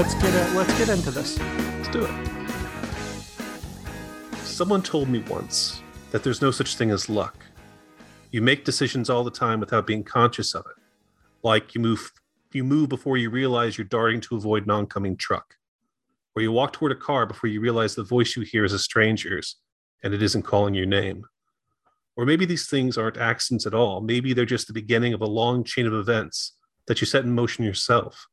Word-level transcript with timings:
let's 0.00 0.14
get 0.14 0.34
it. 0.34 0.54
Let's 0.54 0.78
get 0.78 0.88
into 0.88 1.10
this. 1.10 1.38
Let's 1.38 1.88
do 1.88 2.06
it. 2.06 2.28
Someone 4.38 4.80
told 4.80 5.10
me 5.10 5.18
once 5.28 5.82
that 6.10 6.24
there's 6.24 6.40
no 6.40 6.50
such 6.50 6.76
thing 6.76 6.90
as 6.90 7.10
luck. 7.10 7.44
You 8.30 8.40
make 8.40 8.64
decisions 8.64 9.10
all 9.10 9.24
the 9.24 9.30
time 9.30 9.60
without 9.60 9.86
being 9.86 10.02
conscious 10.02 10.54
of 10.54 10.64
it. 10.64 10.82
Like 11.42 11.74
you 11.74 11.82
move 11.82 12.12
you 12.54 12.64
move 12.64 12.88
before 12.88 13.18
you 13.18 13.28
realize 13.28 13.76
you're 13.76 13.84
darting 13.84 14.22
to 14.22 14.36
avoid 14.36 14.64
an 14.64 14.70
oncoming 14.70 15.18
truck. 15.18 15.56
Or 16.34 16.40
you 16.40 16.50
walk 16.50 16.72
toward 16.72 16.92
a 16.92 16.96
car 16.96 17.26
before 17.26 17.50
you 17.50 17.60
realize 17.60 17.94
the 17.94 18.02
voice 18.02 18.34
you 18.36 18.42
hear 18.42 18.64
is 18.64 18.72
a 18.72 18.78
stranger's 18.78 19.56
and 20.02 20.14
it 20.14 20.22
isn't 20.22 20.44
calling 20.44 20.72
your 20.72 20.86
name. 20.86 21.26
Or 22.16 22.24
maybe 22.24 22.46
these 22.46 22.66
things 22.66 22.96
aren't 22.96 23.18
accidents 23.18 23.66
at 23.66 23.74
all. 23.74 24.00
Maybe 24.00 24.32
they're 24.32 24.46
just 24.46 24.66
the 24.66 24.72
beginning 24.72 25.12
of 25.12 25.20
a 25.20 25.26
long 25.26 25.62
chain 25.62 25.86
of 25.86 25.92
events 25.92 26.56
that 26.86 27.02
you 27.02 27.06
set 27.06 27.24
in 27.24 27.34
motion 27.34 27.66
yourself. 27.66 28.26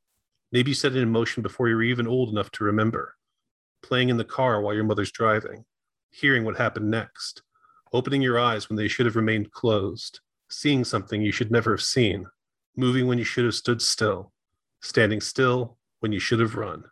Maybe 0.52 0.72
you 0.72 0.76
set 0.76 0.96
it 0.96 1.02
in 1.02 1.10
motion 1.10 1.44
before 1.44 1.68
you 1.68 1.76
were 1.76 1.84
even 1.84 2.08
old 2.08 2.30
enough 2.30 2.50
to 2.52 2.64
remember. 2.64 3.16
Playing 3.84 4.10
in 4.10 4.18
the 4.18 4.24
car 4.24 4.62
while 4.62 4.74
your 4.74 4.86
mother's 4.86 5.12
driving, 5.12 5.66
hearing 6.10 6.46
what 6.46 6.58
happened 6.58 6.90
next, 6.90 7.42
opening 7.92 8.22
your 8.22 8.40
eyes 8.40 8.70
when 8.70 8.78
they 8.78 8.88
should 8.88 9.06
have 9.06 9.18
remained 9.18 9.52
closed, 9.52 10.22
seeing 10.50 10.86
something 10.86 11.22
you 11.22 11.34
should 11.34 11.52
never 11.52 11.72
have 11.72 11.82
seen, 11.82 12.26
moving 12.78 13.08
when 13.08 13.18
you 13.18 13.26
should 13.26 13.44
have 13.44 13.56
stood 13.56 13.82
still, 13.82 14.32
standing 14.82 15.20
still 15.20 15.78
when 16.00 16.14
you 16.14 16.20
should 16.20 16.40
have 16.40 16.56
run. 16.56 16.84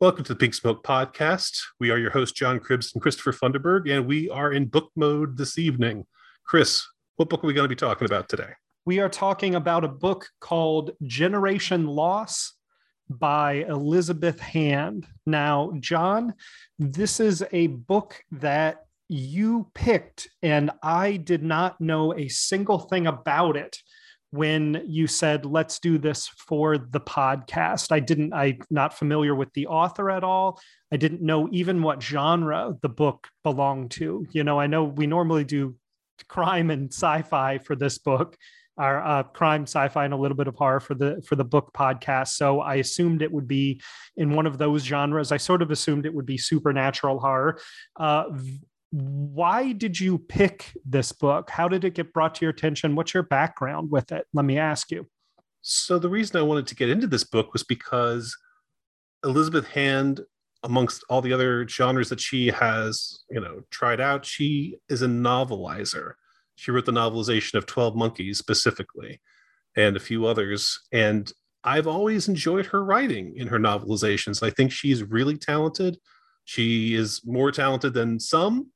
Welcome 0.00 0.24
to 0.24 0.34
the 0.34 0.38
Pink 0.38 0.52
Smoke 0.52 0.84
Podcast. 0.84 1.58
We 1.78 1.90
are 1.90 1.98
your 1.98 2.10
hosts, 2.10 2.38
John 2.38 2.60
Cribbs 2.60 2.92
and 2.92 3.00
Christopher 3.00 3.32
Funderburg, 3.32 3.90
and 3.90 4.06
we 4.06 4.28
are 4.28 4.52
in 4.52 4.66
book 4.66 4.90
mode 4.96 5.38
this 5.38 5.58
evening. 5.58 6.06
Chris, 6.44 6.86
what 7.16 7.30
book 7.30 7.42
are 7.42 7.46
we 7.46 7.54
going 7.54 7.64
to 7.64 7.74
be 7.74 7.76
talking 7.76 8.04
about 8.04 8.28
today? 8.28 8.52
We 8.86 8.98
are 9.00 9.10
talking 9.10 9.54
about 9.54 9.84
a 9.84 9.88
book 9.88 10.28
called 10.40 10.92
Generation 11.02 11.86
Loss 11.86 12.54
by 13.10 13.64
Elizabeth 13.68 14.40
Hand. 14.40 15.06
Now, 15.26 15.72
John, 15.80 16.34
this 16.78 17.20
is 17.20 17.44
a 17.52 17.66
book 17.66 18.22
that 18.32 18.78
you 19.08 19.70
picked, 19.74 20.30
and 20.42 20.70
I 20.82 21.18
did 21.18 21.42
not 21.42 21.78
know 21.78 22.14
a 22.14 22.28
single 22.28 22.78
thing 22.78 23.06
about 23.06 23.56
it 23.56 23.76
when 24.30 24.82
you 24.86 25.06
said 25.06 25.44
let's 25.44 25.78
do 25.78 25.98
this 25.98 26.28
for 26.28 26.78
the 26.78 27.00
podcast. 27.00 27.92
I 27.92 28.00
didn't 28.00 28.32
i'm 28.32 28.60
not 28.70 28.96
familiar 28.96 29.34
with 29.34 29.52
the 29.52 29.66
author 29.66 30.10
at 30.10 30.24
all. 30.24 30.58
I 30.90 30.96
didn't 30.96 31.20
know 31.20 31.48
even 31.52 31.82
what 31.82 32.02
genre 32.02 32.76
the 32.80 32.88
book 32.88 33.28
belonged 33.42 33.90
to. 33.92 34.24
You 34.32 34.44
know 34.44 34.58
i 34.58 34.68
know 34.68 34.84
we 34.84 35.06
normally 35.06 35.44
do 35.44 35.74
crime 36.28 36.70
and 36.70 36.92
sci-fi 36.92 37.58
for 37.58 37.74
this 37.74 37.98
book 37.98 38.36
our 38.80 39.04
uh, 39.06 39.22
crime 39.22 39.62
sci-fi 39.62 40.04
and 40.04 40.14
a 40.14 40.16
little 40.16 40.36
bit 40.36 40.48
of 40.48 40.54
horror 40.56 40.80
for 40.80 40.94
the 40.94 41.22
for 41.26 41.36
the 41.36 41.44
book 41.44 41.70
podcast 41.74 42.28
so 42.28 42.60
i 42.60 42.76
assumed 42.76 43.22
it 43.22 43.30
would 43.30 43.46
be 43.48 43.80
in 44.16 44.34
one 44.34 44.46
of 44.46 44.58
those 44.58 44.82
genres 44.82 45.32
i 45.32 45.36
sort 45.36 45.62
of 45.62 45.70
assumed 45.70 46.06
it 46.06 46.14
would 46.14 46.26
be 46.26 46.38
supernatural 46.38 47.20
horror 47.20 47.58
uh, 47.98 48.24
why 48.90 49.72
did 49.72 50.00
you 50.00 50.18
pick 50.18 50.72
this 50.84 51.12
book? 51.12 51.50
How 51.50 51.68
did 51.68 51.84
it 51.84 51.94
get 51.94 52.12
brought 52.12 52.34
to 52.36 52.44
your 52.44 52.50
attention? 52.50 52.96
What's 52.96 53.14
your 53.14 53.22
background 53.22 53.90
with 53.90 54.10
it? 54.10 54.26
Let 54.32 54.44
me 54.44 54.58
ask 54.58 54.90
you. 54.90 55.06
So, 55.62 55.98
the 55.98 56.08
reason 56.08 56.38
I 56.38 56.42
wanted 56.42 56.66
to 56.68 56.74
get 56.74 56.88
into 56.88 57.06
this 57.06 57.24
book 57.24 57.52
was 57.52 57.62
because 57.62 58.36
Elizabeth 59.24 59.68
Hand, 59.68 60.20
amongst 60.64 61.04
all 61.08 61.20
the 61.20 61.32
other 61.32 61.68
genres 61.68 62.08
that 62.08 62.20
she 62.20 62.48
has, 62.48 63.22
you 63.30 63.40
know, 63.40 63.60
tried 63.70 64.00
out, 64.00 64.24
she 64.24 64.78
is 64.88 65.02
a 65.02 65.06
novelizer. 65.06 66.14
She 66.60 66.70
wrote 66.70 66.84
the 66.84 66.92
novelization 66.92 67.54
of 67.54 67.64
12 67.64 67.96
Monkeys 67.96 68.36
specifically 68.36 69.22
and 69.76 69.96
a 69.96 70.00
few 70.00 70.26
others. 70.26 70.78
And 70.92 71.32
I've 71.64 71.86
always 71.86 72.28
enjoyed 72.28 72.66
her 72.66 72.84
writing 72.84 73.34
in 73.34 73.46
her 73.46 73.58
novelizations. 73.58 74.42
I 74.42 74.50
think 74.50 74.70
she's 74.70 75.02
really 75.02 75.38
talented. 75.38 75.96
She 76.44 76.94
is 76.94 77.22
more 77.24 77.50
talented 77.50 77.94
than 77.94 78.20
some, 78.20 78.72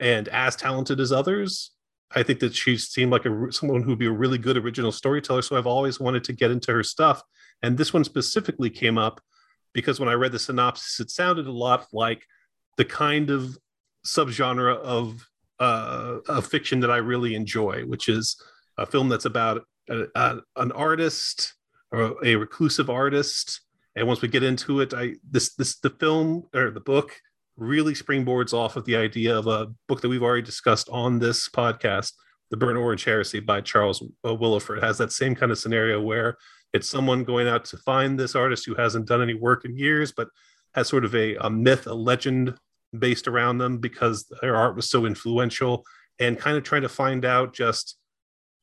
and 0.00 0.28
as 0.28 0.56
talented 0.56 1.00
as 1.00 1.12
others. 1.12 1.72
I 2.14 2.22
think 2.22 2.40
that 2.40 2.54
she 2.54 2.78
seemed 2.78 3.12
like 3.12 3.26
a 3.26 3.52
someone 3.52 3.82
who'd 3.82 3.98
be 3.98 4.06
a 4.06 4.10
really 4.10 4.38
good 4.38 4.56
original 4.56 4.92
storyteller. 4.92 5.42
So 5.42 5.58
I've 5.58 5.66
always 5.66 6.00
wanted 6.00 6.24
to 6.24 6.32
get 6.32 6.50
into 6.50 6.72
her 6.72 6.82
stuff. 6.82 7.22
And 7.62 7.76
this 7.76 7.92
one 7.92 8.04
specifically 8.04 8.70
came 8.70 8.96
up 8.96 9.20
because 9.74 10.00
when 10.00 10.08
I 10.08 10.14
read 10.14 10.32
the 10.32 10.38
synopsis, 10.38 10.98
it 11.00 11.10
sounded 11.10 11.46
a 11.46 11.52
lot 11.52 11.88
like 11.92 12.24
the 12.78 12.86
kind 12.86 13.28
of 13.28 13.58
subgenre 14.06 14.78
of 14.78 15.28
uh, 15.60 16.18
a 16.28 16.42
fiction 16.42 16.80
that 16.80 16.90
I 16.90 16.98
really 16.98 17.34
enjoy, 17.34 17.82
which 17.82 18.08
is 18.08 18.40
a 18.76 18.86
film 18.86 19.08
that's 19.08 19.24
about 19.24 19.64
a, 19.88 20.04
a, 20.14 20.40
an 20.56 20.72
artist 20.72 21.54
or 21.90 22.14
a 22.24 22.36
reclusive 22.36 22.90
artist. 22.90 23.60
And 23.96 24.06
once 24.06 24.22
we 24.22 24.28
get 24.28 24.42
into 24.42 24.80
it, 24.80 24.94
I 24.94 25.14
this 25.28 25.54
this 25.54 25.78
the 25.80 25.90
film 25.90 26.44
or 26.54 26.70
the 26.70 26.80
book 26.80 27.16
really 27.56 27.94
springboards 27.94 28.52
off 28.52 28.76
of 28.76 28.84
the 28.84 28.96
idea 28.96 29.36
of 29.36 29.46
a 29.46 29.66
book 29.88 30.00
that 30.00 30.08
we've 30.08 30.22
already 30.22 30.42
discussed 30.42 30.88
on 30.90 31.18
this 31.18 31.48
podcast, 31.48 32.12
The 32.50 32.56
Burnt 32.56 32.78
Orange 32.78 33.04
Heresy 33.04 33.40
by 33.40 33.60
Charles 33.60 34.02
uh, 34.24 34.28
Willeford. 34.28 34.78
It 34.78 34.84
has 34.84 34.98
that 34.98 35.12
same 35.12 35.34
kind 35.34 35.50
of 35.50 35.58
scenario 35.58 36.00
where 36.00 36.36
it's 36.72 36.88
someone 36.88 37.24
going 37.24 37.48
out 37.48 37.64
to 37.66 37.76
find 37.78 38.18
this 38.18 38.36
artist 38.36 38.64
who 38.64 38.74
hasn't 38.76 39.06
done 39.06 39.22
any 39.22 39.34
work 39.34 39.64
in 39.64 39.76
years, 39.76 40.12
but 40.12 40.28
has 40.74 40.86
sort 40.86 41.04
of 41.04 41.14
a, 41.14 41.34
a 41.36 41.50
myth, 41.50 41.86
a 41.86 41.94
legend 41.94 42.54
based 42.96 43.28
around 43.28 43.58
them 43.58 43.78
because 43.78 44.30
their 44.40 44.56
art 44.56 44.76
was 44.76 44.88
so 44.90 45.06
influential, 45.06 45.84
and 46.18 46.38
kind 46.38 46.56
of 46.56 46.64
trying 46.64 46.82
to 46.82 46.88
find 46.88 47.24
out 47.24 47.54
just 47.54 47.96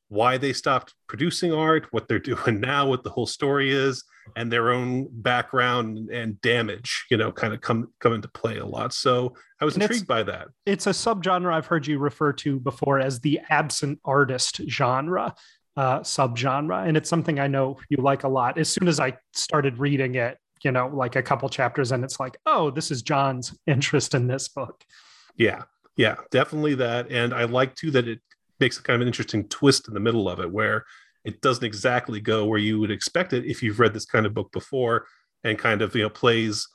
why 0.08 0.38
they 0.38 0.52
stopped 0.52 0.94
producing 1.08 1.52
art, 1.52 1.86
what 1.90 2.08
they're 2.08 2.18
doing 2.34 2.60
now, 2.60 2.88
what 2.88 3.02
the 3.02 3.10
whole 3.10 3.26
story 3.26 3.70
is, 3.70 4.04
and 4.34 4.52
their 4.52 4.70
own 4.72 5.08
background 5.10 6.10
and 6.10 6.40
damage, 6.40 7.06
you 7.10 7.16
know, 7.16 7.30
kind 7.30 7.54
of 7.54 7.60
come 7.60 7.92
come 8.00 8.12
into 8.12 8.28
play 8.28 8.58
a 8.58 8.66
lot. 8.66 8.92
So 8.92 9.34
I 9.60 9.64
was 9.64 9.74
and 9.74 9.82
intrigued 9.82 10.06
by 10.06 10.22
that. 10.24 10.48
It's 10.64 10.86
a 10.86 10.90
subgenre 10.90 11.52
I've 11.52 11.66
heard 11.66 11.86
you 11.86 11.98
refer 11.98 12.32
to 12.34 12.58
before 12.58 12.98
as 12.98 13.20
the 13.20 13.40
absent 13.50 14.00
artist 14.04 14.60
genre. 14.68 15.34
Uh, 15.76 16.00
subgenre, 16.00 16.88
and 16.88 16.96
it's 16.96 17.10
something 17.10 17.38
I 17.38 17.48
know 17.48 17.76
you 17.90 17.98
like 17.98 18.24
a 18.24 18.28
lot. 18.28 18.56
As 18.56 18.70
soon 18.70 18.88
as 18.88 18.98
I 18.98 19.18
started 19.34 19.78
reading 19.78 20.14
it, 20.14 20.38
you 20.66 20.72
know, 20.72 20.88
like 20.88 21.14
a 21.14 21.22
couple 21.22 21.48
chapters, 21.48 21.92
and 21.92 22.02
it's 22.02 22.18
like, 22.18 22.36
oh, 22.44 22.72
this 22.72 22.90
is 22.90 23.00
John's 23.00 23.56
interest 23.68 24.14
in 24.14 24.26
this 24.26 24.48
book. 24.48 24.82
Yeah, 25.36 25.62
yeah, 25.96 26.16
definitely 26.32 26.74
that. 26.74 27.08
And 27.08 27.32
I 27.32 27.44
like 27.44 27.76
too 27.76 27.92
that 27.92 28.08
it 28.08 28.18
makes 28.58 28.76
a 28.76 28.82
kind 28.82 28.96
of 28.96 29.02
an 29.02 29.06
interesting 29.06 29.48
twist 29.48 29.86
in 29.86 29.94
the 29.94 30.00
middle 30.00 30.28
of 30.28 30.40
it 30.40 30.50
where 30.50 30.84
it 31.24 31.40
doesn't 31.40 31.64
exactly 31.64 32.20
go 32.20 32.46
where 32.46 32.58
you 32.58 32.80
would 32.80 32.90
expect 32.90 33.32
it 33.32 33.44
if 33.44 33.62
you've 33.62 33.78
read 33.78 33.94
this 33.94 34.06
kind 34.06 34.26
of 34.26 34.34
book 34.34 34.50
before 34.50 35.06
and 35.44 35.56
kind 35.56 35.82
of 35.82 35.94
you 35.94 36.02
know 36.02 36.08
plays 36.08 36.66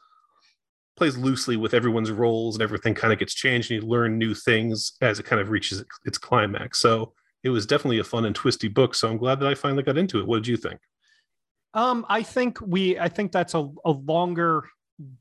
plays 0.96 1.18
loosely 1.18 1.58
with 1.58 1.74
everyone's 1.74 2.12
roles 2.12 2.56
and 2.56 2.62
everything 2.62 2.94
kind 2.94 3.12
of 3.12 3.18
gets 3.18 3.34
changed 3.34 3.72
and 3.72 3.82
you 3.82 3.90
learn 3.90 4.20
new 4.20 4.36
things 4.36 4.94
as 5.02 5.20
it 5.20 5.26
kind 5.26 5.42
of 5.42 5.50
reaches 5.50 5.84
its 6.06 6.18
climax 6.20 6.80
so 6.80 7.14
it 7.44 7.50
was 7.50 7.66
definitely 7.66 7.98
a 7.98 8.04
fun 8.04 8.26
and 8.26 8.36
twisty 8.36 8.68
book 8.68 8.94
so 8.94 9.10
i'm 9.10 9.18
glad 9.18 9.40
that 9.40 9.48
i 9.48 9.56
finally 9.56 9.82
got 9.82 9.98
into 9.98 10.20
it 10.20 10.28
what 10.28 10.44
did 10.44 10.48
you 10.48 10.58
think 10.58 10.80
um 11.74 12.06
i 12.10 12.22
think 12.22 12.60
we 12.62 13.00
i 13.00 13.08
think 13.08 13.32
that's 13.32 13.54
a, 13.54 13.70
a 13.86 13.92
longer 13.92 14.64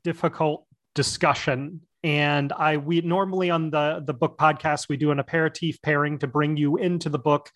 difficult 0.03 0.65
discussion. 0.95 1.81
And 2.03 2.51
i 2.53 2.77
we 2.77 3.01
normally 3.01 3.51
on 3.51 3.69
the 3.69 4.01
the 4.05 4.13
book 4.13 4.37
podcast 4.37 4.89
we 4.89 4.97
do 4.97 5.11
an 5.11 5.19
aperitif 5.19 5.81
pairing 5.81 6.17
to 6.19 6.27
bring 6.27 6.57
you 6.57 6.77
into 6.77 7.09
the 7.09 7.19
book 7.19 7.51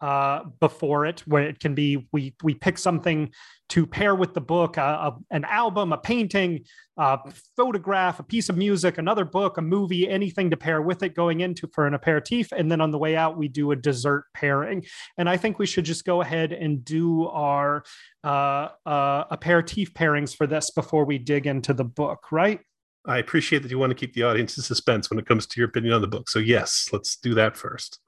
uh, 0.00 0.44
before 0.60 1.06
it 1.06 1.20
where 1.26 1.42
it 1.42 1.60
can 1.60 1.74
be 1.74 2.08
we 2.12 2.34
we 2.42 2.54
pick 2.54 2.78
something 2.78 3.30
to 3.68 3.86
pair 3.86 4.14
with 4.14 4.34
the 4.34 4.40
book 4.40 4.78
uh, 4.78 5.10
a, 5.10 5.34
an 5.34 5.44
album 5.44 5.92
a 5.92 5.98
painting 5.98 6.64
a 6.96 7.18
photograph 7.56 8.18
a 8.18 8.22
piece 8.22 8.48
of 8.48 8.56
music 8.56 8.98
another 8.98 9.24
book 9.24 9.58
a 9.58 9.62
movie 9.62 10.08
anything 10.08 10.50
to 10.50 10.56
pair 10.56 10.80
with 10.80 11.02
it 11.02 11.14
going 11.14 11.40
into 11.40 11.68
for 11.74 11.86
an 11.86 11.94
aperitif 11.94 12.50
and 12.52 12.70
then 12.70 12.80
on 12.80 12.90
the 12.90 12.98
way 12.98 13.14
out 13.14 13.36
we 13.36 13.46
do 13.46 13.72
a 13.72 13.76
dessert 13.76 14.24
pairing 14.34 14.84
and 15.18 15.28
i 15.28 15.36
think 15.36 15.58
we 15.58 15.66
should 15.66 15.84
just 15.84 16.04
go 16.04 16.22
ahead 16.22 16.52
and 16.52 16.84
do 16.84 17.26
our 17.26 17.84
uh, 18.24 18.68
uh 18.86 19.24
aperitif 19.30 19.92
pairings 19.92 20.34
for 20.34 20.46
this 20.46 20.70
before 20.70 21.04
we 21.04 21.18
dig 21.18 21.46
into 21.46 21.74
the 21.74 21.84
book 21.84 22.32
right 22.32 22.60
I 23.06 23.16
appreciate 23.16 23.62
that 23.62 23.70
you 23.70 23.78
want 23.78 23.90
to 23.90 23.94
keep 23.94 24.12
the 24.12 24.24
audience 24.24 24.58
in 24.58 24.62
suspense 24.62 25.08
when 25.08 25.18
it 25.18 25.26
comes 25.26 25.46
to 25.46 25.58
your 25.58 25.70
opinion 25.70 25.94
on 25.94 26.02
the 26.02 26.06
book. 26.06 26.28
So, 26.28 26.38
yes, 26.38 26.90
let's 26.92 27.16
do 27.16 27.32
that 27.32 27.56
first. 27.56 27.98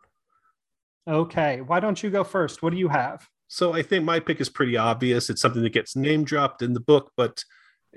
Okay. 1.08 1.60
Why 1.60 1.80
don't 1.80 2.02
you 2.02 2.10
go 2.10 2.24
first? 2.24 2.62
What 2.62 2.70
do 2.70 2.78
you 2.78 2.88
have? 2.88 3.28
So, 3.48 3.74
I 3.74 3.82
think 3.82 4.04
my 4.04 4.18
pick 4.18 4.40
is 4.40 4.48
pretty 4.48 4.76
obvious. 4.76 5.28
It's 5.28 5.42
something 5.42 5.62
that 5.62 5.72
gets 5.72 5.94
name 5.94 6.24
dropped 6.24 6.62
in 6.62 6.72
the 6.72 6.80
book, 6.80 7.12
but 7.16 7.44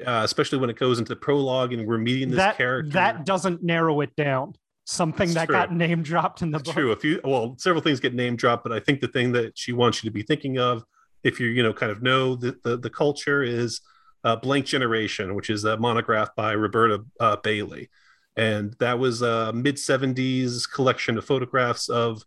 uh, 0.05 0.21
especially 0.23 0.57
when 0.57 0.69
it 0.69 0.77
goes 0.77 0.99
into 0.99 1.09
the 1.09 1.15
prologue 1.15 1.73
and 1.73 1.87
we're 1.87 1.97
meeting 1.97 2.29
this 2.29 2.37
that, 2.37 2.57
character. 2.57 2.91
That 2.91 3.25
doesn't 3.25 3.63
narrow 3.63 4.01
it 4.01 4.15
down. 4.15 4.53
Something 4.85 5.29
That's 5.29 5.33
that 5.33 5.45
true. 5.45 5.55
got 5.55 5.73
name 5.73 6.03
dropped 6.03 6.41
in 6.41 6.51
the 6.51 6.57
That's 6.57 6.69
book. 6.69 6.75
True. 6.75 6.91
A 6.91 6.95
few, 6.95 7.21
well, 7.23 7.55
several 7.57 7.81
things 7.81 7.99
get 7.99 8.13
name 8.13 8.35
dropped, 8.35 8.63
but 8.63 8.71
I 8.71 8.79
think 8.79 9.01
the 9.01 9.07
thing 9.07 9.31
that 9.31 9.57
she 9.57 9.71
wants 9.71 10.03
you 10.03 10.09
to 10.09 10.13
be 10.13 10.21
thinking 10.21 10.59
of, 10.59 10.83
if 11.23 11.39
you, 11.39 11.47
you 11.47 11.63
know, 11.63 11.73
kind 11.73 11.91
of 11.91 12.03
know 12.03 12.35
the, 12.35 12.55
the, 12.63 12.77
the 12.77 12.89
culture 12.89 13.41
is 13.41 13.81
uh, 14.23 14.35
Blank 14.35 14.65
Generation, 14.65 15.33
which 15.33 15.49
is 15.49 15.63
a 15.63 15.77
monograph 15.77 16.35
by 16.35 16.51
Roberta 16.51 17.03
uh, 17.19 17.37
Bailey. 17.37 17.89
And 18.35 18.75
that 18.79 18.99
was 18.99 19.21
a 19.21 19.53
mid 19.53 19.77
70s 19.77 20.69
collection 20.69 21.17
of 21.17 21.25
photographs 21.25 21.89
of 21.89 22.23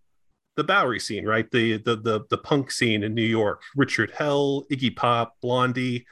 the 0.58 0.64
Bowery 0.64 0.98
scene, 0.98 1.24
right? 1.24 1.48
The, 1.52 1.78
the, 1.78 1.94
the, 1.94 2.20
the 2.30 2.36
punk 2.36 2.72
scene 2.72 3.04
in 3.04 3.14
New 3.14 3.22
York. 3.22 3.62
Richard 3.76 4.10
Hell, 4.10 4.66
Iggy 4.72 4.94
Pop, 4.94 5.36
Blondie, 5.40 6.04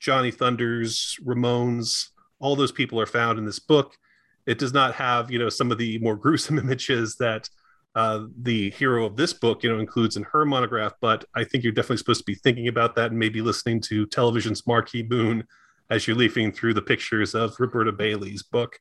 Johnny 0.00 0.32
Thunders, 0.32 1.16
Ramones, 1.24 2.08
all 2.40 2.56
those 2.56 2.72
people 2.72 3.00
are 3.00 3.06
found 3.06 3.38
in 3.38 3.44
this 3.44 3.60
book. 3.60 3.96
It 4.44 4.58
does 4.58 4.72
not 4.74 4.96
have, 4.96 5.30
you 5.30 5.38
know, 5.38 5.48
some 5.48 5.70
of 5.70 5.78
the 5.78 5.98
more 5.98 6.16
gruesome 6.24 6.58
images 6.58 7.14
that 7.20 7.48
uh, 7.94 8.24
the 8.40 8.70
hero 8.70 9.06
of 9.06 9.14
this 9.14 9.32
book, 9.32 9.62
you 9.62 9.72
know, 9.72 9.78
includes 9.78 10.16
in 10.16 10.24
her 10.24 10.44
monograph. 10.44 10.94
But 11.00 11.24
I 11.36 11.44
think 11.44 11.62
you're 11.62 11.72
definitely 11.72 11.98
supposed 11.98 12.22
to 12.22 12.24
be 12.24 12.34
thinking 12.34 12.66
about 12.66 12.96
that 12.96 13.12
and 13.12 13.18
maybe 13.20 13.40
listening 13.40 13.80
to 13.82 14.04
television's 14.06 14.66
Marquee 14.66 15.06
Moon 15.08 15.46
as 15.90 16.08
you're 16.08 16.16
leafing 16.16 16.50
through 16.50 16.74
the 16.74 16.82
pictures 16.82 17.36
of 17.36 17.54
Roberta 17.60 17.92
Bailey's 17.92 18.42
book, 18.42 18.80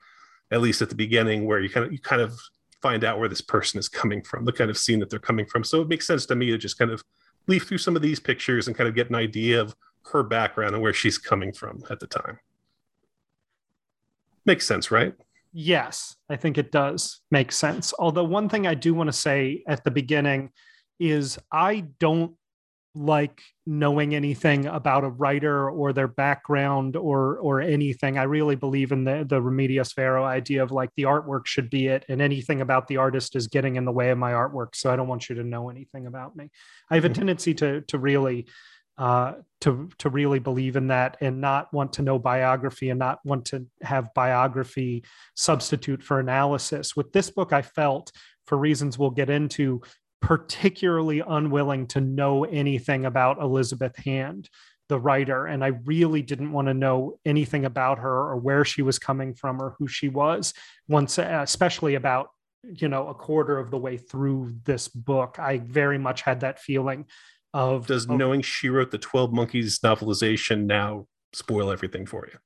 at 0.49 0.61
least 0.61 0.81
at 0.81 0.89
the 0.89 0.95
beginning, 0.95 1.45
where 1.45 1.59
you 1.59 1.69
kind 1.69 1.85
of 1.85 1.91
you 1.91 1.99
kind 1.99 2.23
of 2.23 2.39
find 2.81 3.03
out 3.03 3.19
where 3.19 3.29
this 3.29 3.41
person 3.41 3.79
is 3.79 3.87
coming 3.87 4.21
from, 4.21 4.45
the 4.45 4.51
kind 4.51 4.69
of 4.69 4.77
scene 4.77 4.99
that 4.99 5.09
they're 5.09 5.19
coming 5.19 5.45
from. 5.45 5.63
So 5.63 5.81
it 5.81 5.87
makes 5.87 6.07
sense 6.07 6.25
to 6.27 6.35
me 6.35 6.47
to 6.47 6.57
just 6.57 6.77
kind 6.77 6.91
of 6.91 7.03
leaf 7.47 7.63
through 7.63 7.77
some 7.77 7.95
of 7.95 8.01
these 8.01 8.19
pictures 8.19 8.67
and 8.67 8.75
kind 8.75 8.87
of 8.87 8.95
get 8.95 9.09
an 9.09 9.15
idea 9.15 9.61
of 9.61 9.75
her 10.11 10.23
background 10.23 10.73
and 10.73 10.81
where 10.81 10.93
she's 10.93 11.17
coming 11.17 11.53
from 11.53 11.83
at 11.89 11.99
the 11.99 12.07
time. 12.07 12.39
Makes 14.45 14.65
sense, 14.65 14.89
right? 14.89 15.13
Yes, 15.53 16.15
I 16.29 16.35
think 16.35 16.57
it 16.57 16.71
does 16.71 17.19
make 17.29 17.51
sense. 17.51 17.93
Although, 17.99 18.23
one 18.23 18.49
thing 18.49 18.65
I 18.65 18.73
do 18.73 18.93
want 18.93 19.07
to 19.07 19.13
say 19.13 19.63
at 19.67 19.83
the 19.83 19.91
beginning 19.91 20.51
is 20.99 21.37
I 21.51 21.85
don't 21.99 22.35
like 22.93 23.41
knowing 23.65 24.13
anything 24.13 24.65
about 24.65 25.03
a 25.03 25.09
writer 25.09 25.69
or 25.69 25.93
their 25.93 26.07
background 26.07 26.95
or 26.95 27.37
or 27.37 27.61
anything. 27.61 28.17
I 28.17 28.23
really 28.23 28.55
believe 28.55 28.91
in 28.91 29.03
the 29.03 29.25
the 29.27 29.41
Remedios 29.41 29.95
Varo 29.95 30.25
idea 30.25 30.63
of 30.63 30.71
like 30.71 30.89
the 30.95 31.03
artwork 31.03 31.45
should 31.45 31.69
be 31.69 31.87
it, 31.87 32.05
and 32.09 32.21
anything 32.21 32.61
about 32.61 32.87
the 32.87 32.97
artist 32.97 33.35
is 33.35 33.47
getting 33.47 33.77
in 33.77 33.85
the 33.85 33.91
way 33.91 34.09
of 34.09 34.17
my 34.17 34.33
artwork. 34.33 34.75
So 34.75 34.91
I 34.91 34.95
don't 34.95 35.07
want 35.07 35.29
you 35.29 35.35
to 35.35 35.43
know 35.43 35.69
anything 35.69 36.05
about 36.05 36.35
me. 36.35 36.49
I 36.89 36.95
have 36.95 37.05
a 37.05 37.07
mm-hmm. 37.07 37.15
tendency 37.15 37.53
to 37.55 37.81
to 37.81 37.97
really 37.97 38.47
uh, 38.97 39.33
to 39.61 39.89
to 39.99 40.09
really 40.09 40.39
believe 40.39 40.75
in 40.75 40.87
that 40.87 41.17
and 41.21 41.39
not 41.39 41.73
want 41.73 41.93
to 41.93 42.01
know 42.01 42.19
biography 42.19 42.89
and 42.89 42.99
not 42.99 43.19
want 43.23 43.45
to 43.45 43.65
have 43.81 44.13
biography 44.13 45.03
substitute 45.35 46.03
for 46.03 46.19
analysis. 46.19 46.95
With 46.95 47.13
this 47.13 47.29
book, 47.29 47.53
I 47.53 47.61
felt 47.61 48.11
for 48.47 48.57
reasons 48.57 48.99
we'll 48.99 49.11
get 49.11 49.29
into 49.29 49.81
particularly 50.21 51.21
unwilling 51.25 51.87
to 51.87 52.01
know 52.01 52.45
anything 52.45 53.05
about 53.05 53.41
Elizabeth 53.41 53.95
Hand, 53.97 54.49
the 54.87 54.99
writer, 54.99 55.45
and 55.45 55.63
I 55.63 55.67
really 55.85 56.21
didn't 56.21 56.51
want 56.51 56.67
to 56.67 56.73
know 56.73 57.19
anything 57.25 57.65
about 57.65 57.99
her 57.99 58.29
or 58.31 58.37
where 58.37 58.63
she 58.63 58.81
was 58.81 58.99
coming 58.99 59.33
from 59.33 59.61
or 59.61 59.75
who 59.79 59.87
she 59.87 60.09
was. 60.09 60.53
Once, 60.87 61.17
especially 61.17 61.95
about 61.95 62.29
you 62.63 62.87
know 62.87 63.07
a 63.07 63.13
quarter 63.13 63.57
of 63.57 63.71
the 63.71 63.77
way 63.77 63.97
through 63.97 64.53
this 64.65 64.87
book, 64.87 65.37
I 65.39 65.57
very 65.57 65.97
much 65.97 66.21
had 66.21 66.41
that 66.41 66.59
feeling 66.59 67.05
of 67.53 67.87
does 67.87 68.05
of, 68.05 68.11
knowing 68.11 68.41
she 68.41 68.69
wrote 68.69 68.91
the 68.91 68.97
12 68.97 69.33
monkeys 69.33 69.79
novelization 69.79 70.65
now 70.65 71.07
spoil 71.33 71.71
everything 71.71 72.05
for 72.05 72.27
you 72.31 72.37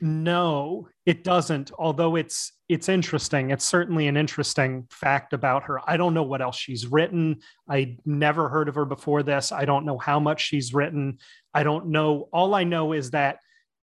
no 0.00 0.88
it 1.04 1.24
doesn't 1.24 1.70
although 1.78 2.16
it's 2.16 2.52
it's 2.68 2.88
interesting. 2.88 3.50
It's 3.50 3.64
certainly 3.64 4.08
an 4.08 4.16
interesting 4.16 4.86
fact 4.90 5.32
about 5.32 5.64
her. 5.64 5.80
I 5.88 5.96
don't 5.96 6.14
know 6.14 6.24
what 6.24 6.42
else 6.42 6.56
she's 6.56 6.86
written. 6.86 7.40
I 7.68 7.96
never 8.04 8.48
heard 8.48 8.68
of 8.68 8.74
her 8.74 8.84
before 8.84 9.22
this. 9.22 9.52
I 9.52 9.64
don't 9.64 9.86
know 9.86 9.98
how 9.98 10.18
much 10.18 10.42
she's 10.42 10.74
written. 10.74 11.18
I 11.54 11.62
don't 11.62 11.88
know. 11.88 12.28
All 12.32 12.54
i 12.54 12.64
know 12.64 12.92
is 12.92 13.12
that 13.12 13.38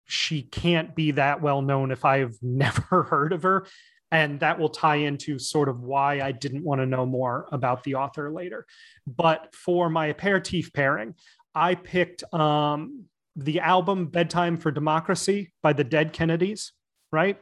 she 0.05 0.41
can't 0.41 0.95
be 0.95 1.11
that 1.11 1.41
well 1.41 1.61
known 1.61 1.91
if 1.91 2.05
i've 2.05 2.37
never 2.41 3.03
heard 3.03 3.33
of 3.33 3.43
her. 3.43 3.67
And 4.09 4.39
that 4.39 4.57
will 4.57 4.69
tie 4.69 4.95
into 4.95 5.37
sort 5.37 5.67
of 5.67 5.81
why 5.81 6.21
I 6.21 6.31
didn't 6.31 6.63
want 6.63 6.79
to 6.79 6.85
know 6.85 7.05
more 7.05 7.45
about 7.51 7.83
the 7.83 7.95
author 7.95 8.31
later. 8.31 8.65
But 9.05 9.53
for 9.53 9.89
my 9.89 10.05
aperitif 10.07 10.71
pairing, 10.71 11.15
I 11.53 11.75
picked 11.75 12.23
um, 12.33 13.03
the 13.37 13.59
album 13.59 14.07
"Bedtime 14.07 14.57
for 14.57 14.71
Democracy" 14.71 15.53
by 15.63 15.73
the 15.73 15.83
Dead 15.83 16.11
Kennedys. 16.11 16.73
Right. 17.11 17.39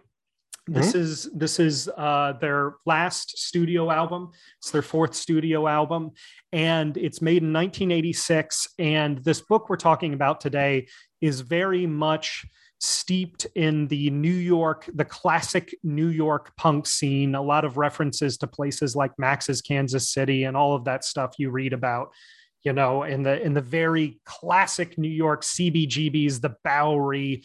This 0.67 0.89
mm-hmm. 0.89 0.97
is 0.97 1.29
this 1.33 1.59
is 1.59 1.89
uh, 1.95 2.33
their 2.41 2.75
last 2.85 3.37
studio 3.37 3.91
album. 3.91 4.31
It's 4.59 4.71
their 4.71 4.81
fourth 4.81 5.13
studio 5.13 5.67
album, 5.67 6.11
and 6.51 6.97
it's 6.97 7.21
made 7.21 7.43
in 7.43 7.53
1986. 7.53 8.67
And 8.79 9.19
this 9.19 9.41
book 9.41 9.69
we're 9.69 9.75
talking 9.75 10.13
about 10.13 10.41
today 10.41 10.87
is 11.21 11.41
very 11.41 11.85
much 11.85 12.45
steeped 12.79 13.45
in 13.55 13.87
the 13.87 14.09
New 14.09 14.33
York, 14.33 14.89
the 14.93 15.05
classic 15.05 15.75
New 15.83 16.07
York 16.07 16.55
punk 16.57 16.87
scene, 16.87 17.35
a 17.35 17.41
lot 17.41 17.63
of 17.63 17.77
references 17.77 18.37
to 18.37 18.47
places 18.47 18.95
like 18.95 19.11
Max's 19.17 19.61
Kansas 19.61 20.11
City 20.11 20.43
and 20.43 20.57
all 20.57 20.75
of 20.75 20.85
that 20.85 21.05
stuff 21.05 21.35
you 21.37 21.51
read 21.51 21.73
about, 21.73 22.09
you 22.65 22.73
know, 22.73 23.03
in 23.03 23.23
the 23.23 23.41
in 23.41 23.53
the 23.53 23.61
very 23.61 24.19
classic 24.25 24.97
New 24.97 25.07
York 25.07 25.43
CBGBs, 25.43 26.41
the 26.41 26.55
Bowery 26.63 27.43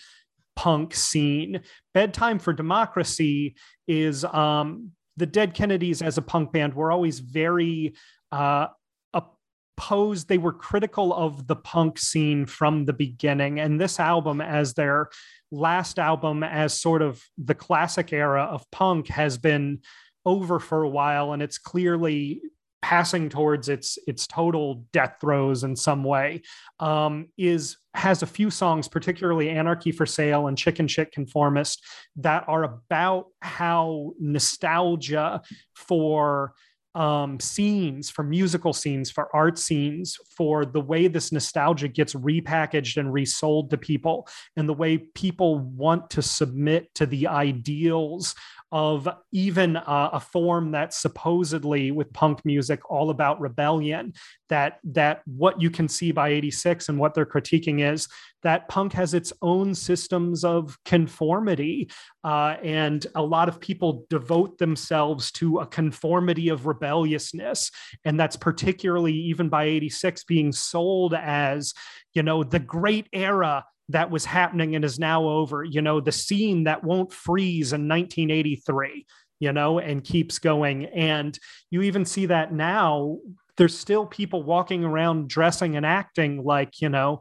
punk 0.56 0.94
scene. 0.94 1.60
Bedtime 1.94 2.38
for 2.38 2.52
Democracy 2.52 3.54
is 3.86 4.24
um 4.24 4.90
the 5.16 5.26
Dead 5.26 5.54
Kennedys 5.54 6.02
as 6.02 6.18
a 6.18 6.22
punk 6.22 6.52
band 6.52 6.74
were 6.74 6.90
always 6.90 7.18
very 7.18 7.94
uh, 8.32 8.68
opposed, 9.12 10.28
they 10.28 10.38
were 10.38 10.52
critical 10.52 11.12
of 11.12 11.46
the 11.46 11.56
punk 11.56 11.98
scene 11.98 12.46
from 12.46 12.84
the 12.84 12.92
beginning. 12.92 13.60
And 13.60 13.80
this 13.80 14.00
album, 14.00 14.40
as 14.40 14.74
their 14.74 15.10
last 15.50 15.98
album, 15.98 16.42
as 16.42 16.78
sort 16.78 17.02
of 17.02 17.22
the 17.38 17.54
classic 17.54 18.12
era 18.12 18.44
of 18.44 18.70
punk, 18.70 19.08
has 19.08 19.36
been 19.38 19.80
over 20.24 20.58
for 20.58 20.82
a 20.82 20.88
while. 20.88 21.32
And 21.32 21.42
it's 21.42 21.58
clearly 21.58 22.40
passing 22.82 23.28
towards 23.28 23.68
its 23.68 23.98
its 24.06 24.26
total 24.26 24.84
death 24.92 25.16
throes 25.20 25.64
in 25.64 25.76
some 25.76 26.02
way 26.02 26.42
um, 26.78 27.28
is 27.36 27.76
has 27.94 28.22
a 28.22 28.26
few 28.26 28.50
songs 28.50 28.88
particularly 28.88 29.50
anarchy 29.50 29.92
for 29.92 30.06
sale 30.06 30.46
and 30.46 30.56
chicken 30.56 30.88
shit 30.88 31.12
conformist 31.12 31.84
that 32.16 32.44
are 32.48 32.64
about 32.64 33.26
how 33.40 34.12
nostalgia 34.18 35.42
for 35.74 36.54
um, 36.94 37.38
scenes, 37.38 38.10
for 38.10 38.22
musical 38.22 38.72
scenes, 38.72 39.10
for 39.10 39.34
art 39.34 39.58
scenes, 39.58 40.18
for 40.36 40.64
the 40.64 40.80
way 40.80 41.06
this 41.06 41.30
nostalgia 41.30 41.88
gets 41.88 42.14
repackaged 42.14 42.96
and 42.96 43.12
resold 43.12 43.70
to 43.70 43.78
people, 43.78 44.26
and 44.56 44.68
the 44.68 44.74
way 44.74 44.98
people 44.98 45.60
want 45.60 46.10
to 46.10 46.22
submit 46.22 46.92
to 46.94 47.06
the 47.06 47.28
ideals 47.28 48.34
of 48.72 49.08
even 49.32 49.76
uh, 49.76 50.10
a 50.12 50.20
form 50.20 50.70
that's 50.70 50.98
supposedly 50.98 51.90
with 51.90 52.12
punk 52.12 52.44
music 52.44 52.88
all 52.90 53.10
about 53.10 53.40
rebellion 53.40 54.12
that 54.48 54.78
that 54.84 55.22
what 55.26 55.60
you 55.60 55.70
can 55.70 55.88
see 55.88 56.12
by 56.12 56.28
86 56.28 56.88
and 56.88 56.98
what 56.98 57.14
they're 57.14 57.26
critiquing 57.26 57.92
is 57.92 58.08
that 58.42 58.68
punk 58.68 58.92
has 58.92 59.12
its 59.12 59.32
own 59.42 59.74
systems 59.74 60.44
of 60.44 60.78
conformity 60.84 61.90
uh, 62.24 62.56
and 62.62 63.06
a 63.14 63.22
lot 63.22 63.48
of 63.48 63.60
people 63.60 64.06
devote 64.08 64.58
themselves 64.58 65.30
to 65.32 65.58
a 65.58 65.66
conformity 65.66 66.48
of 66.48 66.66
rebelliousness. 66.66 67.70
And 68.04 68.18
that's 68.18 68.36
particularly 68.36 69.12
even 69.12 69.48
by 69.48 69.64
86 69.64 70.24
being 70.24 70.52
sold 70.52 71.14
as 71.14 71.74
you 72.14 72.22
know 72.22 72.42
the 72.42 72.58
great 72.58 73.08
era 73.12 73.64
that 73.90 74.10
was 74.10 74.24
happening 74.24 74.74
and 74.74 74.84
is 74.84 74.98
now 74.98 75.28
over. 75.28 75.64
You 75.64 75.82
know, 75.82 76.00
the 76.00 76.12
scene 76.12 76.64
that 76.64 76.84
won't 76.84 77.12
freeze 77.12 77.72
in 77.72 77.88
1983, 77.88 79.06
you 79.40 79.52
know, 79.52 79.78
and 79.78 80.02
keeps 80.04 80.38
going. 80.38 80.86
And 80.86 81.38
you 81.70 81.82
even 81.82 82.04
see 82.04 82.26
that 82.26 82.52
now. 82.52 83.18
There's 83.56 83.76
still 83.76 84.06
people 84.06 84.42
walking 84.42 84.84
around 84.84 85.28
dressing 85.28 85.76
and 85.76 85.84
acting 85.84 86.42
like, 86.44 86.80
you 86.80 86.88
know, 86.88 87.20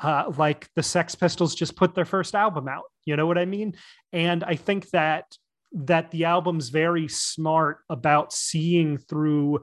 uh, 0.00 0.30
like 0.36 0.68
the 0.76 0.82
Sex 0.82 1.14
Pistols 1.14 1.54
just 1.54 1.76
put 1.76 1.94
their 1.94 2.04
first 2.04 2.34
album 2.34 2.68
out. 2.68 2.84
You 3.04 3.16
know 3.16 3.26
what 3.26 3.38
I 3.38 3.44
mean? 3.44 3.74
And 4.12 4.44
I 4.44 4.54
think 4.54 4.90
that 4.90 5.24
that 5.72 6.10
the 6.10 6.24
album's 6.24 6.68
very 6.68 7.06
smart 7.06 7.78
about 7.88 8.32
seeing 8.32 8.98
through 8.98 9.60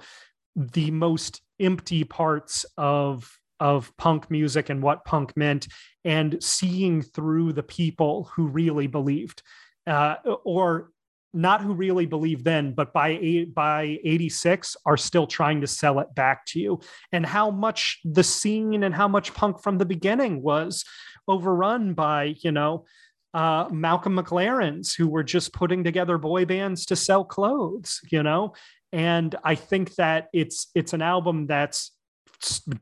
the 0.56 0.90
most 0.92 1.42
empty 1.60 2.04
parts 2.04 2.66
of 2.78 3.30
of 3.60 3.96
punk 3.98 4.30
music 4.30 4.70
and 4.70 4.84
what 4.84 5.04
punk 5.06 5.36
meant 5.36 5.68
and 6.08 6.42
seeing 6.42 7.02
through 7.02 7.52
the 7.52 7.62
people 7.62 8.32
who 8.34 8.48
really 8.48 8.88
believed 8.88 9.44
uh, 9.86 10.16
or 10.46 10.92
not 11.34 11.62
who 11.62 11.74
really 11.74 12.06
believed 12.06 12.46
then 12.46 12.74
but 12.74 12.94
by 12.94 13.46
by 13.54 14.00
86 14.06 14.78
are 14.86 14.96
still 14.96 15.28
trying 15.28 15.60
to 15.62 15.68
sell 15.68 16.00
it 16.00 16.16
back 16.16 16.46
to 16.48 16.60
you. 16.60 16.80
And 17.12 17.26
how 17.26 17.52
much 17.52 18.00
the 18.06 18.24
scene 18.24 18.84
and 18.84 18.96
how 18.96 19.10
much 19.10 19.34
punk 19.34 19.62
from 19.62 19.78
the 19.78 19.86
beginning 19.86 20.42
was 20.42 20.86
overrun 21.28 21.94
by 21.94 22.36
you 22.40 22.54
know 22.54 22.86
uh, 23.34 23.68
Malcolm 23.70 24.16
McLaren's 24.16 24.96
who 24.96 25.10
were 25.10 25.24
just 25.24 25.52
putting 25.52 25.84
together 25.84 26.18
boy 26.18 26.46
bands 26.46 26.86
to 26.86 26.96
sell 26.96 27.26
clothes 27.26 28.00
you 28.10 28.24
know? 28.24 28.54
And 28.94 29.36
I 29.44 29.56
think 29.56 29.96
that 29.96 30.30
it's 30.34 30.72
it's 30.74 30.94
an 30.94 31.02
album 31.02 31.48
that's 31.48 31.92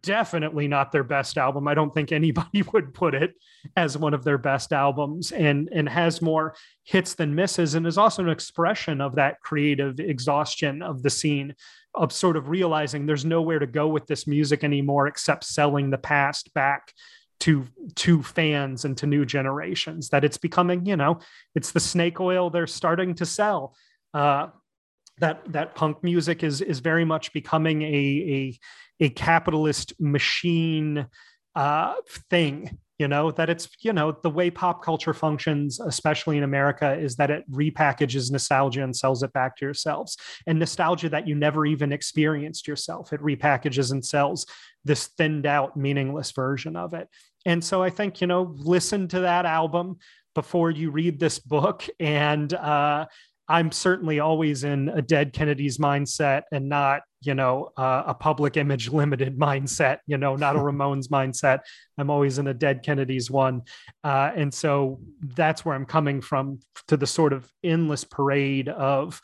definitely 0.01 0.67
not 0.67 0.91
their 0.91 1.03
best 1.03 1.37
album. 1.37 1.67
I 1.67 1.73
don't 1.73 1.93
think 1.93 2.11
anybody 2.11 2.61
would 2.73 2.93
put 2.93 3.15
it 3.15 3.35
as 3.75 3.97
one 3.97 4.13
of 4.13 4.23
their 4.23 4.37
best 4.37 4.73
albums 4.73 5.31
and 5.31 5.69
and 5.71 5.87
has 5.87 6.21
more 6.21 6.55
hits 6.83 7.15
than 7.15 7.35
misses 7.35 7.75
and 7.75 7.87
is 7.87 7.97
also 7.97 8.23
an 8.23 8.29
expression 8.29 9.01
of 9.01 9.15
that 9.15 9.39
creative 9.41 9.99
exhaustion 9.99 10.81
of 10.81 11.03
the 11.03 11.09
scene 11.09 11.55
of 11.93 12.11
sort 12.11 12.35
of 12.35 12.49
realizing 12.49 13.05
there's 13.05 13.25
nowhere 13.25 13.59
to 13.59 13.67
go 13.67 13.87
with 13.87 14.05
this 14.07 14.27
music 14.27 14.63
anymore 14.63 15.07
except 15.07 15.45
selling 15.45 15.89
the 15.89 15.97
past 15.97 16.53
back 16.53 16.91
to 17.39 17.65
to 17.95 18.21
fans 18.23 18.85
and 18.85 18.97
to 18.97 19.07
new 19.07 19.25
generations 19.25 20.09
that 20.09 20.23
it's 20.23 20.37
becoming 20.37 20.85
you 20.85 20.95
know 20.95 21.19
it's 21.53 21.71
the 21.71 21.79
snake 21.79 22.19
oil 22.19 22.49
they're 22.49 22.67
starting 22.67 23.13
to 23.13 23.25
sell 23.25 23.75
uh, 24.13 24.47
that 25.19 25.41
that 25.51 25.75
punk 25.75 26.03
music 26.03 26.43
is 26.43 26.61
is 26.61 26.79
very 26.79 27.05
much 27.05 27.33
becoming 27.33 27.81
a 27.81 28.57
a, 28.99 29.09
capitalist 29.09 29.93
machine 29.99 31.07
uh, 31.55 31.93
thing 32.29 32.77
you 32.97 33.09
know 33.09 33.29
that 33.31 33.49
it's 33.49 33.67
you 33.81 33.91
know 33.91 34.15
the 34.23 34.29
way 34.29 34.49
pop 34.49 34.81
culture 34.81 35.13
functions 35.13 35.81
especially 35.81 36.37
in 36.37 36.43
america 36.43 36.93
is 36.97 37.17
that 37.17 37.29
it 37.29 37.43
repackages 37.51 38.31
nostalgia 38.31 38.83
and 38.83 38.95
sells 38.95 39.21
it 39.21 39.33
back 39.33 39.57
to 39.57 39.65
yourselves. 39.65 40.15
And 40.47 40.59
nostalgia 40.59 41.09
that 41.09 41.27
you 41.27 41.35
never 41.35 41.65
even 41.65 41.91
experienced 41.91 42.67
yourself 42.67 43.11
it 43.11 43.21
repackages 43.21 43.91
and 43.91 44.03
sells 44.03 44.45
this 44.85 45.07
thinned 45.07 45.45
out 45.45 45.75
meaningless 45.75 46.31
version 46.31 46.75
of 46.77 46.93
it. 46.93 47.09
And 47.45 47.63
so 47.63 47.83
i 47.83 47.89
think 47.89 48.21
you 48.21 48.27
know 48.27 48.53
listen 48.57 49.09
to 49.09 49.21
that 49.21 49.45
album 49.45 49.97
before 50.35 50.69
you 50.69 50.91
read 50.91 51.19
this 51.19 51.39
book. 51.39 51.87
And 51.99 52.53
uh, 52.53 53.07
I'm 53.47 53.71
certainly 53.71 54.19
always 54.19 54.63
in 54.63 54.89
a 54.89 55.01
dead 55.01 55.33
Kennedy's 55.33 55.79
mindset 55.79 56.43
and 56.51 56.69
not, 56.69 57.01
you 57.25 57.33
know, 57.33 57.71
uh, 57.77 58.03
a 58.07 58.13
public 58.13 58.57
image 58.57 58.89
limited 58.89 59.37
mindset, 59.39 59.99
you 60.07 60.17
know, 60.17 60.35
not 60.35 60.55
a 60.55 60.59
Ramones 60.65 61.07
mindset. 61.07 61.59
I'm 61.97 62.09
always 62.09 62.39
in 62.39 62.47
a 62.47 62.53
dead 62.53 62.83
Kennedy's 62.83 63.29
one. 63.31 63.63
Uh, 64.03 64.31
and 64.35 64.53
so 64.53 64.99
that's 65.21 65.65
where 65.65 65.75
I'm 65.75 65.85
coming 65.85 66.21
from 66.21 66.59
to 66.87 66.97
the 66.97 67.07
sort 67.07 67.33
of 67.33 67.51
endless 67.63 68.03
parade 68.03 68.69
of. 68.69 69.21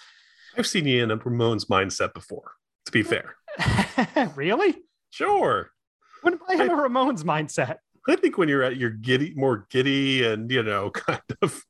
I've 0.57 0.67
seen 0.67 0.85
you 0.87 1.03
in 1.03 1.11
a 1.11 1.17
Ramones 1.17 1.65
mindset 1.65 2.13
before, 2.13 2.51
to 2.85 2.91
be 2.91 3.03
fair. 3.03 3.35
really? 4.35 4.75
Sure. 5.11 5.71
When 6.21 6.35
am 6.35 6.39
I 6.49 6.55
have 6.55 6.69
I, 6.69 6.73
a 6.73 6.77
Ramones 6.77 7.23
mindset? 7.23 7.77
I 8.07 8.15
think 8.15 8.37
when 8.37 8.49
you're 8.49 8.63
at 8.63 8.77
your 8.77 8.89
giddy, 8.89 9.33
more 9.35 9.67
giddy 9.69 10.25
and, 10.25 10.49
you 10.51 10.63
know, 10.63 10.89
kind 10.89 11.21
of 11.41 11.63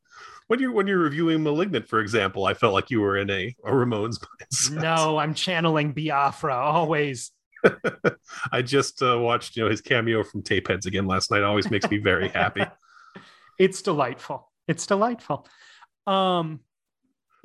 when 0.51 0.60
you're 0.60 0.74
when 0.74 0.86
you're 0.86 1.00
reviewing 1.00 1.43
*Malignant*, 1.43 1.88
for 1.88 2.01
example, 2.01 2.46
I 2.46 2.53
felt 2.53 2.74
like 2.74 2.89
you 2.89 3.00
were 3.00 3.15
in 3.15 3.29
a, 3.29 3.55
a 3.63 3.72
Ramones 3.72 4.20
mindset. 4.20 4.81
No, 4.81 5.17
I'm 5.17 5.34
channeling 5.34 5.93
Biafra 5.93 6.53
always. 6.53 7.31
I 8.51 8.62
just 8.62 9.01
uh, 9.01 9.17
watched 9.17 9.55
you 9.55 9.63
know 9.63 9.70
his 9.70 9.79
cameo 9.79 10.25
from 10.25 10.43
Tapeheads 10.43 10.86
again 10.86 11.08
last 11.08 11.31
night. 11.31 11.43
Always 11.43 11.72
makes 11.72 11.89
me 11.89 12.00
very 12.00 12.27
happy. 12.27 12.65
it's 13.60 13.81
delightful. 13.81 14.51
It's 14.67 14.86
delightful. 14.86 15.48
Um, 16.05 16.60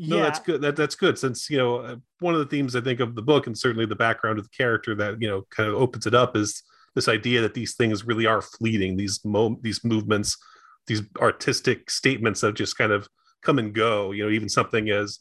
no, 0.00 0.20
that's 0.20 0.40
good. 0.40 0.60
That 0.62 0.74
that's 0.74 0.96
good 0.96 1.16
since 1.16 1.48
you 1.48 1.58
know 1.58 1.76
uh, 1.76 1.96
one 2.18 2.34
of 2.34 2.40
the 2.40 2.46
themes 2.46 2.74
I 2.74 2.80
think 2.80 2.98
of 2.98 3.14
the 3.14 3.22
book 3.22 3.46
and 3.46 3.56
certainly 3.56 3.86
the 3.86 3.94
background 3.94 4.40
of 4.40 4.46
the 4.46 4.56
character 4.56 4.96
that 4.96 5.22
you 5.22 5.28
know 5.28 5.46
kind 5.50 5.68
of 5.68 5.76
opens 5.76 6.08
it 6.08 6.14
up 6.14 6.36
is 6.36 6.60
this 6.96 7.06
idea 7.06 7.40
that 7.42 7.54
these 7.54 7.76
things 7.76 8.04
really 8.04 8.26
are 8.26 8.42
fleeting. 8.42 8.96
These 8.96 9.20
mo- 9.24 9.60
these 9.62 9.84
movements 9.84 10.36
these 10.86 11.02
artistic 11.20 11.90
statements 11.90 12.40
that 12.40 12.54
just 12.54 12.78
kind 12.78 12.92
of 12.92 13.08
come 13.42 13.58
and 13.58 13.74
go. 13.74 14.12
You 14.12 14.24
know, 14.24 14.30
even 14.30 14.48
something 14.48 14.90
as 14.90 15.20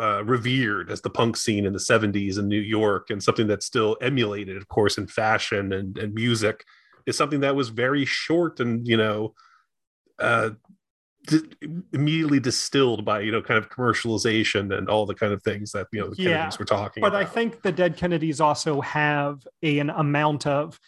uh, 0.00 0.24
revered 0.24 0.90
as 0.90 1.00
the 1.00 1.10
punk 1.10 1.36
scene 1.36 1.66
in 1.66 1.72
the 1.72 1.78
70s 1.78 2.38
in 2.38 2.48
New 2.48 2.60
York 2.60 3.10
and 3.10 3.22
something 3.22 3.46
that's 3.46 3.66
still 3.66 3.96
emulated, 4.00 4.56
of 4.56 4.68
course, 4.68 4.98
in 4.98 5.06
fashion 5.06 5.72
and, 5.72 5.96
and 5.98 6.14
music 6.14 6.64
is 7.06 7.16
something 7.16 7.40
that 7.40 7.54
was 7.54 7.68
very 7.68 8.04
short 8.04 8.60
and, 8.60 8.86
you 8.88 8.96
know, 8.96 9.34
uh, 10.18 10.50
immediately 11.92 12.40
distilled 12.40 13.04
by, 13.04 13.20
you 13.20 13.32
know, 13.32 13.40
kind 13.40 13.58
of 13.58 13.70
commercialization 13.70 14.76
and 14.76 14.88
all 14.88 15.06
the 15.06 15.14
kind 15.14 15.32
of 15.32 15.42
things 15.42 15.70
that, 15.72 15.86
you 15.92 16.00
know, 16.00 16.10
the 16.10 16.22
yeah, 16.22 16.38
Kennedys 16.38 16.58
were 16.58 16.64
talking 16.64 17.02
about. 17.02 17.12
but 17.12 17.20
about. 17.20 17.30
I 17.30 17.32
think 17.32 17.62
the 17.62 17.72
Dead 17.72 17.96
Kennedys 17.96 18.40
also 18.40 18.80
have 18.80 19.46
a, 19.62 19.78
an 19.78 19.90
amount 19.90 20.46
of 20.46 20.78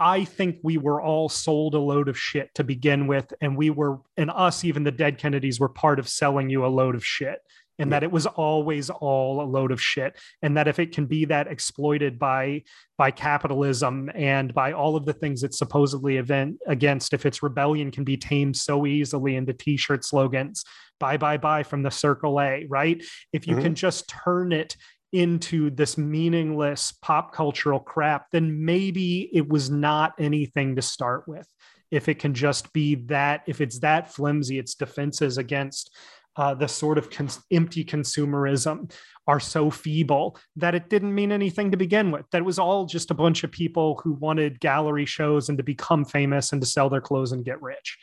I 0.00 0.24
think 0.24 0.58
we 0.62 0.76
were 0.76 1.00
all 1.00 1.28
sold 1.28 1.74
a 1.74 1.78
load 1.78 2.08
of 2.08 2.18
shit 2.18 2.54
to 2.54 2.64
begin 2.64 3.06
with. 3.06 3.32
And 3.40 3.56
we 3.56 3.70
were, 3.70 4.00
and 4.16 4.30
us, 4.30 4.64
even 4.64 4.84
the 4.84 4.90
dead 4.90 5.18
Kennedys, 5.18 5.60
were 5.60 5.68
part 5.68 5.98
of 5.98 6.08
selling 6.08 6.50
you 6.50 6.66
a 6.66 6.68
load 6.68 6.94
of 6.94 7.04
shit. 7.04 7.40
And 7.76 7.88
yeah. 7.88 7.96
that 7.96 8.04
it 8.04 8.12
was 8.12 8.26
always 8.26 8.88
all 8.88 9.40
a 9.40 9.46
load 9.46 9.72
of 9.72 9.80
shit. 9.80 10.16
And 10.42 10.56
that 10.56 10.68
if 10.68 10.78
it 10.78 10.92
can 10.92 11.06
be 11.06 11.24
that 11.26 11.48
exploited 11.48 12.18
by 12.18 12.62
by 12.96 13.10
capitalism 13.10 14.10
and 14.14 14.54
by 14.54 14.72
all 14.72 14.94
of 14.94 15.04
the 15.04 15.12
things 15.12 15.42
it's 15.42 15.58
supposedly 15.58 16.16
event 16.16 16.58
against, 16.68 17.12
if 17.12 17.26
its 17.26 17.42
rebellion 17.42 17.90
can 17.90 18.04
be 18.04 18.16
tamed 18.16 18.56
so 18.56 18.86
easily 18.86 19.34
into 19.34 19.52
t-shirt 19.52 20.04
slogans, 20.04 20.64
bye 21.00 21.16
bye 21.16 21.36
bye 21.36 21.64
from 21.64 21.82
the 21.82 21.90
circle 21.90 22.40
A, 22.40 22.64
right? 22.68 23.02
If 23.32 23.48
you 23.48 23.54
mm-hmm. 23.54 23.64
can 23.64 23.74
just 23.74 24.08
turn 24.08 24.52
it 24.52 24.76
into 25.14 25.70
this 25.70 25.96
meaningless 25.96 26.92
pop 27.00 27.32
cultural 27.32 27.78
crap, 27.78 28.26
then 28.32 28.64
maybe 28.64 29.30
it 29.32 29.48
was 29.48 29.70
not 29.70 30.12
anything 30.18 30.74
to 30.74 30.82
start 30.82 31.28
with. 31.28 31.46
If 31.92 32.08
it 32.08 32.18
can 32.18 32.34
just 32.34 32.72
be 32.72 32.96
that, 33.06 33.42
if 33.46 33.60
it's 33.60 33.78
that 33.78 34.12
flimsy, 34.12 34.58
its 34.58 34.74
defenses 34.74 35.38
against 35.38 35.94
uh, 36.36 36.52
the 36.52 36.66
sort 36.66 36.98
of 36.98 37.08
empty 37.52 37.84
consumerism 37.84 38.92
are 39.28 39.38
so 39.38 39.70
feeble 39.70 40.36
that 40.56 40.74
it 40.74 40.90
didn't 40.90 41.14
mean 41.14 41.30
anything 41.30 41.70
to 41.70 41.76
begin 41.76 42.10
with. 42.10 42.28
That 42.32 42.44
was 42.44 42.58
all 42.58 42.84
just 42.84 43.12
a 43.12 43.14
bunch 43.14 43.44
of 43.44 43.52
people 43.52 44.00
who 44.02 44.14
wanted 44.14 44.58
gallery 44.58 45.06
shows 45.06 45.48
and 45.48 45.56
to 45.58 45.64
become 45.64 46.04
famous 46.04 46.52
and 46.52 46.60
to 46.60 46.66
sell 46.66 46.90
their 46.90 47.00
clothes 47.00 47.30
and 47.30 47.44
get 47.44 47.62
rich. 47.62 47.98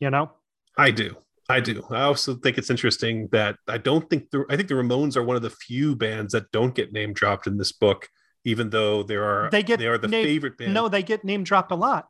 You 0.00 0.10
know? 0.10 0.32
I 0.76 0.90
do. 0.90 1.16
I 1.48 1.60
do. 1.60 1.84
I 1.90 2.02
also 2.02 2.34
think 2.34 2.58
it's 2.58 2.70
interesting 2.70 3.28
that 3.32 3.56
I 3.68 3.78
don't 3.78 4.08
think 4.10 4.30
the 4.30 4.44
I 4.50 4.56
think 4.56 4.68
the 4.68 4.74
Ramones 4.74 5.16
are 5.16 5.22
one 5.22 5.36
of 5.36 5.42
the 5.42 5.50
few 5.50 5.94
bands 5.94 6.32
that 6.32 6.50
don't 6.50 6.74
get 6.74 6.92
name 6.92 7.12
dropped 7.12 7.46
in 7.46 7.56
this 7.56 7.72
book, 7.72 8.08
even 8.44 8.70
though 8.70 9.02
there 9.02 9.24
are 9.24 9.50
they 9.50 9.62
get 9.62 9.78
they 9.78 9.86
are 9.86 9.98
the 9.98 10.08
name, 10.08 10.24
favorite 10.24 10.58
band. 10.58 10.74
No, 10.74 10.88
they 10.88 11.02
get 11.02 11.24
name 11.24 11.44
dropped 11.44 11.70
a 11.70 11.76
lot. 11.76 12.08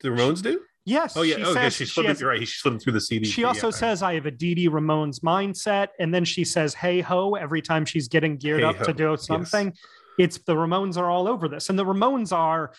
The 0.00 0.08
Ramones 0.08 0.42
do. 0.42 0.60
Yes. 0.84 1.16
Oh 1.16 1.22
yeah. 1.22 1.36
oh 1.40 1.52
says, 1.52 1.56
yeah. 1.56 1.68
She's 1.70 1.92
flipping. 1.92 2.10
She 2.10 2.18
has, 2.18 2.22
right. 2.22 2.40
She's 2.40 2.60
flipping 2.60 2.78
through 2.78 2.92
the 2.92 3.00
CD. 3.00 3.26
She 3.26 3.42
also 3.42 3.68
yeah, 3.68 3.76
says, 3.76 4.02
"I 4.02 4.14
have 4.14 4.26
a 4.26 4.30
Dee 4.30 4.68
Ramones 4.68 5.18
mindset," 5.18 5.88
and 5.98 6.14
then 6.14 6.24
she 6.24 6.44
says, 6.44 6.74
"Hey 6.74 7.00
ho!" 7.00 7.34
Every 7.34 7.60
time 7.60 7.84
she's 7.84 8.06
getting 8.06 8.36
geared 8.36 8.60
hey, 8.60 8.66
up 8.66 8.76
ho. 8.76 8.84
to 8.84 8.92
do 8.92 9.16
something, 9.16 9.66
yes. 9.66 9.76
it's 10.18 10.38
the 10.38 10.54
Ramones 10.54 10.96
are 10.96 11.10
all 11.10 11.26
over 11.26 11.48
this, 11.48 11.70
and 11.70 11.78
the 11.78 11.84
Ramones 11.84 12.32
are 12.32 12.72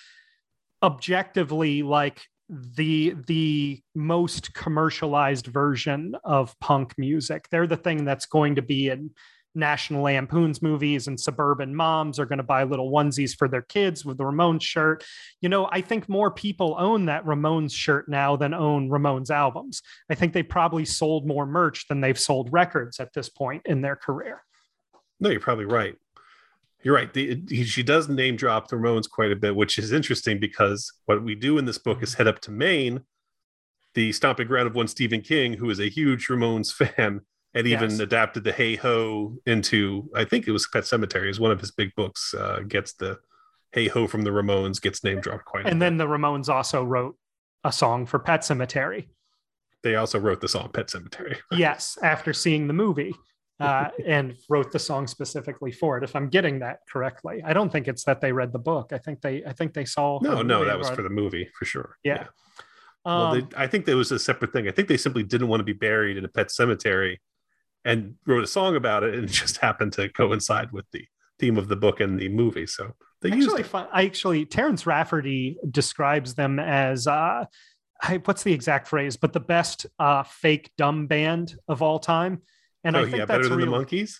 objectively 0.82 1.84
like 1.84 2.22
the 2.50 3.16
the 3.28 3.82
most 3.96 4.54
commercialized 4.54 5.48
version 5.48 6.16
of 6.24 6.58
punk 6.60 6.94
music. 6.98 7.48
They're 7.50 7.68
the 7.68 7.78
thing 7.78 8.06
that's 8.06 8.26
going 8.26 8.56
to 8.56 8.62
be 8.62 8.90
in 8.90 9.12
National 9.58 10.04
Lampoon's 10.04 10.62
movies 10.62 11.08
and 11.08 11.20
suburban 11.20 11.76
moms 11.76 12.20
are 12.20 12.26
going 12.26 12.38
to 12.38 12.44
buy 12.44 12.64
little 12.64 12.92
onesies 12.92 13.36
for 13.36 13.48
their 13.48 13.64
kids 13.64 14.06
with 14.06 14.18
the 14.18 14.24
Ramones 14.24 14.62
shirt. 14.62 15.04
You 15.42 15.50
know, 15.50 15.68
I 15.72 15.82
think 15.82 16.08
more 16.08 16.32
people 16.32 16.76
own 16.78 17.06
that 17.06 17.26
Ramones 17.26 17.74
shirt 17.74 18.08
now 18.08 18.36
than 18.36 18.54
own 18.54 18.90
Ramones 18.90 19.32
albums. 19.32 19.82
I 20.10 20.16
think 20.16 20.34
they 20.34 20.44
probably 20.44 20.86
sold 20.86 21.28
more 21.28 21.46
merch 21.46 21.88
than 21.88 22.02
they've 22.02 22.20
sold 22.20 22.54
records 22.54 23.00
at 23.00 23.14
this 23.14 23.30
point 23.30 23.64
in 23.66 23.82
their 23.82 23.96
career. 23.96 24.44
No, 25.20 25.30
you're 25.32 25.40
probably 25.40 25.66
right. 25.66 25.96
You're 26.88 26.96
right. 26.96 27.14
The, 27.14 27.44
he, 27.50 27.66
she 27.66 27.84
does 27.84 28.08
name 28.08 28.38
drop 28.38 28.70
the 28.70 28.78
Ramones 28.78 29.10
quite 29.10 29.34
a 29.34 29.36
bit, 29.36 29.58
which 29.58 29.78
is 29.78 29.92
interesting 29.92 30.40
because 30.40 30.90
what 31.04 31.22
we 31.22 31.36
do 31.36 31.58
in 31.58 31.66
this 31.66 31.78
book 31.78 32.02
is 32.02 32.14
head 32.14 32.30
up 32.30 32.40
to 32.44 32.52
Maine, 32.52 33.02
the 33.94 34.14
stomping 34.14 34.48
ground 34.48 34.68
of 34.70 34.76
one 34.76 34.88
Stephen 34.88 35.20
King, 35.20 35.52
who 35.52 35.70
is 35.70 35.82
a 35.82 35.90
huge 35.90 36.28
Ramones 36.28 36.74
fan 36.96 37.20
and 37.54 37.68
even 37.68 37.90
yes. 37.90 38.00
adapted 38.00 38.46
the 38.46 38.54
Hey 38.54 38.78
Ho 38.78 39.36
into, 39.46 40.10
I 40.16 40.24
think 40.24 40.48
it 40.48 40.54
was 40.54 40.66
Pet 40.72 40.86
Sematary, 40.86 41.30
is 41.30 41.42
one 41.42 41.52
of 41.52 41.60
his 41.60 41.72
big 41.72 41.94
books. 41.98 42.34
Uh, 42.34 42.62
gets 42.66 42.94
the 42.94 43.20
Hey 43.74 43.90
Ho 43.90 44.08
from 44.08 44.22
the 44.22 44.30
Ramones, 44.30 44.82
gets 44.82 45.04
name 45.04 45.20
dropped 45.20 45.44
quite. 45.44 45.66
And 45.66 45.68
a 45.68 45.70
bit. 45.72 45.74
And 45.74 45.82
then 45.82 45.98
the 45.98 46.08
Ramones 46.08 46.48
also 46.48 46.86
wrote 46.86 47.18
a 47.66 47.72
song 47.74 48.06
for 48.06 48.18
Pet 48.18 48.44
Sematary. 48.44 49.08
They 49.84 49.96
also 49.96 50.20
wrote 50.20 50.40
the 50.40 50.48
song 50.48 50.70
Pet 50.72 50.88
Sematary. 50.88 51.36
yes, 51.52 51.98
after 52.02 52.32
seeing 52.32 52.68
the 52.68 52.74
movie 52.74 53.14
uh, 53.60 53.90
and 54.06 54.36
wrote 54.50 54.72
the 54.72 54.80
song 54.80 55.08
specifically 55.08 55.72
for 55.72 55.98
it. 55.98 56.04
If 56.04 56.16
I'm 56.16 56.30
getting 56.30 56.60
that 56.60 56.80
correctly, 56.92 57.42
I 57.44 57.54
don't 57.54 57.72
think 57.72 57.88
it's 57.88 58.04
that 58.04 58.22
they 58.22 58.32
read 58.32 58.52
the 58.52 58.60
book. 58.60 58.94
I 58.94 58.98
think 58.98 59.22
they, 59.22 59.44
I 59.46 59.54
think 59.54 59.74
they 59.74 59.86
saw. 59.86 60.20
No, 60.22 60.42
no, 60.42 60.64
that 60.66 60.78
was 60.78 60.90
for 60.90 61.02
the 61.02 61.10
movie 61.10 61.50
for 61.58 61.66
sure. 61.66 61.98
Yeah. 62.04 62.14
yeah. 62.16 62.28
well, 63.06 63.32
they, 63.34 63.42
um, 63.42 63.50
I 63.56 63.68
think 63.68 63.86
that 63.86 63.96
was 63.96 64.12
a 64.12 64.20
separate 64.20 64.54
thing. 64.54 64.68
I 64.68 64.72
think 64.72 64.88
they 64.88 64.98
simply 64.98 65.24
didn't 65.24 65.48
want 65.48 65.60
to 65.60 65.66
be 65.66 65.74
buried 65.74 66.18
in 66.18 66.26
a 66.26 66.30
pet 66.30 66.52
cemetery, 66.52 67.20
and 67.84 68.16
wrote 68.26 68.44
a 68.44 68.48
song 68.48 68.76
about 68.76 69.04
it, 69.04 69.16
and 69.16 69.24
it 69.24 69.32
just 69.32 69.58
happened 69.58 69.94
to 69.94 70.10
coincide 70.10 70.72
with 70.72 70.86
the 70.92 71.06
theme 71.40 71.58
of 71.58 71.68
the 71.68 71.76
book 71.76 72.00
and 72.00 72.20
the 72.20 72.30
movie. 72.30 72.68
So 72.68 72.94
they 73.22 73.32
actually. 73.32 73.66
I 73.74 74.06
actually, 74.06 74.46
Terence 74.46 74.86
Rafferty 74.86 75.58
describes 75.70 76.36
them 76.36 76.60
as. 76.60 77.08
Uh, 77.08 77.46
I, 78.00 78.18
what's 78.26 78.44
the 78.44 78.54
exact 78.54 78.88
phrase? 78.88 79.18
But 79.18 79.34
the 79.34 79.40
best 79.40 79.88
uh, 79.98 80.22
fake 80.22 80.70
dumb 80.78 81.08
band 81.08 81.56
of 81.68 81.82
all 81.82 81.98
time 81.98 82.44
and 82.88 82.96
oh, 82.96 83.02
I 83.02 83.04
think 83.04 83.18
yeah, 83.18 83.26
better 83.26 83.50
than 83.50 83.58
real. 83.58 83.72
the 83.72 83.86
Monkees. 83.86 84.20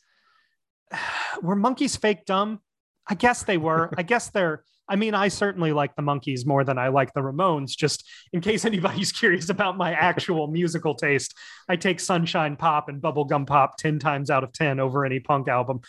Were 1.42 1.56
Monkees 1.56 1.98
fake 2.00 2.26
dumb? 2.26 2.60
I 3.08 3.16
guess 3.16 3.44
they 3.44 3.58
were. 3.58 3.90
I 3.98 4.04
guess 4.04 4.30
they're. 4.30 4.64
I 4.90 4.96
mean, 4.98 5.14
I 5.14 5.30
certainly 5.30 5.72
like 5.74 5.96
the 5.96 6.02
Monkees 6.02 6.46
more 6.46 6.64
than 6.64 6.78
I 6.78 6.90
like 6.90 7.14
the 7.14 7.22
Ramones. 7.22 7.76
Just 7.78 8.06
in 8.34 8.42
case 8.42 8.66
anybody's 8.72 9.14
curious 9.14 9.50
about 9.50 9.78
my 9.78 9.94
actual 9.94 10.48
musical 10.60 10.96
taste, 10.96 11.34
I 11.70 11.78
take 11.78 12.02
Sunshine 12.02 12.58
Pop 12.58 12.90
and 12.90 13.02
Bubblegum 13.02 13.48
Pop 13.48 13.78
ten 13.78 14.00
times 14.00 14.30
out 14.30 14.44
of 14.44 14.52
ten 14.52 14.82
over 14.82 15.06
any 15.06 15.22
punk 15.22 15.48
album. 15.48 15.80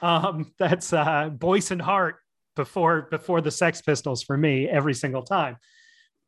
Um, 0.00 0.52
that's 0.58 0.92
uh, 0.92 1.30
Boyce 1.30 1.70
and 1.70 1.80
Hart 1.80 2.16
before 2.54 3.08
before 3.10 3.40
the 3.40 3.50
Sex 3.50 3.80
Pistols 3.80 4.22
for 4.22 4.36
me 4.36 4.68
every 4.68 4.94
single 4.94 5.22
time. 5.22 5.56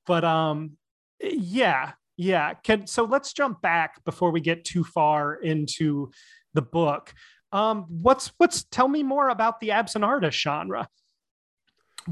but 0.06 0.24
um, 0.24 0.78
yeah, 1.20 1.92
yeah. 2.18 2.52
Can 2.52 2.86
so 2.86 3.04
let's 3.04 3.32
jump 3.32 3.62
back 3.62 4.04
before 4.04 4.32
we 4.32 4.40
get 4.40 4.64
too 4.64 4.84
far 4.84 5.36
into 5.36 6.10
the 6.52 6.60
book. 6.60 7.14
Um, 7.52 7.86
what's 7.88 8.32
what's 8.36 8.64
tell 8.64 8.88
me 8.88 9.02
more 9.02 9.30
about 9.30 9.60
the 9.60 9.70
absent 9.70 10.04
artist 10.04 10.38
genre? 10.38 10.88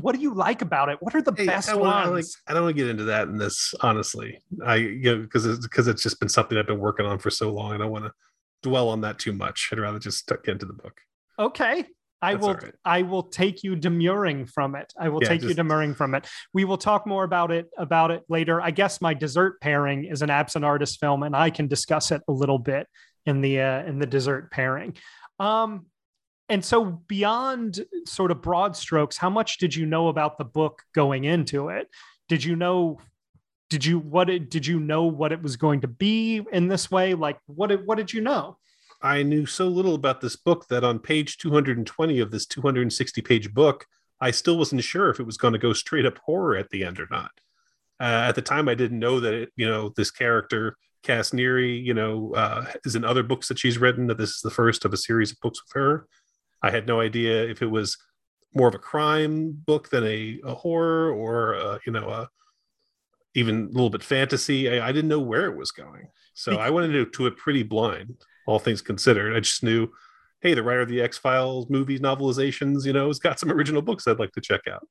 What 0.00 0.14
do 0.14 0.20
you 0.22 0.32
like 0.32 0.62
about 0.62 0.90
it? 0.90 0.98
What 1.00 1.14
are 1.14 1.22
the 1.22 1.34
Hey, 1.36 1.46
best 1.46 1.68
I, 1.68 1.74
wanna, 1.74 2.04
like, 2.04 2.10
ones? 2.10 2.36
I 2.46 2.54
don't 2.54 2.64
want 2.64 2.76
to 2.76 2.82
get 2.82 2.90
into 2.90 3.04
that 3.04 3.28
in 3.28 3.36
this, 3.36 3.74
honestly. 3.80 4.40
I, 4.64 4.76
you 4.76 5.16
know, 5.16 5.22
because 5.22 5.44
it's 5.44 5.66
because 5.66 5.88
it's 5.88 6.02
just 6.02 6.20
been 6.20 6.28
something 6.28 6.56
I've 6.56 6.66
been 6.66 6.78
working 6.78 7.04
on 7.04 7.18
for 7.18 7.30
so 7.30 7.50
long. 7.50 7.72
I 7.72 7.78
don't 7.78 7.90
want 7.90 8.04
to 8.04 8.12
dwell 8.62 8.90
on 8.90 9.00
that 9.00 9.18
too 9.18 9.32
much. 9.32 9.70
I'd 9.72 9.78
rather 9.78 9.98
just 9.98 10.28
get 10.28 10.48
into 10.48 10.66
the 10.66 10.72
book. 10.72 11.00
Okay. 11.38 11.84
I 12.22 12.32
That's 12.32 12.42
will 12.42 12.54
right. 12.54 12.74
I 12.84 13.02
will 13.02 13.24
take 13.24 13.62
you 13.62 13.76
demurring 13.76 14.46
from 14.46 14.74
it. 14.74 14.92
I 14.98 15.08
will 15.08 15.22
Yeah, 15.22 15.28
take 15.28 15.42
you 15.42 15.54
demurring 15.54 15.94
from 15.94 16.14
it. 16.14 16.26
We 16.52 16.64
will 16.64 16.78
talk 16.78 17.06
more 17.06 17.24
about 17.24 17.50
it 17.50 17.66
about 17.76 18.10
it 18.10 18.22
later. 18.28 18.60
I 18.60 18.70
guess 18.70 19.00
my 19.00 19.14
dessert 19.14 19.60
pairing 19.60 20.04
is 20.04 20.22
an 20.22 20.30
absent 20.30 20.64
artist 20.64 20.98
film 20.98 21.22
and 21.22 21.36
I 21.36 21.50
can 21.50 21.66
discuss 21.66 22.10
it 22.10 22.22
a 22.28 22.32
little 22.32 22.58
bit 22.58 22.86
in 23.26 23.40
the 23.42 23.60
uh, 23.60 23.84
in 23.84 23.98
the 23.98 24.06
dessert 24.06 24.50
pairing. 24.50 24.96
Um 25.38 25.86
and 26.48 26.64
so 26.64 26.84
beyond 26.84 27.84
sort 28.06 28.30
of 28.30 28.40
broad 28.40 28.76
strokes, 28.76 29.16
how 29.16 29.30
much 29.30 29.58
did 29.58 29.74
you 29.74 29.84
know 29.84 30.08
about 30.08 30.38
the 30.38 30.44
book 30.44 30.82
going 30.94 31.24
into 31.24 31.68
it? 31.68 31.88
Did 32.28 32.44
you 32.44 32.56
know 32.56 32.98
did 33.68 33.84
you 33.84 33.98
what 33.98 34.30
it, 34.30 34.48
did 34.48 34.64
you 34.66 34.78
know 34.78 35.04
what 35.04 35.32
it 35.32 35.42
was 35.42 35.56
going 35.56 35.80
to 35.80 35.88
be 35.88 36.40
in 36.52 36.68
this 36.68 36.90
way? 36.90 37.14
Like 37.14 37.38
what 37.46 37.84
what 37.84 37.98
did 37.98 38.12
you 38.12 38.20
know? 38.20 38.56
I 39.06 39.22
knew 39.22 39.46
so 39.46 39.68
little 39.68 39.94
about 39.94 40.20
this 40.20 40.34
book 40.34 40.66
that 40.68 40.82
on 40.82 40.98
page 40.98 41.38
220 41.38 42.18
of 42.18 42.30
this 42.32 42.44
260 42.46 43.22
page 43.22 43.54
book, 43.54 43.86
I 44.20 44.32
still 44.32 44.58
wasn't 44.58 44.82
sure 44.82 45.10
if 45.10 45.20
it 45.20 45.26
was 45.26 45.36
going 45.36 45.52
to 45.52 45.58
go 45.58 45.72
straight 45.72 46.06
up 46.06 46.18
horror 46.18 46.56
at 46.56 46.70
the 46.70 46.82
end 46.82 46.98
or 46.98 47.06
not. 47.08 47.30
Uh, 48.00 48.26
at 48.28 48.34
the 48.34 48.42
time, 48.42 48.68
I 48.68 48.74
didn't 48.74 48.98
know 48.98 49.20
that 49.20 49.32
it, 49.32 49.50
you 49.56 49.66
know 49.66 49.92
this 49.96 50.10
character 50.10 50.76
Cass 51.04 51.30
Neary, 51.30 51.82
you 51.82 51.94
know, 51.94 52.34
uh, 52.34 52.66
is 52.84 52.96
in 52.96 53.04
other 53.04 53.22
books 53.22 53.46
that 53.46 53.60
she's 53.60 53.78
written. 53.78 54.08
That 54.08 54.18
this 54.18 54.30
is 54.30 54.42
the 54.42 54.50
first 54.50 54.84
of 54.84 54.92
a 54.92 54.96
series 54.96 55.30
of 55.30 55.40
books 55.40 55.62
with 55.62 55.80
her. 55.80 56.08
I 56.62 56.70
had 56.70 56.88
no 56.88 57.00
idea 57.00 57.44
if 57.44 57.62
it 57.62 57.70
was 57.70 57.96
more 58.54 58.66
of 58.66 58.74
a 58.74 58.78
crime 58.78 59.52
book 59.52 59.88
than 59.88 60.04
a, 60.04 60.40
a 60.44 60.54
horror 60.54 61.12
or 61.12 61.54
uh, 61.54 61.78
you 61.86 61.92
know 61.92 62.08
a 62.08 62.28
even 63.34 63.66
a 63.66 63.68
little 63.68 63.90
bit 63.90 64.02
fantasy. 64.02 64.68
I, 64.68 64.88
I 64.88 64.92
didn't 64.92 65.10
know 65.10 65.20
where 65.20 65.46
it 65.46 65.56
was 65.56 65.70
going, 65.70 66.08
so 66.34 66.56
I 66.56 66.70
went 66.70 66.86
into 66.92 67.08
to 67.08 67.26
it 67.28 67.36
pretty 67.36 67.62
blind. 67.62 68.16
All 68.46 68.58
things 68.58 68.80
considered, 68.80 69.36
I 69.36 69.40
just 69.40 69.62
knew, 69.62 69.88
hey, 70.40 70.54
the 70.54 70.62
writer 70.62 70.82
of 70.82 70.88
the 70.88 71.02
X 71.02 71.18
Files 71.18 71.68
movies 71.68 72.00
novelizations, 72.00 72.86
you 72.86 72.92
know, 72.92 73.08
has 73.08 73.18
got 73.18 73.38
some 73.38 73.50
original 73.50 73.82
books 73.82 74.06
I'd 74.06 74.18
like 74.18 74.32
to 74.32 74.40
check 74.40 74.62
out. 74.70 74.86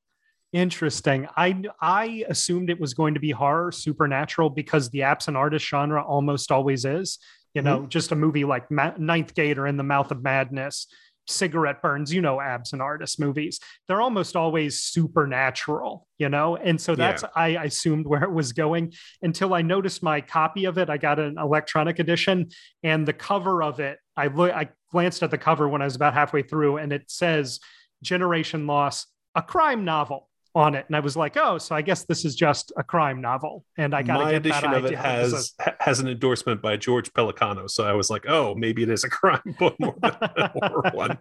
Interesting. 0.54 1.28
I 1.36 1.64
I 1.82 2.24
assumed 2.30 2.70
it 2.70 2.80
was 2.80 2.94
going 2.94 3.14
to 3.16 3.20
be 3.20 3.32
horror, 3.32 3.72
supernatural, 3.72 4.50
because 4.50 4.90
the 4.90 5.04
absent 5.04 5.36
artist 5.36 5.66
genre 5.66 6.04
almost 6.04 6.52
always 6.52 6.86
is. 6.86 7.20
You 7.54 7.62
know, 7.62 7.80
mm-hmm. 7.80 7.88
just 7.88 8.12
a 8.12 8.16
movie 8.16 8.44
like 8.44 8.70
Ma- 8.70 8.94
Ninth 8.98 9.34
Gate 9.34 9.58
or 9.58 9.66
In 9.66 9.78
the 9.78 9.84
Mouth 9.84 10.12
of 10.12 10.22
Madness, 10.22 10.88
Cigarette 11.28 11.82
Burns. 11.82 12.14
You 12.14 12.22
know, 12.22 12.40
absent 12.42 12.82
artist 12.82 13.20
movies. 13.20 13.60
They're 13.88 14.02
almost 14.02 14.36
always 14.36 14.82
supernatural. 14.82 16.08
You 16.18 16.30
know, 16.30 16.56
and 16.56 16.80
so 16.80 16.96
that's 16.96 17.24
I, 17.36 17.56
I 17.56 17.64
assumed 17.66 18.08
where 18.08 18.24
it 18.24 18.32
was 18.32 18.54
going 18.54 18.94
until 19.22 19.54
I 19.54 19.62
noticed 19.62 20.04
my 20.04 20.22
copy 20.22 20.66
of 20.66 20.78
it. 20.78 20.90
I 20.90 20.98
got 20.98 21.20
an 21.20 21.38
electronic 21.38 22.00
edition, 22.00 22.50
and 22.84 23.08
the 23.08 23.14
cover 23.14 23.64
of 23.64 23.80
it. 23.80 24.00
I 24.16 24.28
look. 24.28 24.52
I 24.52 24.70
glanced 24.92 25.24
at 25.24 25.32
the 25.32 25.38
cover 25.38 25.68
when 25.68 25.82
I 25.82 25.86
was 25.86 25.96
about 25.96 26.14
halfway 26.14 26.42
through, 26.42 26.78
and 26.78 26.94
it 26.94 27.10
says 27.12 27.60
"Generation 28.02 28.68
Loss," 28.68 29.08
a 29.36 29.42
crime 29.42 29.84
novel 29.86 30.30
on 30.56 30.74
it, 30.74 30.86
and 30.88 30.96
I 30.96 31.02
was 31.02 31.16
like, 31.18 31.36
"Oh, 31.38 31.58
so 31.58 31.76
I 31.76 31.82
guess 31.82 32.06
this 32.06 32.26
is 32.26 32.34
just 32.34 32.72
a 32.78 32.84
crime 32.84 33.22
novel." 33.22 33.66
And 33.78 33.94
I 33.94 34.02
got 34.02 34.24
My 34.24 34.32
to 34.32 34.40
get 34.40 34.44
that 34.44 34.64
edition 34.64 34.74
of 34.74 34.86
it 34.86 34.98
has 34.98 35.54
ha- 35.62 35.76
has 35.80 36.00
an 36.00 36.08
endorsement 36.08 36.62
by 36.62 36.78
George 36.78 37.12
Pelecanos, 37.14 37.72
so 37.72 37.84
I 37.86 37.94
was 37.94 38.10
like, 38.10 38.26
oh, 38.28 38.56
maybe 38.56 38.82
it 38.82 38.90
is 38.90 39.04
a 39.04 39.10
crime 39.20 39.56
book 39.60 39.76
more 39.80 39.96
than 40.02 40.18
a 40.22 40.48
horror 40.50 40.82
one. 40.94 41.18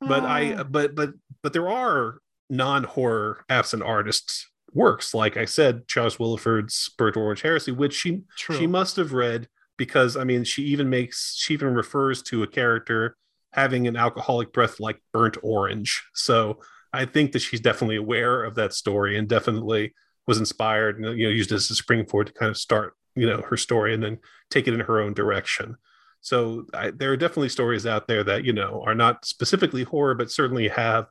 But 0.00 0.24
I, 0.24 0.54
Ah, 0.54 0.64
but 0.64 0.94
but 0.94 1.10
but 1.42 1.52
there 1.52 1.68
are 1.68 2.18
non-horror 2.50 3.44
absent 3.48 3.82
artists 3.82 4.48
works, 4.74 5.12
like 5.14 5.36
I 5.36 5.44
said, 5.44 5.86
Charles 5.86 6.16
Willeford's 6.16 6.90
Burnt 6.96 7.16
Orange 7.16 7.42
Heresy, 7.42 7.72
which 7.72 7.94
she 7.94 8.22
true. 8.38 8.56
she 8.56 8.66
must 8.66 8.96
have 8.96 9.12
read 9.12 9.48
because 9.76 10.16
I 10.16 10.24
mean, 10.24 10.44
she 10.44 10.62
even 10.64 10.88
makes 10.88 11.36
she 11.36 11.54
even 11.54 11.74
refers 11.74 12.22
to 12.24 12.42
a 12.42 12.46
character 12.46 13.16
having 13.52 13.86
an 13.86 13.96
alcoholic 13.96 14.52
breath 14.52 14.80
like 14.80 14.98
burnt 15.12 15.36
orange. 15.42 16.02
So 16.14 16.60
I 16.92 17.04
think 17.06 17.32
that 17.32 17.40
she's 17.40 17.60
definitely 17.60 17.96
aware 17.96 18.44
of 18.44 18.54
that 18.56 18.74
story 18.74 19.16
and 19.16 19.28
definitely 19.28 19.94
was 20.26 20.38
inspired 20.38 20.98
and 20.98 21.18
you 21.18 21.26
know 21.26 21.32
used 21.32 21.52
as 21.52 21.70
a 21.70 21.74
springboard 21.74 22.28
to 22.28 22.32
kind 22.32 22.50
of 22.50 22.56
start 22.56 22.94
you 23.14 23.26
know 23.26 23.42
her 23.42 23.56
story 23.56 23.94
and 23.94 24.02
then 24.02 24.18
take 24.50 24.68
it 24.68 24.74
in 24.74 24.80
her 24.80 25.00
own 25.00 25.14
direction. 25.14 25.76
So 26.20 26.66
I, 26.72 26.90
there 26.90 27.12
are 27.12 27.16
definitely 27.16 27.48
stories 27.48 27.86
out 27.86 28.06
there 28.06 28.22
that 28.24 28.44
you 28.44 28.52
know 28.52 28.82
are 28.86 28.94
not 28.94 29.24
specifically 29.24 29.82
horror, 29.82 30.14
but 30.14 30.30
certainly 30.30 30.68
have 30.68 31.06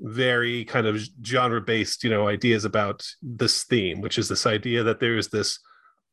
very 0.00 0.64
kind 0.64 0.86
of 0.86 1.00
genre 1.24 1.60
based 1.60 2.02
you 2.04 2.10
know 2.10 2.28
ideas 2.28 2.64
about 2.64 3.06
this 3.22 3.64
theme, 3.64 4.00
which 4.00 4.18
is 4.18 4.28
this 4.28 4.46
idea 4.46 4.82
that 4.84 5.00
there 5.00 5.16
is 5.16 5.28
this 5.28 5.58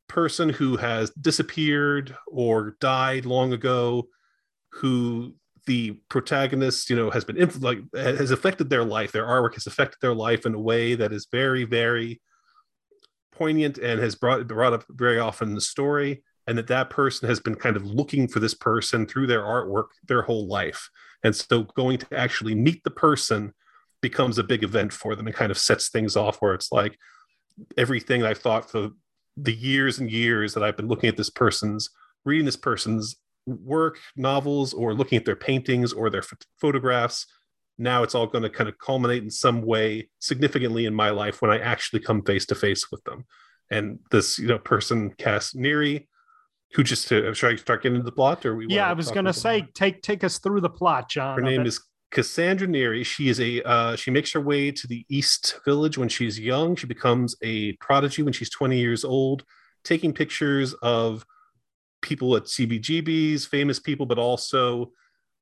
person 0.07 0.49
who 0.49 0.75
has 0.75 1.09
disappeared 1.11 2.15
or 2.27 2.75
died 2.81 3.25
long 3.25 3.53
ago 3.53 4.07
who 4.73 5.33
the 5.67 5.91
protagonist 6.09 6.89
you 6.89 6.95
know 6.95 7.09
has 7.11 7.23
been 7.23 7.37
like 7.59 7.79
has 7.93 8.31
affected 8.31 8.69
their 8.69 8.83
life 8.83 9.11
their 9.11 9.27
artwork 9.27 9.53
has 9.53 9.67
affected 9.67 9.97
their 10.01 10.13
life 10.13 10.45
in 10.45 10.55
a 10.55 10.59
way 10.59 10.95
that 10.95 11.13
is 11.13 11.27
very 11.31 11.65
very 11.65 12.19
poignant 13.31 13.77
and 13.77 13.99
has 13.99 14.15
brought 14.15 14.47
brought 14.47 14.73
up 14.73 14.83
very 14.89 15.19
often 15.19 15.49
in 15.49 15.55
the 15.55 15.61
story 15.61 16.23
and 16.47 16.57
that 16.57 16.67
that 16.67 16.89
person 16.89 17.29
has 17.29 17.39
been 17.39 17.55
kind 17.55 17.75
of 17.75 17.85
looking 17.85 18.27
for 18.27 18.39
this 18.39 18.53
person 18.53 19.05
through 19.05 19.27
their 19.27 19.41
artwork 19.41 19.87
their 20.07 20.23
whole 20.23 20.47
life. 20.47 20.89
And 21.23 21.35
so 21.35 21.63
going 21.63 21.99
to 21.99 22.17
actually 22.17 22.55
meet 22.55 22.83
the 22.83 22.91
person 22.91 23.53
becomes 24.01 24.37
a 24.37 24.43
big 24.43 24.63
event 24.63 24.91
for 24.91 25.15
them 25.15 25.27
and 25.27 25.35
kind 25.35 25.51
of 25.51 25.57
sets 25.57 25.89
things 25.89 26.17
off 26.17 26.37
where 26.41 26.53
it's 26.53 26.71
like 26.71 26.97
everything 27.77 28.23
i've 28.23 28.39
thought 28.39 28.69
for 28.69 28.89
the 29.37 29.53
years 29.53 29.99
and 29.99 30.11
years 30.11 30.53
that 30.53 30.63
i've 30.63 30.77
been 30.77 30.87
looking 30.87 31.07
at 31.07 31.17
this 31.17 31.29
person's 31.29 31.89
reading 32.25 32.45
this 32.45 32.57
person's 32.57 33.17
work 33.45 33.97
novels 34.15 34.73
or 34.73 34.93
looking 34.93 35.17
at 35.17 35.25
their 35.25 35.35
paintings 35.35 35.93
or 35.93 36.09
their 36.09 36.21
ph- 36.21 36.41
photographs 36.59 37.25
now 37.77 38.03
it's 38.03 38.13
all 38.13 38.27
going 38.27 38.43
to 38.43 38.49
kind 38.49 38.69
of 38.69 38.77
culminate 38.77 39.23
in 39.23 39.31
some 39.31 39.63
way 39.63 40.07
significantly 40.19 40.85
in 40.85 40.93
my 40.93 41.09
life 41.09 41.41
when 41.41 41.49
i 41.49 41.57
actually 41.57 41.99
come 41.99 42.21
face 42.23 42.45
to 42.45 42.55
face 42.55 42.91
with 42.91 43.03
them 43.03 43.25
and 43.71 43.99
this 44.11 44.37
you 44.37 44.47
know 44.47 44.59
person 44.59 45.09
Cass 45.17 45.53
Neary, 45.53 46.07
who 46.73 46.83
just 46.83 47.07
to, 47.07 47.33
should 47.33 47.53
I 47.53 47.55
start 47.55 47.81
getting 47.81 47.95
into 47.95 48.05
the 48.05 48.11
plot 48.11 48.45
or 48.45 48.55
we 48.55 48.67
yeah, 48.67 48.87
I 48.87 48.93
was 48.93 49.09
going 49.09 49.25
to 49.25 49.33
say, 49.33 49.65
take 49.73 50.03
take 50.03 50.23
us 50.23 50.37
through 50.37 50.61
the 50.61 50.69
plot, 50.69 51.09
John. 51.09 51.37
her 51.37 51.41
name 51.41 51.61
it. 51.61 51.67
is 51.67 51.81
Cassandra 52.11 52.67
Neary. 52.67 53.05
She 53.05 53.29
is 53.29 53.39
a 53.39 53.63
uh, 53.63 53.95
she 53.95 54.11
makes 54.11 54.31
her 54.33 54.41
way 54.41 54.71
to 54.71 54.87
the 54.87 55.05
East 55.09 55.59
Village 55.65 55.97
when 55.97 56.09
she's 56.09 56.39
young. 56.39 56.75
She 56.75 56.85
becomes 56.85 57.35
a 57.41 57.71
prodigy 57.77 58.21
when 58.21 58.33
she's 58.33 58.49
20 58.49 58.77
years 58.77 59.03
old, 59.03 59.43
taking 59.83 60.13
pictures 60.13 60.73
of 60.81 61.25
people 62.01 62.35
at 62.35 62.43
CBGBs, 62.43 63.47
famous 63.47 63.79
people, 63.79 64.05
but 64.05 64.17
also 64.17 64.91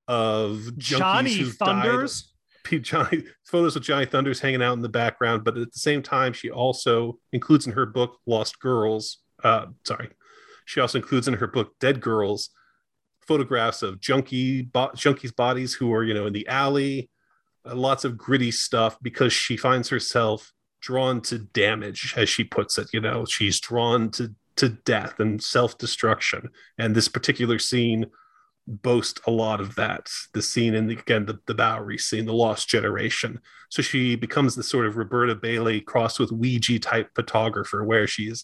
of 0.07 0.77
Johnny 0.77 1.33
who've 1.33 1.57
died 1.57 1.83
Thunders. 1.83 2.33
Johnny 2.81 3.23
photos 3.45 3.73
with 3.73 3.83
Johnny 3.83 4.05
Thunders 4.05 4.39
hanging 4.39 4.61
out 4.61 4.73
in 4.73 4.81
the 4.81 4.89
background, 4.89 5.43
but 5.43 5.57
at 5.57 5.71
the 5.71 5.79
same 5.79 6.03
time, 6.03 6.33
she 6.33 6.51
also 6.51 7.17
includes 7.31 7.65
in 7.65 7.73
her 7.73 7.85
book 7.85 8.17
Lost 8.27 8.59
Girls. 8.59 9.19
Uh, 9.43 9.67
sorry, 9.85 10.09
she 10.65 10.79
also 10.79 10.99
includes 10.99 11.27
in 11.27 11.35
her 11.35 11.47
book 11.47 11.71
Dead 11.79 11.99
Girls 12.01 12.51
photographs 13.29 13.83
of 13.83 13.99
junkie 13.99 14.63
bo- 14.63 14.89
junkies' 14.95 15.35
bodies 15.35 15.75
who 15.75 15.93
are 15.93 16.03
you 16.03 16.15
know 16.15 16.25
in 16.25 16.33
the 16.33 16.47
alley. 16.47 17.09
Uh, 17.63 17.75
lots 17.75 18.03
of 18.03 18.17
gritty 18.17 18.51
stuff 18.51 18.97
because 19.01 19.31
she 19.31 19.55
finds 19.55 19.89
herself 19.89 20.51
drawn 20.81 21.21
to 21.21 21.37
damage, 21.37 22.13
as 22.17 22.27
she 22.27 22.43
puts 22.43 22.77
it. 22.77 22.87
You 22.91 23.01
know, 23.01 23.25
she's 23.25 23.59
drawn 23.59 24.09
to 24.11 24.33
to 24.59 24.69
death 24.69 25.19
and 25.19 25.41
self 25.41 25.77
destruction, 25.77 26.49
and 26.77 26.95
this 26.95 27.07
particular 27.07 27.59
scene 27.59 28.07
boasts 28.67 29.19
a 29.25 29.31
lot 29.31 29.59
of 29.59 29.75
that. 29.75 30.07
The 30.33 30.41
scene 30.41 30.75
in 30.75 30.87
the 30.87 30.97
again 30.97 31.25
the, 31.25 31.39
the 31.47 31.55
Bowery 31.55 31.97
scene, 31.97 32.25
the 32.25 32.33
Lost 32.33 32.69
Generation. 32.69 33.39
So 33.69 33.81
she 33.81 34.15
becomes 34.15 34.55
the 34.55 34.63
sort 34.63 34.85
of 34.85 34.97
Roberta 34.97 35.35
Bailey 35.35 35.81
crossed 35.81 36.19
with 36.19 36.31
Weegee 36.31 36.81
type 36.81 37.09
photographer, 37.15 37.83
where 37.83 38.07
she's 38.07 38.43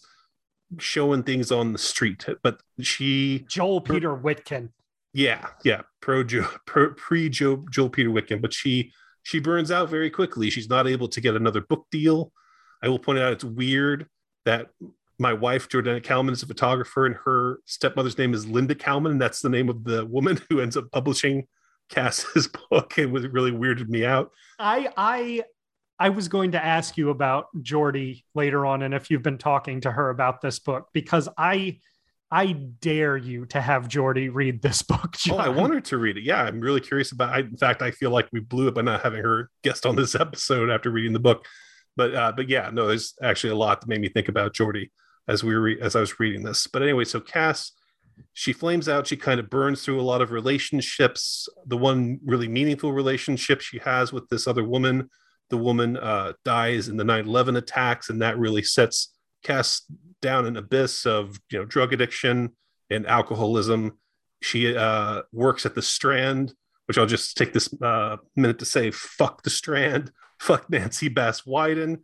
showing 0.78 1.22
things 1.22 1.52
on 1.52 1.72
the 1.72 1.78
street. 1.78 2.24
But 2.42 2.60
she, 2.80 3.44
Joel 3.48 3.80
Peter 3.80 4.16
Witkin. 4.16 4.70
yeah, 5.12 5.46
yeah, 5.64 5.82
pro 6.00 6.24
pre 6.24 7.28
Joe 7.28 7.64
Joel 7.70 7.90
Peter 7.90 8.10
Wickham, 8.10 8.40
but 8.40 8.52
she 8.52 8.92
she 9.22 9.38
burns 9.40 9.70
out 9.70 9.88
very 9.90 10.10
quickly. 10.10 10.50
She's 10.50 10.68
not 10.68 10.86
able 10.86 11.08
to 11.08 11.20
get 11.20 11.36
another 11.36 11.60
book 11.60 11.86
deal. 11.90 12.32
I 12.82 12.88
will 12.88 12.98
point 12.98 13.18
out 13.18 13.32
it's 13.32 13.44
weird 13.44 14.06
that 14.44 14.68
my 15.18 15.32
wife 15.32 15.68
Jordana 15.68 16.02
Kalman 16.02 16.34
is 16.34 16.42
a 16.42 16.46
photographer, 16.46 17.06
and 17.06 17.16
her 17.24 17.60
stepmother's 17.64 18.18
name 18.18 18.34
is 18.34 18.46
Linda 18.46 18.74
Kalman, 18.74 19.12
and 19.12 19.20
that's 19.20 19.40
the 19.40 19.48
name 19.48 19.68
of 19.68 19.84
the 19.84 20.04
woman 20.04 20.40
who 20.50 20.60
ends 20.60 20.76
up 20.76 20.90
publishing 20.92 21.46
Cass's 21.88 22.48
book. 22.70 22.98
It 22.98 23.10
was 23.10 23.26
really 23.28 23.52
weirded 23.52 23.88
me 23.88 24.04
out. 24.04 24.32
I 24.58 24.88
I 24.96 25.44
I 25.98 26.10
was 26.10 26.28
going 26.28 26.52
to 26.52 26.62
ask 26.62 26.96
you 26.96 27.10
about 27.10 27.46
Jordy 27.62 28.24
later 28.34 28.66
on, 28.66 28.82
and 28.82 28.94
if 28.94 29.10
you've 29.10 29.22
been 29.22 29.38
talking 29.38 29.80
to 29.82 29.90
her 29.90 30.10
about 30.10 30.40
this 30.40 30.58
book, 30.58 30.88
because 30.92 31.28
I 31.38 31.78
I 32.30 32.52
dare 32.52 33.16
you 33.16 33.46
to 33.46 33.60
have 33.60 33.88
Jordy 33.88 34.28
read 34.28 34.60
this 34.60 34.82
book. 34.82 35.16
John. 35.16 35.36
Oh, 35.36 35.42
I 35.42 35.48
want 35.48 35.72
her 35.72 35.80
to 35.80 35.98
read 35.98 36.18
it. 36.18 36.24
Yeah, 36.24 36.42
I'm 36.42 36.60
really 36.60 36.80
curious 36.80 37.12
about. 37.12 37.30
I, 37.30 37.40
in 37.40 37.56
fact, 37.56 37.80
I 37.80 37.90
feel 37.90 38.10
like 38.10 38.28
we 38.32 38.40
blew 38.40 38.68
it 38.68 38.74
by 38.74 38.82
not 38.82 39.02
having 39.02 39.22
her 39.22 39.50
guest 39.62 39.86
on 39.86 39.96
this 39.96 40.14
episode 40.14 40.68
after 40.68 40.90
reading 40.90 41.14
the 41.14 41.20
book. 41.20 41.46
But 41.96 42.14
uh, 42.14 42.32
but 42.36 42.50
yeah, 42.50 42.68
no, 42.70 42.88
there's 42.88 43.14
actually 43.22 43.54
a 43.54 43.56
lot 43.56 43.80
that 43.80 43.88
made 43.88 44.02
me 44.02 44.10
think 44.10 44.28
about 44.28 44.52
Jordy 44.52 44.90
as 45.28 45.42
we 45.42 45.54
were 45.54 45.60
re- 45.60 45.80
as 45.80 45.96
I 45.96 46.00
was 46.00 46.20
reading 46.20 46.42
this. 46.42 46.66
But 46.66 46.82
anyway, 46.82 47.04
so 47.04 47.20
Cass, 47.20 47.72
she 48.32 48.52
flames 48.52 48.88
out. 48.88 49.06
She 49.06 49.16
kind 49.16 49.40
of 49.40 49.50
burns 49.50 49.84
through 49.84 50.00
a 50.00 50.02
lot 50.02 50.22
of 50.22 50.30
relationships. 50.30 51.48
The 51.66 51.76
one 51.76 52.20
really 52.24 52.48
meaningful 52.48 52.92
relationship 52.92 53.60
she 53.60 53.78
has 53.78 54.12
with 54.12 54.28
this 54.28 54.46
other 54.46 54.64
woman, 54.64 55.10
the 55.50 55.56
woman 55.56 55.96
uh, 55.96 56.32
dies 56.44 56.88
in 56.88 56.96
the 56.96 57.04
9/11 57.04 57.56
attacks, 57.56 58.10
and 58.10 58.22
that 58.22 58.38
really 58.38 58.62
sets 58.62 59.12
Cass 59.42 59.82
down 60.22 60.46
an 60.46 60.56
abyss 60.56 61.06
of 61.06 61.38
you 61.50 61.58
know 61.58 61.64
drug 61.64 61.92
addiction 61.92 62.52
and 62.90 63.06
alcoholism. 63.06 63.98
She 64.42 64.76
uh, 64.76 65.22
works 65.32 65.66
at 65.66 65.74
the 65.74 65.82
Strand, 65.82 66.54
which 66.86 66.98
I'll 66.98 67.06
just 67.06 67.36
take 67.36 67.52
this 67.52 67.72
uh, 67.80 68.16
minute 68.34 68.58
to 68.60 68.64
say: 68.64 68.90
fuck 68.90 69.42
the 69.42 69.50
Strand, 69.50 70.10
fuck 70.40 70.68
Nancy 70.70 71.08
Bass 71.08 71.42
Wyden, 71.42 72.00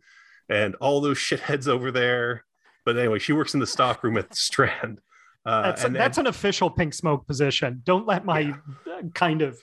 and 0.49 0.75
all 0.75 1.01
those 1.01 1.17
shitheads 1.17 1.67
over 1.67 1.91
there. 1.91 2.45
But 2.85 2.97
anyway, 2.97 3.19
she 3.19 3.33
works 3.33 3.53
in 3.53 3.59
the 3.59 3.67
stockroom 3.67 4.17
at 4.17 4.29
the 4.29 4.35
Strand. 4.35 4.99
Uh, 5.45 5.61
that's, 5.63 5.83
and, 5.83 5.95
that's 5.95 6.17
and, 6.17 6.27
an 6.27 6.29
official 6.29 6.69
pink 6.69 6.93
smoke 6.93 7.27
position. 7.27 7.81
Don't 7.83 8.07
let 8.07 8.25
my 8.25 8.39
yeah. 8.39 9.01
kind 9.13 9.41
of 9.41 9.61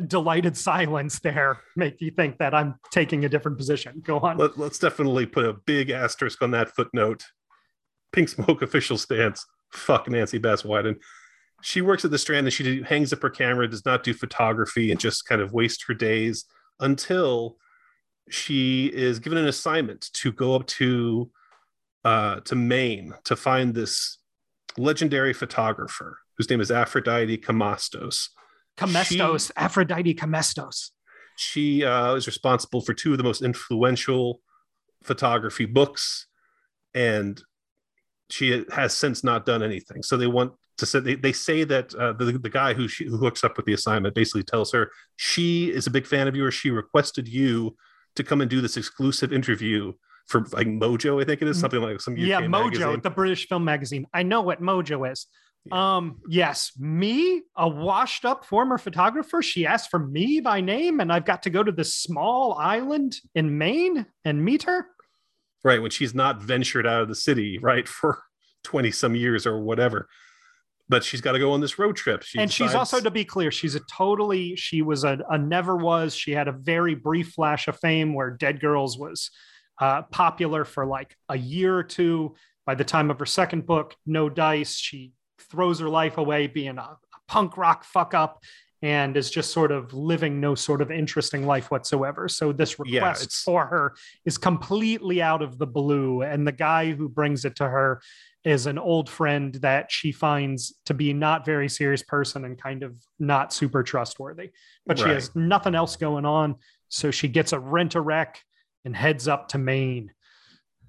delighted 0.00 0.56
silence 0.56 1.20
there 1.20 1.60
make 1.76 2.00
you 2.00 2.10
think 2.10 2.38
that 2.38 2.54
I'm 2.54 2.74
taking 2.90 3.24
a 3.24 3.28
different 3.28 3.58
position. 3.58 4.02
Go 4.04 4.18
on. 4.18 4.38
Let, 4.38 4.58
us 4.58 4.78
definitely 4.78 5.26
put 5.26 5.44
a 5.44 5.52
big 5.52 5.90
asterisk 5.90 6.42
on 6.42 6.50
that 6.52 6.74
footnote. 6.74 7.24
Pink 8.12 8.28
Smoke 8.28 8.62
official 8.62 8.98
stance. 8.98 9.44
Fuck 9.72 10.08
Nancy 10.08 10.38
Bass 10.38 10.62
Wyden. 10.62 10.96
She 11.62 11.80
works 11.80 12.04
at 12.04 12.10
the 12.10 12.18
Strand 12.18 12.46
and 12.46 12.52
she 12.52 12.82
hangs 12.82 13.12
up 13.12 13.22
her 13.22 13.30
camera, 13.30 13.68
does 13.68 13.84
not 13.84 14.02
do 14.02 14.12
photography, 14.12 14.90
and 14.90 15.00
just 15.00 15.26
kind 15.26 15.40
of 15.40 15.52
waste 15.52 15.84
her 15.88 15.94
days 15.94 16.44
until 16.80 17.56
she 18.28 18.86
is 18.86 19.18
given 19.18 19.38
an 19.38 19.46
assignment 19.46 20.10
to 20.12 20.32
go 20.32 20.54
up 20.54 20.66
to 20.66 21.30
uh, 22.04 22.40
to 22.40 22.54
Maine 22.54 23.14
to 23.24 23.36
find 23.36 23.74
this 23.74 24.18
legendary 24.76 25.32
photographer 25.32 26.18
whose 26.36 26.50
name 26.50 26.60
is 26.60 26.70
Aphrodite 26.70 27.38
Kamestos. 27.38 28.28
Kamestos, 28.76 29.46
she, 29.46 29.52
Aphrodite 29.56 30.14
Kamestos. 30.14 30.90
She 31.36 31.84
uh, 31.84 32.14
is 32.14 32.26
responsible 32.26 32.80
for 32.80 32.92
two 32.92 33.12
of 33.12 33.18
the 33.18 33.24
most 33.24 33.42
influential 33.42 34.40
photography 35.02 35.64
books, 35.64 36.26
and 36.92 37.40
she 38.30 38.64
has 38.72 38.96
since 38.96 39.22
not 39.22 39.46
done 39.46 39.62
anything. 39.62 40.02
So 40.02 40.16
they 40.16 40.26
want 40.26 40.52
to 40.78 40.86
say 40.86 41.00
they, 41.00 41.14
they 41.14 41.32
say 41.32 41.62
that 41.64 41.94
uh, 41.94 42.14
the, 42.14 42.38
the 42.38 42.50
guy 42.50 42.74
who 42.74 42.88
she, 42.88 43.06
who 43.06 43.16
hooks 43.16 43.44
up 43.44 43.56
with 43.56 43.66
the 43.66 43.74
assignment 43.74 44.14
basically 44.14 44.42
tells 44.42 44.72
her 44.72 44.90
she 45.16 45.70
is 45.70 45.86
a 45.86 45.90
big 45.90 46.06
fan 46.06 46.26
of 46.26 46.34
you, 46.34 46.44
or 46.44 46.50
she 46.50 46.70
requested 46.70 47.28
you 47.28 47.76
to 48.16 48.24
come 48.24 48.40
and 48.40 48.50
do 48.50 48.60
this 48.60 48.76
exclusive 48.76 49.32
interview 49.32 49.92
for 50.26 50.40
like 50.52 50.66
Mojo, 50.66 51.20
I 51.20 51.24
think 51.24 51.42
it 51.42 51.48
is 51.48 51.60
something 51.60 51.80
like 51.80 52.00
some 52.00 52.14
UK 52.14 52.20
yeah 52.20 52.40
Mojo, 52.40 52.50
magazine. 52.50 53.00
the 53.02 53.10
British 53.10 53.48
film 53.48 53.64
magazine. 53.64 54.06
I 54.12 54.22
know 54.22 54.40
what 54.40 54.60
Mojo 54.60 55.10
is. 55.10 55.26
Yeah. 55.66 55.96
Um, 55.96 56.20
yes, 56.28 56.72
me, 56.78 57.42
a 57.56 57.68
washed 57.68 58.24
up 58.24 58.44
former 58.44 58.76
photographer. 58.76 59.42
She 59.42 59.66
asked 59.66 59.90
for 59.90 59.98
me 59.98 60.40
by 60.40 60.60
name, 60.60 61.00
and 61.00 61.12
I've 61.12 61.24
got 61.24 61.42
to 61.44 61.50
go 61.50 61.62
to 61.62 61.72
this 61.72 61.94
small 61.94 62.54
island 62.54 63.16
in 63.34 63.56
Maine 63.56 64.06
and 64.24 64.44
meet 64.44 64.64
her. 64.64 64.86
Right, 65.62 65.80
when 65.80 65.90
she's 65.90 66.14
not 66.14 66.42
ventured 66.42 66.86
out 66.86 67.00
of 67.02 67.08
the 67.08 67.14
city, 67.14 67.58
right, 67.58 67.88
for 67.88 68.22
20 68.64 68.90
some 68.90 69.14
years 69.14 69.46
or 69.46 69.60
whatever. 69.60 70.08
But 70.86 71.02
she's 71.02 71.22
got 71.22 71.32
to 71.32 71.38
go 71.38 71.52
on 71.52 71.62
this 71.62 71.78
road 71.78 71.96
trip. 71.96 72.22
She 72.22 72.38
and 72.38 72.50
decides... 72.50 72.70
she's 72.72 72.74
also, 72.74 73.00
to 73.00 73.10
be 73.10 73.24
clear, 73.24 73.50
she's 73.50 73.74
a 73.74 73.80
totally, 73.90 74.54
she 74.56 74.82
was 74.82 75.02
a, 75.02 75.18
a 75.30 75.38
never 75.38 75.76
was. 75.76 76.14
She 76.14 76.32
had 76.32 76.46
a 76.46 76.52
very 76.52 76.94
brief 76.94 77.32
flash 77.32 77.68
of 77.68 77.78
fame 77.78 78.12
where 78.12 78.30
Dead 78.30 78.60
Girls 78.60 78.98
was 78.98 79.30
uh, 79.80 80.02
popular 80.02 80.64
for 80.64 80.86
like 80.86 81.16
a 81.28 81.36
year 81.36 81.76
or 81.76 81.82
two. 81.82 82.34
By 82.66 82.74
the 82.74 82.84
time 82.84 83.10
of 83.10 83.18
her 83.18 83.26
second 83.26 83.66
book, 83.66 83.94
No 84.06 84.28
Dice, 84.28 84.76
she 84.76 85.12
throws 85.38 85.80
her 85.80 85.88
life 85.88 86.16
away 86.16 86.46
being 86.46 86.78
a, 86.78 86.82
a 86.82 86.98
punk 87.28 87.56
rock 87.56 87.84
fuck 87.84 88.14
up 88.14 88.42
and 88.84 89.16
is 89.16 89.30
just 89.30 89.50
sort 89.50 89.72
of 89.72 89.94
living 89.94 90.40
no 90.40 90.54
sort 90.54 90.82
of 90.82 90.90
interesting 90.90 91.46
life 91.46 91.70
whatsoever. 91.70 92.28
So 92.28 92.52
this 92.52 92.78
request 92.78 93.22
yeah, 93.22 93.52
for 93.52 93.66
her 93.66 93.94
is 94.26 94.36
completely 94.36 95.22
out 95.22 95.40
of 95.40 95.56
the 95.56 95.66
blue. 95.66 96.20
And 96.20 96.46
the 96.46 96.52
guy 96.52 96.92
who 96.92 97.08
brings 97.08 97.46
it 97.46 97.56
to 97.56 97.64
her 97.64 98.02
is 98.44 98.66
an 98.66 98.78
old 98.78 99.08
friend 99.08 99.54
that 99.54 99.90
she 99.90 100.12
finds 100.12 100.74
to 100.84 100.92
be 100.92 101.14
not 101.14 101.46
very 101.46 101.66
serious 101.66 102.02
person 102.02 102.44
and 102.44 102.60
kind 102.60 102.82
of 102.82 102.94
not 103.18 103.54
super 103.54 103.82
trustworthy. 103.82 104.50
But 104.86 105.00
right. 105.00 105.08
she 105.08 105.14
has 105.14 105.34
nothing 105.34 105.74
else 105.74 105.96
going 105.96 106.26
on. 106.26 106.56
So 106.90 107.10
she 107.10 107.28
gets 107.28 107.54
a 107.54 107.58
rent 107.58 107.94
a 107.94 108.02
wreck 108.02 108.42
and 108.84 108.96
heads 108.96 109.28
up 109.28 109.48
to 109.48 109.58
Maine. 109.58 110.12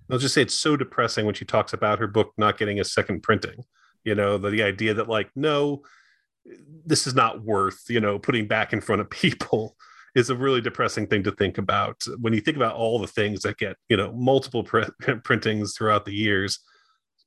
I'll 0.09 0.17
just 0.17 0.35
say 0.35 0.41
it's 0.41 0.53
so 0.53 0.77
depressing 0.77 1.25
when 1.25 1.35
she 1.35 1.45
talks 1.45 1.73
about 1.73 1.99
her 1.99 2.07
book 2.07 2.33
not 2.37 2.57
getting 2.57 2.79
a 2.79 2.83
second 2.83 3.23
printing. 3.23 3.63
You 4.03 4.15
know, 4.15 4.37
the, 4.37 4.49
the 4.51 4.63
idea 4.63 4.93
that, 4.93 5.09
like, 5.09 5.29
no, 5.35 5.81
this 6.85 7.07
is 7.07 7.15
not 7.15 7.43
worth, 7.43 7.83
you 7.89 7.99
know, 7.99 8.19
putting 8.19 8.47
back 8.47 8.71
in 8.71 8.81
front 8.81 9.01
of 9.01 9.09
people 9.09 9.75
is 10.15 10.29
a 10.29 10.35
really 10.35 10.61
depressing 10.61 11.07
thing 11.07 11.23
to 11.23 11.31
think 11.31 11.57
about. 11.57 12.03
When 12.19 12.33
you 12.33 12.41
think 12.41 12.57
about 12.57 12.75
all 12.75 12.99
the 12.99 13.07
things 13.07 13.41
that 13.41 13.57
get, 13.57 13.75
you 13.89 13.97
know, 13.97 14.11
multiple 14.13 14.63
pr- 14.63 14.91
printings 15.23 15.75
throughout 15.75 16.05
the 16.05 16.13
years, 16.13 16.59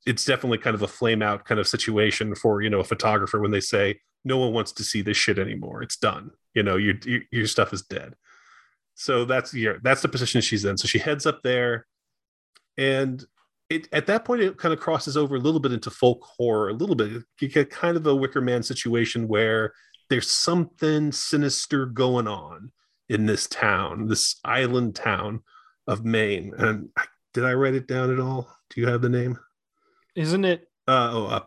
it's 0.06 0.24
definitely 0.24 0.58
kind 0.58 0.74
of 0.74 0.82
a 0.82 0.88
flame 0.88 1.20
out 1.20 1.44
kind 1.44 1.60
of 1.60 1.68
situation 1.68 2.34
for, 2.34 2.62
you 2.62 2.70
know, 2.70 2.80
a 2.80 2.84
photographer 2.84 3.40
when 3.40 3.50
they 3.50 3.60
say, 3.60 3.98
no 4.24 4.38
one 4.38 4.52
wants 4.52 4.72
to 4.72 4.84
see 4.84 5.02
this 5.02 5.16
shit 5.16 5.38
anymore. 5.38 5.82
It's 5.82 5.96
done. 5.96 6.30
You 6.54 6.62
know, 6.62 6.76
your, 6.76 6.94
your, 7.04 7.20
your 7.30 7.46
stuff 7.46 7.72
is 7.72 7.82
dead. 7.82 8.14
So 8.98 9.24
that's 9.24 9.54
yeah, 9.54 9.74
that's 9.80 10.02
the 10.02 10.08
position 10.08 10.40
she's 10.40 10.64
in. 10.64 10.76
So 10.76 10.88
she 10.88 10.98
heads 10.98 11.24
up 11.24 11.40
there, 11.44 11.86
and 12.76 13.24
it 13.70 13.88
at 13.92 14.08
that 14.08 14.24
point 14.24 14.42
it 14.42 14.58
kind 14.58 14.74
of 14.74 14.80
crosses 14.80 15.16
over 15.16 15.36
a 15.36 15.38
little 15.38 15.60
bit 15.60 15.72
into 15.72 15.88
folk 15.88 16.20
horror, 16.24 16.70
a 16.70 16.72
little 16.72 16.96
bit. 16.96 17.22
You 17.40 17.48
get 17.48 17.70
kind 17.70 17.96
of 17.96 18.04
a 18.08 18.14
Wicker 18.14 18.40
Man 18.40 18.60
situation 18.64 19.28
where 19.28 19.72
there's 20.10 20.28
something 20.28 21.12
sinister 21.12 21.86
going 21.86 22.26
on 22.26 22.72
in 23.08 23.24
this 23.24 23.46
town, 23.46 24.08
this 24.08 24.40
island 24.44 24.96
town 24.96 25.42
of 25.86 26.04
Maine. 26.04 26.52
And 26.58 26.88
did 27.34 27.44
I 27.44 27.52
write 27.52 27.74
it 27.74 27.86
down 27.86 28.12
at 28.12 28.18
all? 28.18 28.52
Do 28.70 28.80
you 28.80 28.88
have 28.88 29.00
the 29.00 29.08
name? 29.08 29.38
Isn't 30.16 30.44
it? 30.44 30.68
Uh, 30.88 31.10
oh, 31.12 31.26
uh, 31.26 31.40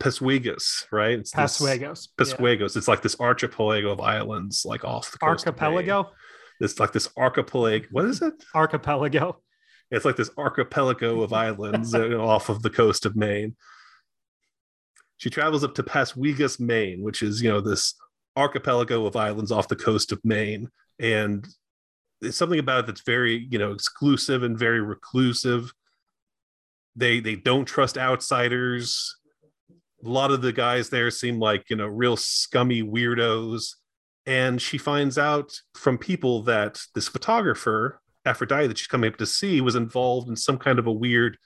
right? 0.92 1.20
It's 1.20 1.34
Peswegos. 1.34 2.08
Peswegos. 2.18 2.76
Yeah. 2.76 2.78
It's 2.78 2.88
like 2.88 3.02
this 3.02 3.20
archipelago 3.20 3.92
of 3.92 4.00
islands, 4.00 4.64
like 4.64 4.86
off 4.86 5.12
the 5.12 5.18
coast. 5.18 5.46
Archipelago 5.48 6.12
this 6.62 6.80
like 6.80 6.93
this 6.93 7.10
archipelago. 7.17 7.88
What 7.89 8.06
is 8.06 8.21
it? 8.21 8.36
Archipelago. 8.54 9.41
It's 9.89 10.06
like 10.06 10.15
this 10.15 10.30
archipelago 10.38 11.21
of 11.21 11.34
islands 11.47 11.93
uh, 11.93 12.15
off 12.17 12.50
of 12.50 12.62
the 12.62 12.69
coast 12.69 13.06
of 13.06 13.15
Maine. 13.15 13.56
She 15.17 15.30
travels 15.30 15.63
up 15.63 15.76
to 15.76 15.84
Peswegos, 15.84 16.60
Maine, 16.60 17.02
which 17.02 17.24
is 17.24 17.41
you 17.41 17.50
know 17.50 17.62
this 17.62 17.95
archipelago 18.38 19.06
of 19.08 19.15
islands 19.15 19.52
off 19.52 19.67
the 19.67 19.76
coast 19.76 20.12
of 20.12 20.24
Maine, 20.24 20.69
and 21.00 21.47
it's 22.21 22.38
something 22.38 22.60
about 22.60 22.82
it 22.82 22.86
that's 22.86 23.02
very 23.02 23.47
you 23.50 23.58
know 23.58 23.71
exclusive 23.71 24.43
and 24.43 24.58
very 24.58 24.82
reclusive. 24.82 25.74
They 26.95 27.19
they 27.19 27.36
don't 27.36 27.65
trust 27.65 27.97
outsiders. 27.97 29.17
A 30.06 30.10
lot 30.10 30.32
of 30.32 30.41
the 30.41 30.54
guys 30.54 30.89
there 30.89 31.10
seem 31.10 31.39
like 31.39 31.71
you 31.71 31.76
know 31.76 31.88
real 31.88 32.17
scummy 32.17 32.84
weirdos 32.84 33.76
and 34.25 34.62
she 34.62 34.77
finds 34.77 35.17
out 35.17 35.51
from 35.75 35.97
people 35.97 36.43
that 36.43 36.81
this 36.93 37.07
photographer 37.07 38.01
aphrodite 38.25 38.67
that 38.67 38.77
she's 38.77 38.88
coming 38.88 39.12
up 39.12 39.17
to 39.17 39.25
see 39.25 39.62
was 39.62 39.75
involved 39.75 40.29
in 40.29 40.36
some 40.36 40.57
kind 40.57 40.77
of 40.77 40.88
a 40.88 40.91
weird 40.91 41.38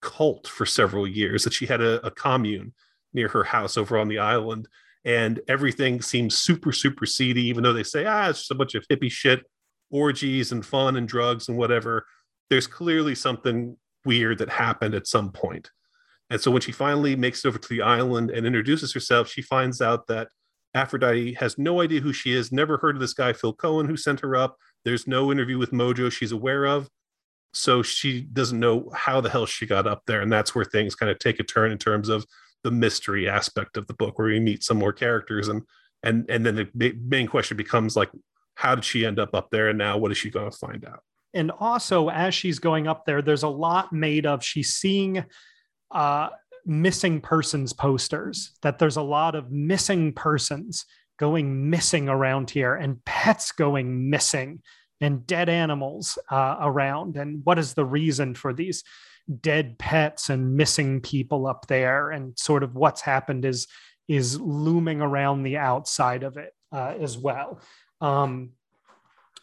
cult 0.00 0.46
for 0.46 0.64
several 0.64 1.06
years 1.06 1.44
that 1.44 1.52
she 1.52 1.66
had 1.66 1.80
a, 1.80 2.04
a 2.06 2.10
commune 2.10 2.72
near 3.12 3.28
her 3.28 3.44
house 3.44 3.76
over 3.76 3.98
on 3.98 4.08
the 4.08 4.18
island. 4.18 4.68
And 5.04 5.40
everything 5.48 6.02
seems 6.02 6.38
super 6.38 6.72
super 6.72 7.06
seedy 7.06 7.42
even 7.46 7.64
though 7.64 7.72
they 7.72 7.82
say 7.82 8.04
ah 8.06 8.28
it's 8.28 8.40
just 8.40 8.50
a 8.50 8.54
bunch 8.54 8.74
of 8.74 8.86
hippie 8.88 9.10
shit 9.10 9.42
orgies 9.90 10.52
and 10.52 10.64
fun 10.64 10.96
and 10.96 11.08
drugs 11.08 11.48
and 11.48 11.58
whatever. 11.58 12.06
There's 12.48 12.66
clearly 12.66 13.14
something 13.14 13.76
weird 14.04 14.38
that 14.38 14.48
happened 14.48 14.94
at 14.94 15.06
some 15.06 15.32
point. 15.32 15.70
And 16.28 16.40
so 16.40 16.50
when 16.50 16.62
she 16.62 16.70
finally 16.70 17.16
makes 17.16 17.44
it 17.44 17.48
over 17.48 17.58
to 17.58 17.68
the 17.68 17.82
island 17.82 18.30
and 18.30 18.46
introduces 18.46 18.92
herself 18.92 19.28
she 19.28 19.42
finds 19.42 19.80
out 19.80 20.06
that 20.06 20.28
Aphrodite 20.74 21.34
has 21.34 21.58
no 21.58 21.80
idea 21.80 22.00
who 22.00 22.12
she 22.12 22.32
is, 22.32 22.52
never 22.52 22.78
heard 22.78 22.96
of 22.96 23.00
this 23.00 23.14
guy, 23.14 23.32
Phil 23.32 23.52
Cohen, 23.52 23.86
who 23.86 23.96
sent 23.96 24.20
her 24.20 24.36
up. 24.36 24.56
There's 24.84 25.06
no 25.06 25.32
interview 25.32 25.58
with 25.58 25.72
Mojo 25.72 26.10
she's 26.10 26.32
aware 26.32 26.66
of. 26.66 26.88
So 27.52 27.82
she 27.82 28.20
doesn't 28.20 28.60
know 28.60 28.90
how 28.94 29.20
the 29.20 29.28
hell 29.28 29.46
she 29.46 29.66
got 29.66 29.86
up 29.86 30.02
there. 30.06 30.20
And 30.20 30.32
that's 30.32 30.54
where 30.54 30.64
things 30.64 30.94
kind 30.94 31.10
of 31.10 31.18
take 31.18 31.40
a 31.40 31.44
turn 31.44 31.72
in 31.72 31.78
terms 31.78 32.08
of 32.08 32.24
the 32.62 32.70
mystery 32.70 33.28
aspect 33.28 33.76
of 33.76 33.86
the 33.88 33.94
book, 33.94 34.18
where 34.18 34.28
we 34.28 34.38
meet 34.38 34.62
some 34.62 34.78
more 34.78 34.92
characters. 34.92 35.48
And 35.48 35.62
and 36.02 36.30
and 36.30 36.46
then 36.46 36.70
the 36.74 36.92
main 37.04 37.26
question 37.26 37.56
becomes 37.56 37.96
like, 37.96 38.10
how 38.54 38.76
did 38.76 38.84
she 38.84 39.04
end 39.04 39.18
up 39.18 39.34
up 39.34 39.50
there? 39.50 39.68
And 39.68 39.78
now 39.78 39.98
what 39.98 40.12
is 40.12 40.18
she 40.18 40.30
going 40.30 40.50
to 40.50 40.56
find 40.56 40.84
out? 40.84 41.02
and 41.34 41.50
also 41.60 42.08
as 42.08 42.34
she's 42.34 42.58
going 42.58 42.88
up 42.88 43.04
there 43.04 43.22
there's 43.22 43.42
a 43.42 43.48
lot 43.48 43.92
made 43.92 44.26
of 44.26 44.44
she's 44.44 44.74
seeing 44.74 45.24
uh, 45.92 46.28
missing 46.66 47.20
persons 47.20 47.72
posters 47.72 48.52
that 48.62 48.78
there's 48.78 48.96
a 48.96 49.02
lot 49.02 49.34
of 49.34 49.50
missing 49.50 50.12
persons 50.12 50.84
going 51.18 51.68
missing 51.68 52.08
around 52.08 52.50
here 52.50 52.74
and 52.74 53.04
pets 53.04 53.52
going 53.52 54.08
missing 54.08 54.60
and 55.00 55.26
dead 55.26 55.48
animals 55.48 56.18
uh, 56.30 56.56
around. 56.60 57.16
And 57.16 57.44
what 57.44 57.58
is 57.58 57.74
the 57.74 57.84
reason 57.84 58.34
for 58.34 58.52
these 58.52 58.84
dead 59.40 59.78
pets 59.78 60.30
and 60.30 60.56
missing 60.56 61.00
people 61.00 61.46
up 61.46 61.66
there? 61.66 62.10
And 62.10 62.38
sort 62.38 62.62
of 62.62 62.74
what's 62.74 63.00
happened 63.00 63.44
is 63.44 63.66
is 64.08 64.40
looming 64.40 65.00
around 65.00 65.44
the 65.44 65.56
outside 65.56 66.24
of 66.24 66.36
it 66.36 66.52
uh, 66.72 66.94
as 67.00 67.16
well. 67.16 67.60
Um, 68.00 68.50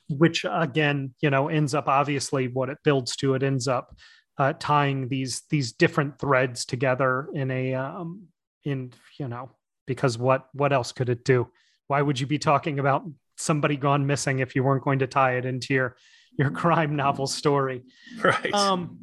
which 0.09 0.45
again 0.49 1.13
you 1.21 1.29
know 1.29 1.49
ends 1.49 1.73
up 1.73 1.87
obviously 1.87 2.47
what 2.47 2.69
it 2.69 2.77
builds 2.83 3.15
to 3.17 3.33
it 3.33 3.43
ends 3.43 3.67
up 3.67 3.93
uh, 4.37 4.53
tying 4.59 5.07
these 5.07 5.41
these 5.49 5.71
different 5.71 6.19
threads 6.19 6.65
together 6.65 7.27
in 7.33 7.49
a 7.49 7.73
um, 7.73 8.27
in 8.63 8.93
you 9.19 9.27
know 9.27 9.51
because 9.85 10.17
what 10.17 10.47
what 10.53 10.71
else 10.73 10.91
could 10.91 11.09
it 11.09 11.25
do? 11.25 11.47
Why 11.87 12.01
would 12.01 12.19
you 12.19 12.27
be 12.27 12.37
talking 12.37 12.79
about 12.79 13.03
somebody 13.37 13.77
gone 13.77 14.05
missing 14.05 14.39
if 14.39 14.55
you 14.55 14.63
weren't 14.63 14.83
going 14.83 14.99
to 14.99 15.07
tie 15.07 15.37
it 15.37 15.45
into 15.45 15.73
your 15.73 15.95
your 16.37 16.51
crime 16.51 16.95
novel 16.95 17.27
story? 17.27 17.83
Right. 18.23 18.53
Um 18.53 18.99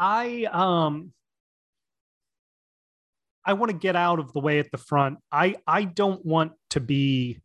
i 0.00 0.44
um 0.52 1.12
i 3.44 3.52
want 3.52 3.72
to 3.72 3.76
get 3.76 3.96
out 3.96 4.20
of 4.20 4.32
the 4.32 4.38
way 4.40 4.60
at 4.60 4.70
the 4.70 4.78
front. 4.78 5.18
I 5.30 5.56
i 5.66 5.84
don't 5.84 6.24
want 6.24 6.52
to 6.70 6.80
be 6.80 7.40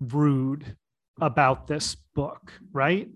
rude 0.00 0.76
about 1.20 1.66
this 1.66 1.96
book 2.14 2.52
right? 2.72 3.08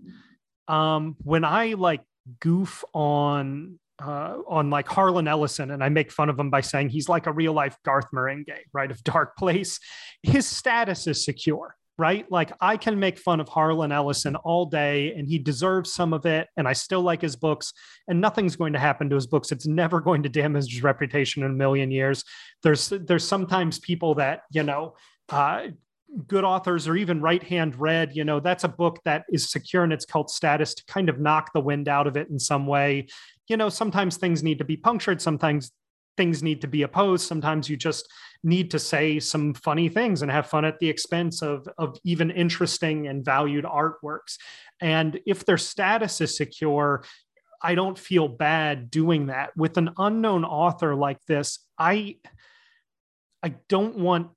Um 0.68 1.16
when 1.22 1.44
i 1.44 1.74
like 1.74 2.02
goof 2.40 2.84
on 2.92 3.78
uh, 4.02 4.38
on 4.46 4.70
like 4.70 4.88
Harlan 4.88 5.28
Ellison, 5.28 5.70
and 5.70 5.82
I 5.82 5.88
make 5.88 6.12
fun 6.12 6.28
of 6.28 6.38
him 6.38 6.50
by 6.50 6.60
saying 6.60 6.90
he's 6.90 7.08
like 7.08 7.26
a 7.26 7.32
real 7.32 7.52
life 7.52 7.76
Garth 7.84 8.10
Marenghi, 8.14 8.58
right? 8.72 8.90
Of 8.90 9.02
Darkplace. 9.04 9.80
His 10.22 10.46
status 10.46 11.06
is 11.06 11.24
secure, 11.24 11.74
right? 11.96 12.30
Like 12.30 12.52
I 12.60 12.76
can 12.76 12.98
make 12.98 13.18
fun 13.18 13.40
of 13.40 13.48
Harlan 13.48 13.92
Ellison 13.92 14.36
all 14.36 14.66
day, 14.66 15.14
and 15.14 15.26
he 15.26 15.38
deserves 15.38 15.94
some 15.94 16.12
of 16.12 16.26
it. 16.26 16.48
And 16.56 16.68
I 16.68 16.74
still 16.74 17.02
like 17.02 17.22
his 17.22 17.36
books, 17.36 17.72
and 18.06 18.20
nothing's 18.20 18.56
going 18.56 18.74
to 18.74 18.78
happen 18.78 19.08
to 19.08 19.14
his 19.14 19.26
books. 19.26 19.50
It's 19.50 19.66
never 19.66 20.00
going 20.00 20.22
to 20.24 20.28
damage 20.28 20.72
his 20.72 20.82
reputation 20.82 21.42
in 21.42 21.52
a 21.52 21.54
million 21.54 21.90
years. 21.90 22.22
There's 22.62 22.88
there's 22.88 23.24
sometimes 23.26 23.78
people 23.78 24.16
that 24.16 24.42
you 24.50 24.62
know. 24.62 24.94
Uh, 25.28 25.68
good 26.26 26.44
authors 26.44 26.86
or 26.86 26.96
even 26.96 27.20
right 27.20 27.42
hand 27.42 27.78
read 27.78 28.14
you 28.14 28.24
know 28.24 28.38
that's 28.38 28.64
a 28.64 28.68
book 28.68 29.00
that 29.04 29.24
is 29.28 29.50
secure 29.50 29.82
in 29.82 29.90
its 29.90 30.04
cult 30.04 30.30
status 30.30 30.72
to 30.72 30.84
kind 30.86 31.08
of 31.08 31.18
knock 31.18 31.52
the 31.52 31.60
wind 31.60 31.88
out 31.88 32.06
of 32.06 32.16
it 32.16 32.28
in 32.30 32.38
some 32.38 32.66
way 32.66 33.06
you 33.48 33.56
know, 33.56 33.68
sometimes 33.68 34.16
things 34.16 34.42
need 34.42 34.58
to 34.58 34.64
be 34.64 34.76
punctured, 34.76 35.22
sometimes 35.22 35.72
things 36.16 36.42
need 36.42 36.62
to 36.62 36.66
be 36.66 36.82
opposed, 36.82 37.26
sometimes 37.26 37.68
you 37.68 37.76
just 37.76 38.10
need 38.42 38.70
to 38.70 38.78
say 38.78 39.20
some 39.20 39.54
funny 39.54 39.88
things 39.88 40.22
and 40.22 40.30
have 40.30 40.46
fun 40.46 40.64
at 40.64 40.78
the 40.78 40.88
expense 40.88 41.42
of, 41.42 41.68
of 41.78 41.98
even 42.04 42.30
interesting 42.30 43.06
and 43.06 43.24
valued 43.24 43.64
artworks. 43.64 44.38
And 44.80 45.20
if 45.26 45.44
their 45.44 45.58
status 45.58 46.20
is 46.20 46.36
secure, 46.36 47.04
I 47.62 47.74
don't 47.74 47.98
feel 47.98 48.28
bad 48.28 48.90
doing 48.90 49.26
that. 49.26 49.50
With 49.56 49.76
an 49.76 49.90
unknown 49.98 50.44
author 50.44 50.94
like 50.94 51.24
this, 51.26 51.58
I 51.78 52.16
I 53.42 53.54
don't 53.68 53.96
want 53.98 54.30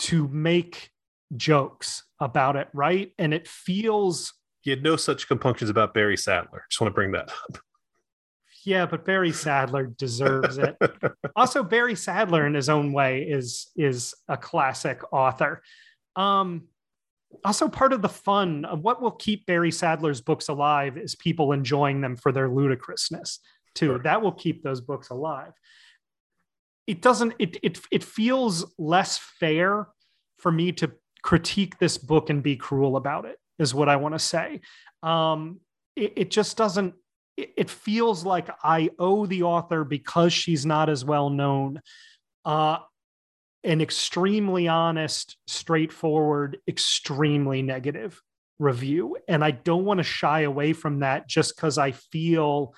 to 0.00 0.28
make 0.28 0.90
jokes 1.36 2.04
about 2.20 2.56
it, 2.56 2.68
right? 2.72 3.12
And 3.18 3.34
it 3.34 3.48
feels 3.48 4.32
you 4.64 4.70
had 4.70 4.82
no 4.82 4.96
such 4.96 5.28
compunctions 5.28 5.70
about 5.70 5.94
Barry 5.94 6.16
Sadler. 6.16 6.64
Just 6.68 6.80
want 6.80 6.90
to 6.90 6.94
bring 6.94 7.12
that 7.12 7.30
up. 7.30 7.58
Yeah, 8.64 8.84
but 8.86 9.04
Barry 9.04 9.30
Sadler 9.30 9.86
deserves 9.86 10.58
it. 10.58 10.76
also, 11.36 11.62
Barry 11.62 11.94
Sadler, 11.94 12.46
in 12.48 12.54
his 12.54 12.68
own 12.68 12.92
way, 12.92 13.22
is 13.22 13.68
is 13.76 14.12
a 14.26 14.36
classic 14.36 15.00
author. 15.12 15.62
Um, 16.16 16.64
also, 17.44 17.68
part 17.68 17.92
of 17.92 18.02
the 18.02 18.08
fun 18.08 18.64
of 18.64 18.80
what 18.80 19.00
will 19.00 19.12
keep 19.12 19.46
Barry 19.46 19.70
Sadler's 19.70 20.20
books 20.20 20.48
alive 20.48 20.98
is 20.98 21.14
people 21.14 21.52
enjoying 21.52 22.00
them 22.00 22.16
for 22.16 22.32
their 22.32 22.48
ludicrousness 22.48 23.38
too. 23.76 23.86
Sure. 23.86 23.98
That 24.00 24.20
will 24.20 24.32
keep 24.32 24.64
those 24.64 24.80
books 24.80 25.10
alive. 25.10 25.52
It 26.86 27.02
doesn't. 27.02 27.34
It 27.38 27.56
it 27.62 27.80
it 27.90 28.04
feels 28.04 28.72
less 28.78 29.18
fair 29.18 29.88
for 30.38 30.52
me 30.52 30.72
to 30.72 30.92
critique 31.22 31.78
this 31.78 31.98
book 31.98 32.30
and 32.30 32.42
be 32.42 32.56
cruel 32.56 32.96
about 32.96 33.24
it. 33.24 33.38
Is 33.58 33.74
what 33.74 33.88
I 33.88 33.96
want 33.96 34.14
to 34.14 34.18
say. 34.18 34.60
Um, 35.02 35.60
it, 35.96 36.12
it 36.16 36.30
just 36.30 36.56
doesn't 36.56 36.94
it 37.36 37.68
feels 37.68 38.24
like 38.24 38.48
I 38.62 38.90
owe 38.98 39.26
the 39.26 39.42
author 39.42 39.84
because 39.84 40.32
she's 40.32 40.64
not 40.64 40.88
as 40.88 41.04
well 41.04 41.28
known. 41.28 41.82
Uh, 42.44 42.78
an 43.62 43.80
extremely 43.80 44.68
honest, 44.68 45.36
straightforward, 45.46 46.58
extremely 46.68 47.62
negative 47.62 48.22
review. 48.58 49.16
And 49.28 49.44
I 49.44 49.50
don't 49.50 49.84
want 49.84 49.98
to 49.98 50.04
shy 50.04 50.42
away 50.42 50.72
from 50.72 51.00
that 51.00 51.28
just 51.28 51.56
because 51.56 51.76
I 51.76 51.90
feel 51.92 52.74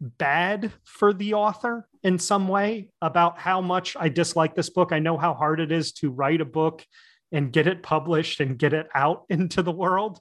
bad 0.00 0.72
for 0.84 1.12
the 1.12 1.34
author 1.34 1.88
in 2.02 2.18
some 2.18 2.48
way 2.48 2.90
about 3.02 3.38
how 3.38 3.60
much 3.60 3.96
I 3.98 4.08
dislike 4.08 4.54
this 4.54 4.70
book. 4.70 4.92
I 4.92 4.98
know 4.98 5.18
how 5.18 5.34
hard 5.34 5.60
it 5.60 5.72
is 5.72 5.92
to 5.94 6.10
write 6.10 6.40
a 6.40 6.46
book 6.46 6.84
and 7.32 7.52
get 7.52 7.66
it 7.66 7.82
published 7.82 8.40
and 8.40 8.58
get 8.58 8.72
it 8.72 8.88
out 8.94 9.24
into 9.30 9.62
the 9.62 9.72
world. 9.72 10.20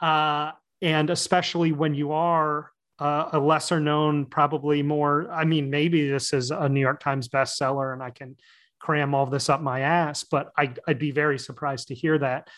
Uh, 0.00 0.52
and 0.82 1.10
especially 1.10 1.72
when 1.72 1.94
you 1.94 2.12
are 2.12 2.70
uh, 2.98 3.30
a 3.32 3.38
lesser 3.38 3.80
known, 3.80 4.26
probably 4.26 4.82
more. 4.82 5.30
I 5.30 5.44
mean, 5.44 5.70
maybe 5.70 6.08
this 6.08 6.32
is 6.32 6.50
a 6.50 6.68
New 6.68 6.80
York 6.80 7.00
Times 7.00 7.28
bestseller 7.28 7.92
and 7.92 8.02
I 8.02 8.10
can 8.10 8.36
cram 8.78 9.14
all 9.14 9.26
this 9.26 9.48
up 9.48 9.60
my 9.60 9.80
ass, 9.80 10.24
but 10.24 10.50
I, 10.56 10.72
I'd 10.88 10.98
be 10.98 11.10
very 11.10 11.38
surprised 11.38 11.88
to 11.88 11.94
hear 11.94 12.18
that. 12.18 12.48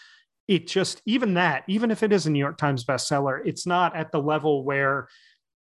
It 0.49 0.67
just, 0.67 1.03
even 1.05 1.35
that, 1.35 1.65
even 1.69 1.91
if 1.91 2.03
it 2.03 2.13
is 2.13 2.27
a 2.27 2.31
New 2.31 2.39
York 2.39 2.59
Times 2.59 2.85
bestseller, 2.85 3.41
it's 3.45 3.67
not 3.67 3.97
at 3.97 4.13
the 4.13 4.21
level 4.21 4.65
where 4.65 5.09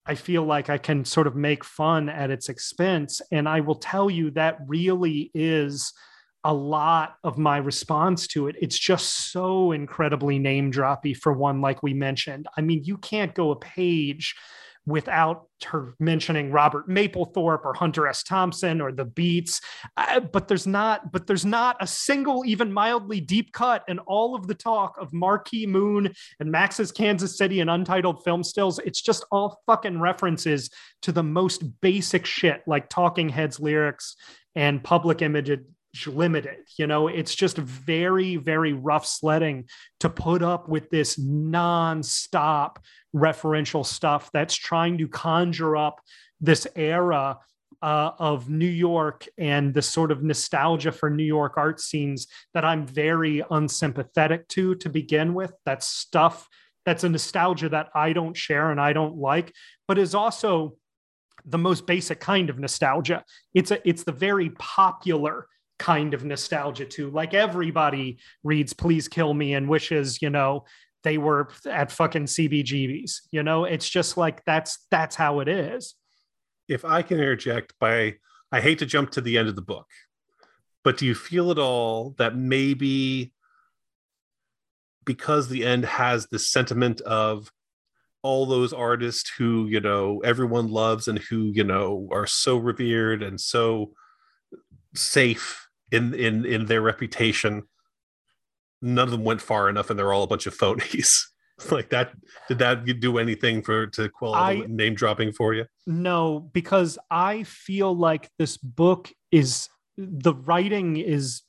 I 0.06 0.16
feel 0.16 0.44
like 0.44 0.70
I 0.70 0.78
can 0.78 1.06
sort 1.06 1.28
of 1.28 1.36
make 1.36 1.64
fun 1.64 2.10
at 2.10 2.32
its 2.32 2.50
expense. 2.50 3.22
And 3.32 3.48
I 3.48 3.60
will 3.60 3.76
tell 3.76 4.10
you 4.10 4.32
that 4.32 4.58
really 4.66 5.32
is 5.34 5.94
a 6.44 6.54
lot 6.54 7.16
of 7.24 7.38
my 7.38 7.58
response 7.58 8.28
to 8.28 8.48
it. 8.48 8.56
It's 8.62 8.80
just 8.80 9.32
so 9.32 9.72
incredibly 9.72 10.40
name 10.40 10.72
droppy 10.72 11.16
for 11.16 11.34
one, 11.34 11.62
like 11.62 11.84
we 11.84 11.94
mentioned. 11.94 12.48
I 12.58 12.62
mean, 12.62 12.84
you 12.84 12.98
can't 12.98 13.36
go 13.36 13.52
a 13.52 13.56
page 13.58 14.36
without 14.89 15.45
her 15.65 15.93
mentioning 15.99 16.52
Robert 16.52 16.88
Mapplethorpe 16.89 17.65
or 17.65 17.73
Hunter 17.73 18.08
S. 18.08 18.23
Thompson 18.23 18.82
or 18.82 18.91
the 18.91 19.06
Beats. 19.06 19.62
Uh, 19.97 20.19
but 20.19 20.47
there's 20.47 20.67
not, 20.67 21.12
but 21.12 21.28
there's 21.28 21.45
not 21.45 21.78
a 21.80 21.88
single, 21.88 22.45
even 22.45 22.71
mildly 22.71 23.21
deep 23.21 23.52
cut 23.54 23.84
in 23.88 23.99
all 23.99 24.36
of 24.36 24.47
the 24.47 24.54
talk 24.54 24.95
of 24.99 25.13
Marquee 25.13 25.67
Moon 25.67 26.13
and 26.39 26.52
Max's 26.52 26.91
Kansas 26.91 27.38
City 27.38 27.60
and 27.60 27.69
Untitled 27.69 28.23
Film 28.23 28.43
Stills. 28.43 28.80
It's 28.80 29.02
just 29.02 29.25
all 29.32 29.62
fucking 29.65 29.99
references 29.99 30.69
to 31.04 31.12
the 31.12 31.23
most 31.23 31.63
basic 31.82 32.25
shit, 32.25 32.63
like 32.67 32.89
Talking 32.89 33.30
Heads 33.30 33.60
lyrics 33.60 34.15
and 34.56 34.84
Public 34.84 35.21
Image 35.21 35.49
limited. 36.08 36.58
You 36.78 36.88
know, 36.88 37.08
it's 37.08 37.36
just 37.36 37.58
very, 37.58 38.36
very 38.36 38.73
rough 38.73 39.06
sledding 39.06 39.65
to 39.99 40.10
put 40.10 40.41
up 40.41 40.69
with 40.69 40.89
this 40.89 41.17
non-stop 41.17 42.80
referential 43.15 43.86
stuff 43.86 44.30
that's 44.32 44.56
trying 44.56 44.97
to 44.99 45.08
conjure 45.08 45.75
up 45.75 46.02
this 46.39 46.67
era 46.75 47.39
uh, 47.82 48.12
of 48.19 48.49
New 48.49 48.67
York 48.67 49.28
and 49.38 49.73
the 49.73 49.82
sort 49.82 50.12
of 50.12 50.23
nostalgia 50.23 50.91
for 50.91 51.10
New 51.10 51.23
York 51.23 51.58
art 51.58 51.80
scenes 51.80 52.28
that 52.54 52.65
I'm 52.65 52.86
very 52.86 53.43
unsympathetic 53.49 54.47
to 54.49 54.75
to 54.75 54.89
begin 54.89 55.34
with. 55.34 55.54
That's 55.65 55.88
stuff 55.88 56.47
that's 56.86 57.04
a 57.04 57.10
nostalgia 57.10 57.69
that 57.69 57.89
I 57.93 58.13
don't 58.13 58.36
share 58.36 58.71
and 58.71 58.82
I 58.82 58.93
don't 58.93 59.17
like, 59.17 59.54
but 59.88 59.97
is 59.97 60.15
also 60.15 60.75
the 61.45 61.58
most 61.58 61.86
basic 61.88 62.19
kind 62.19 62.49
of 62.49 62.60
nostalgia. 62.60 63.23
It's 63.54 63.71
a 63.71 63.88
it's 63.88 64.04
the 64.04 64.12
very 64.12 64.49
popular 64.52 65.47
kind 65.80 66.13
of 66.13 66.24
nostalgia 66.24 66.86
too. 66.86 67.10
Like 67.10 67.34
everybody 67.34 68.20
reads 68.44 68.74
Please 68.74 69.08
Kill 69.08 69.34
Me 69.34 69.54
and 69.54 69.68
wishes, 69.68 70.22
you 70.22 70.30
know, 70.30 70.65
they 71.04 71.18
were 71.18 71.50
at 71.65 71.92
fucking 71.92 72.26
CBGBs. 72.26 73.22
You 73.32 73.42
know, 73.42 73.63
it's 73.63 73.89
just 73.89 74.18
like 74.18 74.44
that's 74.46 74.86
that's 74.92 75.15
how 75.15 75.39
it 75.39 75.48
is. 75.48 75.96
If 76.68 76.86
I 76.86 77.02
can 77.02 77.18
interject 77.18 77.74
by 77.80 78.15
I 78.52 78.62
hate 78.62 78.80
to 78.80 78.86
jump 78.86 79.12
to 79.12 79.22
the 79.22 79.38
end 79.38 79.48
of 79.48 79.56
the 79.56 79.62
book, 79.62 79.88
but 80.84 80.98
do 80.98 81.06
you 81.06 81.15
feel 81.15 81.52
at 81.52 81.58
all 81.58 82.15
that 82.18 82.36
maybe 82.36 83.34
because 85.06 85.48
the 85.48 85.65
end 85.65 85.86
has 85.86 86.28
this 86.28 86.50
sentiment 86.50 87.02
of 87.02 87.52
all 88.22 88.46
those 88.46 88.74
artists 88.74 89.32
who, 89.38 89.65
you 89.68 89.80
know, 89.80 90.20
everyone 90.26 90.68
loves 90.68 91.08
and 91.08 91.18
who, 91.18 91.52
you 91.54 91.63
know, 91.63 92.10
are 92.12 92.28
so 92.28 92.58
revered 92.58 93.24
and 93.24 93.39
so 93.39 93.94
safe 94.94 95.68
in 95.91 96.13
in 96.13 96.45
in 96.45 96.65
their 96.65 96.82
reputation 96.82 97.63
none 98.82 99.06
of 99.06 99.12
them 99.12 99.23
went 99.23 99.41
far 99.41 99.69
enough 99.69 99.89
and 99.89 99.99
they're 99.99 100.13
all 100.13 100.23
a 100.23 100.28
bunch 100.28 100.47
of 100.47 100.58
phonies. 100.58 101.21
Like 101.69 101.89
that 101.89 102.13
did 102.47 102.60
that 102.60 102.86
do 103.02 103.17
anything 103.17 103.62
for 103.62 103.86
to 103.88 104.08
quell 104.08 104.34
I, 104.34 104.63
name 104.65 104.95
dropping 104.95 105.34
for 105.34 105.54
you? 105.54 105.65
No 105.86 106.49
because 106.54 106.97
i 107.12 107.43
feel 107.43 107.93
like 107.93 108.30
this 108.39 108.56
book 108.56 109.12
is 109.30 109.67
the 109.97 110.34
writing 110.34 110.95
is 110.95 111.41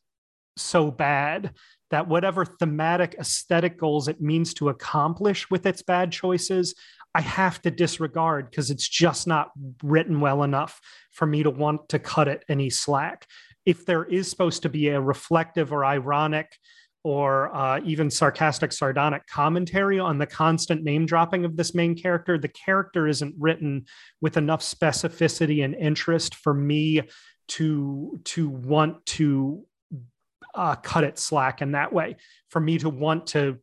so 0.57 0.91
bad 0.91 1.53
that 1.91 2.09
whatever 2.09 2.45
thematic 2.45 3.15
aesthetic 3.21 3.79
goals 3.79 4.09
it 4.09 4.21
means 4.21 4.53
to 4.55 4.69
accomplish 4.69 5.49
with 5.49 5.65
its 5.65 5.81
bad 5.81 6.11
choices 6.11 6.75
i 7.15 7.21
have 7.21 7.63
to 7.63 7.71
disregard 7.71 8.51
because 8.51 8.69
it's 8.69 8.89
just 8.89 9.29
not 9.29 9.53
written 9.83 10.21
well 10.21 10.43
enough 10.43 10.81
for 11.13 11.25
me 11.25 11.45
to 11.45 11.51
want 11.51 11.89
to 11.89 12.01
cut 12.01 12.27
it 12.27 12.45
any 12.49 12.69
slack 12.69 13.29
if 13.67 13.87
there 13.87 14.05
is 14.05 14.29
supposed 14.29 14.63
to 14.63 14.69
be 14.69 14.89
a 14.89 15.01
reflective 15.01 15.73
or 15.73 15.85
ironic 15.85 16.57
or 17.03 17.55
uh, 17.55 17.81
even 17.85 18.11
sarcastic, 18.11 18.73
sardonic 18.73 19.27
commentary 19.27 19.99
on 19.99 20.19
the 20.19 20.27
constant 20.27 20.83
name 20.83 21.07
dropping 21.07 21.45
of 21.45 21.57
this 21.57 21.75
main 21.75 21.97
character. 21.97 22.37
The 22.37 22.49
character 22.49 23.09
isn't 23.09 23.35
written 23.39 23.87
with 24.21 24.37
enough 24.37 24.61
specificity 24.61 25.65
and 25.65 25.75
interest 25.75 26.35
for 26.35 26.53
me 26.53 27.03
to 27.49 28.21
to 28.25 28.49
want 28.49 29.05
to 29.07 29.65
uh, 30.55 30.77
cut 30.77 31.05
it 31.05 31.19
slack 31.19 31.63
in 31.63 31.73
that 31.73 31.93
way. 31.93 32.17
For 32.49 32.61
me 32.61 32.79
to 32.79 32.91
want 32.91 33.29
to 33.29 33.59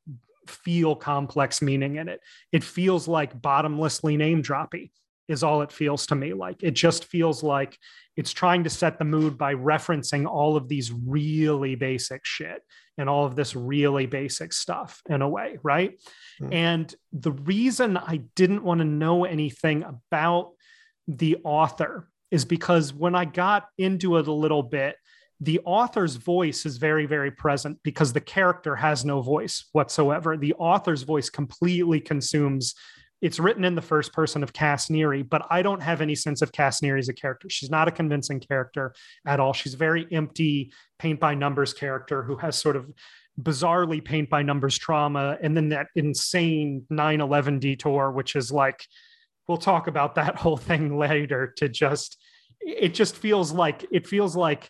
feel 0.47 0.95
complex 0.95 1.61
meaning 1.61 1.97
in 1.97 2.07
it, 2.07 2.21
it 2.51 2.63
feels 2.63 3.07
like 3.07 3.39
bottomlessly 3.39 4.17
name 4.17 4.41
droppy 4.41 4.91
is 5.27 5.43
all 5.43 5.61
it 5.61 5.71
feels 5.71 6.07
to 6.07 6.15
me 6.15 6.33
like. 6.33 6.63
It 6.63 6.71
just 6.71 7.05
feels 7.05 7.43
like 7.43 7.77
it's 8.17 8.33
trying 8.33 8.63
to 8.63 8.69
set 8.69 8.97
the 8.97 9.05
mood 9.05 9.37
by 9.37 9.53
referencing 9.53 10.27
all 10.27 10.57
of 10.57 10.67
these 10.67 10.91
really 10.91 11.75
basic 11.75 12.25
shit 12.25 12.61
and 12.97 13.07
all 13.07 13.25
of 13.25 13.35
this 13.35 13.55
really 13.55 14.07
basic 14.07 14.51
stuff 14.51 15.01
in 15.07 15.21
a 15.21 15.29
way, 15.29 15.57
right? 15.61 15.99
Mm. 16.41 16.53
And 16.53 16.95
the 17.13 17.31
reason 17.31 17.95
I 17.95 18.21
didn't 18.35 18.63
want 18.63 18.79
to 18.79 18.85
know 18.85 19.23
anything 19.23 19.83
about 19.83 20.53
the 21.07 21.37
author 21.43 22.09
is 22.31 22.43
because 22.43 22.91
when 22.91 23.13
I 23.15 23.25
got 23.25 23.67
into 23.77 24.17
it 24.17 24.27
a 24.27 24.33
little 24.33 24.63
bit, 24.63 24.95
the 25.39 25.59
author's 25.63 26.15
voice 26.15 26.65
is 26.65 26.77
very, 26.77 27.05
very 27.05 27.29
present 27.29 27.77
because 27.83 28.11
the 28.11 28.19
character 28.19 28.75
has 28.75 29.05
no 29.05 29.21
voice 29.21 29.65
whatsoever. 29.71 30.35
The 30.35 30.55
author's 30.55 31.03
voice 31.03 31.29
completely 31.29 31.99
consumes 31.99 32.73
it's 33.21 33.39
written 33.39 33.63
in 33.63 33.75
the 33.75 33.81
first 33.81 34.13
person 34.13 34.43
of 34.43 34.53
Cass 34.53 34.87
Neary, 34.89 35.27
but 35.27 35.45
I 35.49 35.61
don't 35.61 35.81
have 35.81 36.01
any 36.01 36.15
sense 36.15 36.41
of 36.41 36.51
Cass 36.51 36.81
Neary 36.81 36.99
as 36.99 37.09
a 37.09 37.13
character. 37.13 37.49
She's 37.49 37.69
not 37.69 37.87
a 37.87 37.91
convincing 37.91 38.39
character 38.39 38.93
at 39.25 39.39
all. 39.39 39.53
She's 39.53 39.73
a 39.73 39.77
very 39.77 40.07
empty 40.11 40.71
paint 40.99 41.19
by 41.19 41.33
numbers 41.33 41.73
character 41.73 42.21
who 42.23 42.35
has 42.37 42.55
sort 42.57 42.75
of 42.75 42.91
bizarrely 43.41 44.03
paint 44.03 44.29
by 44.29 44.43
numbers 44.43 44.77
trauma. 44.77 45.37
And 45.41 45.57
then 45.57 45.69
that 45.69 45.87
insane 45.95 46.85
9 46.89 47.21
11 47.21 47.59
detour, 47.59 48.11
which 48.11 48.35
is 48.35 48.51
like, 48.51 48.85
we'll 49.47 49.57
talk 49.57 49.87
about 49.87 50.15
that 50.15 50.35
whole 50.39 50.57
thing 50.57 50.97
later 50.97 51.53
to 51.57 51.69
just, 51.69 52.17
it 52.61 52.93
just 52.93 53.15
feels 53.15 53.51
like, 53.51 53.85
it 53.91 54.07
feels 54.07 54.35
like 54.35 54.69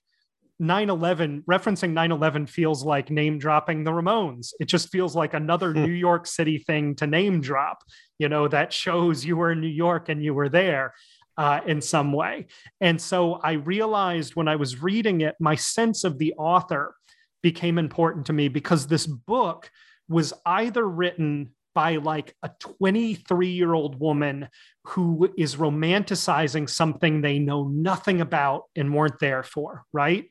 9-11 0.61 1.43
referencing 1.45 1.93
9-11 1.93 2.49
feels 2.49 2.83
like 2.83 3.11
name 3.11 3.37
dropping 3.37 3.83
the 3.83 3.91
ramones 3.91 4.53
it 4.59 4.65
just 4.65 4.89
feels 4.89 5.15
like 5.15 5.33
another 5.33 5.71
hmm. 5.71 5.83
new 5.83 5.91
york 5.91 6.25
city 6.25 6.57
thing 6.57 6.95
to 6.95 7.05
name 7.05 7.41
drop 7.41 7.83
you 8.17 8.27
know 8.27 8.47
that 8.47 8.73
shows 8.73 9.23
you 9.23 9.37
were 9.37 9.51
in 9.51 9.61
new 9.61 9.67
york 9.67 10.09
and 10.09 10.23
you 10.23 10.33
were 10.33 10.49
there 10.49 10.93
uh, 11.37 11.59
in 11.67 11.79
some 11.79 12.11
way 12.11 12.47
and 12.81 12.99
so 12.99 13.33
i 13.43 13.51
realized 13.51 14.35
when 14.35 14.47
i 14.47 14.55
was 14.55 14.81
reading 14.81 15.21
it 15.21 15.35
my 15.39 15.53
sense 15.53 16.03
of 16.03 16.17
the 16.17 16.33
author 16.33 16.95
became 17.43 17.77
important 17.77 18.25
to 18.25 18.33
me 18.33 18.47
because 18.47 18.87
this 18.87 19.05
book 19.05 19.69
was 20.09 20.33
either 20.45 20.87
written 20.87 21.51
by 21.77 21.97
like 21.97 22.35
a 22.41 22.49
23 22.59 23.49
year 23.49 23.71
old 23.75 23.99
woman 23.99 24.49
who 24.83 25.31
is 25.37 25.57
romanticizing 25.57 26.67
something 26.67 27.21
they 27.21 27.37
know 27.37 27.67
nothing 27.67 28.19
about 28.19 28.63
and 28.75 28.91
weren't 28.91 29.19
there 29.19 29.43
for, 29.43 29.83
right? 29.93 30.25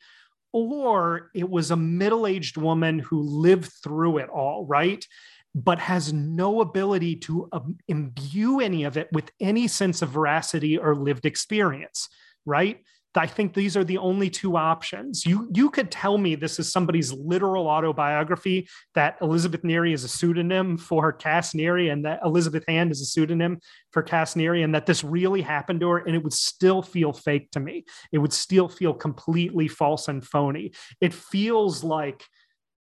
Or 0.58 1.30
it 1.34 1.50
was 1.50 1.70
a 1.70 1.76
middle 1.76 2.26
aged 2.26 2.56
woman 2.56 2.98
who 2.98 3.20
lived 3.20 3.70
through 3.84 4.16
it 4.18 4.30
all, 4.30 4.64
right? 4.64 5.06
But 5.54 5.78
has 5.78 6.14
no 6.14 6.62
ability 6.62 7.16
to 7.16 7.50
um, 7.52 7.76
imbue 7.88 8.60
any 8.60 8.84
of 8.84 8.96
it 8.96 9.08
with 9.12 9.30
any 9.38 9.68
sense 9.68 10.00
of 10.00 10.08
veracity 10.08 10.78
or 10.78 10.96
lived 10.96 11.26
experience, 11.26 12.08
right? 12.46 12.82
I 13.16 13.26
think 13.26 13.54
these 13.54 13.76
are 13.76 13.84
the 13.84 13.98
only 13.98 14.30
two 14.30 14.56
options. 14.56 15.24
You 15.24 15.48
you 15.54 15.70
could 15.70 15.90
tell 15.90 16.18
me 16.18 16.34
this 16.34 16.58
is 16.58 16.70
somebody's 16.70 17.12
literal 17.12 17.68
autobiography 17.68 18.68
that 18.94 19.16
Elizabeth 19.20 19.62
Neary 19.62 19.92
is 19.92 20.04
a 20.04 20.08
pseudonym 20.08 20.76
for 20.76 21.12
Cass 21.12 21.52
Neary 21.52 21.92
and 21.92 22.04
that 22.04 22.20
Elizabeth 22.24 22.64
Hand 22.68 22.90
is 22.90 23.00
a 23.00 23.06
pseudonym 23.06 23.60
for 23.92 24.02
Cass 24.02 24.34
Neary 24.34 24.64
and 24.64 24.74
that 24.74 24.86
this 24.86 25.04
really 25.04 25.42
happened 25.42 25.80
to 25.80 25.88
her 25.88 25.98
and 25.98 26.14
it 26.14 26.22
would 26.22 26.32
still 26.32 26.82
feel 26.82 27.12
fake 27.12 27.50
to 27.52 27.60
me. 27.60 27.84
It 28.12 28.18
would 28.18 28.32
still 28.32 28.68
feel 28.68 28.94
completely 28.94 29.68
false 29.68 30.08
and 30.08 30.24
phony. 30.24 30.72
It 31.00 31.14
feels 31.14 31.82
like 31.82 32.24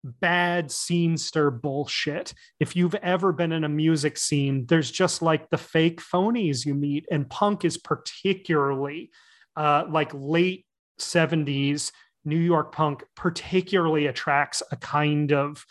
bad 0.04 0.68
scenester 0.68 1.50
bullshit. 1.62 2.34
If 2.60 2.76
you've 2.76 2.96
ever 2.96 3.32
been 3.32 3.52
in 3.52 3.64
a 3.64 3.70
music 3.70 4.18
scene, 4.18 4.66
there's 4.68 4.92
just 4.92 5.22
like 5.22 5.50
the 5.50 5.58
fake 5.58 6.02
phonies 6.02 6.66
you 6.66 6.76
meet 6.76 7.06
and 7.12 7.30
punk 7.30 7.66
is 7.66 7.78
particularly 7.78 9.12
uh, 9.56 9.86
like 9.90 10.12
late 10.14 10.66
70s 11.00 11.92
New 12.26 12.40
York 12.40 12.72
punk 12.72 13.04
particularly 13.16 14.08
attracts 14.08 14.64
a 14.72 14.76
kind 14.76 15.32
of 15.32 15.66